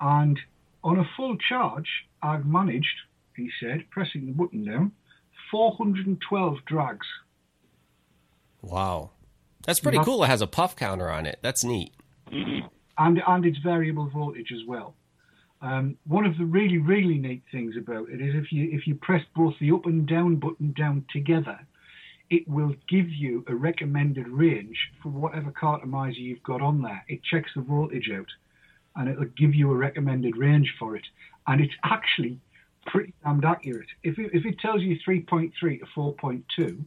And 0.00 0.38
on 0.84 0.98
a 0.98 1.04
full 1.16 1.36
charge, 1.36 1.88
I've 2.22 2.46
managed, 2.46 2.94
he 3.36 3.50
said, 3.60 3.88
pressing 3.90 4.26
the 4.26 4.32
button 4.32 4.64
down, 4.64 4.92
412 5.50 6.64
drags. 6.66 7.06
Wow, 8.62 9.10
that's 9.64 9.80
pretty 9.80 9.98
Yeah. 9.98 10.04
cool. 10.04 10.22
It 10.24 10.28
has 10.28 10.40
a 10.42 10.46
puff 10.46 10.76
counter 10.76 11.10
on 11.10 11.26
it. 11.26 11.38
That's 11.42 11.64
neat. 11.64 11.92
and 12.98 13.22
and 13.26 13.44
it's 13.46 13.58
variable 13.58 14.06
voltage 14.08 14.52
as 14.52 14.64
well. 14.66 14.94
Um, 15.60 15.96
one 16.06 16.24
of 16.26 16.36
the 16.38 16.44
really 16.44 16.78
really 16.78 17.18
neat 17.18 17.42
things 17.50 17.76
about 17.76 18.08
it 18.10 18.20
is 18.20 18.34
if 18.34 18.52
you 18.52 18.68
if 18.72 18.86
you 18.86 18.94
press 18.94 19.24
both 19.34 19.54
the 19.60 19.70
up 19.72 19.86
and 19.86 20.06
down 20.06 20.36
button 20.36 20.72
down 20.72 21.04
together, 21.12 21.58
it 22.30 22.46
will 22.48 22.74
give 22.88 23.08
you 23.10 23.44
a 23.48 23.54
recommended 23.54 24.28
range 24.28 24.78
for 25.02 25.08
whatever 25.10 25.50
cartomizer 25.50 26.18
you've 26.18 26.42
got 26.42 26.62
on 26.62 26.82
there. 26.82 27.04
It 27.08 27.22
checks 27.22 27.50
the 27.54 27.62
voltage 27.62 28.10
out, 28.10 28.28
and 28.96 29.08
it'll 29.08 29.24
give 29.36 29.54
you 29.54 29.70
a 29.70 29.76
recommended 29.76 30.36
range 30.36 30.74
for 30.78 30.96
it. 30.96 31.04
And 31.46 31.60
it's 31.60 31.74
actually 31.84 32.38
pretty 32.86 33.14
damned 33.24 33.44
accurate. 33.44 33.88
If 34.02 34.18
it, 34.18 34.30
if 34.32 34.44
it 34.44 34.58
tells 34.58 34.82
you 34.82 34.98
3.3 35.06 35.52
to 35.80 35.86
4.2, 35.96 36.84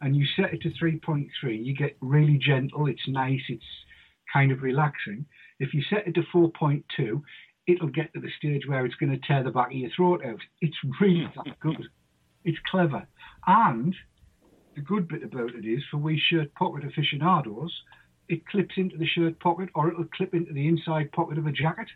and 0.00 0.14
you 0.14 0.26
set 0.36 0.52
it 0.52 0.60
to 0.62 0.70
3.3, 0.70 1.28
you 1.64 1.74
get 1.74 1.96
really 2.00 2.38
gentle. 2.38 2.86
It's 2.86 3.08
nice. 3.08 3.40
It's 3.48 3.64
kind 4.32 4.52
of 4.52 4.62
relaxing. 4.62 5.24
If 5.58 5.72
you 5.72 5.82
set 5.88 6.06
it 6.06 6.14
to 6.16 6.22
4.2, 6.34 7.22
it'll 7.66 7.88
get 7.88 8.12
to 8.12 8.20
the 8.20 8.28
stage 8.36 8.66
where 8.66 8.84
it's 8.84 8.96
going 8.96 9.12
to 9.12 9.26
tear 9.26 9.42
the 9.42 9.50
back 9.50 9.68
of 9.68 9.72
your 9.72 9.90
throat 9.96 10.22
out. 10.24 10.40
It's 10.60 10.76
really 11.00 11.26
that 11.36 11.58
good. 11.60 11.86
It's 12.44 12.58
clever. 12.70 13.06
And 13.46 13.94
the 14.74 14.82
good 14.82 15.08
bit 15.08 15.22
about 15.22 15.54
it 15.54 15.64
is 15.64 15.82
for 15.90 15.96
we 15.98 16.18
shirt 16.18 16.54
pocket 16.54 16.84
aficionados, 16.84 17.72
it 18.28 18.46
clips 18.46 18.74
into 18.76 18.96
the 18.96 19.06
shirt 19.06 19.38
pocket 19.40 19.68
or 19.74 19.88
it'll 19.88 20.04
clip 20.04 20.34
into 20.34 20.52
the 20.52 20.66
inside 20.68 21.12
pocket 21.12 21.38
of 21.38 21.46
a 21.46 21.52
jacket. 21.52 21.88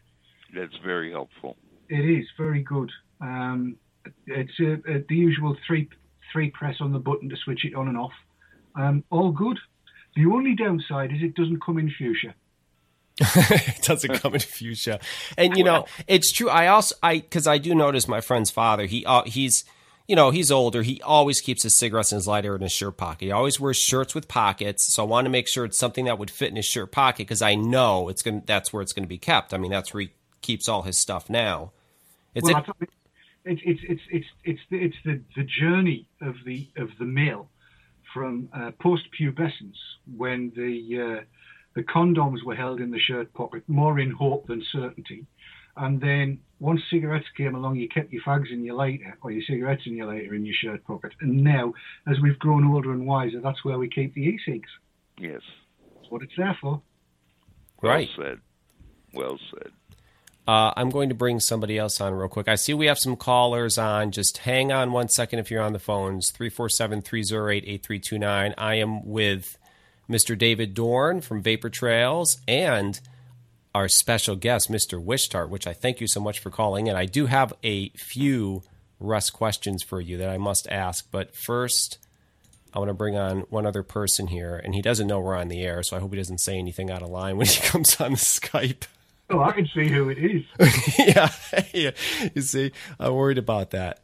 That's 0.55 0.77
very 0.85 1.11
helpful. 1.11 1.57
It 1.89 2.05
is 2.05 2.27
very 2.37 2.63
good. 2.63 2.91
Um, 3.21 3.77
it's 4.27 4.59
a, 4.61 4.75
a, 4.91 5.05
the 5.09 5.15
usual 5.15 5.57
three 5.67 5.89
three 6.33 6.51
press 6.51 6.77
on 6.81 6.93
the 6.93 6.99
button 6.99 7.29
to 7.31 7.37
switch 7.37 7.65
it 7.65 7.75
on 7.75 7.89
and 7.89 7.97
off. 7.97 8.13
Um, 8.75 9.05
all 9.11 9.33
good. 9.33 9.59
The 10.15 10.27
only 10.27 10.55
downside 10.55 11.13
is 11.13 11.19
it 11.23 11.35
doesn't 11.35 11.63
come 11.65 11.79
in 11.79 11.91
fuchsia. 11.91 12.35
it 13.21 13.83
doesn't 13.83 14.15
come 14.21 14.35
in 14.35 14.41
fuchsia. 14.41 15.01
And 15.37 15.57
you 15.57 15.65
know, 15.65 15.87
it's 16.07 16.33
true. 16.33 16.49
I 16.49 16.69
also 16.69 16.95
I 17.03 17.19
because 17.19 17.47
I 17.47 17.59
do 17.59 17.75
notice 17.75 18.07
my 18.07 18.21
friend's 18.21 18.51
father. 18.51 18.87
He 18.87 19.05
uh, 19.05 19.23
he's 19.25 19.65
you 20.09 20.17
know 20.17 20.31
he's 20.31 20.51
older. 20.51 20.83
He 20.83 21.01
always 21.03 21.41
keeps 21.41 21.63
his 21.63 21.75
cigarettes 21.75 22.11
in 22.13 22.17
his 22.17 22.27
lighter 22.27 22.57
in 22.57 22.63
his 22.63 22.73
shirt 22.73 22.97
pocket. 22.97 23.27
He 23.27 23.31
always 23.31 23.61
wears 23.61 23.77
shirts 23.77 24.15
with 24.15 24.27
pockets. 24.27 24.85
So 24.93 25.05
I 25.05 25.07
want 25.07 25.27
to 25.27 25.31
make 25.31 25.47
sure 25.47 25.65
it's 25.65 25.79
something 25.79 26.07
that 26.07 26.19
would 26.19 26.31
fit 26.31 26.49
in 26.51 26.57
his 26.57 26.65
shirt 26.65 26.91
pocket 26.91 27.19
because 27.19 27.43
I 27.43 27.55
know 27.55 28.09
it's 28.09 28.23
gonna 28.23 28.43
that's 28.45 28.73
where 28.73 28.83
it's 28.83 28.93
gonna 28.93 29.07
be 29.07 29.19
kept. 29.19 29.55
I 29.55 29.59
mean 29.59 29.71
that's 29.71 29.93
where 29.95 30.01
he 30.03 30.11
keeps 30.41 30.69
all 30.69 30.83
his 30.83 30.99
stuff 30.99 31.29
now. 31.31 31.73
It's 32.35 32.45
well, 32.45 32.57
a- 32.57 32.59
I 32.59 32.63
thought 32.65 32.77
it- 32.81 32.89
it's 33.45 33.63
it's 33.65 33.81
it's 33.89 34.03
it's 34.11 34.27
it's 34.45 34.61
the, 34.71 34.77
it's 34.85 34.97
the 35.05 35.21
the 35.37 35.45
journey 35.45 36.07
of 36.21 36.35
the 36.45 36.69
of 36.77 36.91
the 36.99 37.05
male 37.07 37.49
from 38.13 38.49
uh, 38.53 38.73
post 38.81 39.05
pubescence 39.19 39.77
when 40.17 40.51
the 40.57 41.19
uh, 41.21 41.25
the 41.75 41.83
condoms 41.83 42.43
were 42.45 42.55
held 42.57 42.81
in 42.81 42.91
the 42.91 42.99
shirt 42.99 43.33
pocket 43.35 43.63
more 43.69 44.01
in 44.01 44.11
hope 44.11 44.47
than 44.49 44.63
certainty, 44.73 45.25
and 45.79 46.01
then 46.01 46.41
once 46.61 46.81
cigarettes 46.91 47.27
came 47.37 47.55
along, 47.55 47.77
you 47.77 47.89
kept 47.89 48.13
your 48.13 48.23
fags 48.23 48.53
in 48.53 48.65
your 48.65 48.75
lighter 48.75 49.17
or 49.23 49.31
your 49.31 49.43
cigarettes 49.43 49.83
in 49.87 49.95
your 49.95 50.07
lighter 50.07 50.35
in 50.35 50.45
your 50.45 50.55
shirt 50.55 50.85
pocket, 50.85 51.13
and 51.21 51.43
now 51.43 51.73
as 52.09 52.17
we've 52.21 52.39
grown 52.39 52.65
older 52.65 52.93
and 52.93 53.07
wiser, 53.07 53.41
that's 53.41 53.65
where 53.65 53.79
we 53.79 53.89
keep 53.89 54.15
the 54.15 54.23
e-cigs. 54.23 54.69
Yes. 55.19 55.43
That's 55.95 56.11
what 56.11 56.23
it's 56.23 56.33
there 56.37 56.57
for. 56.61 56.83
right. 57.83 58.09
Well 58.17 58.27
said. 58.27 58.39
Well 59.13 59.39
said. 59.51 59.73
Uh, 60.49 60.73
I'm 60.77 60.89
going 60.89 61.11
to 61.11 61.15
bring 61.15 61.41
somebody 61.41 61.77
else 61.77 62.01
on 62.01 62.15
real 62.15 62.29
quick. 62.29 62.49
I 62.49 62.55
see 62.55 62.73
we 62.73 62.87
have 62.87 62.99
some 62.99 63.17
callers 63.17 63.77
on. 63.77 64.13
Just 64.13 64.39
hang 64.39 64.73
on 64.73 64.93
one 64.93 65.09
second 65.09 65.41
if 65.41 65.51
you're 65.51 65.63
on 65.63 65.75
the 65.75 65.79
phones. 65.79 66.31
347 66.31 67.03
308 67.03 67.65
8329. 67.65 68.55
I 68.57 68.75
am 68.77 69.07
with 69.07 69.59
Mr. 70.09 70.37
David 70.37 70.73
Dorn 70.73 71.21
from 71.21 71.43
Vapor 71.43 71.69
Trails 71.69 72.39
and 72.49 72.99
our 73.79 73.89
special 73.89 74.35
guest, 74.35 74.69
Mr. 74.69 75.01
Wishtart, 75.01 75.51
which 75.51 75.65
I 75.65 75.73
thank 75.73 76.01
you 76.01 76.09
so 76.09 76.19
much 76.19 76.41
for 76.41 76.51
calling 76.51 76.89
And 76.89 76.99
I 76.99 77.05
do 77.05 77.27
have 77.27 77.53
a 77.63 77.91
few 77.91 78.65
Russ 78.99 79.31
questions 79.31 79.85
for 79.85 80.01
you 80.01 80.17
that 80.17 80.29
I 80.29 80.37
must 80.37 80.67
ask. 80.69 81.07
But 81.13 81.37
first, 81.37 81.99
I 82.75 82.81
want 82.81 82.89
to 82.89 82.95
bring 82.95 83.17
on 83.17 83.43
one 83.51 83.67
other 83.67 83.85
person 83.85 84.27
here, 84.27 84.57
and 84.57 84.75
he 84.75 84.83
doesn't 84.83 85.07
know 85.07 85.21
we're 85.21 85.37
on 85.37 85.47
the 85.47 85.63
air, 85.63 85.85
so 85.85 85.97
I 85.97 86.01
hope 86.01 86.11
he 86.11 86.17
doesn't 86.17 86.41
say 86.41 86.59
anything 86.59 86.91
out 86.91 87.03
of 87.03 87.11
line 87.11 87.37
when 87.37 87.47
he 87.47 87.61
comes 87.69 88.01
on 88.01 88.11
the 88.11 88.17
Skype. 88.17 88.89
Oh, 89.31 89.41
I 89.41 89.53
can 89.53 89.69
see 89.73 89.87
who 89.89 90.09
it 90.09 90.19
is. 90.19 90.43
yeah, 90.99 91.31
yeah. 91.73 91.91
You 92.35 92.43
see, 92.43 92.73
I'm 92.99 93.15
worried 93.15 93.39
about 93.39 93.71
that. 93.71 94.01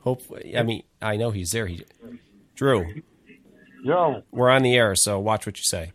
Hopefully, 0.00 0.56
I 0.56 0.62
mean, 0.62 0.82
I 1.02 1.16
know 1.16 1.30
he's 1.30 1.50
there. 1.50 1.66
He, 1.66 1.84
Drew, 2.54 3.02
Yo, 3.84 4.22
we're 4.30 4.48
on 4.48 4.62
the 4.62 4.74
air, 4.74 4.94
so 4.94 5.20
watch 5.20 5.44
what 5.44 5.58
you 5.58 5.64
say. 5.64 5.92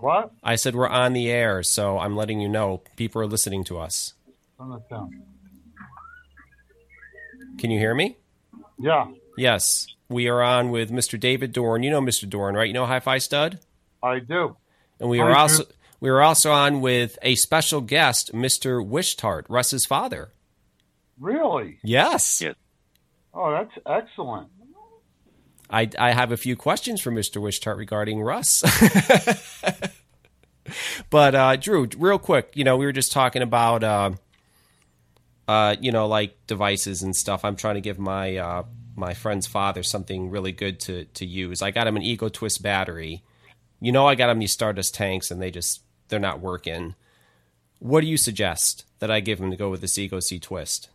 What? 0.00 0.32
I 0.42 0.56
said 0.56 0.74
we're 0.74 0.88
on 0.88 1.12
the 1.12 1.30
air, 1.30 1.62
so 1.62 1.98
I'm 1.98 2.16
letting 2.16 2.40
you 2.40 2.48
know 2.48 2.82
people 2.96 3.20
are 3.22 3.26
listening 3.26 3.64
to 3.64 3.78
us. 3.78 4.14
Turn 4.58 4.70
that 4.70 4.88
down. 4.88 5.22
Can 7.58 7.70
you 7.70 7.78
hear 7.78 7.94
me? 7.94 8.16
Yeah, 8.78 9.06
Yes, 9.38 9.86
we 10.08 10.28
are 10.28 10.42
on 10.42 10.70
with 10.70 10.90
Mr. 10.90 11.18
David 11.20 11.52
Dorn. 11.52 11.82
You 11.82 11.90
know 11.90 12.00
Mr. 12.00 12.28
Dorn, 12.28 12.54
right? 12.54 12.66
You 12.68 12.72
know 12.74 12.86
Hi-Fi 12.86 13.18
Stud, 13.18 13.58
I 14.02 14.18
do. 14.18 14.56
and 15.00 15.08
we 15.10 15.20
I 15.20 15.24
are 15.24 15.30
do. 15.30 15.36
also 15.36 15.64
we 16.00 16.08
are 16.10 16.20
also 16.22 16.52
on 16.52 16.80
with 16.82 17.18
a 17.22 17.34
special 17.36 17.80
guest, 17.80 18.32
Mr. 18.34 18.86
Wishtart, 18.86 19.44
Russ's 19.48 19.84
father. 19.86 20.32
Really? 21.18 21.78
Yes, 21.82 22.40
Yes. 22.42 22.54
Oh, 23.32 23.50
that's 23.50 23.72
excellent. 23.86 24.48
I 25.70 25.90
I 25.98 26.12
have 26.12 26.32
a 26.32 26.36
few 26.36 26.56
questions 26.56 27.00
for 27.00 27.10
Mr. 27.10 27.40
Wishtart 27.40 27.76
regarding 27.76 28.22
Russ. 28.22 28.62
but 31.10 31.34
uh, 31.34 31.56
Drew, 31.56 31.88
real 31.96 32.18
quick, 32.18 32.50
you 32.54 32.64
know, 32.64 32.76
we 32.76 32.86
were 32.86 32.92
just 32.92 33.12
talking 33.12 33.42
about 33.42 33.82
uh, 33.84 34.10
uh, 35.48 35.76
you 35.80 35.92
know, 35.92 36.06
like 36.06 36.36
devices 36.46 37.02
and 37.02 37.14
stuff. 37.14 37.44
I'm 37.44 37.56
trying 37.56 37.76
to 37.76 37.80
give 37.80 37.98
my 37.98 38.36
uh, 38.36 38.62
my 38.96 39.14
friend's 39.14 39.46
father 39.46 39.82
something 39.82 40.30
really 40.30 40.52
good 40.52 40.80
to 40.80 41.04
to 41.04 41.26
use. 41.26 41.62
I 41.62 41.70
got 41.70 41.86
him 41.86 41.96
an 41.96 42.02
Ego 42.02 42.28
Twist 42.28 42.62
battery. 42.62 43.22
You 43.80 43.92
know, 43.92 44.06
I 44.06 44.14
got 44.14 44.30
him 44.30 44.38
these 44.38 44.52
Stardust 44.52 44.94
tanks, 44.94 45.30
and 45.30 45.40
they 45.40 45.50
just 45.50 45.82
they're 46.08 46.18
not 46.18 46.40
working. 46.40 46.94
What 47.78 48.00
do 48.00 48.06
you 48.06 48.16
suggest 48.16 48.84
that 49.00 49.10
I 49.10 49.20
give 49.20 49.38
him 49.38 49.50
to 49.50 49.56
go 49.56 49.70
with 49.70 49.82
this 49.82 49.98
Ego 49.98 50.20
C 50.20 50.38
Twist? 50.38 50.88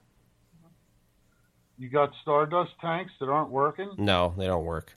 You 1.81 1.89
got 1.89 2.11
Stardust 2.21 2.73
tanks 2.79 3.11
that 3.19 3.27
aren't 3.27 3.49
working? 3.49 3.89
No, 3.97 4.35
they 4.37 4.45
don't 4.45 4.63
work. 4.65 4.95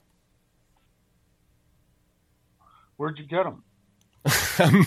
Where'd 2.97 3.17
you 3.17 3.25
get 3.25 3.43
them? 3.43 3.63
I 4.27 4.85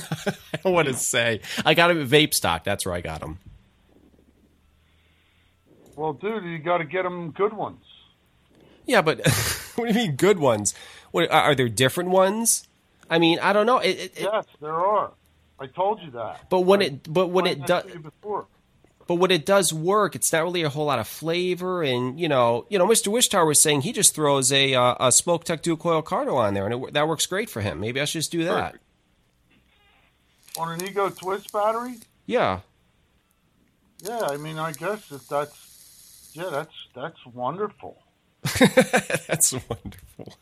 don't 0.63 0.73
want 0.73 0.87
to 0.87 0.95
say. 0.95 1.41
I 1.67 1.75
got 1.75 1.89
them 1.89 2.01
at 2.01 2.07
Vape 2.07 2.35
Stock. 2.35 2.63
That's 2.63 2.87
where 2.87 2.95
I 2.95 3.01
got 3.01 3.19
them. 3.21 3.41
Well, 5.97 6.13
dude, 6.13 6.45
you 6.45 6.59
got 6.61 6.79
to 6.79 6.85
get 6.85 7.03
them 7.03 7.33
good 7.33 7.53
ones. 7.53 7.83
Yeah, 8.87 9.03
but 9.03 9.19
what 9.75 9.89
do 9.89 9.99
you 10.01 10.07
mean 10.07 10.15
good 10.15 10.39
ones? 10.39 10.77
What 11.11 11.29
are 11.33 11.57
there 11.57 11.69
different 11.69 12.11
ones? 12.11 12.69
I 13.11 13.19
mean, 13.19 13.41
I 13.41 13.53
don't 13.53 13.67
know. 13.67 13.79
It, 13.79 13.99
it, 13.99 14.13
Yes, 14.21 14.45
there 14.61 14.73
are. 14.73 15.11
I 15.59 15.67
told 15.67 16.01
you 16.01 16.13
that. 16.13 16.49
but 16.49 16.61
when 16.61 16.81
I- 16.81 16.85
it 16.85 17.13
but 17.13 17.27
when 17.27 17.47
it 17.49 17.67
does 17.67 17.87
mentioned 17.87 18.07
it 18.07 18.15
before. 18.21 18.47
But 19.09 19.15
when 19.15 19.31
it 19.31 19.47
does 19.47 19.73
work, 19.73 20.15
it's 20.15 20.31
not 20.35 20.45
really 20.45 20.63
a 20.63 20.69
whole 20.69 20.85
lot 20.85 20.99
of 20.99 21.09
flavor. 21.09 21.83
And 21.83 22.21
you 22.21 22.29
know, 22.29 22.67
you 22.69 22.79
know, 22.79 22.87
Mr. 22.87 23.11
Wishtart 23.11 23.47
was 23.47 23.61
saying 23.61 23.81
he 23.81 23.93
just 23.93 24.15
throws 24.15 24.53
a 24.53 24.75
uh, 24.75 24.95
a 25.01 25.09
SmokTech 25.09 25.63
Dual 25.63 25.79
Coil 25.79 26.03
carto 26.03 26.35
on 26.35 26.53
there, 26.53 26.67
and 26.67 26.85
it, 26.85 26.93
that 26.93 27.09
works 27.09 27.25
great 27.25 27.49
for 27.49 27.63
him. 27.63 27.81
Maybe 27.81 28.01
I 28.03 28.05
should 28.05 28.19
just 28.19 28.31
do 28.31 28.45
that. 28.45 28.73
Perfect. 28.73 28.85
On 30.59 30.73
an 30.73 30.85
Ego 30.87 31.09
Twist 31.09 31.53
battery? 31.53 31.95
Yeah. 32.27 32.61
Yeah, 34.03 34.29
I 34.31 34.37
mean, 34.37 34.59
I 34.59 34.73
guess 34.73 35.09
that's 35.09 36.31
yeah, 36.35 36.51
that's 36.51 36.75
that's 36.95 37.27
wonderful. 37.27 38.03
That's 39.27 39.53
wonderful. 39.53 40.39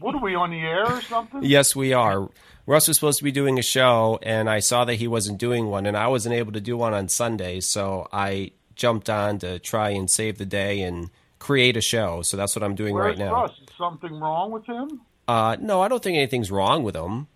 What 0.00 0.14
are 0.14 0.20
we 0.22 0.34
on 0.34 0.50
the 0.50 0.60
air 0.60 0.86
or 0.86 1.02
something? 1.02 1.42
Yes, 1.42 1.76
we 1.76 1.92
are. 1.92 2.28
Russ 2.66 2.88
was 2.88 2.96
supposed 2.96 3.18
to 3.18 3.24
be 3.24 3.32
doing 3.32 3.58
a 3.58 3.62
show, 3.62 4.18
and 4.22 4.48
I 4.48 4.60
saw 4.60 4.84
that 4.84 4.94
he 4.94 5.08
wasn't 5.08 5.38
doing 5.38 5.66
one, 5.66 5.86
and 5.86 5.96
I 5.96 6.06
wasn't 6.06 6.34
able 6.34 6.52
to 6.52 6.60
do 6.60 6.76
one 6.76 6.94
on 6.94 7.08
Sunday, 7.08 7.60
so 7.60 8.08
I 8.12 8.52
jumped 8.76 9.10
on 9.10 9.38
to 9.40 9.58
try 9.58 9.90
and 9.90 10.08
save 10.08 10.38
the 10.38 10.46
day 10.46 10.82
and 10.82 11.10
create 11.38 11.76
a 11.76 11.80
show. 11.80 12.22
So 12.22 12.36
that's 12.36 12.54
what 12.54 12.62
I'm 12.62 12.74
doing 12.74 12.94
Where's 12.94 13.18
right 13.18 13.18
now. 13.18 13.32
Russ? 13.32 13.52
Is 13.60 13.68
something 13.76 14.18
wrong 14.20 14.52
with 14.52 14.64
him? 14.64 15.00
Uh, 15.26 15.56
no, 15.60 15.80
I 15.82 15.88
don't 15.88 16.02
think 16.02 16.16
anything's 16.16 16.50
wrong 16.50 16.82
with 16.84 16.94
him. 16.94 17.26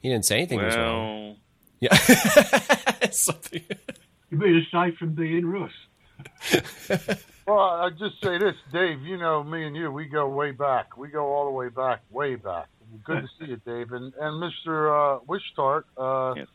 He 0.00 0.08
didn't 0.08 0.24
say 0.24 0.36
anything 0.38 0.62
was 0.62 0.76
wrong. 0.76 1.26
Well, 1.26 1.36
Yeah. 1.80 1.94
Something. 3.10 3.62
You 4.30 4.38
mean 4.38 4.64
aside 4.66 4.96
from 4.96 5.14
being 5.14 5.46
Russ? 5.46 5.72
Well, 7.48 7.60
I 7.60 7.88
just 7.88 8.22
say 8.22 8.36
this, 8.36 8.56
Dave. 8.74 9.00
You 9.06 9.16
know, 9.16 9.42
me 9.42 9.66
and 9.66 9.74
you, 9.74 9.90
we 9.90 10.04
go 10.04 10.28
way 10.28 10.50
back. 10.50 10.98
We 10.98 11.08
go 11.08 11.32
all 11.32 11.46
the 11.46 11.50
way 11.50 11.70
back, 11.70 12.02
way 12.10 12.34
back. 12.34 12.66
Good 13.04 13.22
to 13.22 13.28
see 13.38 13.50
you, 13.50 13.56
Dave, 13.66 13.92
and 13.92 14.12
and 14.14 14.42
Mr. 14.42 15.18
Uh, 15.18 15.20
Wishtart. 15.26 15.84
Uh, 15.96 16.34
Yes. 16.36 16.46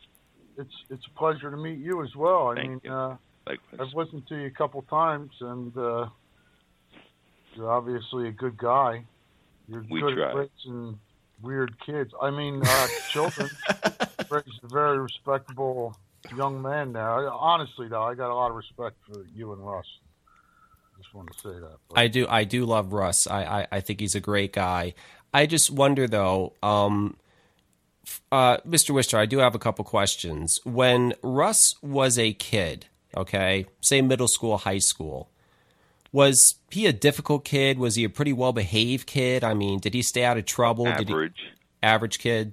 It's 0.56 0.74
it's 0.88 1.04
a 1.06 1.18
pleasure 1.18 1.50
to 1.50 1.56
meet 1.56 1.78
you 1.80 2.02
as 2.04 2.14
well. 2.14 2.48
I 2.52 2.54
Thank 2.54 2.68
mean, 2.68 2.80
you. 2.84 2.92
Uh, 2.92 3.16
I've 3.48 3.92
listened 3.94 4.26
to 4.28 4.36
you 4.36 4.46
a 4.46 4.50
couple 4.50 4.82
times, 4.82 5.32
and 5.40 5.76
uh, 5.76 6.06
you're 7.54 7.70
obviously 7.72 8.28
a 8.28 8.30
good 8.30 8.56
guy. 8.56 9.04
You're 9.68 9.84
We 9.90 10.00
good 10.00 10.14
try. 10.16 10.30
at 10.30 10.36
raising 10.36 10.98
weird 11.42 11.74
kids. 11.84 12.12
I 12.22 12.30
mean, 12.30 12.62
uh, 12.64 12.86
children. 13.10 13.50
Raised 14.30 14.60
a 14.62 14.68
very 14.68 14.98
respectable 14.98 15.96
young 16.36 16.62
man 16.62 16.92
now. 16.92 17.28
Honestly, 17.36 17.88
though, 17.88 18.02
I 18.04 18.14
got 18.14 18.30
a 18.30 18.34
lot 18.34 18.50
of 18.50 18.56
respect 18.56 18.96
for 19.10 19.24
you 19.34 19.52
and 19.52 19.66
Russ. 19.66 19.86
Just 20.98 21.12
wanted 21.14 21.32
to 21.34 21.38
say 21.40 21.58
that. 21.60 21.76
but- 21.88 21.98
I 21.98 22.06
do. 22.08 22.26
I 22.28 22.44
do 22.44 22.64
love 22.64 22.92
Russ. 22.92 23.26
I, 23.26 23.42
I, 23.62 23.66
I 23.72 23.80
think 23.80 24.00
he's 24.00 24.14
a 24.14 24.20
great 24.20 24.52
guy. 24.52 24.94
I 25.34 25.46
just 25.46 25.68
wonder 25.70 26.06
though, 26.06 26.52
um, 26.62 27.16
uh, 28.30 28.58
Mr. 28.58 28.94
Wishtart, 28.94 29.18
I 29.18 29.26
do 29.26 29.38
have 29.38 29.56
a 29.56 29.58
couple 29.58 29.84
questions. 29.84 30.60
When 30.64 31.12
Russ 31.22 31.74
was 31.82 32.18
a 32.18 32.32
kid, 32.32 32.86
okay, 33.16 33.66
say 33.80 34.00
middle 34.00 34.28
school, 34.28 34.58
high 34.58 34.78
school, 34.78 35.28
was 36.12 36.54
he 36.70 36.86
a 36.86 36.92
difficult 36.92 37.44
kid? 37.44 37.78
Was 37.80 37.96
he 37.96 38.04
a 38.04 38.08
pretty 38.08 38.32
well 38.32 38.52
behaved 38.52 39.08
kid? 39.08 39.42
I 39.42 39.54
mean, 39.54 39.80
did 39.80 39.92
he 39.92 40.02
stay 40.02 40.24
out 40.24 40.38
of 40.38 40.46
trouble? 40.46 40.84
Did 40.84 41.08
he, 41.08 41.14
Average. 41.14 41.40
average 41.82 42.18
kid. 42.20 42.52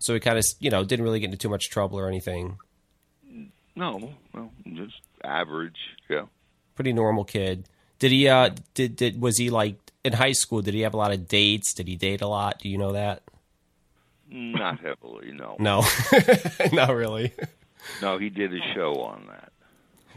So 0.00 0.14
he 0.14 0.18
kind 0.18 0.38
of, 0.38 0.44
you 0.58 0.70
know, 0.70 0.82
didn't 0.82 1.04
really 1.04 1.20
get 1.20 1.26
into 1.26 1.38
too 1.38 1.48
much 1.48 1.70
trouble 1.70 2.00
or 2.00 2.08
anything. 2.08 2.58
No, 3.76 4.12
well, 4.34 4.50
just 4.72 5.00
average. 5.22 5.78
Yeah. 6.08 6.24
Pretty 6.74 6.92
normal 6.92 7.24
kid. 7.24 7.66
Did 8.00 8.10
he? 8.10 8.26
Uh, 8.28 8.50
did 8.74 8.96
did 8.96 9.20
was 9.20 9.36
he 9.36 9.50
like 9.50 9.76
in 10.04 10.14
high 10.14 10.32
school? 10.32 10.62
Did 10.62 10.74
he 10.74 10.80
have 10.80 10.94
a 10.94 10.96
lot 10.96 11.12
of 11.12 11.28
dates? 11.28 11.74
Did 11.74 11.88
he 11.88 11.96
date 11.96 12.20
a 12.20 12.26
lot? 12.26 12.58
Do 12.60 12.68
you 12.68 12.78
know 12.78 12.92
that? 12.92 13.22
Not 14.30 14.80
heavily, 14.80 15.32
no. 15.32 15.56
No, 15.58 15.84
not 16.72 16.94
really. 16.94 17.32
No, 18.00 18.18
he 18.18 18.30
did 18.30 18.54
a 18.54 18.60
show 18.74 18.94
on 19.02 19.26
that. 19.28 19.52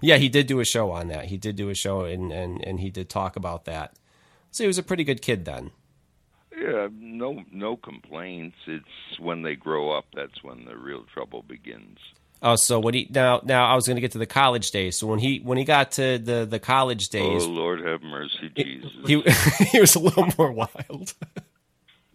Yeah, 0.01 0.17
he 0.17 0.29
did 0.29 0.47
do 0.47 0.59
a 0.59 0.65
show 0.65 0.91
on 0.91 1.07
that. 1.07 1.25
He 1.25 1.37
did 1.37 1.55
do 1.55 1.69
a 1.69 1.75
show, 1.75 2.01
and 2.01 2.31
and 2.31 2.63
and 2.63 2.79
he 2.79 2.89
did 2.89 3.09
talk 3.09 3.35
about 3.35 3.65
that. 3.65 3.95
So 4.51 4.63
he 4.63 4.67
was 4.67 4.77
a 4.77 4.83
pretty 4.83 5.03
good 5.03 5.21
kid 5.21 5.45
then. 5.45 5.71
Yeah, 6.55 6.89
no, 6.93 7.43
no 7.51 7.75
complaints. 7.77 8.57
It's 8.67 9.19
when 9.19 9.41
they 9.41 9.55
grow 9.55 9.91
up 9.91 10.05
that's 10.13 10.43
when 10.43 10.65
the 10.65 10.77
real 10.77 11.05
trouble 11.11 11.41
begins. 11.41 11.97
Oh, 12.45 12.57
so 12.57 12.77
when 12.77 12.93
he 12.93 13.07
now 13.09 13.39
now 13.45 13.65
I 13.65 13.75
was 13.75 13.87
going 13.87 13.95
to 13.95 14.01
get 14.01 14.11
to 14.11 14.17
the 14.17 14.25
college 14.25 14.69
days. 14.71 14.97
So 14.97 15.07
when 15.07 15.19
he 15.19 15.39
when 15.39 15.57
he 15.57 15.63
got 15.63 15.93
to 15.93 16.17
the 16.17 16.45
the 16.45 16.59
college 16.59 17.07
oh, 17.13 17.17
days, 17.17 17.45
Oh 17.45 17.49
Lord, 17.49 17.79
have 17.85 18.01
mercy, 18.01 18.51
Jesus. 18.55 18.91
he 19.05 19.23
he 19.71 19.79
was 19.79 19.95
a 19.95 19.99
little 19.99 20.27
more 20.37 20.51
wild. 20.51 21.13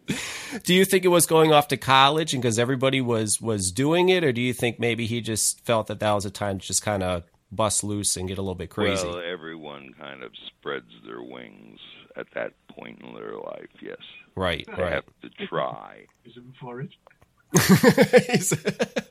do 0.64 0.74
you 0.74 0.84
think 0.84 1.06
it 1.06 1.08
was 1.08 1.24
going 1.24 1.52
off 1.52 1.68
to 1.68 1.78
college 1.78 2.34
and 2.34 2.42
because 2.42 2.58
everybody 2.58 3.00
was 3.00 3.40
was 3.40 3.72
doing 3.72 4.10
it, 4.10 4.22
or 4.22 4.30
do 4.30 4.42
you 4.42 4.52
think 4.52 4.78
maybe 4.78 5.06
he 5.06 5.22
just 5.22 5.64
felt 5.64 5.86
that 5.86 5.98
that 6.00 6.12
was 6.12 6.26
a 6.26 6.30
time 6.30 6.58
to 6.58 6.66
just 6.66 6.82
kind 6.82 7.02
of 7.02 7.24
bust 7.50 7.82
loose 7.82 8.14
and 8.18 8.28
get 8.28 8.36
a 8.36 8.42
little 8.42 8.54
bit 8.54 8.68
crazy? 8.68 9.08
Well, 9.08 9.20
everyone 9.20 9.94
kind 9.98 10.22
of 10.22 10.32
spreads 10.46 10.92
their 11.06 11.22
wings 11.22 11.80
at 12.16 12.26
that 12.34 12.52
point 12.68 13.00
in 13.02 13.14
their 13.14 13.36
life. 13.36 13.70
Yes, 13.80 13.96
right, 14.36 14.66
they 14.76 14.82
right. 14.82 14.92
have 14.92 15.04
to 15.22 15.46
try. 15.46 16.04
Is 16.26 16.36
it 16.36 16.42
for 16.60 16.82
it? 16.82 16.92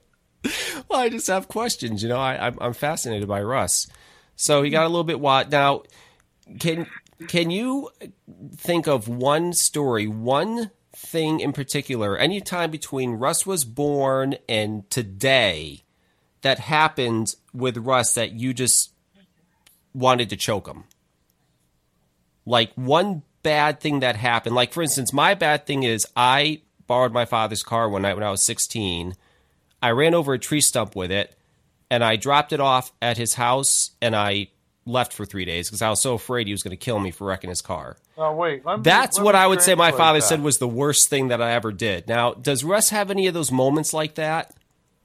well, 0.90 1.00
I 1.00 1.10
just 1.10 1.28
have 1.28 1.48
questions. 1.48 2.04
You 2.04 2.10
know, 2.10 2.20
I, 2.20 2.48
I'm, 2.48 2.58
I'm 2.60 2.74
fascinated 2.74 3.28
by 3.28 3.42
Russ. 3.42 3.88
So 4.36 4.62
he 4.62 4.70
got 4.70 4.86
a 4.86 4.90
little 4.90 5.04
bit 5.04 5.20
wild. 5.20 5.52
Now, 5.52 5.84
can 6.60 6.88
can 7.28 7.50
you 7.50 7.90
think 8.56 8.88
of 8.88 9.08
one 9.08 9.54
story, 9.54 10.08
one 10.08 10.72
thing 10.96 11.40
in 11.40 11.54
particular, 11.54 12.18
any 12.18 12.40
time 12.42 12.70
between 12.70 13.12
Russ 13.12 13.46
was 13.46 13.66
born 13.66 14.36
and 14.48 14.90
today 14.90 15.84
that 16.42 16.60
happened 16.60 17.36
with 17.54 17.78
Russ 17.78 18.14
that 18.14 18.34
you 18.34 18.54
just 18.54 18.92
wanted 19.94 20.30
to 20.30 20.36
choke 20.36 20.68
him? 20.68 20.84
Like 22.46 22.72
one 22.76 23.24
bad 23.42 23.80
thing 23.80 24.02
that 24.02 24.16
happened. 24.16 24.56
Like 24.56 24.72
for 24.72 24.84
instance, 24.84 25.12
my 25.12 25.34
bad 25.34 25.66
thing 25.66 25.84
is 25.84 26.06
I 26.16 26.62
borrowed 26.86 27.12
my 27.12 27.26
father's 27.26 27.64
car 27.64 27.90
one 27.90 28.04
night 28.04 28.14
when 28.14 28.24
I 28.24 28.32
was 28.32 28.46
16. 28.46 29.16
I 29.88 29.92
ran 29.92 30.14
over 30.14 30.34
a 30.34 30.40
tree 30.40 30.62
stump 30.62 30.96
with 30.96 31.12
it 31.12 31.34
and 31.90 32.04
I 32.04 32.18
dropped 32.18 32.52
it 32.52 32.60
off 32.60 32.92
at 33.02 33.16
his 33.18 33.36
house 33.36 33.92
and 34.02 34.16
I 34.16 34.50
left 34.86 35.14
for 35.14 35.26
three 35.26 35.46
days 35.46 35.68
because 35.70 35.82
I 35.82 35.90
was 35.90 36.02
so 36.02 36.14
afraid 36.14 36.48
he 36.48 36.54
was 36.54 36.62
going 36.64 36.72
to 36.72 36.78
kill 36.78 37.00
me 37.00 37.12
for 37.12 37.26
wrecking 37.28 37.50
his 37.50 37.62
car. 37.62 37.98
Oh 38.18 38.34
wait, 38.34 38.66
let 38.66 38.80
me- 38.80 38.84
That's 38.84 39.20
what 39.20 39.36
I 39.36 39.48
would 39.48 39.62
say 39.62 39.76
my 39.76 39.92
father 39.92 40.20
that. 40.20 40.26
said 40.28 40.42
was 40.42 40.58
the 40.58 40.68
worst 40.68 41.10
thing 41.10 41.30
that 41.30 41.42
I 41.42 41.52
ever 41.54 41.72
did. 41.72 42.08
Now, 42.08 42.34
does 42.34 42.64
Russ 42.64 42.90
have 42.90 43.10
any 43.12 43.28
of 43.28 43.34
those 43.34 43.52
moments 43.52 43.94
like 43.94 44.16
that? 44.16 44.54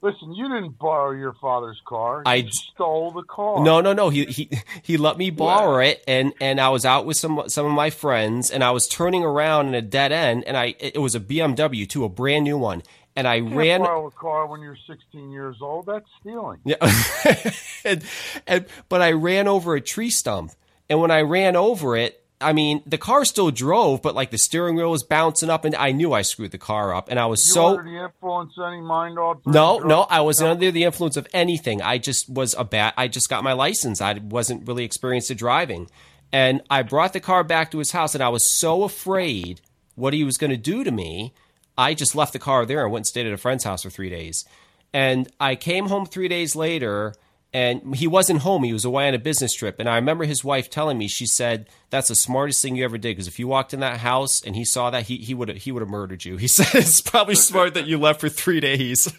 Listen, 0.01 0.33
you 0.33 0.49
didn't 0.49 0.77
borrow 0.79 1.11
your 1.11 1.31
father's 1.39 1.79
car. 1.85 2.23
I 2.25 2.35
You 2.35 2.43
d- 2.43 2.49
stole 2.73 3.11
the 3.11 3.23
car. 3.23 3.63
No, 3.63 3.79
no, 3.79 3.93
no. 3.93 4.09
He 4.09 4.25
he 4.25 4.49
he 4.81 4.97
let 4.97 5.17
me 5.17 5.29
borrow 5.29 5.79
it, 5.79 6.03
and 6.05 6.33
and 6.41 6.59
I 6.59 6.67
was 6.69 6.83
out 6.83 7.05
with 7.05 7.15
some 7.15 7.43
some 7.47 7.65
of 7.65 7.71
my 7.71 7.89
friends, 7.89 8.51
and 8.51 8.65
I 8.65 8.71
was 8.71 8.85
turning 8.89 9.23
around 9.23 9.67
in 9.69 9.75
a 9.75 9.81
dead 9.81 10.11
end, 10.11 10.43
and 10.43 10.57
I 10.57 10.75
it 10.79 10.97
was 11.01 11.15
a 11.15 11.21
BMW 11.21 11.87
too, 11.87 12.03
a 12.03 12.09
brand 12.09 12.43
new 12.43 12.57
one, 12.57 12.83
and 13.15 13.27
I 13.27 13.39
ran. 13.39 13.81
borrow 13.81 14.07
a 14.07 14.11
car 14.11 14.47
when 14.47 14.61
you're 14.61 14.77
16 14.87 15.31
years 15.31 15.57
old. 15.61 15.85
That's 15.85 16.07
stealing. 16.19 16.59
Yeah, 16.63 16.75
and, 17.85 18.03
and 18.47 18.65
but 18.89 19.01
I 19.01 19.11
ran 19.11 19.47
over 19.47 19.75
a 19.75 19.81
tree 19.81 20.09
stump, 20.09 20.51
and 20.89 20.99
when 20.99 21.11
I 21.11 21.21
ran 21.21 21.55
over 21.55 21.95
it, 21.95 22.23
I 22.41 22.53
mean 22.53 22.83
the 22.85 22.97
car 22.97 23.25
still 23.25 23.51
drove, 23.51 24.01
but 24.01 24.15
like 24.15 24.31
the 24.31 24.37
steering 24.37 24.75
wheel 24.75 24.91
was 24.91 25.03
bouncing 25.03 25.49
up, 25.49 25.65
and 25.65 25.75
I 25.75 25.91
knew 25.91 26.13
I 26.13 26.21
screwed 26.21 26.51
the 26.51 26.57
car 26.57 26.93
up, 26.93 27.09
and 27.09 27.19
I 27.19 27.25
was 27.25 27.45
You 27.45 27.53
so 27.53 27.65
under 27.79 27.83
the 27.83 28.03
influence 28.03 28.53
any 28.63 28.81
mind 28.81 29.17
altered 29.17 29.53
No, 29.53 29.79
no, 29.79 30.01
I 30.09 30.21
wasn't 30.21 30.51
under 30.51 30.71
the 30.71 30.83
influence 30.83 31.17
of 31.17 31.27
anything. 31.33 31.81
I 31.81 31.97
just 31.97 32.29
was 32.29 32.53
a 32.55 32.63
bad. 32.63 32.93
I 32.97 33.07
just 33.07 33.29
got 33.29 33.43
my 33.43 33.53
license. 33.53 34.01
I 34.01 34.13
wasn't 34.13 34.67
really 34.67 34.83
experienced 34.83 35.31
at 35.31 35.37
driving, 35.37 35.89
and 36.31 36.61
I 36.69 36.83
brought 36.83 37.13
the 37.13 37.19
car 37.19 37.43
back 37.43 37.71
to 37.71 37.77
his 37.77 37.91
house, 37.91 38.13
and 38.13 38.23
I 38.23 38.29
was 38.29 38.43
so 38.57 38.83
afraid 38.83 39.61
what 39.95 40.13
he 40.13 40.23
was 40.23 40.37
going 40.37 40.51
to 40.51 40.57
do 40.57 40.83
to 40.83 40.91
me. 40.91 41.33
I 41.77 41.93
just 41.93 42.15
left 42.15 42.33
the 42.33 42.39
car 42.39 42.65
there 42.65 42.83
and 42.83 42.91
went 42.91 43.01
and 43.01 43.07
stayed 43.07 43.27
at 43.27 43.33
a 43.33 43.37
friend's 43.37 43.63
house 43.63 43.83
for 43.83 43.89
three 43.89 44.09
days. 44.09 44.45
And 44.93 45.27
I 45.39 45.55
came 45.55 45.87
home 45.87 46.05
three 46.05 46.27
days 46.27 46.55
later, 46.55 47.15
and 47.51 47.95
he 47.95 48.05
wasn't 48.07 48.41
home. 48.41 48.63
He 48.63 48.73
was 48.73 48.85
away 48.85 49.07
on 49.07 49.13
a 49.13 49.19
business 49.19 49.53
trip. 49.53 49.79
And 49.79 49.89
I 49.89 49.95
remember 49.95 50.25
his 50.25 50.43
wife 50.43 50.69
telling 50.69 50.97
me, 50.97 51.07
she 51.07 51.25
said, 51.25 51.67
"That's 51.89 52.09
the 52.09 52.15
smartest 52.15 52.61
thing 52.61 52.75
you 52.75 52.83
ever 52.83 52.97
did. 52.97 53.09
Because 53.09 53.27
if 53.27 53.39
you 53.39 53.47
walked 53.47 53.73
in 53.73 53.79
that 53.79 53.99
house 53.99 54.41
and 54.43 54.55
he 54.55 54.65
saw 54.65 54.91
that, 54.91 55.03
he 55.03 55.17
he 55.17 55.33
would 55.33 55.49
he 55.49 55.71
would 55.71 55.81
have 55.81 55.89
murdered 55.89 56.25
you." 56.25 56.37
He 56.43 56.47
said, 56.47 56.67
"It's 56.73 57.01
probably 57.01 57.35
smart 57.35 57.73
that 57.73 57.87
you 57.87 57.97
left 57.97 58.21
for 58.21 58.29
three 58.29 58.59
days." 58.59 59.11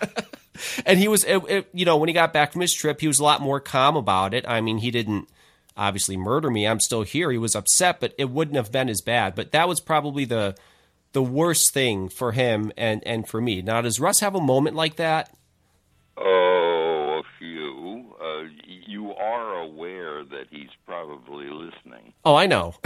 and 0.87 0.99
he 0.99 1.09
was, 1.09 1.25
it, 1.25 1.43
it, 1.49 1.69
you 1.73 1.85
know, 1.85 1.97
when 1.97 2.09
he 2.09 2.13
got 2.13 2.33
back 2.33 2.53
from 2.53 2.61
his 2.61 2.73
trip, 2.73 3.01
he 3.01 3.09
was 3.09 3.19
a 3.19 3.25
lot 3.25 3.41
more 3.41 3.61
calm 3.61 3.97
about 3.97 4.35
it. 4.35 4.45
I 4.47 4.61
mean, 4.61 4.79
he 4.79 4.91
didn't 4.91 5.29
obviously 5.77 6.17
murder 6.17 6.51
me. 6.51 6.67
I'm 6.67 6.81
still 6.81 7.03
here. 7.03 7.31
He 7.33 7.39
was 7.39 7.57
upset, 7.57 7.99
but 8.01 8.15
it 8.19 8.31
wouldn't 8.31 8.57
have 8.57 8.71
been 8.71 8.89
as 8.89 9.01
bad. 9.01 9.35
But 9.35 9.53
that 9.53 9.69
was 9.69 9.81
probably 9.81 10.25
the 10.25 10.55
the 11.15 11.23
worst 11.23 11.73
thing 11.73 12.11
for 12.11 12.33
him 12.33 12.71
and 12.77 13.03
and 13.07 13.27
for 13.27 13.41
me. 13.41 13.63
Now, 13.63 13.81
does 13.81 13.99
Russ 13.99 14.21
have 14.21 14.35
a 14.35 14.41
moment 14.41 14.77
like 14.77 14.97
that? 14.97 15.35
Oh, 16.19 17.21
a 17.21 17.23
few. 17.39 18.15
Uh, 18.23 18.43
you 18.87 19.13
are 19.15 19.61
aware 19.61 20.23
that 20.25 20.45
he's 20.51 20.69
probably 20.87 21.47
listening. 21.47 22.13
Oh, 22.25 22.35
I 22.35 22.47
know. 22.47 22.75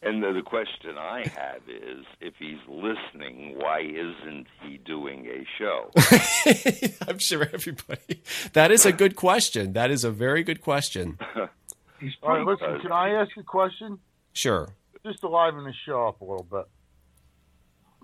And 0.00 0.22
the, 0.22 0.32
the 0.32 0.42
question 0.42 0.96
I 0.96 1.26
have 1.36 1.62
is 1.68 2.06
if 2.20 2.34
he's 2.38 2.58
listening, 2.68 3.58
why 3.58 3.80
isn't 3.80 4.46
he 4.62 4.78
doing 4.78 5.26
a 5.26 5.44
show? 5.58 5.90
I'm 7.08 7.18
sure 7.18 7.48
everybody. 7.52 8.22
That 8.52 8.70
is 8.70 8.86
a 8.86 8.92
good 8.92 9.16
question. 9.16 9.72
That 9.72 9.90
is 9.90 10.04
a 10.04 10.10
very 10.10 10.44
good 10.44 10.60
question. 10.60 11.18
He's 12.00 12.12
All 12.22 12.28
right, 12.30 12.44
probably, 12.44 12.68
listen, 12.68 12.80
can 12.80 12.92
I 12.92 13.10
ask 13.10 13.36
a 13.36 13.42
question? 13.42 13.98
Sure. 14.32 14.68
Just 15.08 15.20
to 15.20 15.28
liven 15.28 15.64
the 15.64 15.72
show 15.86 16.06
up 16.06 16.20
a 16.20 16.24
little 16.24 16.44
bit. 16.44 16.66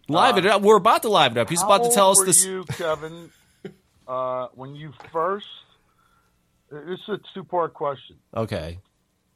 Live 0.09 0.39
it 0.39 0.47
up. 0.47 0.63
We're 0.63 0.79
about 0.79 1.03
to 1.03 1.11
live 1.11 1.33
it 1.33 1.39
up. 1.39 1.51
He's 1.51 1.63
about 1.63 1.85
to 1.85 1.91
tell 1.91 2.07
old 2.07 2.13
us 2.17 2.21
were 2.21 2.25
this. 2.25 2.47
you, 2.47 2.65
Kevin, 2.65 3.31
uh, 4.09 4.49
when 4.55 4.75
you 4.75 4.91
first. 5.13 5.47
This 6.71 6.99
is 7.01 7.09
a 7.09 7.19
two 7.35 7.45
part 7.45 7.75
question. 7.75 8.17
Okay. 8.35 8.79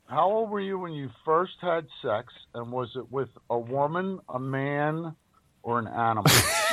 How 0.06 0.30
old 0.30 0.48
were 0.48 0.60
you 0.60 0.78
when 0.78 0.92
you 0.92 1.10
first 1.26 1.56
had 1.60 1.86
sex, 2.00 2.32
and 2.54 2.72
was 2.72 2.88
it 2.96 3.12
with 3.12 3.28
a 3.50 3.58
woman, 3.58 4.20
a 4.30 4.38
man, 4.38 5.14
or 5.62 5.78
an 5.78 5.88
animal? 5.88 6.24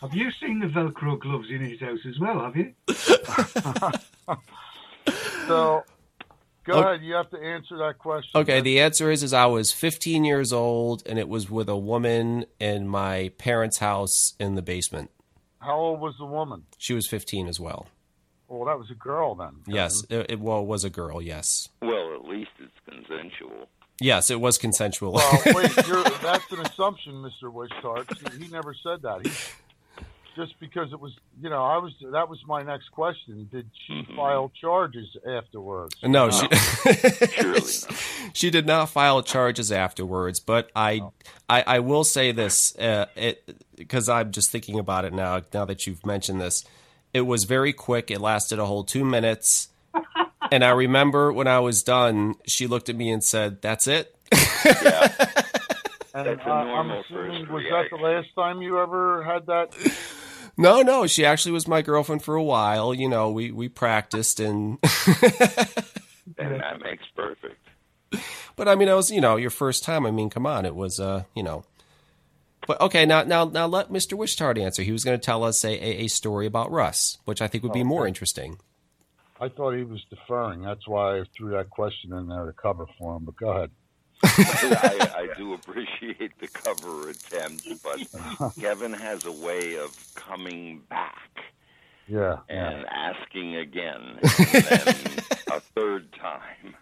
have 0.00 0.12
you 0.12 0.32
seen 0.40 0.58
the 0.58 0.66
Velcro 0.66 1.20
gloves 1.20 1.46
in 1.50 1.60
his 1.60 1.78
house 1.78 2.00
as 2.04 2.18
well? 2.18 2.40
Have 2.40 2.56
you? 2.56 2.74
so, 5.46 5.84
go 6.72 6.78
Okay. 6.78 6.88
ahead. 6.88 7.02
You 7.04 7.14
have 7.14 7.30
to 7.30 7.38
answer 7.38 7.76
that 7.78 7.98
question. 7.98 8.30
Okay, 8.40 8.60
the 8.60 8.80
answer 8.80 9.10
is 9.10 9.22
is 9.22 9.32
I 9.32 9.46
was 9.46 9.72
15 9.72 10.24
years 10.24 10.52
old 10.52 11.02
and 11.06 11.18
it 11.18 11.28
was 11.28 11.50
with 11.50 11.68
a 11.68 11.76
woman 11.76 12.46
in 12.58 12.88
my 12.88 13.30
parents' 13.38 13.78
house 13.78 14.34
in 14.38 14.54
the 14.54 14.62
basement. 14.62 15.10
How 15.60 15.76
old 15.76 16.00
was 16.00 16.14
the 16.18 16.26
woman? 16.26 16.64
She 16.78 16.94
was 16.94 17.06
15 17.06 17.46
as 17.48 17.60
well. 17.60 17.86
Well, 18.48 18.64
that 18.64 18.78
was 18.78 18.90
a 18.90 18.94
girl 18.94 19.34
then. 19.34 19.56
Yes, 19.66 20.02
it, 20.10 20.26
it 20.30 20.40
well 20.40 20.60
it 20.62 20.66
was 20.66 20.82
a 20.84 20.90
girl. 20.90 21.22
Yes, 21.22 21.68
well, 21.80 22.14
at 22.16 22.24
least 22.24 22.50
it's 22.58 22.72
consensual. 22.88 23.68
yes, 24.00 24.28
it 24.30 24.40
was 24.40 24.58
consensual. 24.58 25.12
Well, 25.12 25.42
wait, 25.54 25.76
you're, 25.86 26.02
that's 26.02 26.50
an 26.50 26.60
assumption, 26.66 27.12
Mr. 27.22 27.44
Wishtart. 27.44 28.32
He, 28.32 28.44
he 28.46 28.50
never 28.50 28.74
said 28.74 29.02
that. 29.02 29.24
He, 29.24 29.32
just 30.36 30.58
because 30.60 30.92
it 30.92 31.00
was, 31.00 31.12
you 31.40 31.50
know, 31.50 31.64
I 31.64 31.78
was. 31.78 31.92
That 32.12 32.28
was 32.28 32.38
my 32.46 32.62
next 32.62 32.90
question. 32.90 33.48
Did 33.50 33.70
she 33.86 34.06
file 34.16 34.50
charges 34.60 35.08
afterwards? 35.28 35.94
no, 36.02 36.30
she 36.30 36.48
she 38.32 38.50
did 38.50 38.66
not 38.66 38.88
file 38.90 39.22
charges 39.22 39.70
afterwards. 39.72 40.40
But 40.40 40.70
I 40.74 41.02
I, 41.48 41.64
I 41.66 41.78
will 41.80 42.04
say 42.04 42.32
this 42.32 42.76
uh, 42.78 43.06
it 43.16 43.58
because 43.76 44.08
I'm 44.08 44.32
just 44.32 44.50
thinking 44.50 44.78
about 44.78 45.04
it 45.04 45.12
now. 45.12 45.42
Now 45.52 45.64
that 45.64 45.86
you've 45.86 46.04
mentioned 46.06 46.40
this, 46.40 46.64
it 47.12 47.22
was 47.22 47.44
very 47.44 47.72
quick. 47.72 48.10
It 48.10 48.20
lasted 48.20 48.58
a 48.58 48.66
whole 48.66 48.84
two 48.84 49.04
minutes. 49.04 49.68
And 50.52 50.64
I 50.64 50.70
remember 50.70 51.32
when 51.32 51.46
I 51.46 51.60
was 51.60 51.84
done, 51.84 52.34
she 52.44 52.66
looked 52.66 52.88
at 52.88 52.96
me 52.96 53.10
and 53.10 53.22
said, 53.22 53.62
"That's 53.62 53.86
it." 53.86 54.16
And 56.12 56.26
That's 56.26 56.40
a 56.40 56.50
uh, 56.50 56.52
I'm 56.52 56.90
assuming 56.90 57.46
first 57.46 57.52
was 57.52 57.64
that 57.70 57.96
the 57.96 58.02
last 58.02 58.28
time 58.34 58.62
you 58.62 58.80
ever 58.80 59.22
had 59.24 59.46
that? 59.46 59.74
No, 60.56 60.82
no, 60.82 61.06
she 61.06 61.24
actually 61.24 61.52
was 61.52 61.66
my 61.66 61.80
girlfriend 61.80 62.22
for 62.22 62.34
a 62.34 62.42
while. 62.42 62.92
You 62.92 63.08
know, 63.08 63.30
we 63.30 63.50
we 63.50 63.68
practiced 63.68 64.40
and 64.40 64.78
And 66.38 66.60
that 66.60 66.80
makes 66.82 67.04
perfect. 67.14 67.68
but 68.56 68.68
I 68.68 68.74
mean, 68.74 68.88
it 68.88 68.94
was, 68.94 69.10
you 69.10 69.20
know, 69.20 69.36
your 69.36 69.50
first 69.50 69.84
time. 69.84 70.06
I 70.06 70.10
mean, 70.10 70.30
come 70.30 70.46
on, 70.46 70.64
it 70.66 70.74
was 70.74 71.00
uh, 71.00 71.24
you 71.34 71.42
know. 71.42 71.64
But 72.66 72.80
okay, 72.80 73.06
now 73.06 73.22
now 73.22 73.44
now 73.44 73.66
let 73.66 73.90
Mr. 73.90 74.18
Wishtart 74.18 74.60
answer. 74.60 74.82
He 74.82 74.92
was 74.92 75.04
going 75.04 75.18
to 75.18 75.24
tell 75.24 75.44
us 75.44 75.64
a, 75.64 75.72
a, 75.72 76.04
a 76.04 76.08
story 76.08 76.46
about 76.46 76.70
Russ, 76.70 77.18
which 77.24 77.40
I 77.40 77.46
think 77.46 77.62
would 77.62 77.72
be 77.72 77.84
more 77.84 78.06
interesting. 78.06 78.58
I 79.40 79.48
thought 79.48 79.74
he 79.74 79.84
was 79.84 80.04
deferring. 80.10 80.62
That's 80.62 80.86
why 80.86 81.18
I 81.18 81.24
threw 81.36 81.52
that 81.52 81.70
question 81.70 82.12
in 82.12 82.28
there 82.28 82.44
to 82.44 82.52
cover 82.52 82.86
for 82.98 83.16
him. 83.16 83.24
But 83.24 83.36
go 83.36 83.48
ahead. 83.50 83.70
I, 84.22 85.10
I 85.32 85.36
do 85.36 85.54
appreciate 85.54 86.38
the 86.38 86.48
cover 86.48 87.08
attempt, 87.08 87.66
but 87.82 88.52
Kevin 88.60 88.92
has 88.92 89.24
a 89.24 89.32
way 89.32 89.76
of 89.76 89.96
coming 90.14 90.82
back 90.88 91.28
Yeah. 92.08 92.38
and 92.48 92.84
asking 92.86 93.56
again, 93.56 94.18
and 94.22 94.64
then 94.64 94.96
a 95.52 95.60
third 95.60 96.12
time 96.12 96.74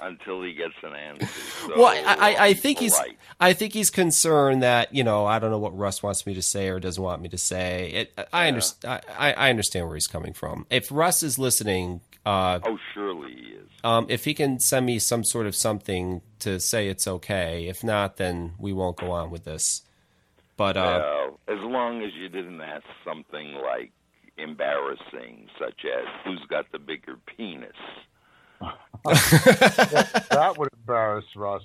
until 0.00 0.42
he 0.42 0.54
gets 0.54 0.74
an 0.82 0.94
answer. 0.94 1.26
So, 1.66 1.72
well, 1.78 1.86
I, 1.88 2.32
I, 2.32 2.44
I 2.46 2.54
think 2.54 2.78
he's 2.78 2.96
right. 2.98 3.16
I 3.40 3.52
think 3.52 3.74
he's 3.74 3.90
concerned 3.90 4.62
that 4.62 4.94
you 4.94 5.04
know 5.04 5.26
I 5.26 5.38
don't 5.38 5.50
know 5.50 5.58
what 5.58 5.76
Russ 5.76 6.02
wants 6.02 6.26
me 6.26 6.34
to 6.34 6.42
say 6.42 6.68
or 6.68 6.80
doesn't 6.80 7.02
want 7.02 7.20
me 7.22 7.28
to 7.28 7.38
say. 7.38 7.90
It, 8.16 8.28
I 8.32 8.48
understand. 8.48 9.02
I, 9.18 9.32
I 9.34 9.50
understand 9.50 9.86
where 9.86 9.94
he's 9.94 10.06
coming 10.06 10.32
from. 10.32 10.66
If 10.70 10.90
Russ 10.90 11.22
is 11.22 11.38
listening, 11.38 12.00
uh, 12.28 12.60
Oh, 12.64 12.78
surely 12.94 13.32
he 13.34 13.46
is. 13.62 13.68
um, 13.84 14.06
if 14.08 14.24
he 14.24 14.34
can 14.34 14.58
send 14.60 14.84
me 14.86 14.98
some 14.98 15.24
sort 15.24 15.46
of 15.46 15.54
something 15.54 16.20
to 16.40 16.60
say 16.60 16.88
it's 16.88 17.06
okay. 17.08 17.66
If 17.66 17.82
not, 17.82 18.16
then 18.16 18.54
we 18.58 18.72
won't 18.72 18.96
go 18.96 19.10
on 19.12 19.30
with 19.30 19.44
this. 19.44 19.82
But 20.56 20.76
uh, 20.76 21.00
Well, 21.02 21.40
as 21.48 21.62
long 21.62 22.02
as 22.02 22.12
you 22.14 22.28
didn't 22.28 22.60
ask 22.60 22.84
something 23.04 23.54
like 23.54 23.92
embarrassing, 24.36 25.48
such 25.58 25.84
as 25.84 26.04
"Who's 26.24 26.44
got 26.48 26.70
the 26.72 26.78
bigger 26.78 27.16
penis?" 27.36 27.76
that 29.04 30.54
would 30.58 30.68
embarrass 30.80 31.24
Russ. 31.36 31.62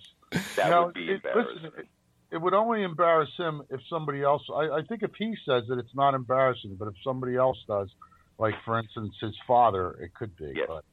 That 0.55 0.69
Now, 0.69 0.85
would 0.85 0.93
be 0.95 1.05
it- 1.09 1.15
embarrassing. 1.25 1.55
listen, 1.63 1.71
it, 1.79 1.87
it 2.31 2.41
would 2.41 2.53
only 2.53 2.83
embarrass 2.83 3.29
him 3.37 3.61
if 3.69 3.79
somebody 3.89 4.23
else. 4.23 4.41
I, 4.53 4.69
I 4.69 4.81
think 4.87 5.03
if 5.03 5.11
he 5.17 5.35
says 5.45 5.63
it, 5.69 5.77
it's 5.77 5.93
not 5.95 6.13
embarrassing. 6.15 6.75
But 6.79 6.87
if 6.87 6.95
somebody 7.03 7.35
else 7.35 7.57
does, 7.67 7.89
like 8.37 8.55
for 8.65 8.79
instance 8.79 9.15
his 9.21 9.35
father, 9.47 9.91
it 10.01 10.13
could 10.13 10.35
be. 10.35 10.53
Yes. 10.55 10.65
But 10.67 10.83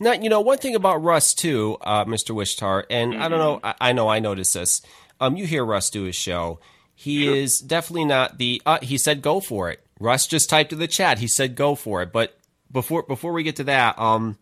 Now, 0.00 0.12
you 0.12 0.28
know, 0.28 0.40
one 0.40 0.58
thing 0.58 0.74
about 0.74 1.02
Russ 1.02 1.34
too, 1.34 1.76
uh, 1.80 2.04
Mr. 2.04 2.34
Wishtart, 2.34 2.84
and 2.90 3.14
I 3.14 3.28
don't 3.28 3.38
know, 3.38 3.60
I, 3.62 3.74
I 3.80 3.92
know 3.92 4.08
I 4.08 4.20
noticed 4.20 4.54
this. 4.54 4.82
Um, 5.20 5.36
you 5.36 5.46
hear 5.46 5.64
Russ 5.64 5.90
do 5.90 6.04
his 6.04 6.16
show. 6.16 6.60
He 6.94 7.26
is 7.26 7.58
definitely 7.58 8.04
not 8.04 8.38
the. 8.38 8.62
Uh, 8.64 8.78
he 8.80 8.98
said, 8.98 9.20
"Go 9.20 9.40
for 9.40 9.70
it." 9.70 9.84
Russ 9.98 10.26
just 10.26 10.48
typed 10.48 10.72
in 10.72 10.78
the 10.78 10.86
chat. 10.86 11.18
He 11.18 11.26
said, 11.26 11.56
"Go 11.56 11.74
for 11.74 12.02
it." 12.02 12.12
But 12.12 12.38
before 12.70 13.02
before 13.02 13.32
we 13.32 13.42
get 13.42 13.56
to 13.56 13.64
that, 13.64 13.98
um, 13.98 14.38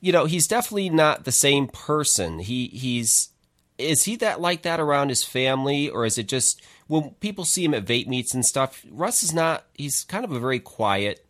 you 0.00 0.12
know, 0.12 0.24
he's 0.24 0.48
definitely 0.48 0.90
not 0.90 1.24
the 1.24 1.32
same 1.32 1.68
person. 1.68 2.40
He 2.40 2.66
he's 2.68 3.30
is 3.78 4.04
he 4.04 4.16
that 4.16 4.40
like 4.40 4.62
that 4.62 4.80
around 4.80 5.08
his 5.08 5.22
family, 5.22 5.88
or 5.88 6.04
is 6.04 6.18
it 6.18 6.28
just 6.28 6.62
when 6.88 7.10
people 7.20 7.44
see 7.44 7.64
him 7.64 7.74
at 7.74 7.84
vape 7.84 8.08
meets 8.08 8.34
and 8.34 8.44
stuff? 8.44 8.84
Russ 8.90 9.22
is 9.22 9.32
not. 9.32 9.64
He's 9.74 10.04
kind 10.04 10.24
of 10.24 10.32
a 10.32 10.40
very 10.40 10.58
quiet 10.58 11.24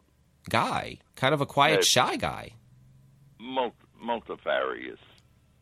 guy, 0.49 0.99
kind 1.16 1.35
of 1.35 1.41
a 1.41 1.47
quiet, 1.47 1.77
Yeah. 1.81 1.83
shy 1.83 2.16
guy. 2.16 2.53
Mul- 3.39 3.75
multifarious. 4.01 4.99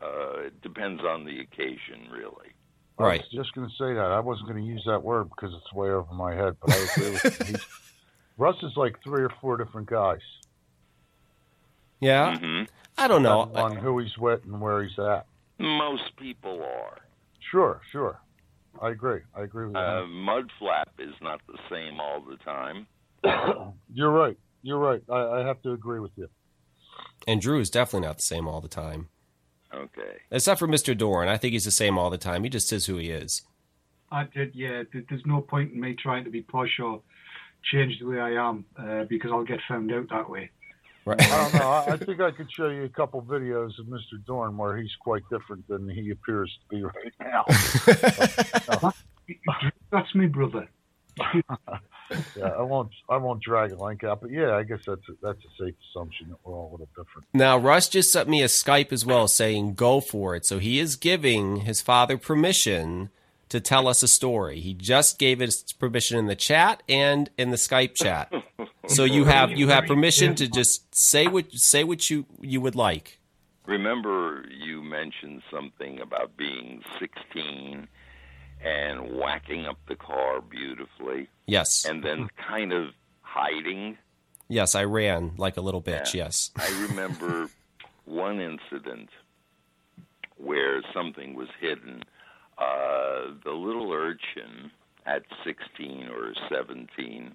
Uh, 0.01 0.41
it 0.47 0.61
depends 0.63 1.03
on 1.03 1.25
the 1.25 1.41
occasion, 1.41 2.09
really. 2.11 2.53
I 2.99 3.03
Right. 3.03 3.21
was 3.21 3.31
just 3.31 3.55
going 3.55 3.69
to 3.69 3.75
say 3.77 3.93
that. 3.95 4.11
I 4.13 4.21
wasn't 4.21 4.49
going 4.49 4.63
to 4.63 4.67
use 4.67 4.83
that 4.87 5.03
word 5.03 5.29
because 5.29 5.53
it's 5.55 5.73
way 5.73 5.91
over 5.91 6.13
my 6.15 6.35
head, 6.35 6.57
but 6.61 6.73
I 6.73 6.77
agree 6.77 7.11
with 7.13 7.25
you. 7.25 7.47
He's- 7.47 7.67
Russ 8.39 8.57
is 8.63 8.77
like 8.77 9.03
three 9.03 9.23
or 9.23 9.31
four 9.41 9.57
different 9.57 9.89
guys. 9.89 10.21
Yeah, 12.01 12.37
hmm 12.39 12.63
I 12.99 13.09
don't 13.09 13.23
know. 13.23 13.47
depending 13.47 13.79
on 13.79 13.83
who 13.85 13.99
he's 13.99 14.17
with 14.19 14.45
and 14.45 14.61
where 14.61 14.83
he's 14.83 14.99
at. 14.99 15.27
Most 15.59 16.15
people 16.19 16.63
are. 16.63 16.99
Sure, 17.51 17.81
sure. 17.91 18.21
I 18.83 18.91
agree. 18.91 19.21
I 19.35 19.41
agree 19.43 19.67
with 19.67 19.77
Uh, 19.77 20.05
mud 20.07 20.51
flap 20.59 20.91
is 20.99 21.15
not 21.23 21.41
the 21.47 21.59
same 21.71 21.99
all 21.99 22.21
the 22.21 22.37
time. 22.37 22.87
You're 23.95 24.11
right. 24.11 24.37
You're 24.66 24.78
right. 24.80 25.01
I, 25.09 25.40
I 25.43 25.47
have 25.47 25.62
to 25.62 25.70
agree 25.70 26.01
with 26.01 26.10
you. 26.16 26.28
And 27.28 27.40
Drew 27.40 27.60
is 27.60 27.70
definitely 27.70 28.09
not 28.09 28.16
the 28.16 28.22
same 28.24 28.48
all 28.48 28.60
the 28.60 28.66
time, 28.66 29.09
Okay. 29.72 30.16
except 30.32 30.59
for 30.59 30.66
Mister 30.66 30.93
Dorn. 30.93 31.28
I 31.28 31.36
think 31.36 31.52
he's 31.52 31.64
the 31.64 31.70
same 31.70 31.97
all 31.97 32.10
the 32.10 32.18
time. 32.18 32.43
He 32.43 32.51
just 32.51 32.72
is 32.72 32.86
who 32.86 32.97
he 32.97 33.10
is. 33.10 33.43
I 34.10 34.24
did, 34.24 34.56
yeah. 34.56 34.82
There's 34.93 35.24
no 35.24 35.40
point 35.40 35.72
in 35.72 35.80
me 35.80 35.94
trying 35.94 36.24
to 36.24 36.30
be 36.30 36.43
posh 36.43 36.80
or 36.82 37.01
change 37.72 37.98
the 38.01 38.06
way 38.06 38.18
I 38.18 38.30
am 38.32 38.64
uh, 38.76 39.05
because 39.05 39.30
I'll 39.32 39.44
get 39.44 39.60
found 39.68 39.93
out 39.93 40.09
that 40.10 40.28
way. 40.28 40.51
Right. 41.05 41.20
I 41.22 41.43
don't 41.43 41.55
know. 41.55 41.70
I, 41.70 41.93
I 41.93 41.97
think 42.05 42.20
I 42.20 42.32
could 42.32 42.51
show 42.51 42.68
you 42.68 42.82
a 42.84 42.88
couple 42.88 43.22
videos 43.22 43.78
of 43.78 43.86
Mr. 43.86 44.24
Dorn 44.26 44.56
where 44.56 44.76
he's 44.76 44.94
quite 45.01 45.22
different 45.30 45.66
than 45.68 45.88
he 45.88 46.10
appears 46.10 46.52
to 46.62 46.76
be 46.76 46.82
right 46.82 47.14
now. 47.20 47.44
That's 49.93 50.12
me 50.16 50.26
brother. 50.26 50.68
yeah, 52.37 52.49
I 52.49 52.62
won't. 52.62 52.91
I 53.09 53.16
won't 53.16 53.43
drag 53.43 53.73
a 53.73 53.83
link 53.83 54.05
out, 54.05 54.20
but 54.20 54.31
yeah, 54.31 54.55
I 54.55 54.62
guess 54.62 54.81
that's 54.87 55.09
a, 55.09 55.12
that's 55.23 55.39
a 55.45 55.65
safe 55.65 55.74
assumption 55.91 56.28
that 56.31 56.39
we're 56.45 56.55
all 56.55 56.70
a 56.70 56.73
little 56.73 56.89
different. 56.97 57.27
Now, 57.35 57.57
Russ 57.59 57.89
just 57.89 58.12
sent 58.12 58.28
me 58.28 58.43
a 58.43 58.47
Skype 58.47 58.93
as 58.93 59.05
well 59.05 59.28
saying 59.28 59.74
go 59.74 60.01
for 60.01 60.37
it. 60.37 60.47
So 60.47 60.59
he 60.59 60.78
is 60.78 60.97
giving 60.97 61.59
his 61.59 61.81
father 61.81 62.16
permission 62.16 63.11
to 63.49 63.61
tell 63.61 63.89
us 63.89 64.03
a 64.03 64.09
story. 64.09 64.61
He 64.61 64.74
just 64.74 65.19
gave 65.19 65.41
us 65.41 65.73
permission 65.73 66.19
in 66.19 66.27
the 66.27 66.37
chat 66.37 66.83
and 66.89 67.31
in 67.39 67.51
the 67.51 67.57
Skype 67.57 67.95
chat. 67.95 68.33
So 68.89 69.05
you 69.05 69.24
have 69.27 69.53
you 69.53 69.69
have 69.69 69.87
permission 69.87 70.35
to 70.37 70.49
just 70.49 70.95
say 70.95 71.27
what 71.27 71.53
say 71.53 71.85
what 71.85 72.11
you 72.11 72.27
you 72.41 72.61
would 72.61 72.77
like. 72.77 73.19
Remember, 73.66 74.45
you 74.49 74.81
mentioned 74.81 75.43
something 75.51 76.01
about 76.01 76.37
being 76.37 76.83
16 77.01 77.89
and 78.66 79.16
whacking 79.16 79.64
up 79.66 79.78
the 79.88 79.94
car 79.94 80.40
beautifully, 80.40 81.28
Yes. 81.47 81.84
and 81.84 82.02
then 82.02 82.28
kind 82.48 82.72
of 82.72 82.88
hiding. 83.22 83.97
Yes, 84.48 84.74
I 84.74 84.84
ran 84.84 85.32
like 85.36 85.56
a 85.56 85.60
little 85.60 85.82
bitch. 85.82 86.14
Yes. 86.14 86.51
I 86.56 86.68
remember 86.88 87.48
one 88.05 88.40
incident 88.40 89.10
where 90.36 90.82
something 90.93 91.34
was 91.34 91.48
hidden. 91.60 92.02
Uh, 92.59 93.34
the 93.44 93.52
little 93.52 93.93
urchin 93.93 94.70
at 95.05 95.22
16 95.44 96.09
or 96.09 96.32
17 96.51 97.34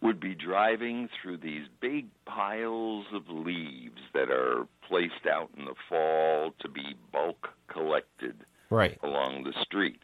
would 0.00 0.18
be 0.20 0.34
driving 0.34 1.08
through 1.20 1.36
these 1.36 1.66
big 1.80 2.06
piles 2.24 3.04
of 3.12 3.28
leaves 3.28 4.00
that 4.14 4.30
are 4.30 4.66
placed 4.88 5.26
out 5.30 5.50
in 5.58 5.66
the 5.66 5.74
fall 5.88 6.52
to 6.60 6.68
be 6.68 6.94
bulk 7.12 7.48
collected 7.68 8.34
Right. 8.70 8.98
along 9.02 9.44
the 9.44 9.52
street. 9.64 10.00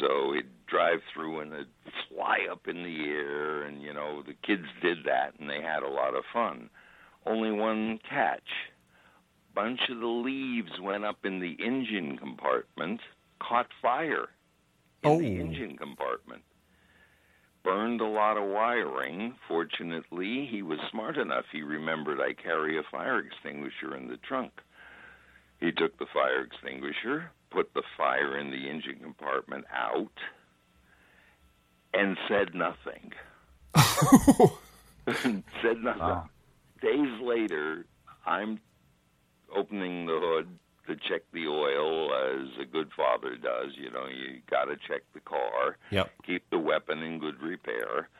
So 0.00 0.32
it'd 0.34 0.66
drive 0.66 1.00
through 1.12 1.40
and 1.40 1.52
it'd 1.52 1.68
fly 2.08 2.46
up 2.50 2.68
in 2.68 2.82
the 2.82 3.08
air, 3.08 3.62
and 3.62 3.80
you 3.82 3.92
know 3.94 4.22
the 4.22 4.34
kids 4.34 4.66
did 4.82 4.98
that, 5.04 5.38
and 5.38 5.48
they 5.48 5.62
had 5.62 5.82
a 5.82 5.88
lot 5.88 6.14
of 6.14 6.24
fun. 6.32 6.68
Only 7.24 7.50
one 7.52 7.98
catch: 7.98 8.48
bunch 9.54 9.80
of 9.88 10.00
the 10.00 10.06
leaves 10.06 10.78
went 10.80 11.04
up 11.04 11.24
in 11.24 11.40
the 11.40 11.56
engine 11.64 12.18
compartment, 12.18 13.00
caught 13.40 13.68
fire 13.80 14.28
in 15.02 15.10
Oh. 15.10 15.18
the 15.18 15.40
engine 15.40 15.76
compartment, 15.78 16.42
burned 17.62 18.00
a 18.00 18.06
lot 18.06 18.36
of 18.36 18.44
wiring. 18.44 19.34
Fortunately, 19.48 20.46
he 20.46 20.62
was 20.62 20.80
smart 20.90 21.16
enough; 21.16 21.46
he 21.50 21.62
remembered 21.62 22.20
I 22.20 22.34
carry 22.34 22.76
a 22.76 22.82
fire 22.82 23.18
extinguisher 23.20 23.94
in 23.96 24.08
the 24.08 24.18
trunk. 24.18 24.52
He 25.60 25.72
took 25.72 25.96
the 25.98 26.06
fire 26.06 26.42
extinguisher, 26.42 27.30
put 27.56 27.72
the 27.72 27.82
fire 27.96 28.36
in 28.36 28.50
the 28.50 28.68
engine 28.68 28.98
compartment 29.02 29.64
out, 29.74 30.12
and 31.94 32.18
said 32.28 32.54
nothing. 32.54 33.12
said 35.06 35.82
nothing. 35.82 36.00
Wow. 36.02 36.28
Days 36.82 37.18
later, 37.22 37.86
I'm 38.26 38.60
opening 39.54 40.04
the 40.04 40.18
hood 40.20 40.48
to 40.86 40.96
check 40.96 41.22
the 41.32 41.46
oil 41.48 42.12
as 42.12 42.48
a 42.60 42.66
good 42.66 42.90
father 42.94 43.36
does. 43.36 43.72
You 43.74 43.90
know, 43.90 44.04
you 44.06 44.42
got 44.50 44.66
to 44.66 44.76
check 44.76 45.00
the 45.14 45.20
car, 45.20 45.78
Yep. 45.90 46.10
keep 46.26 46.50
the 46.50 46.58
weapon 46.58 47.02
in 47.02 47.18
good 47.18 47.40
repair. 47.42 48.10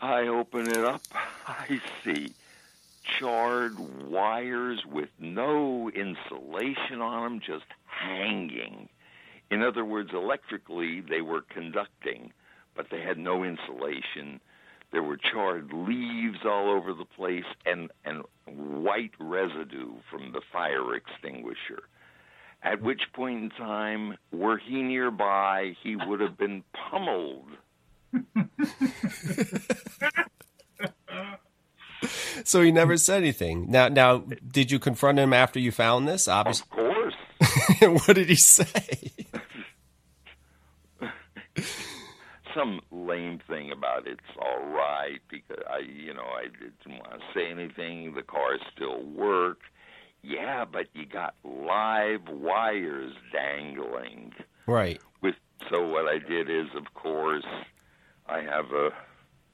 I 0.00 0.28
open 0.28 0.66
it 0.68 0.78
up. 0.78 1.02
I 1.46 1.78
see 2.02 2.32
charred 3.18 3.78
wires 4.08 4.86
with 4.86 5.10
no 5.18 5.90
insulation 5.90 7.02
on 7.02 7.22
them, 7.24 7.40
just 7.40 7.66
hanging. 7.92 8.88
In 9.50 9.62
other 9.62 9.84
words, 9.84 10.10
electrically, 10.12 11.00
they 11.00 11.20
were 11.20 11.42
conducting, 11.42 12.32
but 12.74 12.88
they 12.90 13.00
had 13.00 13.18
no 13.18 13.44
insulation. 13.44 14.40
There 14.92 15.02
were 15.02 15.18
charred 15.18 15.72
leaves 15.72 16.38
all 16.44 16.70
over 16.70 16.94
the 16.94 17.04
place 17.04 17.44
and, 17.66 17.90
and 18.04 18.22
white 18.46 19.12
residue 19.18 19.94
from 20.10 20.32
the 20.32 20.40
fire 20.52 20.94
extinguisher. 20.94 21.82
At 22.62 22.80
which 22.80 23.02
point 23.12 23.42
in 23.42 23.50
time, 23.50 24.16
were 24.30 24.56
he 24.56 24.82
nearby, 24.82 25.74
he 25.82 25.96
would 25.96 26.20
have 26.20 26.38
been 26.38 26.62
pummeled. 26.90 27.48
So 32.44 32.62
he 32.62 32.72
never 32.72 32.96
said 32.96 33.18
anything. 33.18 33.70
Now, 33.70 33.88
now, 33.88 34.24
did 34.50 34.70
you 34.70 34.78
confront 34.78 35.18
him 35.18 35.32
after 35.32 35.60
you 35.60 35.70
found 35.70 36.08
this? 36.08 36.28
Obviously. 36.28 36.66
What 37.80 38.14
did 38.14 38.28
he 38.28 38.36
say? 38.36 39.12
some 42.54 42.80
lame 42.90 43.40
thing 43.48 43.70
about 43.70 44.06
it's 44.06 44.20
all 44.40 44.64
right 44.66 45.20
because 45.28 45.62
I, 45.70 45.78
you 45.78 46.12
know, 46.14 46.22
I 46.22 46.44
didn't 46.44 46.98
want 46.98 47.12
to 47.12 47.26
say 47.34 47.50
anything. 47.50 48.14
The 48.14 48.22
car 48.22 48.58
still 48.74 49.02
worked. 49.02 49.62
Yeah, 50.22 50.64
but 50.64 50.86
you 50.94 51.06
got 51.06 51.34
live 51.44 52.28
wires 52.28 53.14
dangling. 53.32 54.32
Right. 54.66 55.00
With 55.20 55.34
so 55.70 55.86
what 55.86 56.06
I 56.06 56.18
did 56.18 56.48
is, 56.48 56.66
of 56.76 56.94
course, 56.94 57.46
I 58.26 58.40
have 58.40 58.66
a 58.72 58.90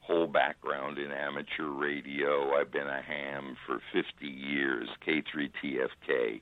whole 0.01 0.27
background 0.27 0.97
in 0.97 1.11
amateur 1.11 1.67
radio. 1.67 2.55
I've 2.55 2.71
been 2.71 2.87
a 2.87 3.01
ham 3.01 3.55
for 3.65 3.79
50 3.93 4.27
years, 4.27 4.89
K3TFK, 5.05 6.41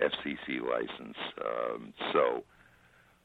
FCC 0.00 0.60
license. 0.60 1.16
Um, 1.40 1.92
so 2.12 2.44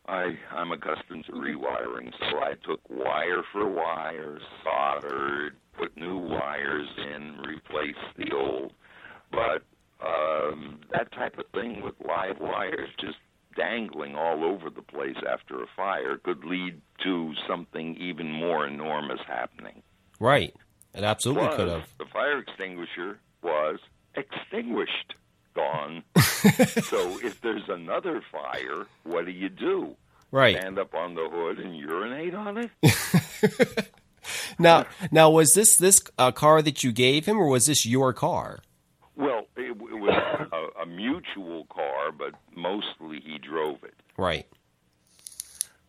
I 0.08 0.38
I'm 0.52 0.72
accustomed 0.72 1.26
to 1.26 1.34
rewiring, 1.34 2.12
so 2.20 2.38
I 2.40 2.54
took 2.66 2.82
wire 2.90 3.44
for 3.52 3.68
wire, 3.70 4.40
soldered, 4.64 5.56
put 5.78 5.96
new 5.96 6.18
wires 6.18 6.88
in, 6.98 7.38
replaced 7.48 8.00
the 8.18 8.32
old. 8.36 8.74
But 9.32 9.64
um, 10.06 10.80
that 10.92 11.12
type 11.12 11.38
of 11.38 11.46
thing 11.54 11.82
with 11.82 11.96
live 12.06 12.40
wires 12.40 12.90
just 13.00 13.18
dangling 13.56 14.16
all 14.16 14.44
over 14.44 14.70
the 14.70 14.82
place 14.82 15.18
after 15.30 15.62
a 15.62 15.68
fire 15.76 16.18
could 16.18 16.44
lead 16.44 16.82
to 17.04 17.34
something 17.48 17.96
even 17.98 18.32
more 18.32 18.68
enormous 18.68 19.20
happening. 19.28 19.82
Right. 20.20 20.54
It 20.94 21.04
absolutely 21.04 21.48
Was 21.48 21.56
could 21.56 21.68
have. 21.70 21.88
The 22.00 22.06
fire 22.06 22.40
extinguisher 22.40 23.20
was 23.42 23.80
extinguished, 24.16 25.16
gone. 25.54 26.04
so 26.16 27.20
if 27.24 27.40
there's 27.42 27.68
another 27.70 28.22
fire, 28.32 28.86
what 29.04 29.26
do 29.26 29.32
you 29.32 29.50
do? 29.50 29.96
Right. 30.32 30.58
Stand 30.58 30.80
up 30.80 30.94
on 30.96 31.16
the 31.16 31.28
hood 31.30 31.60
and 31.60 31.76
urinate 31.76 32.34
on 32.34 32.58
it? 32.58 33.92
Now, 34.60 34.86
now, 35.12 35.30
was 35.30 35.54
this 35.54 35.78
this 35.78 36.02
uh, 36.18 36.32
car 36.32 36.62
that 36.62 36.84
you 36.84 36.92
gave 36.92 37.26
him, 37.26 37.40
or 37.40 37.48
was 37.48 37.66
this 37.66 37.86
your 37.86 38.14
car? 38.14 38.60
Well, 39.16 39.48
it, 39.58 39.72
it 39.72 39.76
was 39.76 40.48
a, 40.52 40.82
a 40.82 40.86
mutual 40.86 41.66
car, 41.66 42.12
but 42.12 42.34
mostly 42.56 43.20
he 43.20 43.38
drove 43.38 43.84
it. 43.84 43.96
Right. 44.18 44.48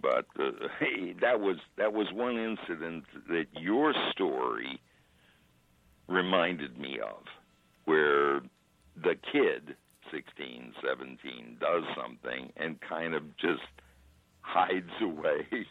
But 0.01 0.27
uh, 0.39 0.69
hey, 0.81 1.15
that 1.21 1.41
was 1.41 1.59
that 1.77 1.93
was 1.93 2.13
one 2.13 2.37
incident 2.39 3.05
that 3.29 3.47
your 3.53 3.95
story 4.11 4.81
reminded 6.09 6.79
me 6.79 6.99
of, 6.99 7.25
where 7.85 8.41
the 8.97 9.17
kid, 9.33 9.77
16, 10.11 10.75
17, 10.87 11.57
does 11.61 11.85
something 11.97 12.53
and 12.57 12.81
kind 12.81 13.15
of 13.15 13.37
just 13.37 13.63
hides 14.41 14.91
away. 15.01 15.47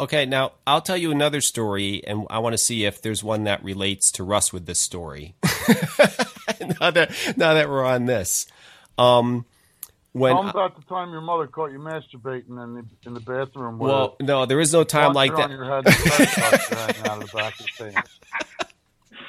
Okay. 0.00 0.26
Now, 0.26 0.52
I'll 0.64 0.80
tell 0.80 0.96
you 0.96 1.10
another 1.10 1.40
story, 1.40 2.06
and 2.06 2.24
I 2.30 2.38
want 2.38 2.52
to 2.52 2.58
see 2.58 2.84
if 2.84 3.02
there's 3.02 3.24
one 3.24 3.42
that 3.44 3.64
relates 3.64 4.12
to 4.12 4.22
Russ 4.22 4.52
with 4.52 4.64
this 4.64 4.80
story. 4.80 5.34
now 6.80 6.92
that 6.92 7.10
now 7.36 7.54
that 7.54 7.68
we're 7.68 7.84
on 7.84 8.06
this, 8.06 8.46
um, 8.96 9.44
when 10.12 10.34
Tell 10.34 10.42
'em 10.44 10.48
about 10.50 10.76
the 10.76 10.82
time 10.82 11.10
your 11.10 11.20
mother 11.20 11.48
caught 11.48 11.72
you 11.72 11.80
masturbating 11.80 12.62
in 12.62 12.74
the 12.74 12.84
in 13.06 13.14
the 13.14 13.20
bathroom. 13.20 13.78
well, 13.78 14.14
no, 14.20 14.46
there 14.46 14.60
is 14.60 14.72
no 14.72 14.84
time 14.84 15.14
like 15.14 15.34
that. 15.34 15.50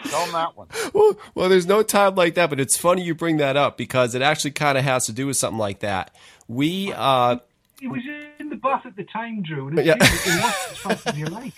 Tell 0.06 0.22
'em 0.24 0.32
that 0.34 0.56
one. 0.58 0.68
well, 0.94 1.18
well, 1.36 1.50
there's 1.50 1.68
no 1.68 1.84
time 1.84 2.16
like 2.16 2.36
that, 2.36 2.50
but 2.50 2.60
it's 2.60 2.78
funny 2.78 3.04
you 3.04 3.14
bring 3.16 3.38
that 3.38 3.58
up 3.58 3.78
because 3.78 4.16
it 4.16 4.22
actually 4.22 4.52
kind 4.52 4.78
of 4.78 4.84
has 4.84 5.06
to 5.08 5.12
do 5.14 5.28
with 5.28 5.38
something 5.38 5.58
like 5.60 5.80
that. 5.80 6.16
We, 6.48 6.94
uh, 6.94 7.38
It 7.82 7.88
was 7.90 8.02
in 8.40 8.50
the 8.50 8.56
bath 8.56 8.86
at 8.86 8.96
the 8.96 9.04
time, 9.04 9.44
Drew, 9.44 9.68
and 9.68 9.80
it, 9.80 9.86
Yeah. 9.86 9.96
it, 9.96 10.02
it 10.02 10.44
was 10.44 10.54
as 10.72 10.78
fast 10.78 11.08
as 11.08 11.18
you 11.18 11.26
like. 11.26 11.54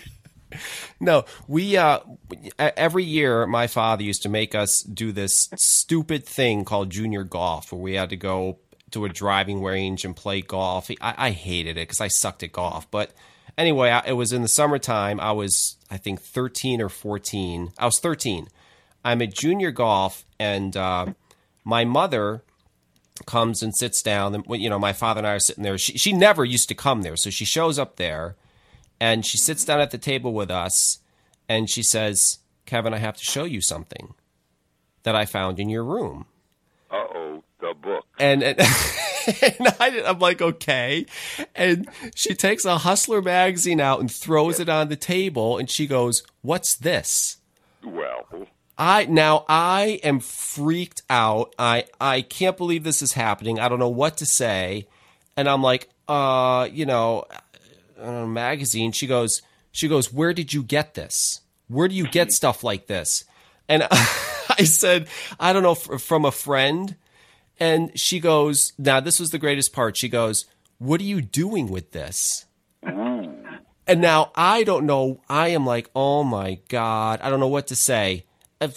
no, 1.00 1.24
we, 1.48 1.78
uh, 1.78 2.00
every 2.60 3.04
year 3.04 3.46
my 3.48 3.68
father 3.68 4.04
used 4.04 4.24
to 4.24 4.30
make 4.30 4.54
us 4.54 4.82
do 4.82 5.12
this 5.12 5.50
stupid 5.56 6.26
thing 6.26 6.66
called 6.66 6.90
junior 6.90 7.24
golf 7.24 7.72
where 7.72 7.82
we 7.82 7.94
had 7.94 8.10
to 8.10 8.18
go 8.18 8.60
to 8.92 9.06
a 9.06 9.10
driving 9.10 9.64
range 9.64 10.04
and 10.04 10.16
play 10.16 10.42
golf. 10.42 10.92
I, 11.00 11.14
I 11.18 11.32
hated 11.32 11.78
it 11.78 11.88
because 11.88 12.02
I 12.02 12.10
sucked 12.10 12.44
at 12.44 12.52
golf, 12.52 12.90
but 12.92 13.12
anyway, 13.58 13.90
I, 13.92 14.04
it 14.08 14.14
was 14.14 14.34
in 14.34 14.42
the 14.42 14.50
summertime. 14.50 15.20
I 15.22 15.32
was, 15.32 15.78
I 15.92 15.98
think, 15.98 16.22
13 16.22 16.82
or 16.82 16.90
14. 16.90 17.74
I 17.78 17.86
was 17.86 18.00
13. 18.00 18.48
I'm 19.04 19.22
at 19.22 19.34
junior 19.34 19.72
golf, 19.72 20.26
and 20.40 20.76
uh, 20.78 21.08
my 21.64 21.84
mother 21.86 22.44
comes 23.26 23.62
and 23.62 23.76
sits 23.76 24.02
down. 24.02 24.34
And 24.34 24.46
you 24.62 24.70
know, 24.70 24.80
my 24.80 24.94
father 24.94 25.20
and 25.20 25.28
I 25.28 25.34
are 25.34 25.40
sitting 25.40 25.64
there. 25.64 25.78
She 25.78 25.98
she 25.98 26.14
never 26.14 26.46
used 26.46 26.70
to 26.70 26.76
come 26.76 27.02
there, 27.02 27.16
so 27.18 27.30
she 27.30 27.46
shows 27.46 27.78
up 27.78 27.98
there, 27.98 28.36
and 29.00 29.26
she 29.26 29.38
sits 29.38 29.66
down 29.66 29.80
at 29.80 29.92
the 29.92 29.98
table 29.98 30.34
with 30.34 30.52
us, 30.52 31.00
and 31.50 31.70
she 31.70 31.84
says, 31.84 32.40
"Kevin, 32.66 32.94
I 32.94 32.98
have 32.98 33.18
to 33.18 33.26
show 33.26 33.44
you 33.44 33.62
something 33.62 34.14
that 35.04 35.16
I 35.16 35.26
found 35.26 35.60
in 35.60 35.70
your 35.70 35.84
room." 35.84 36.26
Uh 36.90 37.06
oh, 37.16 37.44
the 37.60 37.74
book. 37.74 38.06
and 38.20 38.44
and, 38.44 38.60
and 39.42 39.68
I, 39.80 40.04
I'm 40.06 40.20
like, 40.20 40.42
okay. 40.42 41.06
And 41.56 41.90
she 42.16 42.34
takes 42.34 42.66
a 42.66 42.80
Hustler 42.80 43.22
magazine 43.22 43.80
out 43.80 44.00
and 44.00 44.12
throws 44.12 44.60
it 44.60 44.70
on 44.70 44.90
the 44.90 44.96
table, 44.96 45.58
and 45.58 45.70
she 45.70 45.88
goes, 45.88 46.24
"What's 46.42 46.76
this?" 46.76 47.38
Well, 47.84 48.48
I 48.78 49.06
now 49.06 49.46
I 49.48 50.00
am 50.04 50.20
freaked 50.20 51.02
out. 51.10 51.54
I 51.58 51.86
I 52.00 52.22
can't 52.22 52.58
believe 52.58 52.84
this 52.84 53.02
is 53.02 53.14
happening. 53.14 53.60
I 53.60 53.70
don't 53.70 53.80
know 53.80 53.90
what 53.90 54.18
to 54.18 54.26
say, 54.26 54.88
and 55.38 55.48
I'm 55.50 55.62
like, 55.62 55.90
uh, 56.08 56.68
you 56.72 56.86
know, 56.86 57.26
uh, 58.02 58.26
magazine. 58.26 58.92
She 58.92 59.08
goes, 59.08 59.42
she 59.72 59.88
goes, 59.88 60.12
where 60.12 60.34
did 60.34 60.54
you 60.54 60.64
get 60.64 60.94
this? 60.94 61.42
Where 61.68 61.88
do 61.88 61.96
you 61.96 62.08
get 62.08 62.32
stuff 62.34 62.64
like 62.64 62.88
this? 62.88 63.24
And 63.70 63.88
I 63.92 64.64
said, 64.64 65.08
I 65.40 65.54
don't 65.54 65.64
know, 65.64 65.76
from 65.76 66.26
a 66.26 66.32
friend. 66.32 66.96
And 67.62 67.98
she 67.98 68.20
goes, 68.20 68.74
now 68.80 69.00
this 69.00 69.20
was 69.20 69.30
the 69.30 69.38
greatest 69.38 69.72
part. 69.72 69.96
She 69.96 70.10
goes, 70.10 70.46
what 70.80 71.00
are 71.00 71.04
you 71.04 71.22
doing 71.22 71.70
with 71.70 71.92
this? 71.92 72.48
Oh. 72.84 73.32
And 73.86 74.02
now 74.02 74.32
I 74.34 74.64
don't 74.64 74.88
know. 74.88 75.22
I 75.30 75.50
am 75.50 75.64
like, 75.64 75.88
oh 75.96 76.24
my 76.24 76.58
God. 76.70 77.22
I 77.22 77.30
don't 77.30 77.40
know 77.40 77.48
what 77.48 77.68
to 77.68 77.76
say. 77.76 78.26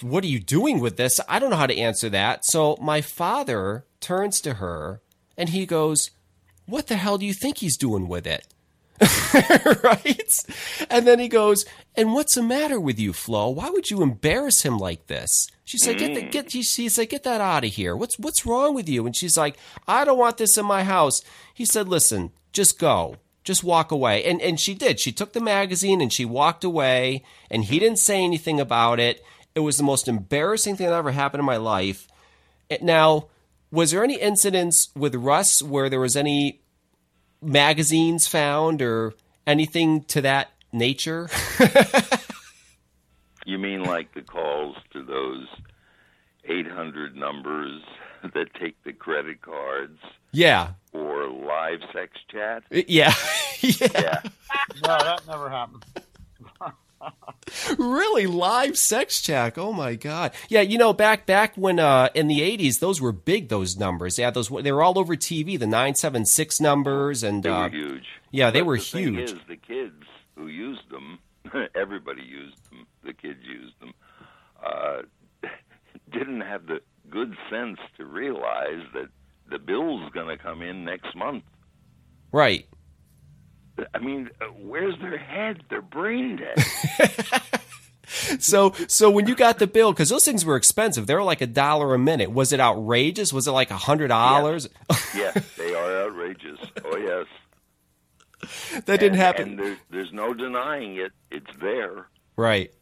What 0.02 0.22
are 0.22 0.28
you 0.28 0.38
doing 0.38 0.80
with 0.80 0.98
this? 0.98 1.18
I 1.26 1.38
don't 1.38 1.48
know 1.48 1.56
how 1.56 1.66
to 1.66 1.78
answer 1.78 2.10
that. 2.10 2.44
So 2.44 2.76
my 2.78 3.00
father 3.00 3.86
turns 4.00 4.42
to 4.42 4.54
her 4.54 5.00
and 5.38 5.48
he 5.48 5.64
goes, 5.64 6.10
What 6.66 6.88
the 6.88 6.96
hell 6.96 7.16
do 7.16 7.24
you 7.24 7.32
think 7.32 7.58
he's 7.58 7.78
doing 7.78 8.06
with 8.06 8.26
it? 8.26 8.53
right? 9.82 10.44
And 10.88 11.06
then 11.06 11.18
he 11.18 11.28
goes, 11.28 11.64
And 11.96 12.12
what's 12.12 12.36
the 12.36 12.42
matter 12.42 12.78
with 12.78 12.98
you, 12.98 13.12
Flo? 13.12 13.50
Why 13.50 13.70
would 13.70 13.90
you 13.90 14.02
embarrass 14.02 14.62
him 14.62 14.78
like 14.78 15.06
this? 15.06 15.48
She 15.64 15.78
said, 15.78 15.98
Get 15.98 16.14
the, 16.14 16.22
mm. 16.22 16.30
get 16.30 16.52
he- 16.52 16.62
she 16.62 16.88
said, 16.88 17.08
Get 17.08 17.24
that 17.24 17.40
out 17.40 17.64
of 17.64 17.72
here. 17.72 17.96
What's 17.96 18.18
what's 18.18 18.46
wrong 18.46 18.74
with 18.74 18.88
you? 18.88 19.04
And 19.06 19.16
she's 19.16 19.36
like, 19.36 19.56
I 19.88 20.04
don't 20.04 20.18
want 20.18 20.38
this 20.38 20.56
in 20.56 20.66
my 20.66 20.84
house. 20.84 21.22
He 21.52 21.64
said, 21.64 21.88
Listen, 21.88 22.32
just 22.52 22.78
go. 22.78 23.16
Just 23.42 23.64
walk 23.64 23.90
away. 23.90 24.24
And 24.24 24.40
and 24.40 24.58
she 24.60 24.74
did. 24.74 25.00
She 25.00 25.12
took 25.12 25.32
the 25.32 25.40
magazine 25.40 26.00
and 26.00 26.12
she 26.12 26.24
walked 26.24 26.64
away 26.64 27.24
and 27.50 27.64
he 27.64 27.78
didn't 27.78 27.98
say 27.98 28.22
anything 28.22 28.60
about 28.60 29.00
it. 29.00 29.22
It 29.54 29.60
was 29.60 29.76
the 29.76 29.82
most 29.82 30.08
embarrassing 30.08 30.76
thing 30.76 30.86
that 30.88 30.94
ever 30.94 31.12
happened 31.12 31.40
in 31.40 31.46
my 31.46 31.58
life. 31.58 32.08
Now, 32.80 33.28
was 33.70 33.90
there 33.90 34.02
any 34.02 34.20
incidents 34.20 34.88
with 34.96 35.14
Russ 35.14 35.62
where 35.62 35.88
there 35.88 36.00
was 36.00 36.16
any 36.16 36.60
magazines 37.44 38.26
found 38.26 38.82
or 38.82 39.14
anything 39.46 40.02
to 40.04 40.20
that 40.22 40.50
nature? 40.72 41.28
you 43.46 43.58
mean 43.58 43.84
like 43.84 44.14
the 44.14 44.22
calls 44.22 44.76
to 44.92 45.02
those 45.02 45.46
800 46.44 47.16
numbers 47.16 47.82
that 48.22 48.54
take 48.60 48.82
the 48.84 48.92
credit 48.92 49.42
cards 49.42 49.98
yeah. 50.32 50.70
or 50.92 51.28
live 51.28 51.80
sex 51.92 52.12
chat? 52.30 52.64
Eh, 52.70 52.82
Yeah. 52.88 53.12
Yeah. 53.62 54.20
No, 54.82 54.98
that 54.98 55.22
never 55.26 55.48
happened. 55.48 55.82
Really 57.78 58.26
live 58.26 58.76
sex 58.78 59.20
chat. 59.20 59.58
Oh 59.58 59.72
my 59.72 59.94
god. 59.94 60.32
Yeah, 60.48 60.60
you 60.62 60.78
know 60.78 60.92
back 60.92 61.26
back 61.26 61.54
when 61.56 61.78
uh 61.78 62.08
in 62.14 62.28
the 62.28 62.40
80s 62.40 62.80
those 62.80 63.00
were 63.00 63.12
big 63.12 63.48
those 63.48 63.76
numbers. 63.76 64.18
Yeah, 64.18 64.30
those 64.30 64.48
they 64.48 64.72
were 64.72 64.82
all 64.82 64.98
over 64.98 65.14
TV, 65.16 65.58
the 65.58 65.66
976 65.66 66.60
numbers 66.60 67.22
and 67.22 67.42
They 67.42 67.48
uh 67.50 67.62
were 67.64 67.68
huge. 67.68 68.06
Yeah, 68.30 68.50
they 68.50 68.60
But 68.60 68.66
were 68.66 68.78
the 68.78 68.82
thing 68.84 69.14
huge. 69.14 69.30
is, 69.32 69.38
the 69.48 69.56
kids 69.56 70.02
who 70.36 70.48
used 70.48 70.88
them, 70.90 71.18
everybody 71.74 72.22
used 72.22 72.58
them. 72.70 72.86
The 73.04 73.12
kids 73.12 73.40
used 73.44 73.78
them. 73.80 73.92
Uh, 74.64 75.02
didn't 76.12 76.40
have 76.40 76.66
the 76.66 76.80
good 77.10 77.36
sense 77.50 77.78
to 77.98 78.04
realize 78.04 78.82
that 78.94 79.08
the 79.50 79.58
bill's 79.58 80.10
going 80.12 80.26
to 80.28 80.42
come 80.42 80.62
in 80.62 80.84
next 80.84 81.14
month. 81.14 81.44
Right. 82.32 82.66
I 83.94 83.98
mean, 83.98 84.30
where's 84.60 84.98
their 85.00 85.18
head? 85.18 85.62
Their 85.70 85.82
brain 85.82 86.36
dead. 86.36 87.42
So 88.38 88.72
so 88.86 89.10
when 89.10 89.26
you 89.26 89.34
got 89.34 89.58
the 89.58 89.66
bill 89.66 89.92
cuz 89.92 90.08
those 90.08 90.24
things 90.24 90.44
were 90.44 90.56
expensive. 90.56 91.06
They 91.06 91.14
were 91.14 91.22
like 91.24 91.40
a 91.40 91.46
dollar 91.46 91.94
a 91.94 91.98
minute. 91.98 92.30
Was 92.30 92.52
it 92.52 92.60
outrageous? 92.60 93.32
Was 93.32 93.48
it 93.48 93.52
like 93.52 93.70
a 93.70 93.76
$100? 93.76 94.68
yes, 95.14 95.54
they 95.56 95.74
are 95.74 96.04
outrageous. 96.06 96.60
Oh 96.84 96.96
yes. 96.96 97.26
that 98.86 99.00
didn't 99.00 99.18
happen. 99.18 99.50
And 99.50 99.58
there's 99.58 99.78
there's 99.90 100.12
no 100.12 100.32
denying 100.32 100.96
it. 100.96 101.12
It's 101.30 101.50
there. 101.60 102.06
right. 102.36 102.72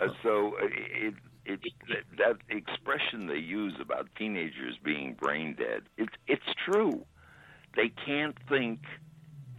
Uh, 0.00 0.08
so 0.22 0.56
uh, 0.56 0.66
it, 0.66 1.14
it 1.44 1.60
that, 1.88 2.04
that 2.16 2.56
expression 2.56 3.26
they 3.26 3.36
use 3.36 3.74
about 3.80 4.08
teenagers 4.16 4.78
being 4.82 5.14
brain 5.14 5.54
dead, 5.58 5.82
it's 5.98 6.14
it's 6.26 6.46
true. 6.64 7.04
They 7.76 7.90
can't 8.06 8.36
think 8.48 8.80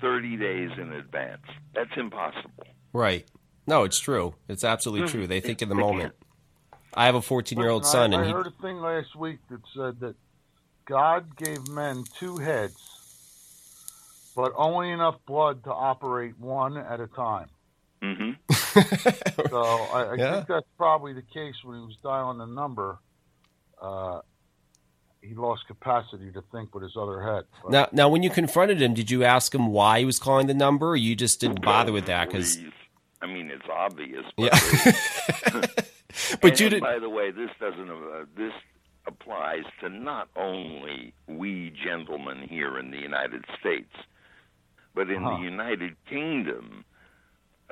30 0.02 0.38
days 0.38 0.70
in 0.80 0.94
advance. 0.94 1.42
That's 1.74 1.92
impossible. 1.98 2.52
Right. 2.94 3.26
No, 3.68 3.84
it's 3.84 4.00
true. 4.00 4.34
It's 4.50 4.64
absolutely 4.64 5.10
true. 5.10 5.28
They 5.28 5.40
think 5.40 5.62
in 5.62 5.70
the 5.70 5.76
moment. 5.76 6.14
I 6.94 7.06
have 7.06 7.16
a 7.16 7.20
14-year-old 7.22 7.86
son 7.86 8.12
I, 8.12 8.16
and 8.18 8.24
I 8.24 8.28
he 8.28 8.34
heard 8.34 8.48
a 8.48 8.62
thing 8.62 8.78
last 8.82 9.16
week 9.16 9.40
that 9.50 9.62
said 9.76 10.00
that 10.02 10.16
God 10.88 11.38
gave 11.38 11.64
men 11.64 12.04
two 12.20 12.38
heads, 12.38 12.76
but 14.36 14.52
only 14.58 14.92
enough 14.92 15.16
blood 15.26 15.64
to 15.64 15.72
operate 15.72 16.38
one 16.38 16.76
at 16.78 17.00
a 17.00 17.08
time. 17.08 17.50
hmm 18.04 18.32
So 19.50 19.58
I, 19.58 20.14
I 20.14 20.18
Yeah. 20.18 20.34
think 20.36 20.48
that's 20.48 20.68
probably 20.78 21.14
the 21.14 21.22
case 21.34 21.56
when 21.64 21.78
he 21.80 21.86
was 21.86 21.96
dialing 22.04 22.38
the 22.38 22.46
number. 22.46 23.00
Uh, 23.82 24.20
he 25.22 25.36
lost 25.36 25.68
capacity 25.68 26.32
to 26.32 26.42
think 26.52 26.74
with 26.74 26.84
his 26.84 26.98
other 26.98 27.22
head. 27.22 27.44
But 27.64 27.72
Now, 27.72 27.88
now, 27.92 28.10
when 28.10 28.24
you 28.24 28.30
confronted 28.30 28.82
him, 28.82 28.94
did 28.94 29.12
you 29.12 29.24
ask 29.24 29.54
him 29.54 29.68
why 29.68 30.00
he 30.00 30.06
was 30.06 30.20
calling 30.20 30.48
the 30.48 30.54
number, 30.54 30.90
or 30.90 30.96
you 30.96 31.16
just 31.16 31.40
didn't 31.40 31.62
bother 31.62 31.92
with 31.92 32.06
that? 32.08 32.28
Because 32.28 32.58
I 33.22 33.28
mean, 33.28 33.52
it's 33.52 33.66
obvious. 33.72 34.26
But 34.36 34.44
yeah, 34.46 35.62
but 36.42 36.52
and, 36.52 36.60
you 36.60 36.70
didn't. 36.70 36.82
by 36.82 37.00
the 37.00 37.10
way, 37.10 37.32
this 37.32 37.52
doesn't. 37.60 37.90
Uh, 37.90 38.26
this 38.36 38.54
applies 39.08 39.64
to 39.82 39.90
not 39.90 40.30
only 40.36 41.14
we 41.28 41.72
gentlemen 41.84 42.48
here 42.48 42.78
in 42.80 42.92
the 42.92 42.98
United 43.00 43.44
States, 43.60 43.94
but 44.96 45.10
in 45.10 45.24
Huh. 45.24 45.38
the 45.38 45.44
United 45.44 45.96
Kingdom. 46.10 46.86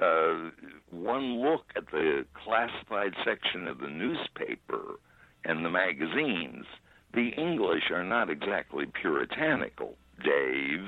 Uh, 0.01 0.51
one 0.91 1.41
look 1.41 1.65
at 1.75 1.87
the 1.91 2.25
classified 2.33 3.13
section 3.25 3.67
of 3.67 3.79
the 3.79 3.87
newspaper 3.89 4.97
and 5.43 5.65
the 5.65 5.69
magazines. 5.69 6.65
The 7.13 7.29
English 7.29 7.89
are 7.91 8.03
not 8.03 8.29
exactly 8.29 8.85
puritanical, 8.85 9.97
Dave. 10.23 10.85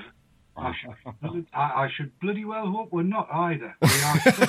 I 0.58 0.74
should, 0.80 1.46
I, 1.54 1.88
should 1.96 2.20
bloody 2.20 2.46
well 2.46 2.68
hope 2.68 2.92
we're 2.92 3.04
not 3.04 3.28
either. 3.32 3.76
We 3.82 3.90
are. 4.04 4.20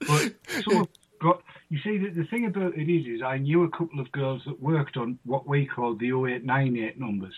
but 0.00 0.34
some 0.62 0.82
of 0.82 0.88
got. 1.20 1.42
You 1.68 1.78
see, 1.80 1.98
the, 1.98 2.10
the 2.10 2.24
thing 2.24 2.46
about 2.46 2.74
it 2.78 2.88
is, 2.88 3.06
is 3.06 3.22
I 3.22 3.38
knew 3.38 3.64
a 3.64 3.70
couple 3.70 3.98
of 4.00 4.10
girls 4.12 4.42
that 4.46 4.62
worked 4.62 4.96
on 4.96 5.18
what 5.24 5.46
we 5.48 5.66
called 5.66 5.98
the 5.98 6.12
0898 6.12 6.98
numbers, 6.98 7.34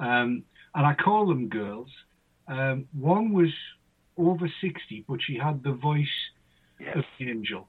um, 0.00 0.42
and 0.74 0.86
I 0.86 0.94
call 0.94 1.26
them 1.26 1.48
girls. 1.48 1.88
Um, 2.48 2.86
one 2.92 3.32
was 3.32 3.50
over 4.18 4.52
60, 4.60 5.04
but 5.08 5.20
she 5.22 5.36
had 5.38 5.62
the 5.62 5.72
voice 5.72 6.06
Yes. 6.80 6.96
of 6.98 7.04
an 7.20 7.28
angel. 7.28 7.68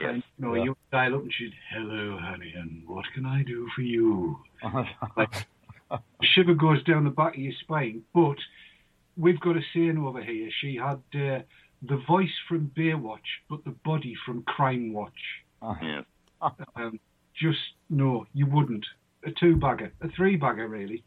Yes. 0.00 0.08
And, 0.14 0.22
you 0.38 0.44
know, 0.44 0.54
Yeah. 0.54 0.64
you 0.64 0.76
dial 0.92 1.14
up 1.16 1.22
and 1.22 1.32
she'd, 1.32 1.52
hello, 1.72 2.18
honey, 2.20 2.52
and 2.56 2.86
what 2.88 3.04
can 3.14 3.26
I 3.26 3.42
do 3.42 3.68
for 3.74 3.82
you? 3.82 4.38
shiver 6.22 6.54
goes 6.54 6.82
down 6.84 7.04
the 7.04 7.10
back 7.10 7.34
of 7.34 7.40
your 7.40 7.52
spine. 7.60 8.02
But 8.14 8.36
we've 9.16 9.40
got 9.40 9.56
a 9.56 9.60
saying 9.72 9.98
over 9.98 10.22
here. 10.22 10.50
She 10.60 10.76
had 10.76 11.00
uh, 11.14 11.42
the 11.82 12.02
voice 12.08 12.32
from 12.48 12.70
Baywatch, 12.76 13.18
but 13.48 13.64
the 13.64 13.74
body 13.84 14.14
from 14.26 14.42
Crime 14.42 14.92
Watch. 14.92 15.12
Yeah. 15.82 16.02
Um, 16.76 16.98
just 17.34 17.58
no, 17.88 18.26
you 18.34 18.46
wouldn't. 18.46 18.84
A 19.24 19.30
two 19.30 19.56
bagger, 19.56 19.92
a 20.02 20.08
three 20.10 20.36
bagger, 20.36 20.68
really. 20.68 21.02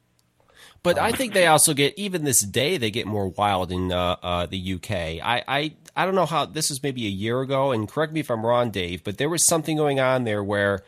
But 0.84 0.98
I 0.98 1.12
think 1.12 1.34
they 1.34 1.48
also 1.48 1.74
get 1.74 1.98
even 1.98 2.24
this 2.24 2.42
day 2.42 2.78
they 2.78 2.92
get 2.92 3.08
more 3.08 3.28
wild 3.28 3.72
in 3.72 3.92
uh, 3.92 4.18
uh, 4.22 4.46
the 4.46 4.74
UK. 4.76 4.92
I, 4.92 5.44
I 5.48 5.74
I 5.96 6.06
don't 6.06 6.16
know 6.16 6.26
how 6.26 6.46
this 6.46 6.70
was 6.70 6.84
maybe 6.84 7.06
a 7.08 7.10
year 7.10 7.42
ago, 7.42 7.72
and 7.72 7.90
correct 7.90 8.14
me 8.14 8.20
if 8.20 8.30
I'm 8.30 8.46
wrong, 8.46 8.70
Dave. 8.70 9.04
But 9.04 9.18
there 9.18 9.30
was 9.30 9.44
something 9.44 9.76
going 9.76 10.00
on 10.00 10.24
there 10.24 10.44
where 10.44 10.84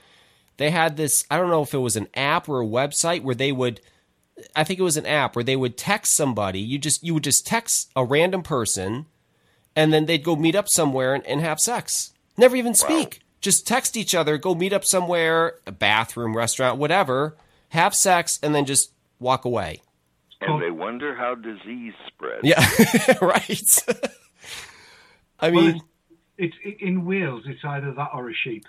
they 0.57 0.69
had 0.69 0.97
this. 0.97 1.25
I 1.31 1.37
don't 1.37 1.49
know 1.49 1.63
if 1.63 1.73
it 1.73 1.79
was 1.79 1.95
an 1.95 2.07
app 2.13 2.47
or 2.47 2.61
a 2.61 2.67
website 2.67 3.23
where 3.23 3.35
they 3.35 3.51
would. 3.51 3.81
I 4.55 4.63
think 4.63 4.79
it 4.79 4.83
was 4.83 4.97
an 4.97 5.05
app 5.05 5.35
where 5.35 5.43
they 5.43 5.55
would 5.55 5.77
text 5.77 6.13
somebody. 6.13 6.59
You 6.59 6.77
just 6.77 7.03
you 7.03 7.15
would 7.15 7.23
just 7.23 7.47
text 7.47 7.91
a 7.95 8.05
random 8.05 8.43
person, 8.43 9.07
and 9.75 9.91
then 9.91 10.05
they'd 10.05 10.23
go 10.23 10.35
meet 10.35 10.55
up 10.55 10.69
somewhere 10.69 11.15
and, 11.15 11.25
and 11.25 11.41
have 11.41 11.59
sex. 11.59 12.13
Never 12.37 12.55
even 12.55 12.75
speak. 12.75 13.21
Just 13.41 13.65
text 13.65 13.97
each 13.97 14.13
other. 14.13 14.37
Go 14.37 14.53
meet 14.53 14.73
up 14.73 14.85
somewhere, 14.85 15.55
a 15.65 15.71
bathroom, 15.71 16.35
restaurant, 16.35 16.77
whatever. 16.77 17.35
Have 17.69 17.95
sex, 17.95 18.39
and 18.43 18.53
then 18.53 18.65
just 18.65 18.91
walk 19.19 19.45
away. 19.45 19.81
And 20.41 20.61
they 20.61 20.71
wonder 20.71 21.15
how 21.15 21.35
disease 21.35 21.93
spreads. 22.07 22.41
Yeah, 22.43 22.65
right. 23.21 23.79
I 25.39 25.49
Well, 25.51 25.63
mean, 25.63 25.81
it's, 26.37 26.55
it's 26.63 26.81
in 26.81 27.05
Wales. 27.05 27.43
It's 27.45 27.63
either 27.63 27.91
that 27.93 28.09
or 28.13 28.29
a 28.29 28.33
sheep. 28.33 28.65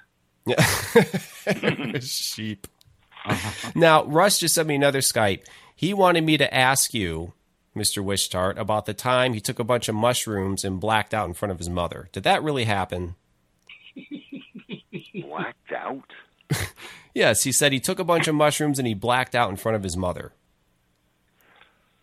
yeah. 0.47 0.61
sheep. 2.01 2.67
Now, 3.75 4.05
Russ 4.05 4.39
just 4.39 4.55
sent 4.55 4.67
me 4.67 4.75
another 4.75 4.99
Skype. 5.01 5.45
He 5.77 5.95
wanted 5.95 6.25
me 6.25 6.37
to 6.39 6.53
ask 6.53 6.93
you, 6.93 7.35
Mr. 7.77 8.03
Wishtart, 8.05 8.59
about 8.59 8.87
the 8.87 8.95
time 8.95 9.33
he 9.35 9.41
took 9.41 9.59
a 9.61 9.65
bunch 9.65 9.89
of 9.89 9.95
mushrooms 9.95 10.65
and 10.65 10.81
blacked 10.81 11.15
out 11.15 11.29
in 11.29 11.35
front 11.35 11.53
of 11.53 11.59
his 11.59 11.71
mother. 11.71 12.09
Did 12.13 12.25
that 12.25 12.43
really 12.43 12.65
happen? 12.65 13.15
Blacked 15.23 15.73
out. 15.77 16.11
Yes, 17.15 17.43
he 17.45 17.53
said 17.53 17.73
he 17.73 17.81
took 17.81 17.99
a 17.99 18.05
bunch 18.05 18.27
of 18.29 18.35
mushrooms 18.35 18.79
and 18.79 18.89
he 18.89 18.95
blacked 18.95 19.35
out 19.35 19.51
in 19.51 19.57
front 19.57 19.77
of 19.77 19.83
his 19.83 19.97
mother. 19.97 20.33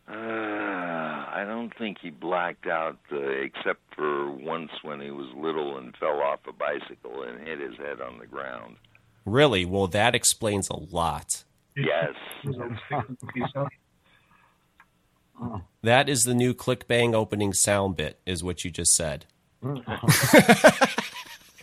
Uh, 0.09 0.13
I 0.13 1.43
don't 1.45 1.73
think 1.77 1.97
he 2.01 2.09
blacked 2.09 2.65
out, 2.67 2.97
uh, 3.11 3.17
except 3.17 3.81
for 3.95 4.31
once 4.31 4.71
when 4.81 5.01
he 5.01 5.11
was 5.11 5.27
little 5.35 5.77
and 5.77 5.95
fell 5.97 6.21
off 6.21 6.39
a 6.47 6.53
bicycle 6.53 7.23
and 7.23 7.45
hit 7.45 7.59
his 7.59 7.75
head 7.77 7.99
on 7.99 8.17
the 8.17 8.25
ground. 8.25 8.77
Really? 9.25 9.65
Well, 9.65 9.87
that 9.87 10.15
explains 10.15 10.69
a 10.69 10.77
lot. 10.77 11.43
Yes. 11.75 12.13
That 15.83 16.09
is 16.09 16.23
the 16.23 16.33
new 16.33 16.55
clickbang 16.55 17.13
opening 17.13 17.53
sound 17.53 17.95
bit, 17.95 18.19
is 18.25 18.43
what 18.43 18.65
you 18.65 18.71
just 18.71 18.95
said. 18.95 19.25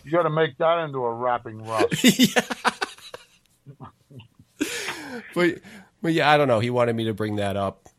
You 0.05 0.11
got 0.11 0.21
to 0.23 0.29
make 0.29 0.55
that 0.59 0.83
into 0.85 0.99
a 0.99 1.11
rapping 1.11 1.63
Russ. 1.63 1.85
But, 5.33 5.59
but 6.01 6.13
yeah, 6.13 6.29
I 6.29 6.37
don't 6.37 6.47
know. 6.47 6.59
He 6.59 6.69
wanted 6.69 6.95
me 6.95 7.05
to 7.05 7.13
bring 7.13 7.37
that 7.37 7.57
up. 7.57 7.89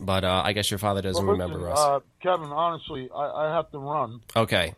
But 0.00 0.24
uh, 0.24 0.42
I 0.44 0.52
guess 0.52 0.70
your 0.70 0.78
father 0.78 1.02
doesn't 1.02 1.24
Well, 1.24 1.32
remember 1.32 1.58
listen, 1.58 1.68
Russ. 1.70 1.78
Uh, 1.78 2.00
Kevin, 2.22 2.48
honestly, 2.50 3.08
I, 3.14 3.46
I 3.48 3.54
have 3.54 3.70
to 3.72 3.78
run. 3.78 4.20
okay. 4.34 4.74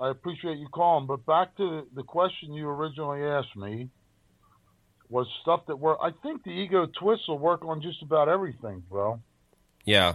I 0.00 0.10
appreciate 0.10 0.58
you 0.58 0.66
calling, 0.68 1.06
but 1.06 1.24
back 1.26 1.56
to 1.58 1.86
the 1.94 2.02
question 2.02 2.52
you 2.54 2.68
originally 2.68 3.22
asked 3.22 3.54
me 3.56 3.88
was 5.08 5.28
stuff 5.42 5.66
that 5.66 5.76
work. 5.76 5.98
I 6.02 6.10
think 6.22 6.42
the 6.42 6.50
ego 6.50 6.86
twist 6.86 7.22
will 7.28 7.38
work 7.38 7.64
on 7.64 7.82
just 7.82 8.02
about 8.02 8.28
everything, 8.28 8.82
bro. 8.90 9.20
Yeah. 9.84 10.14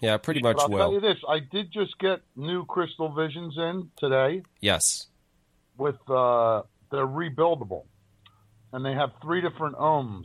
Yeah, 0.00 0.16
pretty 0.16 0.42
much 0.42 0.56
But 0.56 0.62
I'll 0.72 0.78
tell 0.78 0.92
you 0.92 1.00
this: 1.00 1.18
I 1.28 1.38
did 1.38 1.70
just 1.72 1.98
get 2.00 2.20
new 2.34 2.64
crystal 2.64 3.12
visions 3.14 3.56
in 3.56 3.90
today 3.96 4.42
Yes. 4.60 5.06
with 5.78 5.96
uh, 6.10 6.62
they're 6.90 7.06
rebuildable, 7.06 7.84
and 8.72 8.84
they 8.84 8.92
have 8.92 9.10
three 9.22 9.40
different 9.40 9.76
ohms. 9.76 10.24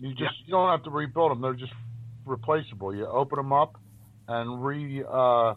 You 0.00 0.10
just 0.14 0.34
you 0.44 0.50
don't 0.50 0.68
have 0.70 0.84
to 0.84 0.90
rebuild 0.90 1.30
them; 1.30 1.40
they're 1.40 1.54
just 1.54 1.72
replaceable. 2.24 2.94
You 2.94 3.06
open 3.06 3.36
them 3.36 3.52
up 3.52 3.76
and 4.28 4.64
re, 4.64 5.02
uh, 5.08 5.54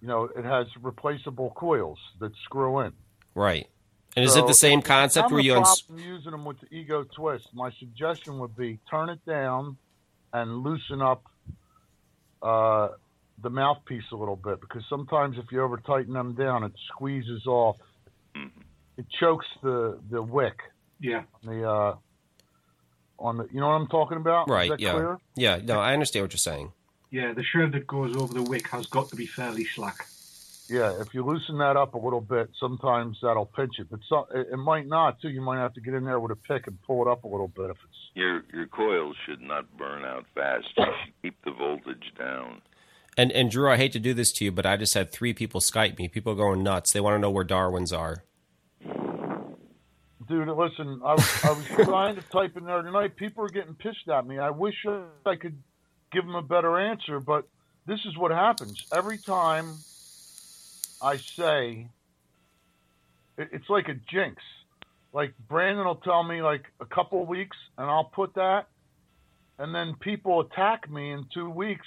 you 0.00 0.08
know, 0.08 0.24
it 0.24 0.44
has 0.44 0.66
replaceable 0.80 1.50
coils 1.50 1.98
that 2.20 2.32
screw 2.44 2.80
in. 2.80 2.92
Right. 3.34 3.68
And 4.16 4.24
is 4.24 4.34
it 4.34 4.46
the 4.46 4.54
same 4.54 4.82
concept 4.82 5.26
I'm 5.26 5.32
where 5.32 5.40
a 5.40 5.44
you 5.44 5.54
uns- 5.54 5.84
using 5.94 6.32
them 6.32 6.44
with 6.44 6.58
the 6.60 6.74
ego 6.74 7.04
twist. 7.04 7.48
My 7.54 7.70
suggestion 7.78 8.40
would 8.40 8.56
be 8.56 8.80
turn 8.90 9.08
it 9.08 9.24
down 9.24 9.76
and 10.32 10.64
loosen 10.64 11.00
up 11.00 11.24
uh, 12.42 12.88
the 13.40 13.50
mouthpiece 13.50 14.04
a 14.12 14.16
little 14.16 14.36
bit 14.36 14.60
because 14.60 14.82
sometimes 14.88 15.38
if 15.38 15.52
you 15.52 15.62
over 15.62 15.76
tighten 15.76 16.14
them 16.14 16.34
down, 16.34 16.64
it 16.64 16.72
squeezes 16.88 17.46
off. 17.46 17.76
It 18.96 19.06
chokes 19.18 19.46
the 19.62 19.98
the 20.10 20.22
wick. 20.22 20.58
Yeah. 20.98 21.22
The 21.44 21.68
uh, 21.68 21.96
on 23.20 23.36
the 23.38 23.48
you 23.52 23.60
know 23.60 23.68
what 23.68 23.74
I'm 23.74 23.86
talking 23.86 24.16
about? 24.16 24.48
Right, 24.48 24.72
yeah. 24.78 24.92
clear? 24.92 25.18
Yeah, 25.36 25.60
no, 25.62 25.78
I 25.78 25.92
understand 25.92 26.24
what 26.24 26.32
you're 26.32 26.38
saying. 26.38 26.72
Yeah, 27.10 27.32
the 27.32 27.42
shroud 27.42 27.72
that 27.72 27.86
goes 27.86 28.16
over 28.16 28.32
the 28.32 28.42
wick 28.42 28.68
has 28.68 28.86
got 28.86 29.08
to 29.10 29.16
be 29.16 29.26
fairly 29.26 29.64
slack. 29.64 30.06
Yeah, 30.68 31.00
if 31.00 31.12
you 31.12 31.24
loosen 31.24 31.58
that 31.58 31.76
up 31.76 31.94
a 31.94 31.98
little 31.98 32.20
bit, 32.20 32.50
sometimes 32.58 33.18
that'll 33.22 33.46
pinch 33.46 33.80
it, 33.80 33.88
but 33.90 33.98
so, 34.08 34.28
it, 34.32 34.48
it 34.52 34.56
might 34.56 34.86
not 34.86 35.20
too. 35.20 35.28
You 35.28 35.40
might 35.40 35.58
have 35.58 35.74
to 35.74 35.80
get 35.80 35.94
in 35.94 36.04
there 36.04 36.20
with 36.20 36.30
a 36.30 36.36
pick 36.36 36.68
and 36.68 36.80
pull 36.82 37.02
it 37.02 37.10
up 37.10 37.24
a 37.24 37.28
little 37.28 37.48
bit 37.48 37.70
if 37.70 37.76
it's 37.84 38.10
Your 38.14 38.44
your 38.52 38.66
coils 38.66 39.16
should 39.26 39.40
not 39.40 39.76
burn 39.76 40.04
out 40.04 40.26
fast. 40.34 40.68
You 40.76 40.84
should 40.84 41.22
keep 41.22 41.44
the 41.44 41.50
voltage 41.50 42.12
down. 42.16 42.62
And 43.16 43.32
and 43.32 43.50
Drew, 43.50 43.68
I 43.68 43.76
hate 43.76 43.92
to 43.92 43.98
do 43.98 44.14
this 44.14 44.30
to 44.32 44.44
you, 44.44 44.52
but 44.52 44.64
I 44.64 44.76
just 44.76 44.94
had 44.94 45.10
three 45.10 45.34
people 45.34 45.60
Skype 45.60 45.98
me. 45.98 46.06
People 46.06 46.32
are 46.32 46.36
going 46.36 46.62
nuts. 46.62 46.92
They 46.92 47.00
want 47.00 47.16
to 47.16 47.18
know 47.18 47.30
where 47.30 47.44
Darwin's 47.44 47.92
are. 47.92 48.22
Dude, 50.30 50.46
listen, 50.48 51.00
I, 51.04 51.14
was- 51.14 51.44
I 51.44 51.50
was 51.50 51.64
trying 51.84 52.14
to 52.14 52.22
type 52.22 52.56
in 52.56 52.64
there 52.64 52.82
tonight. 52.82 53.16
People 53.16 53.44
are 53.44 53.48
getting 53.48 53.74
pissed 53.74 54.08
at 54.08 54.24
me. 54.24 54.38
I 54.38 54.50
wish 54.50 54.76
I 55.26 55.34
could 55.34 55.60
give 56.12 56.24
them 56.24 56.36
a 56.36 56.42
better 56.42 56.78
answer, 56.78 57.18
but 57.18 57.48
this 57.86 57.98
is 58.06 58.16
what 58.16 58.30
happens. 58.30 58.80
Every 58.92 59.18
time 59.18 59.84
I 61.02 61.16
say, 61.36 61.88
it- 63.38 63.48
it's 63.52 63.68
like 63.68 63.88
a 63.88 63.94
jinx. 63.94 64.40
Like, 65.12 65.34
Brandon 65.48 65.84
will 65.84 65.96
tell 65.96 66.22
me, 66.22 66.42
like, 66.42 66.62
a 66.80 66.86
couple 66.86 67.26
weeks, 67.26 67.56
and 67.76 67.90
I'll 67.90 68.04
put 68.04 68.34
that, 68.34 68.68
and 69.58 69.74
then 69.74 69.96
people 69.98 70.40
attack 70.42 70.88
me 70.88 71.10
in 71.10 71.26
two 71.34 71.50
weeks 71.50 71.86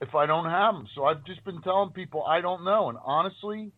if 0.00 0.14
I 0.14 0.26
don't 0.26 0.44
have 0.48 0.74
them. 0.74 0.86
So 0.94 1.06
I've 1.06 1.24
just 1.24 1.42
been 1.44 1.60
telling 1.62 1.90
people 1.90 2.22
I 2.22 2.40
don't 2.40 2.64
know, 2.64 2.88
and 2.88 2.98
honestly, 3.04 3.72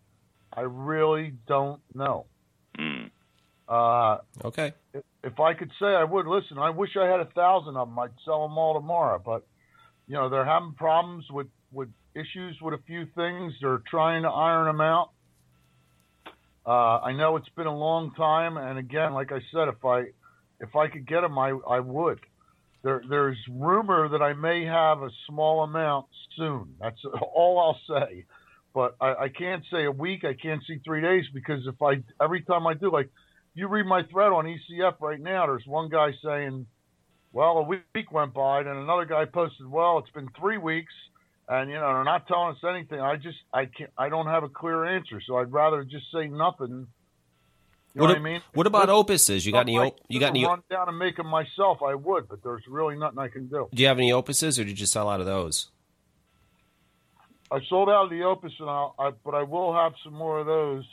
I 0.54 0.60
really 0.60 1.32
don't 1.48 1.80
know. 1.94 2.26
Uh, 3.70 4.18
Okay. 4.44 4.72
if- 4.92 5.04
if 5.22 5.38
I 5.38 5.54
could 5.54 5.70
say 5.78 5.94
I 5.94 6.02
would 6.04 6.26
listen, 6.26 6.58
I 6.58 6.70
wish 6.70 6.96
I 6.96 7.06
had 7.06 7.20
a 7.20 7.26
thousand 7.26 7.76
of 7.76 7.88
them. 7.88 7.98
I'd 7.98 8.18
sell 8.24 8.46
them 8.48 8.58
all 8.58 8.74
tomorrow. 8.74 9.18
But 9.24 9.46
you 10.08 10.14
know, 10.14 10.28
they're 10.28 10.44
having 10.44 10.72
problems 10.74 11.30
with 11.30 11.46
with 11.72 11.88
issues 12.14 12.60
with 12.60 12.74
a 12.74 12.78
few 12.78 13.06
things. 13.14 13.54
They're 13.60 13.78
trying 13.86 14.22
to 14.22 14.28
iron 14.28 14.66
them 14.66 14.80
out. 14.80 15.10
Uh, 16.66 16.98
I 16.98 17.12
know 17.12 17.36
it's 17.36 17.48
been 17.50 17.66
a 17.68 17.76
long 17.76 18.12
time, 18.14 18.56
and 18.56 18.78
again, 18.78 19.14
like 19.14 19.30
I 19.32 19.40
said, 19.52 19.68
if 19.68 19.84
I 19.84 20.06
if 20.58 20.74
I 20.74 20.88
could 20.88 21.06
get 21.06 21.20
them, 21.20 21.38
I 21.38 21.50
I 21.50 21.78
would. 21.80 22.20
There 22.82 23.02
there's 23.08 23.38
rumor 23.48 24.08
that 24.08 24.22
I 24.22 24.32
may 24.32 24.64
have 24.64 25.02
a 25.02 25.10
small 25.26 25.62
amount 25.62 26.06
soon. 26.36 26.74
That's 26.80 27.02
all 27.34 27.58
I'll 27.60 27.80
say. 27.98 28.24
But 28.72 28.96
I, 29.00 29.14
I 29.24 29.28
can't 29.28 29.64
say 29.70 29.84
a 29.84 29.90
week. 29.92 30.24
I 30.24 30.34
can't 30.34 30.62
see 30.64 30.78
three 30.84 31.00
days 31.02 31.24
because 31.32 31.66
if 31.66 31.80
I 31.82 32.02
every 32.22 32.42
time 32.42 32.66
I 32.66 32.74
do, 32.74 32.90
like 32.90 33.10
you 33.54 33.68
read 33.68 33.86
my 33.86 34.02
thread 34.04 34.32
on 34.32 34.44
ECF 34.44 34.94
right 35.00 35.20
now, 35.20 35.46
there's 35.46 35.66
one 35.66 35.88
guy 35.88 36.10
saying, 36.24 36.66
well, 37.32 37.58
a 37.58 37.62
week 37.62 38.10
went 38.12 38.34
by, 38.34 38.60
and 38.60 38.68
another 38.68 39.04
guy 39.04 39.24
posted, 39.24 39.70
well, 39.70 39.98
it's 39.98 40.10
been 40.10 40.28
three 40.38 40.58
weeks, 40.58 40.92
and 41.48 41.68
you 41.70 41.76
know 41.76 41.94
they're 41.94 42.04
not 42.04 42.26
telling 42.26 42.54
us 42.54 42.62
anything. 42.68 43.00
I 43.00 43.16
just 43.16 43.38
I 43.52 43.66
can't 43.66 43.90
I 43.98 44.08
don't 44.08 44.26
have 44.26 44.44
a 44.44 44.48
clear 44.48 44.84
answer, 44.84 45.20
so 45.26 45.36
I'd 45.38 45.52
rather 45.52 45.84
just 45.84 46.06
say 46.12 46.28
nothing. 46.28 46.86
You 47.92 48.02
know 48.02 48.02
what, 48.02 48.08
What, 48.10 48.16
I 48.18 48.20
mean? 48.20 48.40
what 48.54 48.66
about 48.68 48.88
opuses? 48.88 49.44
You 49.44 49.50
got 49.52 49.62
any? 49.62 49.76
Op- 49.76 49.98
you 50.08 50.20
got 50.20 50.28
any? 50.30 50.44
Run 50.46 50.62
down 50.70 50.88
and 50.88 50.96
make 50.96 51.16
them 51.16 51.26
myself. 51.26 51.82
I 51.82 51.96
would, 51.96 52.28
but 52.28 52.40
there's 52.44 52.62
really 52.68 52.96
nothing 52.96 53.18
I 53.18 53.26
can 53.26 53.48
do. 53.48 53.68
Do 53.74 53.82
you 53.82 53.88
have 53.88 53.98
any 53.98 54.12
opuses, 54.12 54.60
or 54.60 54.64
did 54.64 54.78
you 54.78 54.86
sell 54.86 55.08
out 55.08 55.18
of 55.18 55.26
those? 55.26 55.70
I 57.50 57.58
sold 57.68 57.88
out 57.88 58.04
of 58.04 58.10
the 58.10 58.22
Opus, 58.22 58.52
and 58.60 58.70
I'll, 58.70 58.94
I, 58.96 59.10
but 59.24 59.34
I 59.34 59.42
will 59.42 59.74
have 59.74 59.92
some 60.04 60.14
more 60.14 60.38
of 60.38 60.46
those 60.46 60.84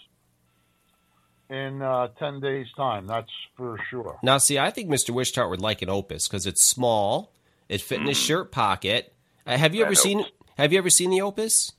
in 1.50 1.82
uh, 1.82 2.10
ten 2.20 2.40
days' 2.40 2.68
time. 2.76 3.08
That's 3.08 3.32
for 3.56 3.80
sure. 3.90 4.20
Now, 4.24 4.38
see, 4.38 4.60
I 4.60 4.72
think 4.72 4.90
Mr. 4.90 5.12
Wishtart 5.12 5.50
would 5.50 5.62
like 5.62 5.82
an 5.82 5.90
opus 5.90 6.28
because 6.28 6.46
it's 6.46 6.64
small. 6.64 7.34
It 7.70 7.82
fit 7.82 8.02
in 8.02 8.08
his 8.08 8.18
shirt 8.18 8.52
pocket. 8.52 9.14
Uh, 9.46 9.58
have 9.58 9.74
you 9.74 9.82
That 9.82 9.88
ever 9.88 9.96
seen? 9.96 10.26
Have 10.58 10.72
you 10.74 10.80
ever 10.80 10.90
seen 10.90 11.10
the 11.10 11.22
opus? 11.22 11.72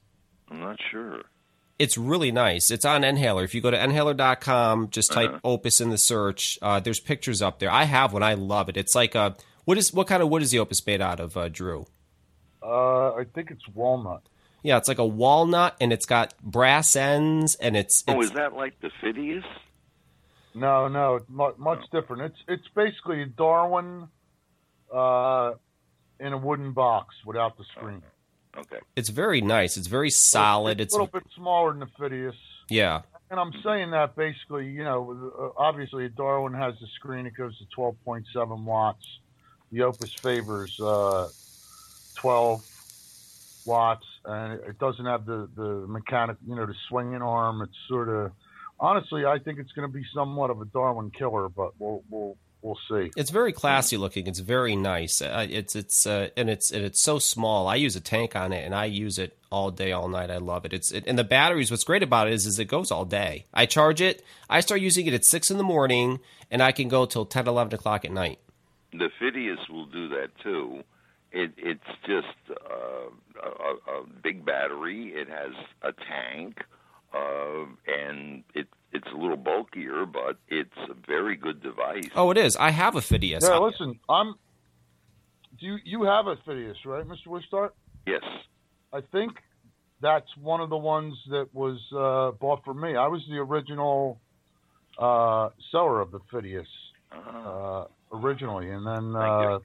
I'm 0.51 0.61
not 0.61 0.79
sure. 0.91 1.23
It's 1.79 1.97
really 1.97 2.33
nice. 2.33 2.71
It's 2.71 2.85
on 2.85 3.05
Inhaler. 3.05 3.45
If 3.45 3.55
you 3.55 3.61
go 3.61 3.71
to 3.71 3.83
inhaler.com, 3.83 4.89
just 4.91 5.13
type 5.13 5.39
Opus 5.45 5.81
in 5.81 5.91
the 5.91 5.99
search. 5.99 6.59
Uh, 6.61 6.81
there's 6.81 6.99
pictures 6.99 7.41
up 7.41 7.61
there. 7.61 7.71
I 7.71 7.85
have 7.85 8.13
one. 8.13 8.25
I 8.25 8.35
love 8.35 8.69
it. 8.69 8.77
It's 8.77 8.97
like 8.97 9.15
a 9.15 9.37
what 9.65 9.79
is 9.79 9.93
what 9.93 10.07
kind 10.09 10.23
of 10.23 10.29
wood 10.29 10.43
is 10.43 10.51
the 10.51 10.59
Opus 10.59 10.85
made 10.87 11.01
out 11.01 11.21
of, 11.21 11.37
uh, 11.37 11.49
Drew? 11.49 11.87
Uh, 12.63 13.13
I 13.15 13.25
think 13.33 13.51
it's 13.51 13.69
walnut. 13.75 14.23
Yeah, 14.63 14.77
it's 14.77 14.89
like 14.89 14.99
a 14.99 15.07
walnut, 15.07 15.77
and 15.81 15.93
it's 15.93 16.07
got 16.07 16.35
brass 16.43 16.97
ends, 16.97 17.55
and 17.57 17.77
it's, 17.77 18.03
Oh, 18.09 18.21
is 18.21 18.33
that 18.33 18.55
like 18.55 18.81
the 18.81 18.91
Phidias? 19.01 19.45
No, 20.55 20.89
no, 20.89 21.17
it's 21.17 21.29
mu- 21.29 21.55
much 21.59 21.85
different. 21.93 22.23
It's 22.23 22.39
it's 22.49 22.69
basically 22.75 23.23
a 23.23 23.27
Darwin 23.27 24.09
uh, 24.93 25.53
in 26.19 26.33
a 26.33 26.39
wooden 26.39 26.73
box 26.73 27.15
without 27.25 27.57
the 27.57 27.65
screen. 27.77 28.03
Okay. 28.57 28.79
it's 28.97 29.09
very 29.11 29.41
nice. 29.41 29.77
It's 29.77 29.87
very 29.87 30.11
solid. 30.11 30.81
It's 30.81 30.89
It's 30.89 30.95
a 30.97 31.03
little 31.03 31.21
bit 31.21 31.29
smaller 31.37 31.71
than 31.71 31.81
the 31.81 31.87
Phidias. 31.87 32.35
yeah. 32.69 33.03
And 33.31 33.39
I'm 33.39 33.53
saying 33.63 33.91
that 33.91 34.17
basically, 34.17 34.69
you 34.71 34.83
know, 34.83 35.31
uh, 35.39 35.61
obviously 35.61 36.09
Darwin 36.09 36.55
has 36.55 36.75
the 36.81 36.87
screen. 36.97 37.27
It 37.27 37.35
goes 37.37 37.57
to 37.59 37.65
12.7 37.77 38.65
watts. 38.65 39.05
The 39.71 39.83
Opus 39.83 40.15
favors 40.15 40.81
uh, 40.81 41.29
12 42.17 42.65
watts, 43.67 44.07
and 44.29 44.53
it- 44.55 44.65
it 44.71 44.79
doesn't 44.79 45.07
have 45.07 45.27
the 45.27 45.49
the 45.57 45.87
mechanic, 45.89 46.37
you 46.47 46.55
know, 46.55 46.67
the 46.67 46.75
swinging 46.89 47.23
arm. 47.23 47.63
It's 47.63 47.79
sort 47.89 48.09
of, 48.09 48.33
honestly, 48.79 49.25
I 49.25 49.39
think 49.39 49.59
it's 49.59 49.73
going 49.73 49.89
to 49.91 49.93
be 49.93 50.05
somewhat 50.15 50.51
of 50.51 50.61
a 50.61 50.67
Darwin 50.67 51.11
killer, 51.11 51.49
but 51.49 51.73
we'll 51.79 52.03
we'll 52.11 52.37
we'll 52.63 52.79
see. 52.91 53.11
It's 53.17 53.31
very 53.31 53.53
classy 53.53 53.97
looking. 53.97 54.27
It's 54.27 54.41
very 54.41 54.77
nice. 54.77 55.23
Uh, 55.23 55.47
it's 55.49 55.75
it's 55.75 56.07
uh, 56.07 56.29
and 56.37 56.51
it's 56.51 56.71
and 56.71 56.85
it's 56.85 57.01
so 57.01 57.19
small. 57.19 57.67
I 57.69 57.77
use 57.77 57.97
a 57.97 58.01
tank 58.01 58.37
on 58.37 58.53
it, 58.53 58.65
and 58.65 58.75
I 58.75 58.85
use 58.87 59.19
it 59.19 59.37
all 59.51 59.71
day, 59.71 59.93
all 59.93 60.09
night. 60.09 60.31
I 60.31 60.37
love 60.39 60.65
it. 60.67 60.73
It's 60.73 60.91
it, 60.93 61.05
and 61.07 61.19
the 61.19 61.25
batteries. 61.25 61.71
What's 61.71 61.85
great 61.85 62.03
about 62.03 62.27
it 62.29 62.35
is 62.35 62.47
is 62.47 62.59
it 62.59 62.67
goes 62.67 62.91
all 62.91 63.05
day. 63.05 63.47
I 63.55 63.67
charge 63.67 64.01
it. 64.01 64.23
I 64.51 64.61
start 64.61 64.81
using 64.81 65.07
it 65.07 65.15
at 65.15 65.25
six 65.25 65.51
in 65.51 65.57
the 65.57 65.65
morning, 65.65 66.21
and 66.51 66.63
I 66.63 66.73
can 66.73 66.89
go 66.89 67.07
till 67.07 67.25
10, 67.25 67.47
11 67.49 67.75
o'clock 67.75 68.05
at 68.05 68.13
night. 68.13 68.39
The 68.93 69.11
Phidias 69.21 69.69
will 69.71 69.87
do 69.87 70.09
that 70.09 70.29
too. 70.43 70.83
It, 71.33 71.53
it's 71.57 71.85
just 72.07 72.27
uh, 72.51 73.43
a, 73.43 74.01
a 74.01 74.05
big 74.23 74.45
battery. 74.45 75.13
It 75.15 75.29
has 75.29 75.53
a 75.83 75.93
tank, 75.93 76.59
uh, 77.15 77.67
and 77.87 78.45
it 78.55 78.67
it's 78.93 79.07
a 79.13 79.17
little 79.17 79.37
bulkier, 79.37 80.07
but 80.07 80.39
it's 80.49 80.77
a 80.89 80.95
very 81.07 81.37
good 81.37 81.63
device. 81.63 82.09
Oh, 82.17 82.31
it 82.31 82.39
is. 82.39 82.57
I 82.57 82.71
have 82.71 82.97
a 82.97 83.01
Phidias. 83.01 83.43
Yeah, 83.43 83.59
listen, 83.59 83.99
I'm. 84.09 84.35
Do 85.61 85.67
you 85.67 85.79
you 85.85 86.03
have 86.05 86.27
a 86.27 86.37
Phidias, 86.37 86.77
right, 86.87 87.07
Mr. 87.07 87.27
Wishtart? 87.27 87.71
Yes. 88.07 88.23
I 88.93 89.03
think 89.03 89.33
that's 90.01 90.35
one 90.41 90.61
of 90.61 90.71
the 90.71 90.77
ones 90.77 91.15
that 91.31 91.49
was 91.53 91.79
uh, 91.93 92.31
bought 92.39 92.65
for 92.65 92.73
me. 92.73 92.97
I 92.97 93.09
was 93.09 93.23
the 93.29 93.37
original 93.37 94.19
uh, 94.99 95.51
seller 95.71 96.01
of 96.01 96.11
the 96.11 96.21
Phidias 96.33 96.67
uh, 97.13 97.85
originally, 98.13 98.71
and 98.71 98.87
then 98.87 99.15
uh, 99.15 99.59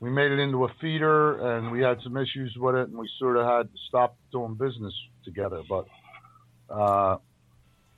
we 0.00 0.10
made 0.10 0.30
it 0.32 0.38
into 0.38 0.64
a 0.64 0.68
feeder, 0.80 1.56
and 1.56 1.70
we 1.70 1.80
had 1.80 1.98
some 2.02 2.16
issues 2.16 2.54
with 2.56 2.74
it, 2.76 2.88
and 2.88 2.96
we 2.98 3.08
sort 3.18 3.36
of 3.36 3.46
had 3.46 3.72
to 3.72 3.78
stop 3.88 4.16
doing 4.32 4.54
business 4.54 4.92
together. 5.24 5.62
But 5.68 5.86
uh, 6.68 7.16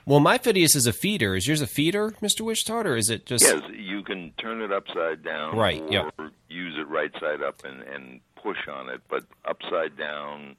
Well, 0.05 0.20
my 0.20 0.39
Phidias 0.39 0.77
is 0.77 0.86
a 0.86 0.93
feeder. 0.93 1.35
Is 1.35 1.48
yours 1.48 1.60
a 1.62 1.66
feeder, 1.66 2.14
Mister 2.20 2.44
Wishtart, 2.44 2.85
or 2.85 2.97
is 2.97 3.10
it 3.10 3.27
just? 3.27 3.44
Yes, 3.44 3.60
you 3.74 4.02
can 4.02 4.32
turn 4.39 4.62
it 4.62 4.73
upside 4.73 5.23
down, 5.24 5.56
Right, 5.56 5.81
Or 5.82 5.90
yeah. 5.93 6.10
use 6.48 6.74
it 6.78 6.89
right 6.89 7.10
side 7.20 7.43
up 7.43 7.64
and, 7.64 7.82
and 7.82 8.20
push 8.43 8.68
on 8.73 8.89
it, 8.89 9.01
but 9.09 9.24
upside 9.44 9.97
down, 9.97 10.55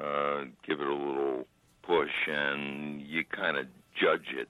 uh, 0.00 0.44
give 0.66 0.80
it 0.80 0.86
a 0.86 0.94
little 0.94 1.46
push, 1.82 2.10
and 2.28 3.00
you 3.02 3.22
kind 3.24 3.56
of 3.56 3.66
judge 4.00 4.26
it. 4.36 4.48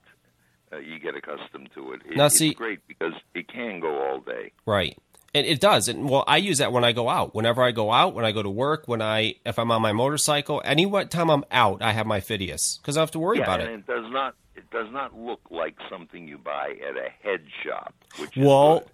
Uh, 0.72 0.78
you 0.78 0.98
get 0.98 1.14
accustomed 1.14 1.68
to 1.74 1.92
it. 1.92 2.00
it 2.10 2.16
Now, 2.16 2.26
it's 2.26 2.38
see- 2.38 2.54
great 2.54 2.80
because 2.88 3.12
it 3.34 3.46
can 3.46 3.78
go 3.78 4.02
all 4.02 4.20
day. 4.20 4.50
Right. 4.66 4.98
And 5.36 5.46
it 5.46 5.60
does. 5.60 5.86
And 5.86 6.08
well, 6.08 6.24
I 6.26 6.38
use 6.38 6.58
that 6.58 6.72
when 6.72 6.82
I 6.82 6.92
go 6.92 7.10
out. 7.10 7.34
Whenever 7.34 7.62
I 7.62 7.70
go 7.70 7.92
out, 7.92 8.14
when 8.14 8.24
I 8.24 8.32
go 8.32 8.42
to 8.42 8.48
work, 8.48 8.88
when 8.88 9.02
I 9.02 9.34
if 9.44 9.58
I'm 9.58 9.70
on 9.70 9.82
my 9.82 9.92
motorcycle, 9.92 10.62
any 10.64 10.86
what 10.86 11.10
time 11.10 11.30
I'm 11.30 11.44
out, 11.50 11.82
I 11.82 11.92
have 11.92 12.06
my 12.06 12.20
Phidias 12.20 12.78
because 12.78 12.96
I 12.96 13.00
don't 13.00 13.02
have 13.02 13.10
to 13.10 13.18
worry 13.18 13.36
yeah, 13.36 13.44
about 13.44 13.60
and 13.60 13.68
it. 13.70 13.74
it 13.80 13.86
does 13.86 14.10
not. 14.10 14.34
It 14.54 14.70
does 14.70 14.90
not 14.90 15.14
look 15.14 15.40
like 15.50 15.76
something 15.90 16.26
you 16.26 16.38
buy 16.38 16.70
at 16.88 16.96
a 16.96 17.10
head 17.22 17.42
shop. 17.62 17.94
Which 18.16 18.34
Well, 18.34 18.84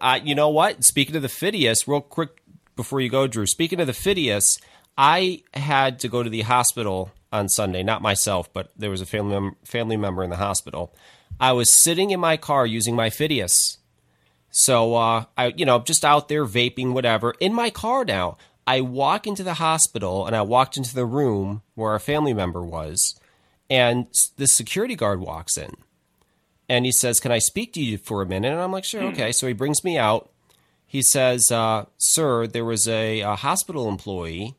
uh, 0.00 0.20
you 0.22 0.36
know 0.36 0.48
what? 0.48 0.84
Speaking 0.84 1.16
of 1.16 1.22
the 1.22 1.28
Phidias, 1.28 1.88
real 1.88 2.00
quick 2.00 2.44
before 2.76 3.00
you 3.00 3.08
go, 3.08 3.26
Drew. 3.26 3.44
Speaking 3.44 3.80
of 3.80 3.88
the 3.88 3.92
Phidias, 3.92 4.60
I 4.96 5.42
had 5.52 5.98
to 6.00 6.08
go 6.08 6.22
to 6.22 6.30
the 6.30 6.42
hospital 6.42 7.10
on 7.32 7.48
Sunday. 7.48 7.82
Not 7.82 8.02
myself, 8.02 8.52
but 8.52 8.70
there 8.76 8.90
was 8.90 9.00
a 9.00 9.06
family 9.06 9.40
mem- 9.40 9.56
family 9.64 9.96
member 9.96 10.22
in 10.22 10.30
the 10.30 10.36
hospital. 10.36 10.94
I 11.40 11.50
was 11.52 11.70
sitting 11.72 12.12
in 12.12 12.20
my 12.20 12.36
car 12.36 12.64
using 12.64 12.94
my 12.94 13.10
Phidias. 13.10 13.77
So 14.50 14.94
uh, 14.94 15.24
I, 15.36 15.48
you 15.56 15.64
know, 15.64 15.80
just 15.80 16.04
out 16.04 16.28
there 16.28 16.46
vaping, 16.46 16.92
whatever, 16.92 17.34
in 17.40 17.52
my 17.54 17.70
car 17.70 18.04
now. 18.04 18.36
I 18.66 18.82
walk 18.82 19.26
into 19.26 19.42
the 19.42 19.54
hospital 19.54 20.26
and 20.26 20.36
I 20.36 20.42
walked 20.42 20.76
into 20.76 20.94
the 20.94 21.06
room 21.06 21.62
where 21.74 21.92
our 21.92 21.98
family 21.98 22.34
member 22.34 22.62
was, 22.62 23.18
and 23.70 24.06
the 24.36 24.46
security 24.46 24.94
guard 24.94 25.20
walks 25.20 25.56
in, 25.56 25.70
and 26.68 26.84
he 26.84 26.92
says, 26.92 27.18
"Can 27.18 27.32
I 27.32 27.38
speak 27.38 27.72
to 27.72 27.82
you 27.82 27.96
for 27.96 28.20
a 28.20 28.26
minute?" 28.26 28.52
And 28.52 28.60
I'm 28.60 28.70
like, 28.70 28.84
"Sure, 28.84 29.04
okay." 29.04 29.32
So 29.32 29.46
he 29.46 29.54
brings 29.54 29.82
me 29.84 29.96
out. 29.96 30.30
He 30.86 31.00
says, 31.00 31.50
uh, 31.50 31.86
"Sir, 31.96 32.46
there 32.46 32.64
was 32.64 32.86
a, 32.86 33.20
a 33.20 33.36
hospital 33.36 33.88
employee 33.88 34.54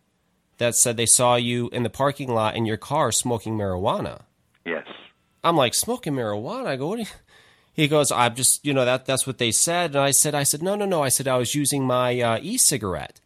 that 0.57 0.73
said 0.73 0.97
they 0.97 1.05
saw 1.05 1.35
you 1.35 1.69
in 1.69 1.83
the 1.83 1.89
parking 1.91 2.33
lot 2.33 2.55
in 2.55 2.65
your 2.65 2.77
car 2.77 3.11
smoking 3.11 3.55
marijuana." 3.55 4.21
yes. 4.65 4.87
I'm 5.43 5.55
like 5.55 5.73
smoking 5.73 6.13
marijuana. 6.13 6.67
I 6.67 6.75
go, 6.75 6.87
what? 6.87 7.13
He 7.73 7.87
goes, 7.87 8.11
I'm 8.11 8.35
just, 8.35 8.65
you 8.65 8.73
know, 8.73 8.83
that 8.85 9.05
that's 9.05 9.25
what 9.25 9.37
they 9.37 9.51
said. 9.51 9.91
And 9.91 10.03
I 10.03 10.11
said, 10.11 10.35
I 10.35 10.43
said, 10.43 10.61
no, 10.61 10.75
no, 10.75 10.85
no. 10.85 11.01
I 11.01 11.09
said 11.09 11.27
I 11.27 11.37
was 11.37 11.55
using 11.55 11.85
my 11.85 12.19
uh, 12.19 12.39
e-cigarette. 12.41 13.21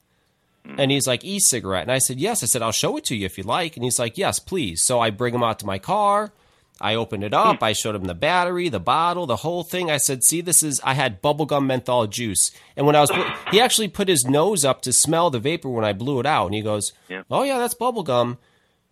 And 0.77 0.91
he's 0.91 1.07
like, 1.07 1.25
e-cigarette. 1.25 1.83
And 1.83 1.91
I 1.91 1.97
said, 1.97 2.19
yes. 2.19 2.41
I 2.41 2.45
said, 2.45 2.61
I'll 2.61 2.71
show 2.71 2.95
it 2.95 3.03
to 3.05 3.15
you 3.15 3.25
if 3.25 3.37
you 3.37 3.43
like. 3.43 3.75
And 3.75 3.83
he's 3.83 3.99
like, 3.99 4.17
yes, 4.17 4.39
please. 4.39 4.81
So 4.81 5.01
I 5.01 5.09
bring 5.09 5.33
him 5.33 5.43
out 5.43 5.59
to 5.59 5.65
my 5.65 5.77
car. 5.77 6.31
I 6.79 6.95
opened 6.95 7.23
it 7.23 7.33
up. 7.33 7.61
I 7.61 7.73
showed 7.73 7.95
him 7.95 8.05
the 8.05 8.13
battery, 8.13 8.69
the 8.69 8.79
bottle, 8.79 9.25
the 9.25 9.37
whole 9.37 9.63
thing. 9.63 9.91
I 9.91 9.97
said, 9.97 10.23
see, 10.23 10.39
this 10.39 10.63
is, 10.63 10.79
I 10.83 10.93
had 10.93 11.21
bubblegum 11.21 11.65
menthol 11.65 12.07
juice. 12.07 12.51
And 12.77 12.85
when 12.85 12.95
I 12.95 13.01
was, 13.01 13.11
he 13.51 13.59
actually 13.59 13.89
put 13.89 14.07
his 14.07 14.25
nose 14.25 14.63
up 14.63 14.81
to 14.83 14.93
smell 14.93 15.29
the 15.29 15.39
vapor 15.39 15.69
when 15.69 15.83
I 15.85 15.91
blew 15.93 16.19
it 16.19 16.25
out. 16.25 16.45
And 16.45 16.55
he 16.55 16.61
goes, 16.61 16.93
Yeah. 17.09 17.23
oh, 17.29 17.43
yeah, 17.43 17.57
that's 17.57 17.75
bubblegum. 17.75 18.37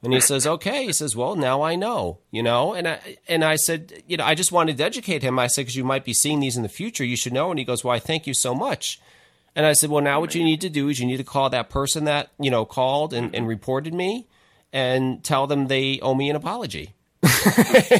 And 0.04 0.14
he 0.14 0.20
says, 0.20 0.48
"Okay." 0.48 0.86
He 0.86 0.94
says, 0.94 1.16
"Well, 1.16 1.36
now 1.36 1.62
I 1.62 1.76
know, 1.76 2.20
you 2.32 2.42
know." 2.42 2.74
And 2.74 2.88
I 2.88 3.18
and 3.28 3.44
I 3.44 3.56
said, 3.56 4.04
"You 4.08 4.18
know, 4.18 4.26
I 4.26 4.34
just 4.34 4.52
wanted 4.52 4.78
to 4.78 4.84
educate 4.84 5.22
him." 5.22 5.38
I 5.38 5.48
said, 5.48 5.62
"Because 5.62 5.76
you 5.76 5.84
might 5.84 6.06
be 6.06 6.14
seeing 6.14 6.40
these 6.40 6.58
in 6.58 6.64
the 6.64 6.70
future, 6.70 7.06
you 7.06 7.16
should 7.16 7.34
know." 7.34 7.52
And 7.52 7.60
he 7.60 7.66
goes, 7.66 7.84
"Why? 7.84 8.00
thank 8.00 8.26
you 8.26 8.34
so 8.34 8.56
much." 8.56 9.00
And 9.56 9.66
I 9.66 9.74
said, 9.74 9.92
"Well, 9.92 10.04
now 10.04 10.20
what 10.20 10.34
you 10.34 10.44
need 10.44 10.62
to 10.62 10.70
do 10.70 10.90
is 10.90 11.00
you 11.00 11.06
need 11.06 11.18
to 11.18 11.24
call 11.24 11.50
that 11.52 11.70
person 11.70 12.06
that 12.06 12.32
you 12.40 12.50
know 12.50 12.66
called 12.66 13.14
and, 13.14 13.36
and 13.36 13.48
reported 13.48 13.94
me, 13.94 14.28
and 14.74 15.24
tell 15.24 15.46
them 15.46 15.68
they 15.68 16.00
owe 16.02 16.16
me 16.16 16.30
an 16.30 16.36
apology." 16.36 16.94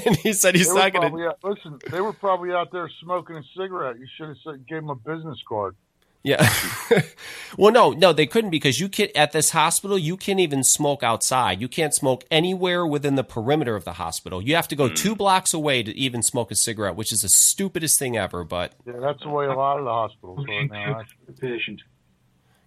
and 0.06 0.16
he 0.18 0.34
said 0.34 0.56
he's 0.56 0.74
not 0.74 0.94
going 0.94 1.16
to 1.16 1.36
listen. 1.44 1.80
They 1.92 2.02
were 2.02 2.14
probably 2.14 2.52
out 2.52 2.72
there 2.72 2.90
smoking 3.04 3.36
a 3.36 3.44
cigarette. 3.56 4.00
You 4.00 4.08
should 4.18 4.30
have 4.30 4.38
said, 4.44 4.68
gave 4.68 4.80
him 4.80 4.90
a 4.90 4.96
business 4.96 5.38
card. 5.48 5.76
Yeah. 6.24 6.54
well, 7.58 7.72
no, 7.72 7.92
no, 7.92 8.14
they 8.14 8.28
couldn't 8.28 8.52
because 8.52 8.80
you 8.80 8.90
can 8.90 9.10
at 9.16 9.32
this 9.32 9.52
hospital 9.52 9.98
you 9.98 10.18
can't 10.18 10.40
even 10.40 10.64
smoke 10.64 11.02
outside. 11.02 11.60
You 11.60 11.68
can't 11.68 11.94
smoke 11.96 12.26
anywhere 12.30 12.86
within 12.86 13.16
the 13.16 13.24
perimeter 13.24 13.76
of 13.76 13.86
the 13.86 13.94
hospital. 13.94 14.42
You 14.42 14.56
have 14.56 14.68
to 14.68 14.76
go 14.76 14.88
two 14.88 15.12
hmm. 15.12 15.18
blocks 15.18 15.54
away 15.54 15.82
to 15.84 15.96
even 15.98 16.22
smoke 16.22 16.52
a 16.52 16.56
cigarette, 16.56 16.96
which 16.96 17.12
is 17.12 17.22
the 17.22 17.30
stupidest 17.30 17.98
thing 17.98 18.18
ever. 18.18 18.44
But 18.44 18.74
Yeah, 18.86 19.00
that's 19.00 19.22
the 19.24 19.30
way 19.30 19.46
a 19.48 19.54
lot 19.54 19.80
of 19.80 19.86
the 19.86 19.92
hospitals 19.92 20.46
are 20.48 20.68
now. 20.68 21.04
the 21.26 21.34
patient. 21.34 21.82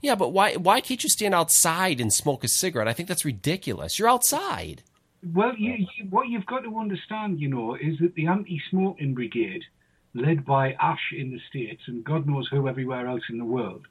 yeah, 0.02 0.16
but 0.16 0.30
why 0.30 0.54
why 0.54 0.80
can't 0.80 1.02
you 1.02 1.10
stand 1.10 1.34
outside 1.34 2.00
and 2.00 2.12
smoke 2.12 2.42
a 2.42 2.48
cigarette? 2.48 2.88
I 2.88 2.92
think 2.92 3.08
that's 3.08 3.24
ridiculous. 3.24 3.98
You're 3.98 4.08
outside. 4.08 4.82
Well, 5.32 5.54
you, 5.56 5.86
you, 5.96 6.04
what 6.10 6.28
you've 6.28 6.44
got 6.44 6.64
to 6.64 6.78
understand, 6.78 7.40
you 7.40 7.48
know, 7.48 7.76
is 7.76 7.98
that 8.00 8.14
the 8.14 8.26
anti-smoking 8.26 9.14
brigade, 9.14 9.62
led 10.14 10.44
by 10.44 10.72
Ash 10.74 11.12
in 11.16 11.30
the 11.30 11.40
States 11.48 11.82
and 11.86 12.04
God 12.04 12.26
knows 12.26 12.48
who 12.50 12.68
everywhere 12.68 13.06
else 13.06 13.22
in 13.28 13.38
the 13.38 13.44
world, 13.44 13.86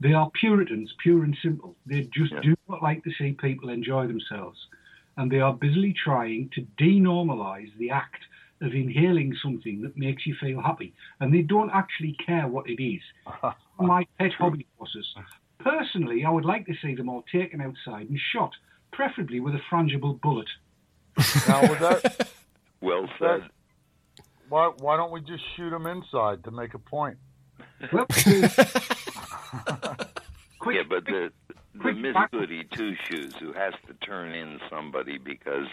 they 0.00 0.12
are 0.12 0.30
Puritans, 0.30 0.92
pure 1.02 1.24
and 1.24 1.36
simple. 1.42 1.74
They 1.86 2.02
just 2.02 2.34
do 2.42 2.54
not 2.68 2.82
like 2.82 3.02
to 3.04 3.10
see 3.18 3.32
people 3.32 3.70
enjoy 3.70 4.06
themselves. 4.06 4.58
And 5.16 5.30
they 5.30 5.40
are 5.40 5.54
busily 5.54 5.94
trying 6.04 6.50
to 6.54 6.66
denormalize 6.78 7.76
the 7.78 7.90
act 7.90 8.22
of 8.60 8.74
inhaling 8.74 9.34
something 9.42 9.80
that 9.82 9.96
makes 9.96 10.26
you 10.26 10.34
feel 10.40 10.60
happy. 10.60 10.94
And 11.20 11.32
they 11.32 11.42
don't 11.42 11.70
actually 11.70 12.16
care 12.24 12.46
what 12.46 12.68
it 12.68 12.82
is. 12.82 13.00
My 13.78 14.06
pet 14.18 14.32
hobby 14.38 14.66
horses. 14.78 15.06
Personally, 15.58 16.24
I 16.24 16.30
would 16.30 16.44
like 16.44 16.66
to 16.66 16.74
see 16.82 16.94
them 16.94 17.08
all 17.08 17.24
taken 17.32 17.60
outside 17.60 18.08
and 18.08 18.18
shot, 18.32 18.52
preferably 18.92 19.40
with 19.40 19.54
a 19.54 19.60
frangible 19.70 20.20
bullet. 20.20 20.48
Now, 21.48 21.62
with 21.62 21.80
that, 21.80 22.28
Well 22.80 23.08
said. 23.18 23.48
Why 24.48 24.70
why 24.78 24.96
don't 24.96 25.10
we 25.12 25.20
just 25.20 25.42
shoot 25.56 25.70
them 25.70 25.86
inside 25.86 26.44
to 26.44 26.50
make 26.50 26.74
a 26.74 26.78
point? 26.78 27.18
Quick, 27.90 28.08
Yeah, 30.66 30.82
but 30.88 31.04
the 31.04 31.30
the 31.74 31.92
Miss 31.92 32.16
Goody 32.32 32.64
Two 32.64 32.94
Shoes 33.08 33.34
who 33.36 33.52
has 33.52 33.74
to 33.86 33.94
turn 33.94 34.32
in 34.32 34.58
somebody 34.68 35.18
because 35.18 35.66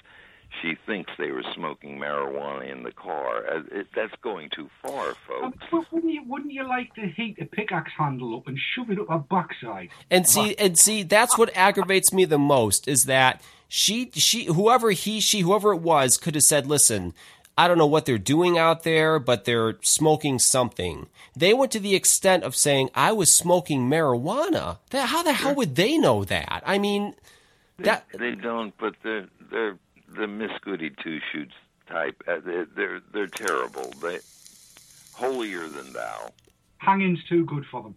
she 0.61 0.75
thinks 0.85 1.11
they 1.17 1.31
were 1.31 1.43
smoking 1.55 1.97
marijuana 1.97 2.71
in 2.71 2.83
the 2.83 2.91
car. 2.91 3.37
Uh, 3.47 3.61
it, 3.71 3.87
that's 3.95 4.13
going 4.21 4.49
too 4.55 4.69
far, 4.83 5.09
Um, 5.09 5.15
folks. 5.51 5.57
but 5.71 5.91
wouldn't 5.91 6.13
you, 6.13 6.23
wouldn't 6.27 6.53
you 6.53 6.67
like 6.67 6.93
to 6.93 7.07
heat 7.07 7.37
a 7.41 7.45
pickaxe 7.45 7.91
handle 7.97 8.35
up 8.37 8.45
and 8.47 8.59
shove 8.75 8.91
it 8.91 8.99
up 8.99 9.07
her 9.09 9.17
backside? 9.17 9.89
And 10.11 10.27
see, 10.27 10.55
and 10.57 10.77
see, 10.77 11.01
that's 11.01 11.39
what 11.39 11.49
aggravates 11.57 12.13
me 12.13 12.25
the 12.25 12.37
most 12.37 12.87
is 12.87 13.05
that 13.05 13.41
she, 13.67 14.11
she, 14.13 14.45
whoever 14.45 14.91
he, 14.91 15.19
she, 15.21 15.39
whoever 15.39 15.73
it 15.73 15.81
was, 15.81 16.17
could 16.17 16.35
have 16.35 16.43
said, 16.43 16.67
"Listen, 16.67 17.15
I 17.57 17.67
don't 17.67 17.77
know 17.77 17.85
what 17.85 18.05
they're 18.05 18.17
doing 18.17 18.57
out 18.57 18.83
there, 18.83 19.19
but 19.19 19.45
they're 19.45 19.77
smoking 19.81 20.39
something." 20.39 21.07
They 21.35 21.53
went 21.53 21.71
to 21.73 21.79
the 21.79 21.95
extent 21.95 22.43
of 22.43 22.55
saying, 22.55 22.89
"I 22.95 23.11
was 23.11 23.35
smoking 23.35 23.89
marijuana." 23.89 24.79
That, 24.91 25.09
how 25.09 25.23
the 25.23 25.33
hell 25.33 25.55
would 25.55 25.75
they 25.75 25.97
know 25.97 26.23
that? 26.25 26.63
I 26.65 26.77
mean, 26.77 27.15
that 27.79 28.05
They 28.17 28.35
don't, 28.35 28.75
but 28.77 28.95
they're 29.03 29.27
they're 29.51 29.77
the 30.15 30.27
Miss 30.27 30.51
Goody 30.61 30.91
Two 31.03 31.19
Shoes 31.31 31.51
type. 31.87 32.21
Uh, 32.27 32.39
they're, 32.45 32.65
they're 32.65 33.01
they're 33.13 33.27
terrible. 33.27 33.89
They 34.01 34.19
holier 35.13 35.67
than 35.67 35.93
thou. 35.93 36.29
Hanging's 36.77 37.23
too 37.25 37.45
good 37.45 37.65
for 37.65 37.81
them. 37.83 37.95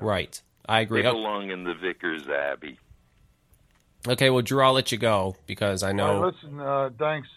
right. 0.00 0.40
I 0.68 0.80
agree. 0.80 1.02
They 1.02 1.08
Oh, 1.08 1.12
belong 1.14 1.50
in 1.50 1.64
the 1.64 1.74
Vicar's 1.74 2.28
Abbey. 2.28 2.78
Okay, 4.06 4.30
well, 4.30 4.42
Drew, 4.42 4.62
I'll 4.62 4.72
let 4.72 4.90
you 4.92 4.98
go 4.98 5.36
because 5.46 5.82
I 5.82 5.88
Hey, 5.88 5.94
know. 5.94 6.20
listen, 6.32 6.60
uh, 6.60 6.90
thanks, 6.98 7.28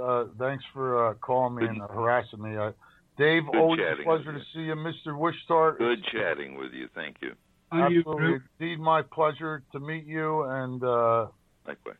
uh, 0.00 0.24
thanks 0.38 0.64
for 0.72 1.08
uh, 1.10 1.14
calling 1.14 1.54
me 1.56 1.66
and 1.66 1.80
harassing 1.82 2.42
me. 2.42 2.56
Uh, 2.56 2.72
Dave, 3.16 3.44
Good 3.46 3.56
always 3.58 3.80
a 3.80 4.02
pleasure 4.02 4.32
to 4.32 4.40
see 4.52 4.60
you, 4.62 4.74
Mr. 4.74 5.08
Wishtart. 5.08 5.78
Good 5.78 6.04
chatting 6.12 6.56
with 6.56 6.72
you. 6.72 6.88
Thank 6.94 7.16
you. 7.22 7.32
And 7.70 7.92
you, 7.94 8.00
Absolutely, 8.00 8.40
indeed, 8.60 8.80
my 8.80 9.02
pleasure 9.02 9.62
to 9.72 9.80
meet 9.80 10.04
you, 10.04 10.42
and 10.44 10.82
uh, 10.82 11.26
Likewise. 11.66 11.96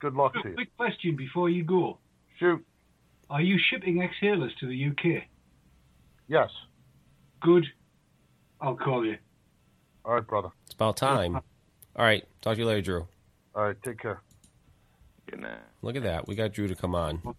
good 0.00 0.14
luck 0.14 0.32
Drew, 0.32 0.42
to 0.42 0.48
you. 0.50 0.54
quick 0.54 0.76
question 0.76 1.16
before 1.16 1.48
you 1.48 1.64
go. 1.64 1.98
Shoot, 2.38 2.64
Are 3.28 3.40
you 3.42 3.58
shipping 3.70 3.96
exhalers 4.02 4.50
to 4.60 4.66
the 4.66 4.88
UK? 4.88 5.24
yes. 6.28 6.50
Good. 7.42 7.66
I'll 8.60 8.76
call 8.76 9.06
you. 9.06 9.16
All 10.04 10.14
right, 10.14 10.26
brother. 10.26 10.50
It's 10.66 10.74
about 10.74 10.96
time. 10.98 11.36
All 11.36 11.42
right, 12.04 12.24
talk 12.42 12.54
to 12.54 12.60
you 12.60 12.66
later, 12.66 12.82
Drew. 12.82 13.08
All 13.54 13.64
right, 13.64 13.76
take 13.82 13.98
care. 13.98 14.20
Night. 15.38 15.52
Uh, 15.52 15.56
Look 15.82 15.96
at 15.96 16.02
that. 16.02 16.26
We 16.28 16.34
got 16.34 16.52
Drew 16.52 16.68
to 16.68 16.74
come 16.74 16.94
on. 16.94 17.34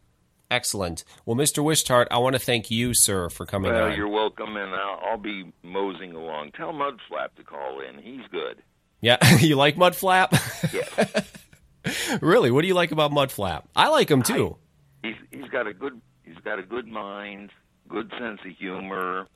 Excellent. 0.49 1.03
Well, 1.25 1.37
Mr. 1.37 1.63
Wishtart, 1.63 2.07
I 2.11 2.17
want 2.17 2.33
to 2.33 2.39
thank 2.39 2.69
you, 2.69 2.93
sir, 2.93 3.29
for 3.29 3.45
coming 3.45 3.71
Well, 3.71 3.85
on. 3.85 3.95
you're 3.95 4.07
welcome, 4.09 4.57
and 4.57 4.75
I'll, 4.75 4.99
I'll 5.11 5.17
be 5.17 5.51
moseying 5.63 6.13
along. 6.13 6.51
Tell 6.51 6.73
Mudflap 6.73 7.35
to 7.37 7.43
call 7.43 7.79
in. 7.79 8.01
He's 8.01 8.25
good. 8.31 8.61
Yeah, 8.99 9.17
you 9.39 9.55
like 9.55 9.77
Mudflap? 9.77 10.31
Yes. 10.73 12.19
really? 12.21 12.51
What 12.51 12.61
do 12.63 12.67
you 12.67 12.73
like 12.73 12.91
about 12.91 13.11
Mudflap? 13.11 13.63
I 13.75 13.87
like 13.89 14.11
him 14.11 14.21
too. 14.23 14.57
he's 15.03 15.15
he's 15.31 15.47
got 15.49 15.67
a 15.67 15.73
good 15.73 15.99
he's 16.23 16.37
got 16.43 16.59
a 16.59 16.63
good 16.63 16.85
mind, 16.87 17.51
good 17.87 18.11
sense 18.19 18.39
of 18.45 18.51
humor. 18.57 19.27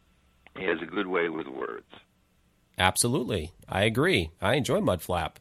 He 0.58 0.66
has 0.66 0.78
a 0.82 0.86
good 0.86 1.08
way 1.08 1.30
with 1.30 1.48
words. 1.48 1.88
Absolutely. 2.78 3.54
I 3.70 3.84
agree. 3.84 4.32
I 4.42 4.56
enjoy 4.56 4.80
Mudflap. 4.82 5.36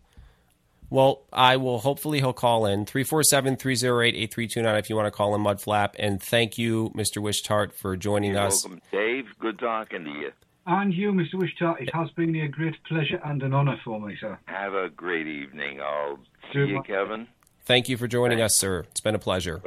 Well, 0.95 1.25
I 1.33 1.57
will 1.57 1.81
hopefully 1.81 2.21
he'll 2.21 2.33
call 2.33 2.67
in 2.67 2.87
347-308-8329 2.87 4.79
if 4.79 4.89
you 4.89 4.95
want 4.95 5.07
to 5.07 5.11
call 5.11 5.35
him 5.35 5.43
Mudflap 5.43 5.97
and 5.99 6.23
thank 6.23 6.57
you 6.57 6.93
Mr. 6.95 7.21
Wishtart 7.21 7.73
for 7.73 7.97
joining 7.97 8.35
You're 8.35 8.43
us. 8.43 8.65
welcome, 8.65 8.81
Dave. 8.93 9.25
Good 9.41 9.59
talking 9.59 10.05
to 10.05 10.11
you. 10.11 10.31
And 10.69 10.95
you, 10.95 11.11
Mr. 11.11 11.35
Wishtart, 11.35 11.83
it 11.83 11.93
has 11.93 12.11
been 12.13 12.37
a 12.37 12.47
great 12.47 12.77
pleasure 12.85 13.21
and 13.25 13.43
an 13.43 13.53
honour 13.53 13.81
for 13.85 14.01
me, 14.01 14.17
sir. 14.21 14.39
Have 14.45 14.75
a 14.75 14.89
great 14.89 15.27
evening. 15.27 15.81
I'll 15.81 16.21
see 16.53 16.61
Good 16.61 16.69
you, 16.69 16.77
luck. 16.77 16.87
Kevin. 16.87 17.27
Thank 17.65 17.89
you 17.89 17.97
for 17.97 18.07
joining 18.07 18.41
us, 18.41 18.55
sir. 18.55 18.85
It's 18.93 19.01
been 19.01 19.17
a 19.17 19.19
pleasure. 19.19 19.61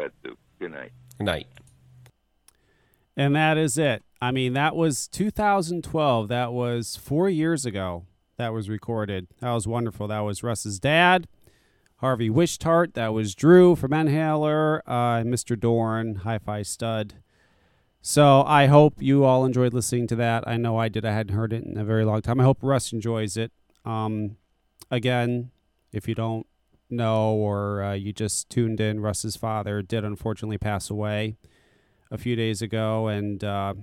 Good 0.61 0.71
night. 0.71 0.93
Good 1.17 1.25
night. 1.25 1.47
And 3.17 3.35
that 3.35 3.57
is 3.57 3.77
it. 3.77 4.01
I 4.21 4.31
mean, 4.31 4.53
that 4.53 4.77
was 4.77 5.09
2012. 5.09 6.29
That 6.29 6.53
was 6.53 6.95
four 6.95 7.27
years 7.27 7.65
ago. 7.65 8.05
That 8.37 8.53
was 8.53 8.69
recorded. 8.69 9.27
That 9.39 9.51
was 9.51 9.67
wonderful. 9.67 10.07
That 10.07 10.19
was 10.19 10.43
Russ's 10.43 10.79
dad, 10.79 11.27
Harvey 11.97 12.29
Wishtart. 12.29 12.93
That 12.93 13.13
was 13.13 13.33
Drew 13.33 13.75
from 13.75 13.93
Inhaler, 13.93 14.83
uh, 14.85 15.23
Mr. 15.23 15.59
Dorn, 15.59 16.17
Hi 16.17 16.37
Fi 16.37 16.61
Stud. 16.61 17.15
So 18.01 18.43
I 18.43 18.67
hope 18.67 19.01
you 19.01 19.25
all 19.25 19.43
enjoyed 19.43 19.73
listening 19.73 20.07
to 20.07 20.15
that. 20.17 20.47
I 20.47 20.55
know 20.55 20.77
I 20.77 20.87
did. 20.87 21.03
I 21.03 21.13
hadn't 21.13 21.35
heard 21.35 21.51
it 21.51 21.63
in 21.63 21.77
a 21.77 21.83
very 21.83 22.05
long 22.05 22.21
time. 22.21 22.39
I 22.39 22.43
hope 22.43 22.59
Russ 22.61 22.93
enjoys 22.93 23.37
it. 23.37 23.51
Um, 23.83 24.37
again, 24.91 25.51
if 25.91 26.07
you 26.07 26.13
don't 26.15 26.45
know 26.89 27.33
or 27.33 27.83
uh, 27.83 27.93
you 27.93 28.13
just 28.13 28.49
tuned 28.49 28.79
in, 28.79 28.99
Russ's 28.99 29.35
father 29.35 29.81
did 29.81 30.05
unfortunately 30.05 30.57
pass 30.57 30.89
away 30.89 31.37
a 32.11 32.17
few 32.17 32.35
days 32.35 32.61
ago, 32.61 33.07
and 33.07 33.43
uh, 33.43 33.73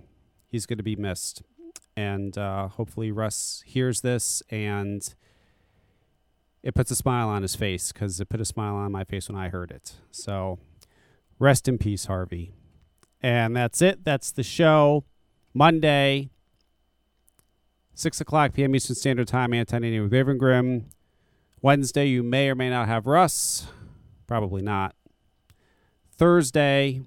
he's 0.48 0.64
going 0.64 0.78
to 0.78 0.84
be 0.84 0.96
missed. 0.96 1.42
And 1.96 2.36
uh, 2.36 2.68
hopefully, 2.68 3.12
Russ 3.12 3.62
hears 3.66 4.00
this 4.00 4.42
and 4.50 5.14
it 6.62 6.74
puts 6.74 6.90
a 6.90 6.96
smile 6.96 7.28
on 7.28 7.42
his 7.42 7.54
face 7.54 7.92
because 7.92 8.18
it 8.20 8.28
put 8.28 8.40
a 8.40 8.44
smile 8.44 8.74
on 8.74 8.90
my 8.90 9.04
face 9.04 9.28
when 9.28 9.38
I 9.38 9.48
heard 9.48 9.70
it. 9.70 9.96
So, 10.10 10.58
rest 11.38 11.68
in 11.68 11.78
peace, 11.78 12.06
Harvey. 12.06 12.52
And 13.20 13.54
that's 13.54 13.80
it. 13.80 14.04
That's 14.04 14.32
the 14.32 14.42
show. 14.42 15.04
Monday, 15.52 16.30
6 17.94 18.20
o'clock 18.20 18.54
p.m. 18.54 18.74
Eastern 18.74 18.96
Standard 18.96 19.28
Time, 19.28 19.54
Anton 19.54 19.82
with 19.82 20.12
Raven. 20.12 20.90
Wednesday, 21.62 22.06
you 22.06 22.22
may 22.22 22.50
or 22.50 22.54
may 22.54 22.68
not 22.68 22.88
have 22.88 23.06
Russ. 23.06 23.66
Probably 24.26 24.62
not. 24.62 24.94
Thursday, 26.16 27.02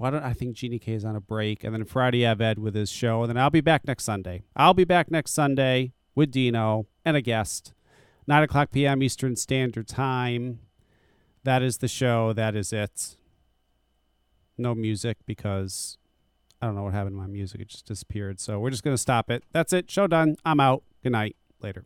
why 0.00 0.08
don't 0.08 0.24
I 0.24 0.32
think 0.32 0.56
Jeannie 0.56 0.78
K 0.78 0.94
is 0.94 1.04
on 1.04 1.14
a 1.14 1.20
break, 1.20 1.62
and 1.62 1.74
then 1.74 1.84
Friday 1.84 2.24
I 2.24 2.30
have 2.30 2.40
Ed 2.40 2.58
with 2.58 2.74
his 2.74 2.90
show, 2.90 3.22
and 3.22 3.28
then 3.28 3.36
I'll 3.36 3.50
be 3.50 3.60
back 3.60 3.86
next 3.86 4.04
Sunday. 4.04 4.44
I'll 4.56 4.72
be 4.72 4.84
back 4.84 5.10
next 5.10 5.32
Sunday 5.32 5.92
with 6.14 6.30
Dino 6.30 6.86
and 7.04 7.18
a 7.18 7.20
guest, 7.20 7.74
nine 8.26 8.42
o'clock 8.42 8.70
p.m. 8.70 9.02
Eastern 9.02 9.36
Standard 9.36 9.86
Time. 9.86 10.60
That 11.44 11.60
is 11.60 11.78
the 11.78 11.86
show. 11.86 12.32
That 12.32 12.56
is 12.56 12.72
it. 12.72 13.16
No 14.56 14.74
music 14.74 15.18
because 15.26 15.98
I 16.62 16.66
don't 16.66 16.76
know 16.76 16.84
what 16.84 16.94
happened 16.94 17.16
to 17.16 17.20
my 17.20 17.26
music. 17.26 17.60
It 17.60 17.68
just 17.68 17.84
disappeared. 17.84 18.40
So 18.40 18.58
we're 18.58 18.70
just 18.70 18.82
gonna 18.82 18.96
stop 18.96 19.30
it. 19.30 19.44
That's 19.52 19.74
it. 19.74 19.90
Show 19.90 20.06
done. 20.06 20.36
I'm 20.46 20.60
out. 20.60 20.82
Good 21.02 21.12
night. 21.12 21.36
Later. 21.60 21.84